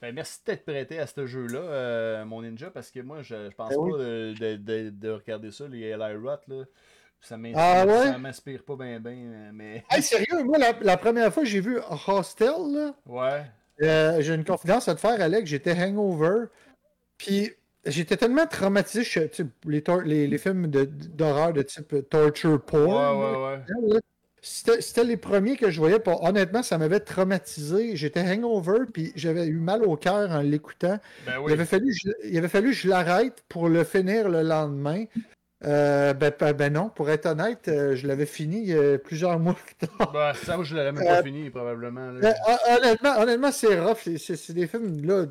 Ben, 0.00 0.14
merci 0.14 0.38
de 0.40 0.44
t'être 0.44 0.64
prêté 0.64 0.98
à 0.98 1.06
ce 1.06 1.26
jeu-là, 1.26 1.58
euh, 1.60 2.24
mon 2.24 2.42
ninja, 2.42 2.70
parce 2.70 2.90
que 2.90 3.00
moi, 3.00 3.22
je, 3.22 3.50
je 3.50 3.54
pense 3.54 3.70
Ben 3.70 3.76
pas 3.90 3.98
de, 3.98 4.34
de- 4.38 4.56
de- 4.56 4.90
de 4.90 5.10
regarder 5.10 5.50
ça, 5.52 5.68
les 5.68 5.80
Eli 5.80 6.14
Roth, 6.16 6.42
là. 6.48 6.64
Ça 7.20 7.36
m'inspire, 7.36 7.62
Ah 7.62 7.86
ouais? 7.86 8.58
pas 8.58 8.76
bien, 8.76 8.98
bien, 8.98 9.50
mais. 9.52 9.84
Hey, 9.90 10.02
sérieux, 10.02 10.42
moi, 10.44 10.58
la, 10.58 10.72
la 10.80 10.96
première 10.96 11.32
fois 11.32 11.44
que 11.44 11.48
j'ai 11.48 11.60
vu 11.60 11.78
Hostel, 12.08 12.50
là, 12.72 12.94
Ouais. 13.06 13.44
J'ai 13.78 14.34
une 14.34 14.44
confidence 14.44 14.88
à 14.88 14.94
te 14.94 15.00
faire, 15.00 15.20
Alex. 15.20 15.48
J'étais 15.48 15.72
hangover. 15.72 16.46
Puis 17.18 17.52
j'étais 17.86 18.16
tellement 18.16 18.46
traumatisé. 18.46 19.02
je- 19.04 19.20
tu 19.26 19.44
sais, 19.44 19.48
les, 19.66 19.82
les, 20.04 20.26
les 20.26 20.38
films 20.38 20.68
de- 20.68 20.84
d'horreur 20.84 21.52
de 21.52 21.62
type 21.62 22.08
torture 22.08 22.52
Ouais, 22.52 22.58
porn. 22.58 23.18
ouais, 23.18 23.36
ouais. 23.44 23.92
là, 23.94 24.00
C'était 24.44 25.04
les 25.04 25.16
premiers 25.16 25.56
que 25.56 25.70
je 25.70 25.78
voyais. 25.78 25.98
Honnêtement, 26.06 26.62
ça 26.64 26.76
m'avait 26.76 26.98
traumatisé. 27.00 27.94
J'étais 27.94 28.20
hangover. 28.22 28.80
Puis 28.92 29.12
j'avais 29.14 29.46
eu 29.46 29.58
mal 29.58 29.84
au 29.84 29.96
cœur 29.96 30.30
en 30.32 30.40
l'écoutant. 30.40 30.98
Ben 31.26 31.34
Il, 31.34 31.38
oui. 31.44 31.52
avait 31.52 31.64
fallu, 31.64 31.92
que 31.92 31.98
je- 32.10 32.28
il 32.28 32.36
avait 32.38 32.48
fallu 32.48 32.70
que 32.70 32.76
je 32.76 32.88
l'arrête 32.88 33.44
pour 33.48 33.68
le 33.68 33.84
finir 33.84 34.28
le 34.28 34.42
lendemain. 34.42 35.04
Euh, 35.64 36.12
ben, 36.12 36.32
ben, 36.36 36.52
ben 36.54 36.72
non, 36.72 36.88
pour 36.88 37.08
être 37.08 37.26
honnête, 37.26 37.68
euh, 37.68 37.94
je 37.94 38.08
l'avais 38.08 38.26
fini 38.26 38.72
euh, 38.72 38.98
plusieurs 38.98 39.38
mois 39.38 39.54
plus 39.54 39.76
tard. 39.86 40.10
Ben, 40.12 40.32
ça, 40.34 40.58
je 40.60 40.74
l'aurais 40.74 40.90
même 40.90 41.04
pas 41.04 41.22
fini, 41.22 41.48
probablement. 41.50 42.10
là. 42.10 42.34
Hon- 42.48 42.76
honnêtement, 42.78 43.20
honnêtement 43.20 43.52
c'est 43.52 43.78
rough. 43.78 44.08
C'est 44.16 44.52
des 44.54 44.66
films 44.66 45.06
là, 45.06 45.26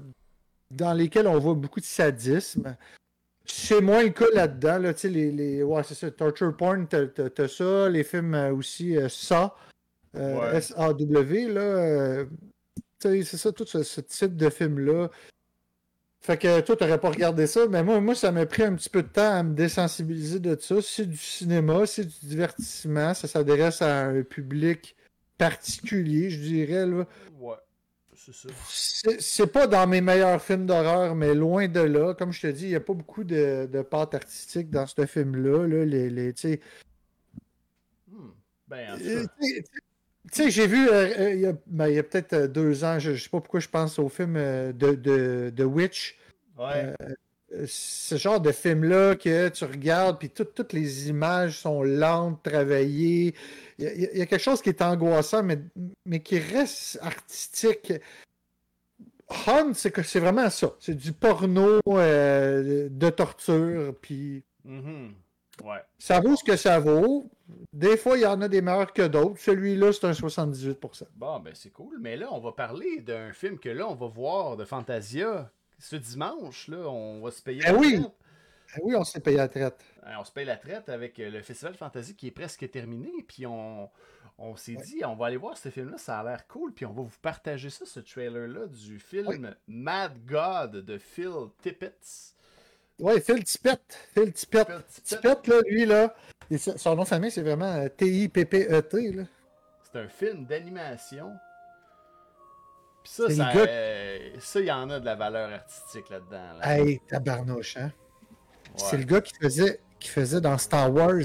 dans 0.72 0.94
lesquels 0.94 1.28
on 1.28 1.38
voit 1.40 1.54
beaucoup 1.54 1.80
de 1.80 1.86
sadisme. 1.86 2.76
C'est 3.46 3.82
moins 3.82 4.04
le 4.04 4.10
cas 4.10 4.28
là-dedans. 4.34 4.78
Là, 4.80 4.94
les, 5.04 5.32
les, 5.32 5.64
ouais, 5.64 5.84
c'est 5.84 5.96
ça. 5.96 6.12
Torture 6.12 6.56
porn, 6.56 6.88
t'as 6.88 7.48
ça. 7.48 7.90
Les 7.90 8.04
films 8.04 8.34
euh, 8.36 8.54
aussi, 8.54 8.96
euh, 8.96 9.10
SA, 9.10 9.56
euh, 10.16 10.40
Ouais. 10.40 10.58
S-A-W, 10.58 11.48
là. 11.54 11.62
euh, 11.62 12.26
c'est 13.00 13.24
ça, 13.24 13.52
tout 13.52 13.66
ce, 13.66 13.84
ce 13.84 14.02
type 14.02 14.36
de 14.36 14.50
film-là. 14.50 15.10
Fait 16.24 16.38
que 16.38 16.62
toi, 16.62 16.76
t'aurais 16.76 17.00
pas 17.00 17.10
regardé 17.10 17.48
ça, 17.48 17.66
mais 17.68 17.82
moi, 17.84 18.00
moi, 18.00 18.14
ça 18.14 18.32
m'a 18.32 18.46
pris 18.46 18.62
un 18.62 18.76
petit 18.76 18.90
peu 18.92 19.02
de 19.02 19.08
temps 19.08 19.34
à 19.40 19.42
me 19.42 19.56
désensibiliser 19.56 20.40
de 20.40 20.56
ça. 20.60 20.76
C'est 20.82 21.08
du 21.08 21.18
cinéma, 21.18 21.88
c'est 21.88 22.06
du 22.06 22.20
divertissement, 22.28 23.16
ça 23.16 23.28
s'adresse 23.28 23.82
à 23.82 24.06
un 24.06 24.22
public 24.22 24.96
particulier, 25.40 26.30
je 26.30 26.40
dirais. 26.42 26.86
Là. 26.86 27.08
Ouais. 27.40 27.56
C'est 28.24 28.34
ça. 28.34 28.50
C'est 28.70 29.20
c'est 29.22 29.48
pas 29.48 29.66
dans 29.66 29.88
mes 29.88 30.00
meilleurs 30.02 30.42
films 30.42 30.68
d'horreur, 30.68 31.16
mais 31.16 31.34
loin 31.34 31.68
de 31.68 31.80
là. 31.80 32.14
Comme 32.14 32.32
je 32.32 32.42
te 32.42 32.48
dis, 32.48 32.66
il 32.66 32.70
n'y 32.70 32.76
a 32.76 32.80
pas 32.80 32.94
beaucoup 32.94 33.24
de, 33.24 33.68
de 33.72 33.82
pâte 33.82 34.14
artistique 34.14 34.70
dans 34.70 34.86
ce 34.86 35.06
film-là. 35.08 35.66
Là. 35.68 35.86
Les, 35.86 36.10
les, 36.10 36.34
tu 36.34 36.42
sais, 36.42 36.60
Hmm. 38.12 38.30
Ben, 38.68 38.98
Euh. 39.02 39.26
Tu 40.32 40.44
sais- 40.44 40.52
j'ai 40.52 40.68
vu 40.68 40.88
euh, 40.88 40.94
euh, 41.20 41.34
il 41.34 41.40
y 41.42 41.46
a, 41.48 41.54
ben, 41.66 41.98
a 41.98 42.04
peut-être 42.04 42.46
deux 42.46 42.84
ans, 42.84 43.00
je, 43.00 43.16
je 43.16 43.24
sais 43.24 43.30
pas 43.30 43.42
pourquoi 43.42 43.60
je 43.60 43.68
pense 43.70 43.98
au 43.98 44.08
film 44.08 44.36
de, 44.36 44.72
de, 44.72 45.52
de 45.54 45.64
Witch. 45.64 46.20
Ouais. 46.58 46.94
Euh, 47.02 47.14
Ce 47.68 48.16
genre 48.16 48.40
de 48.40 48.52
film-là 48.52 49.16
que 49.16 49.50
tu 49.50 49.66
regardes, 49.66 50.18
puis 50.20 50.30
tout- 50.30 50.46
toutes 50.46 50.74
les 50.74 51.10
images 51.10 51.58
sont 51.60 51.84
lentes, 51.84 52.42
travaillées. 52.44 53.36
Il 53.78 53.86
y, 53.86 53.88
a, 53.88 53.94
il 53.94 54.18
y 54.20 54.22
a 54.22 54.26
quelque 54.26 54.42
chose 54.42 54.62
qui 54.62 54.70
est 54.70 54.82
angoissant, 54.82 55.44
mais, 55.44 55.60
mais 56.06 56.22
qui 56.22 56.40
reste 56.40 56.98
artistique. 57.02 57.94
Hunt, 59.48 59.74
c'est 59.74 59.92
que 59.92 60.04
c'est 60.04 60.20
vraiment 60.20 60.50
ça. 60.50 60.74
C'est 60.80 60.96
du 60.96 61.14
porno 61.14 61.80
euh, 61.88 62.90
de 62.90 63.10
torture, 63.10 63.96
puis 64.02 64.44
Mhm. 64.66 65.14
Ouais. 65.64 65.80
ça 65.98 66.20
vaut 66.20 66.36
ce 66.36 66.44
que 66.44 66.56
ça 66.56 66.80
vaut. 66.80 67.30
Des 67.74 67.98
fois, 67.98 68.18
il 68.18 68.22
y 68.22 68.26
en 68.26 68.42
a 68.42 68.48
des 68.48 68.62
meilleurs 68.62 68.94
que 68.94 69.08
d'autres. 69.08 69.40
Celui-là, 69.40 69.92
c'est 69.94 70.06
un 70.06 70.14
78%. 70.14 71.08
Bon, 71.16 71.40
ben 71.40 71.54
c'est 71.54 71.70
cool. 71.72 71.98
Mais 72.00 72.16
là, 72.18 72.28
on 72.32 72.40
va 72.40 72.52
parler 72.54 73.00
d'un 73.02 73.32
film 73.34 73.58
que 73.60 73.70
là, 73.70 73.88
on 73.90 73.96
va 73.96 74.08
voir 74.08 74.58
de 74.58 74.66
Fantasia. 74.66 75.52
Ce 75.82 75.96
dimanche, 75.96 76.68
là, 76.68 76.78
on 76.88 77.22
va 77.22 77.32
se 77.32 77.42
payer 77.42 77.62
Ben 77.64 77.74
la 77.74 77.80
oui. 77.80 78.00
traite. 78.00 78.12
Ah 78.74 78.80
oui, 78.84 78.96
on 78.96 79.04
s'est 79.04 79.20
payé 79.20 79.36
la 79.38 79.48
traite. 79.50 79.84
Hein, 80.04 80.16
On 80.20 80.24
se 80.24 80.32
paye 80.32 80.46
la 80.46 80.56
traite 80.56 80.88
avec 80.90 81.20
euh, 81.20 81.30
le 81.30 81.42
Festival 81.42 81.74
Fantasy 81.74 82.16
qui 82.16 82.28
est 82.28 82.32
presque 82.32 82.70
terminé. 82.72 83.12
Puis 83.28 83.46
on, 83.46 83.90
on 84.38 84.56
s'est 84.56 84.76
dit, 84.76 85.04
on 85.04 85.16
va 85.16 85.26
aller 85.26 85.38
voir 85.38 85.58
ce 85.58 85.70
film-là, 85.70 85.98
ça 85.98 86.20
a 86.20 86.24
l'air 86.24 86.48
cool. 86.48 86.72
Puis 86.74 86.86
on 86.86 86.94
va 86.94 87.02
vous 87.02 87.20
partager 87.22 87.70
ça, 87.70 87.86
ce 87.86 88.00
trailer-là, 88.00 88.68
du 88.68 89.00
film 89.00 89.54
Mad 89.68 90.14
God 90.26 90.86
de 90.86 90.98
Phil 90.98 91.50
Tippett. 91.62 92.00
Oui, 93.00 93.20
Phil 93.20 93.44
Tippett. 93.44 93.82
Phil 94.14 94.32
Tippett. 94.32 94.68
Phil 94.68 94.84
Tippett. 94.88 95.04
Tippett, 95.04 95.48
là, 95.48 95.62
lui, 95.68 95.86
là, 95.86 96.16
son 96.78 96.96
nom 96.96 97.04
de 97.04 97.08
famille, 97.08 97.32
c'est 97.32 97.42
vraiment 97.42 97.90
T-I-P-P-E-T. 97.90 99.12
là. 99.14 99.24
C'est 99.92 100.00
un 100.00 100.08
film 100.08 100.46
d'animation. 100.46 101.34
Puis 103.04 103.14
ça, 103.14 103.30
ça, 103.30 103.52
euh, 103.56 104.30
ça, 104.40 104.60
il 104.60 104.66
y 104.68 104.72
en 104.72 104.90
a 104.90 105.00
de 105.00 105.06
la 105.06 105.16
valeur 105.16 105.52
artistique 105.52 106.10
là-dedans. 106.10 106.58
là. 106.60 106.78
Hey, 106.78 107.00
tabarnouche, 107.08 107.78
hein? 107.78 107.92
Ouais. 108.66 108.74
C'est 108.76 108.98
le 108.98 109.04
gars 109.04 109.22
qui 109.22 109.34
faisait, 109.34 109.80
qui 110.00 110.10
faisait 110.10 110.42
dans 110.42 110.58
Star 110.58 110.94
Wars 110.94 111.24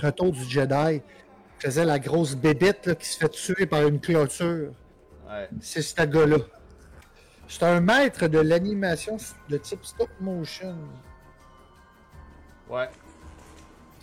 Retour 0.00 0.32
du 0.32 0.44
Jedi. 0.44 0.96
Il 0.96 1.62
faisait 1.66 1.84
la 1.84 1.98
grosse 1.98 2.34
bébête 2.34 2.86
là, 2.86 2.94
qui 2.94 3.06
se 3.06 3.16
fait 3.18 3.28
tuer 3.28 3.66
par 3.66 3.86
une 3.86 4.00
clôture. 4.00 4.72
Ouais. 5.28 5.48
C'est 5.60 5.82
ce 5.82 6.02
gars-là. 6.02 6.38
C'est 7.48 7.62
un 7.62 7.80
maître 7.80 8.26
de 8.26 8.38
l'animation 8.38 9.16
de 9.48 9.56
type 9.58 9.84
stop 9.84 10.08
motion. 10.20 10.76
Ouais. 12.68 12.88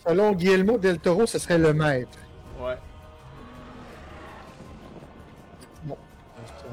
selon 0.06 0.32
Guillermo 0.32 0.78
del 0.78 0.98
Toro, 0.98 1.26
ce 1.26 1.38
serait 1.38 1.58
le 1.58 1.72
maître. 1.74 2.18
Ouais. 2.60 2.76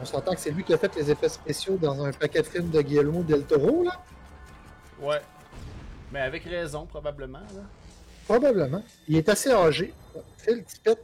On 0.02 0.06
s'entend 0.06 0.34
que 0.34 0.40
c'est 0.40 0.52
lui 0.52 0.64
qui 0.64 0.74
a 0.74 0.78
fait 0.78 0.96
les 0.96 1.12
effets 1.12 1.30
spéciaux 1.30 1.78
dans 1.78 2.04
un 2.04 2.12
paquet 2.12 2.42
de 2.42 2.48
films 2.48 2.70
de 2.70 2.82
Guillermo 2.82 3.24
del 3.24 3.46
Toro, 3.46 3.84
là? 3.84 4.02
Ouais. 5.02 5.22
Mais 6.12 6.22
avec 6.22 6.44
raison, 6.44 6.86
probablement. 6.86 7.40
Là. 7.40 7.64
Probablement. 8.26 8.84
Il 9.08 9.18
est 9.18 9.28
assez 9.30 9.52
âgé. 9.52 9.94
Phil 10.38 10.64
Tippett. 10.64 11.00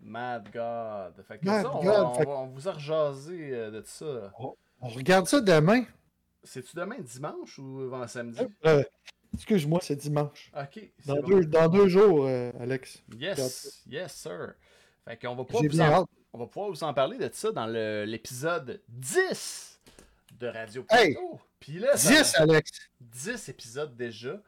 Mad 0.00 0.48
God. 0.52 1.24
Fait 1.26 1.38
que 1.38 1.44
Mad 1.46 1.62
ça, 1.62 1.74
on, 1.74 1.82
God, 1.82 1.86
va- 1.92 2.08
on 2.10 2.14
fait- 2.14 2.24
va- 2.24 2.30
on 2.38 2.46
vous 2.46 2.68
a 2.68 2.72
rejasé 2.72 3.50
euh, 3.52 3.70
de 3.70 3.82
ça. 3.84 4.32
On 4.80 4.88
regarde 4.88 5.26
ça 5.26 5.40
demain. 5.40 5.84
C'est-tu 6.44 6.76
demain 6.76 6.96
dimanche 7.00 7.58
ou 7.58 7.80
avant 7.82 8.06
samedi? 8.06 8.40
Euh, 8.66 8.84
Excuse-moi, 9.34 9.80
c'est 9.82 9.96
dimanche. 9.96 10.52
Ok. 10.56 10.88
Dans, 11.06 11.16
bon. 11.16 11.22
deux, 11.28 11.44
dans 11.44 11.68
deux 11.68 11.88
jours, 11.88 12.26
euh, 12.26 12.52
Alex. 12.60 13.02
Yes, 13.18 13.82
yes, 13.86 14.14
sir. 14.14 14.54
Fait 15.04 15.16
qu'on 15.20 15.34
va 15.34 15.44
J'ai 15.60 15.68
vous 15.68 15.80
en. 15.80 16.06
On 16.36 16.40
va 16.40 16.46
pouvoir 16.48 16.68
vous 16.70 16.84
en 16.84 16.92
parler 16.92 17.16
de 17.16 17.30
ça 17.32 17.50
dans 17.50 17.64
l'épisode 17.66 18.82
10 18.88 19.80
de 20.38 20.46
Radio 20.48 20.84
Hey! 20.90 21.16
Puis 21.58 21.78
là, 21.78 21.96
ça- 21.96 22.10
10, 22.10 22.34
Alex. 22.36 22.70
10 23.00 23.48
épisodes 23.48 23.96
déjà. 23.96 24.38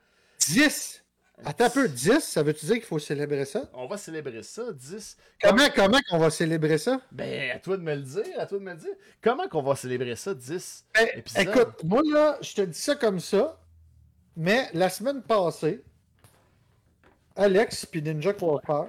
10. 0.46 1.02
Attends 1.46 1.64
un 1.64 1.70
peu, 1.70 1.88
10, 1.88 2.18
ça 2.20 2.42
veut-tu 2.42 2.66
dire 2.66 2.74
qu'il 2.74 2.84
faut 2.84 2.98
célébrer 2.98 3.46
ça? 3.46 3.70
On 3.72 3.86
va 3.86 3.96
célébrer 3.96 4.42
ça, 4.42 4.70
10. 4.70 5.16
Comment, 5.40 5.68
comment 5.74 5.98
qu'on 6.10 6.18
va 6.18 6.28
célébrer 6.28 6.76
ça? 6.76 7.00
Ben, 7.10 7.52
à 7.52 7.58
toi 7.58 7.78
de 7.78 7.82
me 7.82 7.94
le 7.94 8.02
dire, 8.02 8.38
à 8.38 8.44
toi 8.44 8.58
de 8.58 8.64
me 8.64 8.72
le 8.72 8.76
dire. 8.76 8.94
Comment 9.22 9.48
qu'on 9.48 9.62
va 9.62 9.74
célébrer 9.74 10.16
ça, 10.16 10.34
10 10.34 10.84
Ben, 10.94 11.08
épisodes? 11.14 11.42
écoute, 11.48 11.84
moi 11.84 12.02
là, 12.12 12.36
je 12.42 12.52
te 12.54 12.60
dis 12.62 12.78
ça 12.78 12.96
comme 12.96 13.18
ça, 13.20 13.58
mais 14.36 14.68
la 14.74 14.90
semaine 14.90 15.22
passée, 15.22 15.82
Alex 17.34 17.86
puis 17.86 18.02
Ninja 18.02 18.34
Warfare, 18.38 18.88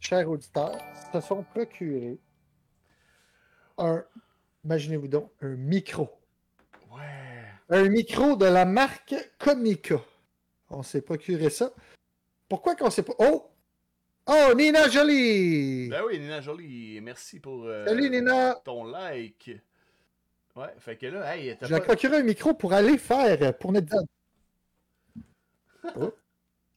chers 0.00 0.28
auditeurs, 0.30 0.78
se 1.12 1.20
sont 1.20 1.42
procurés 1.42 2.18
un, 3.78 4.04
imaginez-vous 4.64 5.08
donc, 5.08 5.30
un 5.40 5.56
micro. 5.56 6.08
Ouais. 6.90 7.44
Un 7.68 7.88
micro 7.88 8.36
de 8.36 8.46
la 8.46 8.64
marque 8.64 9.14
Comica. 9.38 10.00
On 10.70 10.82
s'est 10.82 11.02
procuré 11.02 11.50
ça. 11.50 11.72
Pourquoi 12.48 12.74
qu'on 12.76 12.90
s'est 12.90 13.02
pas... 13.02 13.14
Oh! 13.18 13.50
Oh, 14.28 14.54
Nina 14.56 14.88
Jolie! 14.88 15.88
Ben 15.88 16.02
oui, 16.06 16.18
Nina 16.18 16.40
Jolie, 16.40 17.00
merci 17.00 17.38
pour 17.38 17.64
euh, 17.64 17.86
Salut 17.86 18.10
Nina! 18.10 18.56
ton 18.64 18.84
like. 18.84 19.52
Ouais, 20.56 20.74
fait 20.78 20.96
que 20.96 21.06
là, 21.06 21.36
hey, 21.36 21.56
t'as 21.56 21.66
Je 21.66 21.74
pas, 21.74 21.80
procurer 21.80 22.16
un 22.16 22.22
micro 22.22 22.54
pour 22.54 22.72
aller 22.72 22.98
faire, 22.98 23.56
pour 23.58 23.72
notre... 23.72 23.94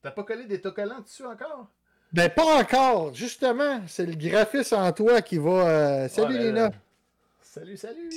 t'as 0.01 0.11
pas 0.11 0.23
collé 0.23 0.45
des 0.45 0.57
autocollants 0.57 0.99
dessus 1.01 1.25
encore? 1.25 1.71
Ben 2.11 2.29
pas 2.29 2.59
encore, 2.59 3.13
justement, 3.13 3.81
c'est 3.87 4.05
le 4.05 4.15
graphiste 4.15 4.73
en 4.73 4.91
toi 4.91 5.21
qui 5.21 5.37
va. 5.37 5.51
euh, 5.67 6.07
Salut 6.07 6.33
Ouais, 6.35 6.39
ben, 6.39 6.47
Nina. 6.47 6.71
Salut, 7.41 7.77
salut. 7.77 8.09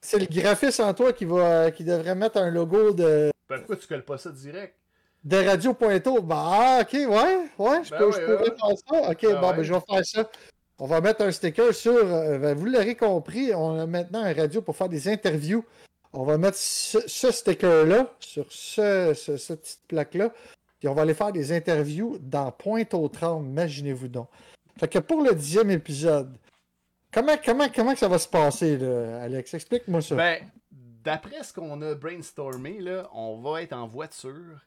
C'est 0.00 0.18
le 0.18 0.26
graphiste 0.26 0.80
en 0.80 0.92
toi 0.92 1.12
qui 1.12 1.24
va 1.24 1.70
qui 1.70 1.84
devrait 1.84 2.14
mettre 2.14 2.38
un 2.38 2.50
logo 2.50 2.92
de, 2.92 3.30
Ben, 3.48 3.58
pourquoi 3.58 3.76
tu 3.76 3.86
colles 3.86 4.04
pas 4.04 4.18
ça 4.18 4.30
direct? 4.30 4.74
de 5.24 5.36
Radio 5.36 5.72
Pointo. 5.72 6.20
Bah 6.20 6.44
ah, 6.50 6.78
ok, 6.82 6.92
ouais, 6.94 7.06
ouais, 7.06 7.84
je, 7.84 7.90
Ben 7.90 7.98
peux- 7.98 8.06
ouais, 8.06 8.12
je 8.12 8.20
pourrais 8.20 8.50
ouais. 8.50 8.56
faire 8.56 8.76
ça. 9.04 9.10
Ok, 9.10 9.22
Ben 9.22 9.40
bon, 9.40 9.50
ben 9.54 9.62
je 9.62 9.72
vais 9.74 9.80
faire 9.88 10.04
ça. 10.04 10.30
On 10.78 10.86
va 10.86 11.00
mettre 11.00 11.22
un 11.22 11.30
sticker 11.30 11.72
sur. 11.72 11.92
euh, 11.94 12.38
ben, 12.38 12.54
vous 12.58 12.66
l'aurez 12.66 12.96
compris, 12.96 13.54
on 13.54 13.78
a 13.78 13.86
maintenant 13.86 14.24
un 14.24 14.34
radio 14.34 14.60
pour 14.62 14.76
faire 14.76 14.88
des 14.88 15.08
interviews. 15.08 15.64
On 16.12 16.24
va 16.24 16.36
mettre 16.38 16.58
ce, 16.58 16.98
ce 17.06 17.30
sticker-là 17.30 18.12
sur 18.18 18.46
ce, 18.50 19.12
ce- 19.14 19.36
cette 19.36 19.60
petite 19.62 19.80
plaque-là. 19.88 20.32
Puis 20.82 20.88
on 20.88 20.94
va 20.94 21.02
aller 21.02 21.14
faire 21.14 21.30
des 21.30 21.52
interviews 21.52 22.18
dans 22.20 22.50
Pointe 22.50 22.92
aux 22.92 23.08
Trembles, 23.08 23.46
imaginez-vous 23.46 24.08
donc. 24.08 24.28
Fait 24.76 24.88
que 24.88 24.98
pour 24.98 25.22
le 25.22 25.32
dixième 25.32 25.70
épisode, 25.70 26.36
comment, 27.12 27.36
comment, 27.36 27.68
comment 27.72 27.92
que 27.92 28.00
ça 28.00 28.08
va 28.08 28.18
se 28.18 28.26
passer, 28.26 28.78
là, 28.78 29.22
Alex? 29.22 29.54
Explique-moi 29.54 30.02
ça. 30.02 30.16
Ben, 30.16 30.50
d'après 30.72 31.44
ce 31.44 31.52
qu'on 31.52 31.80
a 31.82 31.94
brainstormé, 31.94 32.80
là, 32.80 33.08
on 33.12 33.40
va 33.40 33.62
être 33.62 33.74
en 33.74 33.86
voiture, 33.86 34.60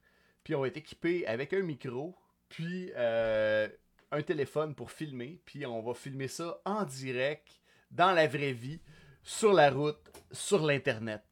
puis 0.46 0.56
on 0.56 0.62
va 0.62 0.68
être 0.68 0.78
équipé 0.78 1.28
avec 1.28 1.52
un 1.52 1.64
micro, 1.64 2.16
puis 2.48 2.94
euh, 2.96 3.68
un 4.10 4.22
téléphone 4.22 4.74
pour 4.74 4.92
filmer, 4.92 5.42
puis 5.44 5.66
on 5.66 5.82
va 5.82 5.94
filmer 5.94 6.30
ça 6.30 6.62
en 6.64 6.86
direct, 6.86 7.60
dans 7.92 8.14
la 8.14 8.26
vraie 8.26 8.54
vie, 8.54 8.80
sur 9.22 9.52
la 9.52 9.70
route, 9.70 10.00
sur 10.32 10.66
l'Internet. 10.66 11.26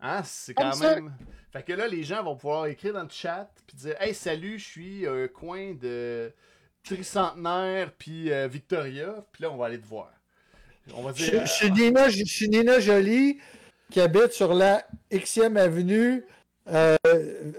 Hein? 0.00 0.22
C'est 0.24 0.54
quand 0.54 0.70
Comme 0.70 0.80
ça. 0.80 0.98
Fait 1.52 1.62
que 1.62 1.72
là, 1.72 1.88
les 1.88 2.02
gens 2.02 2.22
vont 2.22 2.36
pouvoir 2.36 2.66
écrire 2.66 2.92
dans 2.94 3.02
le 3.02 3.08
chat, 3.10 3.50
puis 3.66 3.76
dire 3.76 3.94
«Hey, 4.00 4.12
salut, 4.14 4.58
je 4.58 4.64
suis 4.66 5.06
un 5.06 5.28
coin 5.28 5.72
de 5.74 6.32
tricentenaire, 6.84 7.92
puis 7.98 8.30
euh, 8.32 8.48
Victoria.» 8.48 9.24
Puis 9.32 9.42
là, 9.42 9.50
on 9.50 9.56
va 9.56 9.66
aller 9.66 9.80
te 9.80 9.86
voir. 9.86 10.12
On 10.94 11.02
va 11.02 11.12
Je, 11.14 11.30
dire... 11.30 11.46
je 11.46 11.52
suis 11.52 11.70
Nina, 11.70 12.08
je 12.08 12.24
suis 12.24 12.48
Nina 12.48 12.80
Jolie, 12.80 13.38
qui 13.90 14.00
habite 14.00 14.32
sur 14.32 14.52
la 14.54 14.84
Xème 15.10 15.56
Avenue. 15.56 16.24
Euh, 16.70 16.96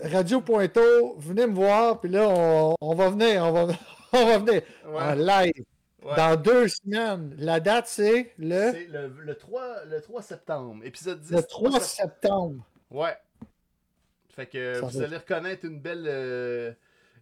Radio 0.03 0.39
Pointo, 0.41 1.15
venez 1.17 1.47
me 1.47 1.53
voir, 1.55 1.99
puis 1.99 2.11
là, 2.11 2.27
on, 2.29 2.75
on 2.79 2.95
va 2.95 3.09
venir, 3.09 3.43
on 3.43 3.51
va, 3.51 3.73
on 4.13 4.25
va 4.25 4.37
venir 4.37 4.61
Ouais, 4.87 5.01
en 5.01 5.13
live 5.15 5.63
ouais. 6.03 6.15
dans 6.15 6.35
deux 6.39 6.67
semaines. 6.67 7.33
La 7.39 7.59
date, 7.59 7.87
c'est 7.87 8.33
le, 8.37 8.71
C'est 8.71 8.87
le, 8.87 9.07
le 9.19 9.35
3, 9.35 9.85
le 9.85 9.99
3 10.01 10.21
septembre, 10.21 10.83
épisode 10.85 11.19
10. 11.21 11.31
le 11.31 11.41
3 11.43 11.71
sept- 11.79 11.81
septembre. 12.05 12.63
Ouais. 12.91 13.15
Fait 14.36 14.45
que 14.45 14.80
vous 14.80 15.01
allez 15.01 15.17
reconnaître 15.17 15.65
une 15.65 15.80
belle 15.80 16.05
euh, 16.07 16.71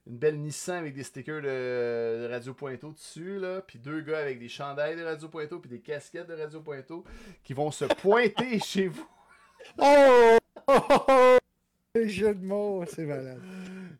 une 0.08 0.18
belle 0.18 0.40
Nissan 0.40 0.78
avec 0.78 0.94
des 0.94 1.04
stickers 1.04 1.42
de, 1.42 1.48
de 1.48 2.30
Radio 2.32 2.54
Pointo 2.54 2.92
dessus, 2.92 3.40
là. 3.40 3.62
Puis 3.62 3.80
deux 3.80 4.02
gars 4.02 4.20
avec 4.20 4.40
des 4.40 4.48
chandails 4.48 4.96
de 4.96 5.04
Radio 5.04 5.28
Pointo, 5.28 5.60
puis 5.60 5.70
des 5.70 5.82
casquettes 5.82 6.28
de 6.28 6.34
Radio 6.34 6.62
Pointo 6.62 7.04
qui 7.44 7.54
vont 7.54 7.72
se 7.72 7.86
pointer 7.86 8.60
chez 8.64 8.88
vous. 8.88 9.08
Oh! 9.78 10.38
oh, 10.68 10.80
oh, 10.90 11.06
oh! 11.10 11.38
Les 11.96 12.10
jeux 12.10 12.36
de 12.36 12.46
mots, 12.46 12.86
c'est 12.88 13.06
malade. 13.06 13.42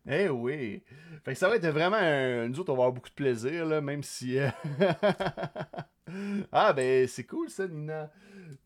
Eh 0.08 0.28
oui. 0.28 0.82
Fait 1.24 1.32
que 1.32 1.38
ça 1.38 1.48
va 1.48 1.56
être 1.56 1.66
vraiment 1.66 1.96
un... 1.96 2.48
Nous 2.48 2.60
autres, 2.60 2.72
on 2.72 2.76
va 2.76 2.84
avoir 2.84 2.92
beaucoup 2.92 3.10
de 3.10 3.14
plaisir, 3.14 3.66
là, 3.66 3.80
même 3.80 4.02
si... 4.02 4.38
euh, 4.38 4.48
ah, 6.52 6.72
ben, 6.72 7.08
c'est 7.08 7.24
cool, 7.24 7.50
ça, 7.50 7.66
Nina. 7.66 8.10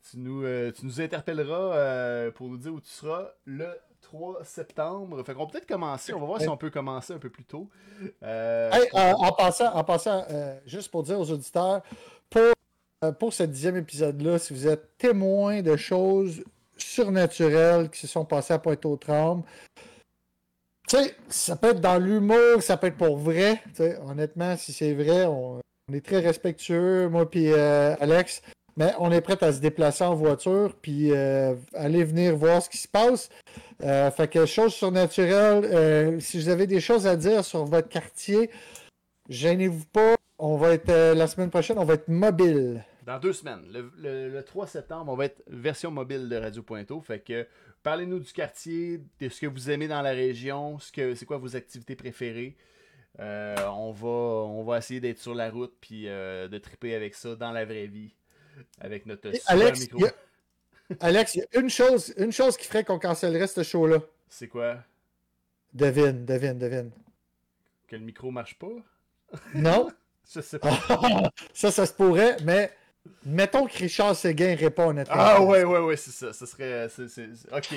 Tu 0.09 0.19
nous, 0.19 0.43
euh, 0.43 0.71
tu 0.71 0.85
nous 0.85 1.01
interpelleras 1.01 1.75
euh, 1.75 2.31
pour 2.31 2.47
nous 2.47 2.57
dire 2.57 2.73
où 2.73 2.79
tu 2.79 2.89
seras 2.89 3.31
le 3.45 3.67
3 4.03 4.43
septembre. 4.43 5.23
Fait 5.23 5.33
qu'on 5.33 5.45
va 5.45 5.51
peut-être 5.51 5.65
commencer. 5.65 6.13
On 6.13 6.19
va 6.19 6.25
voir 6.25 6.41
si 6.41 6.47
on 6.47 6.57
peut 6.57 6.69
commencer 6.69 7.13
un 7.13 7.17
peu 7.17 7.29
plus 7.29 7.45
tôt. 7.45 7.69
Euh, 8.21 8.69
Hey, 8.71 8.89
euh, 8.93 9.13
en 9.13 9.31
passant, 9.31 9.73
en 9.73 9.83
passant 9.83 10.25
euh, 10.29 10.59
juste 10.65 10.91
pour 10.91 11.03
dire 11.03 11.19
aux 11.19 11.31
auditeurs, 11.31 11.81
pour, 12.29 12.53
pour 13.19 13.33
ce 13.33 13.43
dixième 13.43 13.77
épisode-là, 13.77 14.37
si 14.39 14.53
vous 14.53 14.67
êtes 14.67 14.97
témoin 14.97 15.61
de 15.61 15.75
choses 15.75 16.43
surnaturelles 16.77 17.89
qui 17.89 17.99
se 17.99 18.07
sont 18.07 18.25
passées 18.25 18.53
à 18.53 18.59
Pointe-aux-Trembles, 18.59 19.43
tu 20.87 20.97
sais, 20.97 21.15
ça 21.29 21.55
peut 21.55 21.69
être 21.69 21.81
dans 21.81 21.97
l'humour, 21.97 22.61
ça 22.61 22.77
peut 22.77 22.87
être 22.87 22.97
pour 22.97 23.17
vrai. 23.17 23.63
honnêtement, 24.05 24.57
si 24.57 24.73
c'est 24.73 24.93
vrai, 24.93 25.25
on, 25.25 25.59
on 25.89 25.93
est 25.93 26.05
très 26.05 26.19
respectueux, 26.19 27.07
moi 27.07 27.29
puis 27.29 27.53
Alex. 27.53 28.41
Mais 28.75 28.91
on 28.99 29.11
est 29.11 29.21
prêt 29.21 29.37
à 29.43 29.53
se 29.53 29.59
déplacer 29.59 30.03
en 30.03 30.15
voiture, 30.15 30.75
puis 30.81 31.11
euh, 31.11 31.53
aller 31.75 32.03
venir 32.03 32.35
voir 32.35 32.61
ce 32.61 32.69
qui 32.69 32.77
se 32.77 32.87
passe. 32.87 33.29
Euh, 33.83 34.09
fait 34.11 34.27
que 34.27 34.45
choses 34.47 34.73
surnaturelles, 34.73 35.63
euh, 35.65 36.19
si 36.19 36.37
vous 36.39 36.49
avez 36.49 36.65
des 36.65 36.79
choses 36.79 37.05
à 37.05 37.15
dire 37.15 37.45
sur 37.45 37.65
votre 37.65 37.87
quartier, 37.89 38.49
gênez-vous 39.29 39.85
pas. 39.85 40.15
On 40.39 40.57
va 40.57 40.73
être 40.73 40.91
la 41.13 41.27
semaine 41.27 41.49
prochaine, 41.51 41.77
on 41.77 41.85
va 41.85 41.93
être 41.93 42.07
mobile. 42.07 42.83
Dans 43.05 43.19
deux 43.19 43.33
semaines. 43.33 43.61
Le, 43.71 43.91
le- 43.97 44.29
le 44.29 44.43
3 44.43 44.65
septembre, 44.67 45.11
on 45.11 45.15
va 45.15 45.25
être 45.25 45.43
version 45.47 45.91
mobile 45.91 46.27
de 46.27 46.35
Radio 46.35 46.63
Pointo. 46.63 46.99
Fait 47.01 47.19
que 47.19 47.47
parlez-nous 47.83 48.19
du 48.19 48.33
quartier, 48.33 49.01
de 49.19 49.29
ce 49.29 49.41
que 49.41 49.47
vous 49.47 49.69
aimez 49.69 49.87
dans 49.87 50.01
la 50.01 50.11
région, 50.11 50.79
ce 50.79 50.91
que 50.91 51.13
c'est 51.13 51.25
quoi 51.25 51.37
vos 51.37 51.55
activités 51.55 51.95
préférées. 51.95 52.55
On, 53.19 53.91
va, 53.91 54.07
on 54.07 54.63
va 54.63 54.79
essayer 54.79 54.99
d'être 54.99 55.19
sur 55.19 55.35
la 55.35 55.49
route 55.51 55.73
puis 55.79 56.05
de 56.05 56.57
triper 56.57 56.95
avec 56.95 57.13
ça 57.13 57.35
dans 57.35 57.51
la 57.51 57.63
vraie 57.65 57.87
vie. 57.87 58.15
Avec 58.79 59.05
notre 59.05 59.29
Et 59.29 59.35
super 59.39 59.51
Alex, 59.51 59.79
micro. 59.81 59.97
il 59.99 60.03
y 60.03 60.07
a- 60.07 60.13
Alex, 60.99 61.35
il 61.35 61.39
y 61.39 61.57
a 61.57 61.59
une 61.59 61.69
chose, 61.69 62.13
une 62.17 62.31
chose 62.31 62.57
qui 62.57 62.67
ferait 62.67 62.83
qu'on 62.83 62.99
cancellerait 62.99 63.47
ce 63.47 63.63
show-là. 63.63 63.99
C'est 64.29 64.47
quoi? 64.47 64.77
Devine, 65.73 66.25
devine, 66.25 66.57
devine. 66.59 66.91
Que 67.87 67.95
le 67.95 68.03
micro 68.03 68.31
marche 68.31 68.55
pas? 68.59 68.67
Non? 69.55 69.89
Je 70.33 70.41
sais 70.41 70.59
pas. 70.59 70.79
ça, 71.53 71.71
ça 71.71 71.85
se 71.85 71.93
pourrait, 71.93 72.37
mais 72.43 72.71
mettons 73.25 73.65
que 73.67 73.77
Richard 73.77 74.15
Séguin 74.15 74.55
répond 74.55 74.89
à 74.89 74.93
notre 74.93 75.11
Ah 75.13 75.41
ouais, 75.41 75.63
ouais, 75.63 75.79
ouais, 75.79 75.97
c'est 75.97 76.11
ça. 76.11 76.31
Ce 76.33 76.45
serait. 76.45 76.87
Ok. 77.51 77.69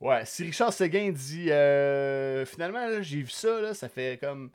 Ouais, 0.00 0.24
si 0.26 0.44
Richard 0.44 0.72
Seguin 0.72 1.10
dit 1.12 1.50
euh, 1.50 2.44
finalement, 2.46 2.86
là, 2.86 3.00
j'ai 3.02 3.18
vu 3.18 3.28
ça, 3.30 3.60
là, 3.60 3.74
ça 3.74 3.88
fait 3.88 4.18
comme 4.20 4.50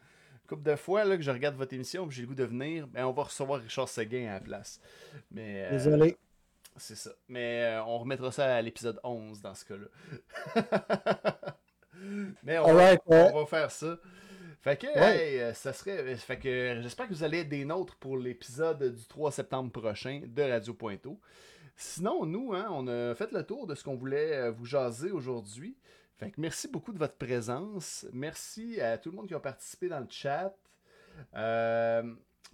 couple 0.50 0.64
de 0.64 0.76
fois 0.76 1.06
là, 1.06 1.16
que 1.16 1.24
je 1.24 1.32
regarde 1.32 1.56
votre 1.56 1.74
émission 1.74 2.08
et 2.08 2.12
j'ai 2.12 2.24
le 2.24 2.28
goût 2.28 2.36
de 2.36 2.44
venir, 2.44 2.88
ben, 2.88 3.06
on 3.06 3.12
va 3.12 3.24
recevoir 3.24 3.62
Richard 3.62 3.88
Seguin 3.88 4.28
à 4.30 4.34
la 4.34 4.40
place. 4.40 4.82
Mais, 5.32 5.66
euh, 5.66 5.70
Désolé. 5.72 6.18
C'est 6.76 6.96
ça. 6.96 7.12
Mais 7.28 7.64
euh, 7.64 7.84
on 7.84 8.00
remettra 8.00 8.32
ça 8.32 8.56
à 8.56 8.62
l'épisode 8.62 9.00
11 9.04 9.42
dans 9.42 9.54
ce 9.54 9.66
cas-là. 9.66 10.64
Mais 12.44 12.58
on, 12.60 12.74
va, 12.74 12.94
ouais. 12.94 13.00
on 13.06 13.40
va 13.40 13.46
faire 13.46 13.70
ça. 13.72 13.98
Fait 14.62 14.78
que, 14.78 14.88
Ouais. 14.88 15.34
hey, 15.34 15.40
euh, 15.40 15.54
ça 15.54 15.74
serait. 15.74 16.16
Fait 16.16 16.38
que 16.38 16.80
j'espère 16.82 17.08
que 17.08 17.14
vous 17.14 17.24
allez 17.24 17.40
être 17.40 17.50
des 17.50 17.66
nôtres 17.66 17.96
pour 17.98 18.18
l'épisode 18.18 18.96
du 18.96 19.06
3 19.08 19.32
septembre 19.32 19.72
prochain 19.72 20.22
de 20.26 20.42
Radio 20.42 20.74
Pointeau. 20.74 21.20
Sinon, 21.76 22.26
nous, 22.26 22.54
hein, 22.54 22.68
on 22.72 22.88
a 22.88 23.16
fait 23.16 23.32
le 23.32 23.44
tour 23.44 23.68
de 23.68 23.76
ce 23.76 23.84
qu'on 23.84 23.96
voulait 23.96 24.50
vous 24.52 24.66
jaser 24.66 25.12
aujourd'hui. 25.12 25.78
Fait 26.20 26.32
que 26.32 26.42
merci 26.42 26.68
beaucoup 26.68 26.92
de 26.92 27.00
votre 27.00 27.16
présence. 27.16 28.06
Merci 28.12 28.82
à 28.82 28.98
tout 28.98 29.10
le 29.10 29.16
monde 29.16 29.28
qui 29.28 29.34
a 29.34 29.40
participé 29.40 29.88
dans 29.88 30.00
le 30.02 30.08
chat. 30.10 30.54
Euh, 31.36 32.04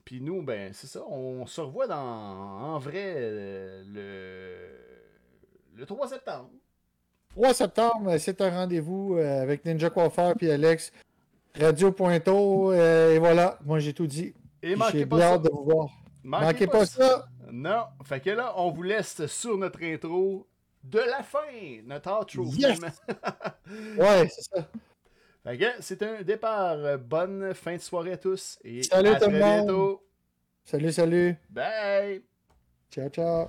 Puis 0.04 0.22
nous, 0.22 0.44
ben, 0.44 0.72
c'est 0.74 0.88
ça. 0.88 1.04
On 1.08 1.46
se 1.48 1.62
revoit 1.62 1.88
dans, 1.88 1.96
en 1.98 2.78
vrai 2.78 3.14
euh, 3.18 3.84
le, 5.74 5.80
le 5.80 5.86
3 5.86 6.08
septembre. 6.10 6.50
3 7.30 7.54
septembre, 7.54 8.18
c'est 8.18 8.40
un 8.42 8.50
rendez-vous 8.52 9.18
euh, 9.18 9.42
avec 9.42 9.66
Ninja 9.66 9.90
Coiffeur 9.90 10.36
puis 10.36 10.50
Alex. 10.52 10.92
Radio 11.60 11.92
Pointo, 11.92 12.74
et 12.74 13.18
voilà, 13.18 13.58
moi 13.64 13.80
j'ai 13.80 13.94
tout 13.94 14.08
dit. 14.08 14.34
Et 14.62 14.76
manquez 14.76 15.00
J'ai 15.00 15.06
pas 15.06 15.20
ça. 15.20 15.34
hâte 15.34 15.44
de 15.44 15.50
vous 15.50 15.64
voir. 15.64 15.88
Manquez, 16.22 16.68
pas 16.68 16.86
ça. 16.86 17.28
Non. 17.50 17.86
Fait 18.04 18.20
que 18.20 18.30
là, 18.32 18.54
on 18.58 18.72
vous 18.72 18.84
laisse 18.84 19.26
sur 19.28 19.58
notre 19.58 19.82
intro 19.84 20.46
de 20.90 21.00
la 21.00 21.24
fin. 21.24 21.82
Notre 21.86 22.20
outro. 22.22 22.46
Yes! 22.58 22.80
Ouais, 23.98 24.30
c'est 24.30 24.44
ça. 24.44 24.68
C'est 25.80 26.02
un 26.04 26.22
départ. 26.22 26.98
Bonne 27.00 27.54
fin 27.54 27.76
de 27.76 27.82
soirée 27.82 28.14
à 28.14 28.18
tous. 28.18 28.58
Et 28.64 28.84
Salut 28.84 29.10
à 29.10 29.16
tout 29.16 29.26
très 29.26 29.32
le 29.32 29.40
monde. 29.40 29.66
bientôt. 29.66 30.04
Salut, 30.64 30.92
salut. 30.92 31.36
Bye. 31.50 32.24
Ciao, 32.92 33.10
ciao. 33.10 33.48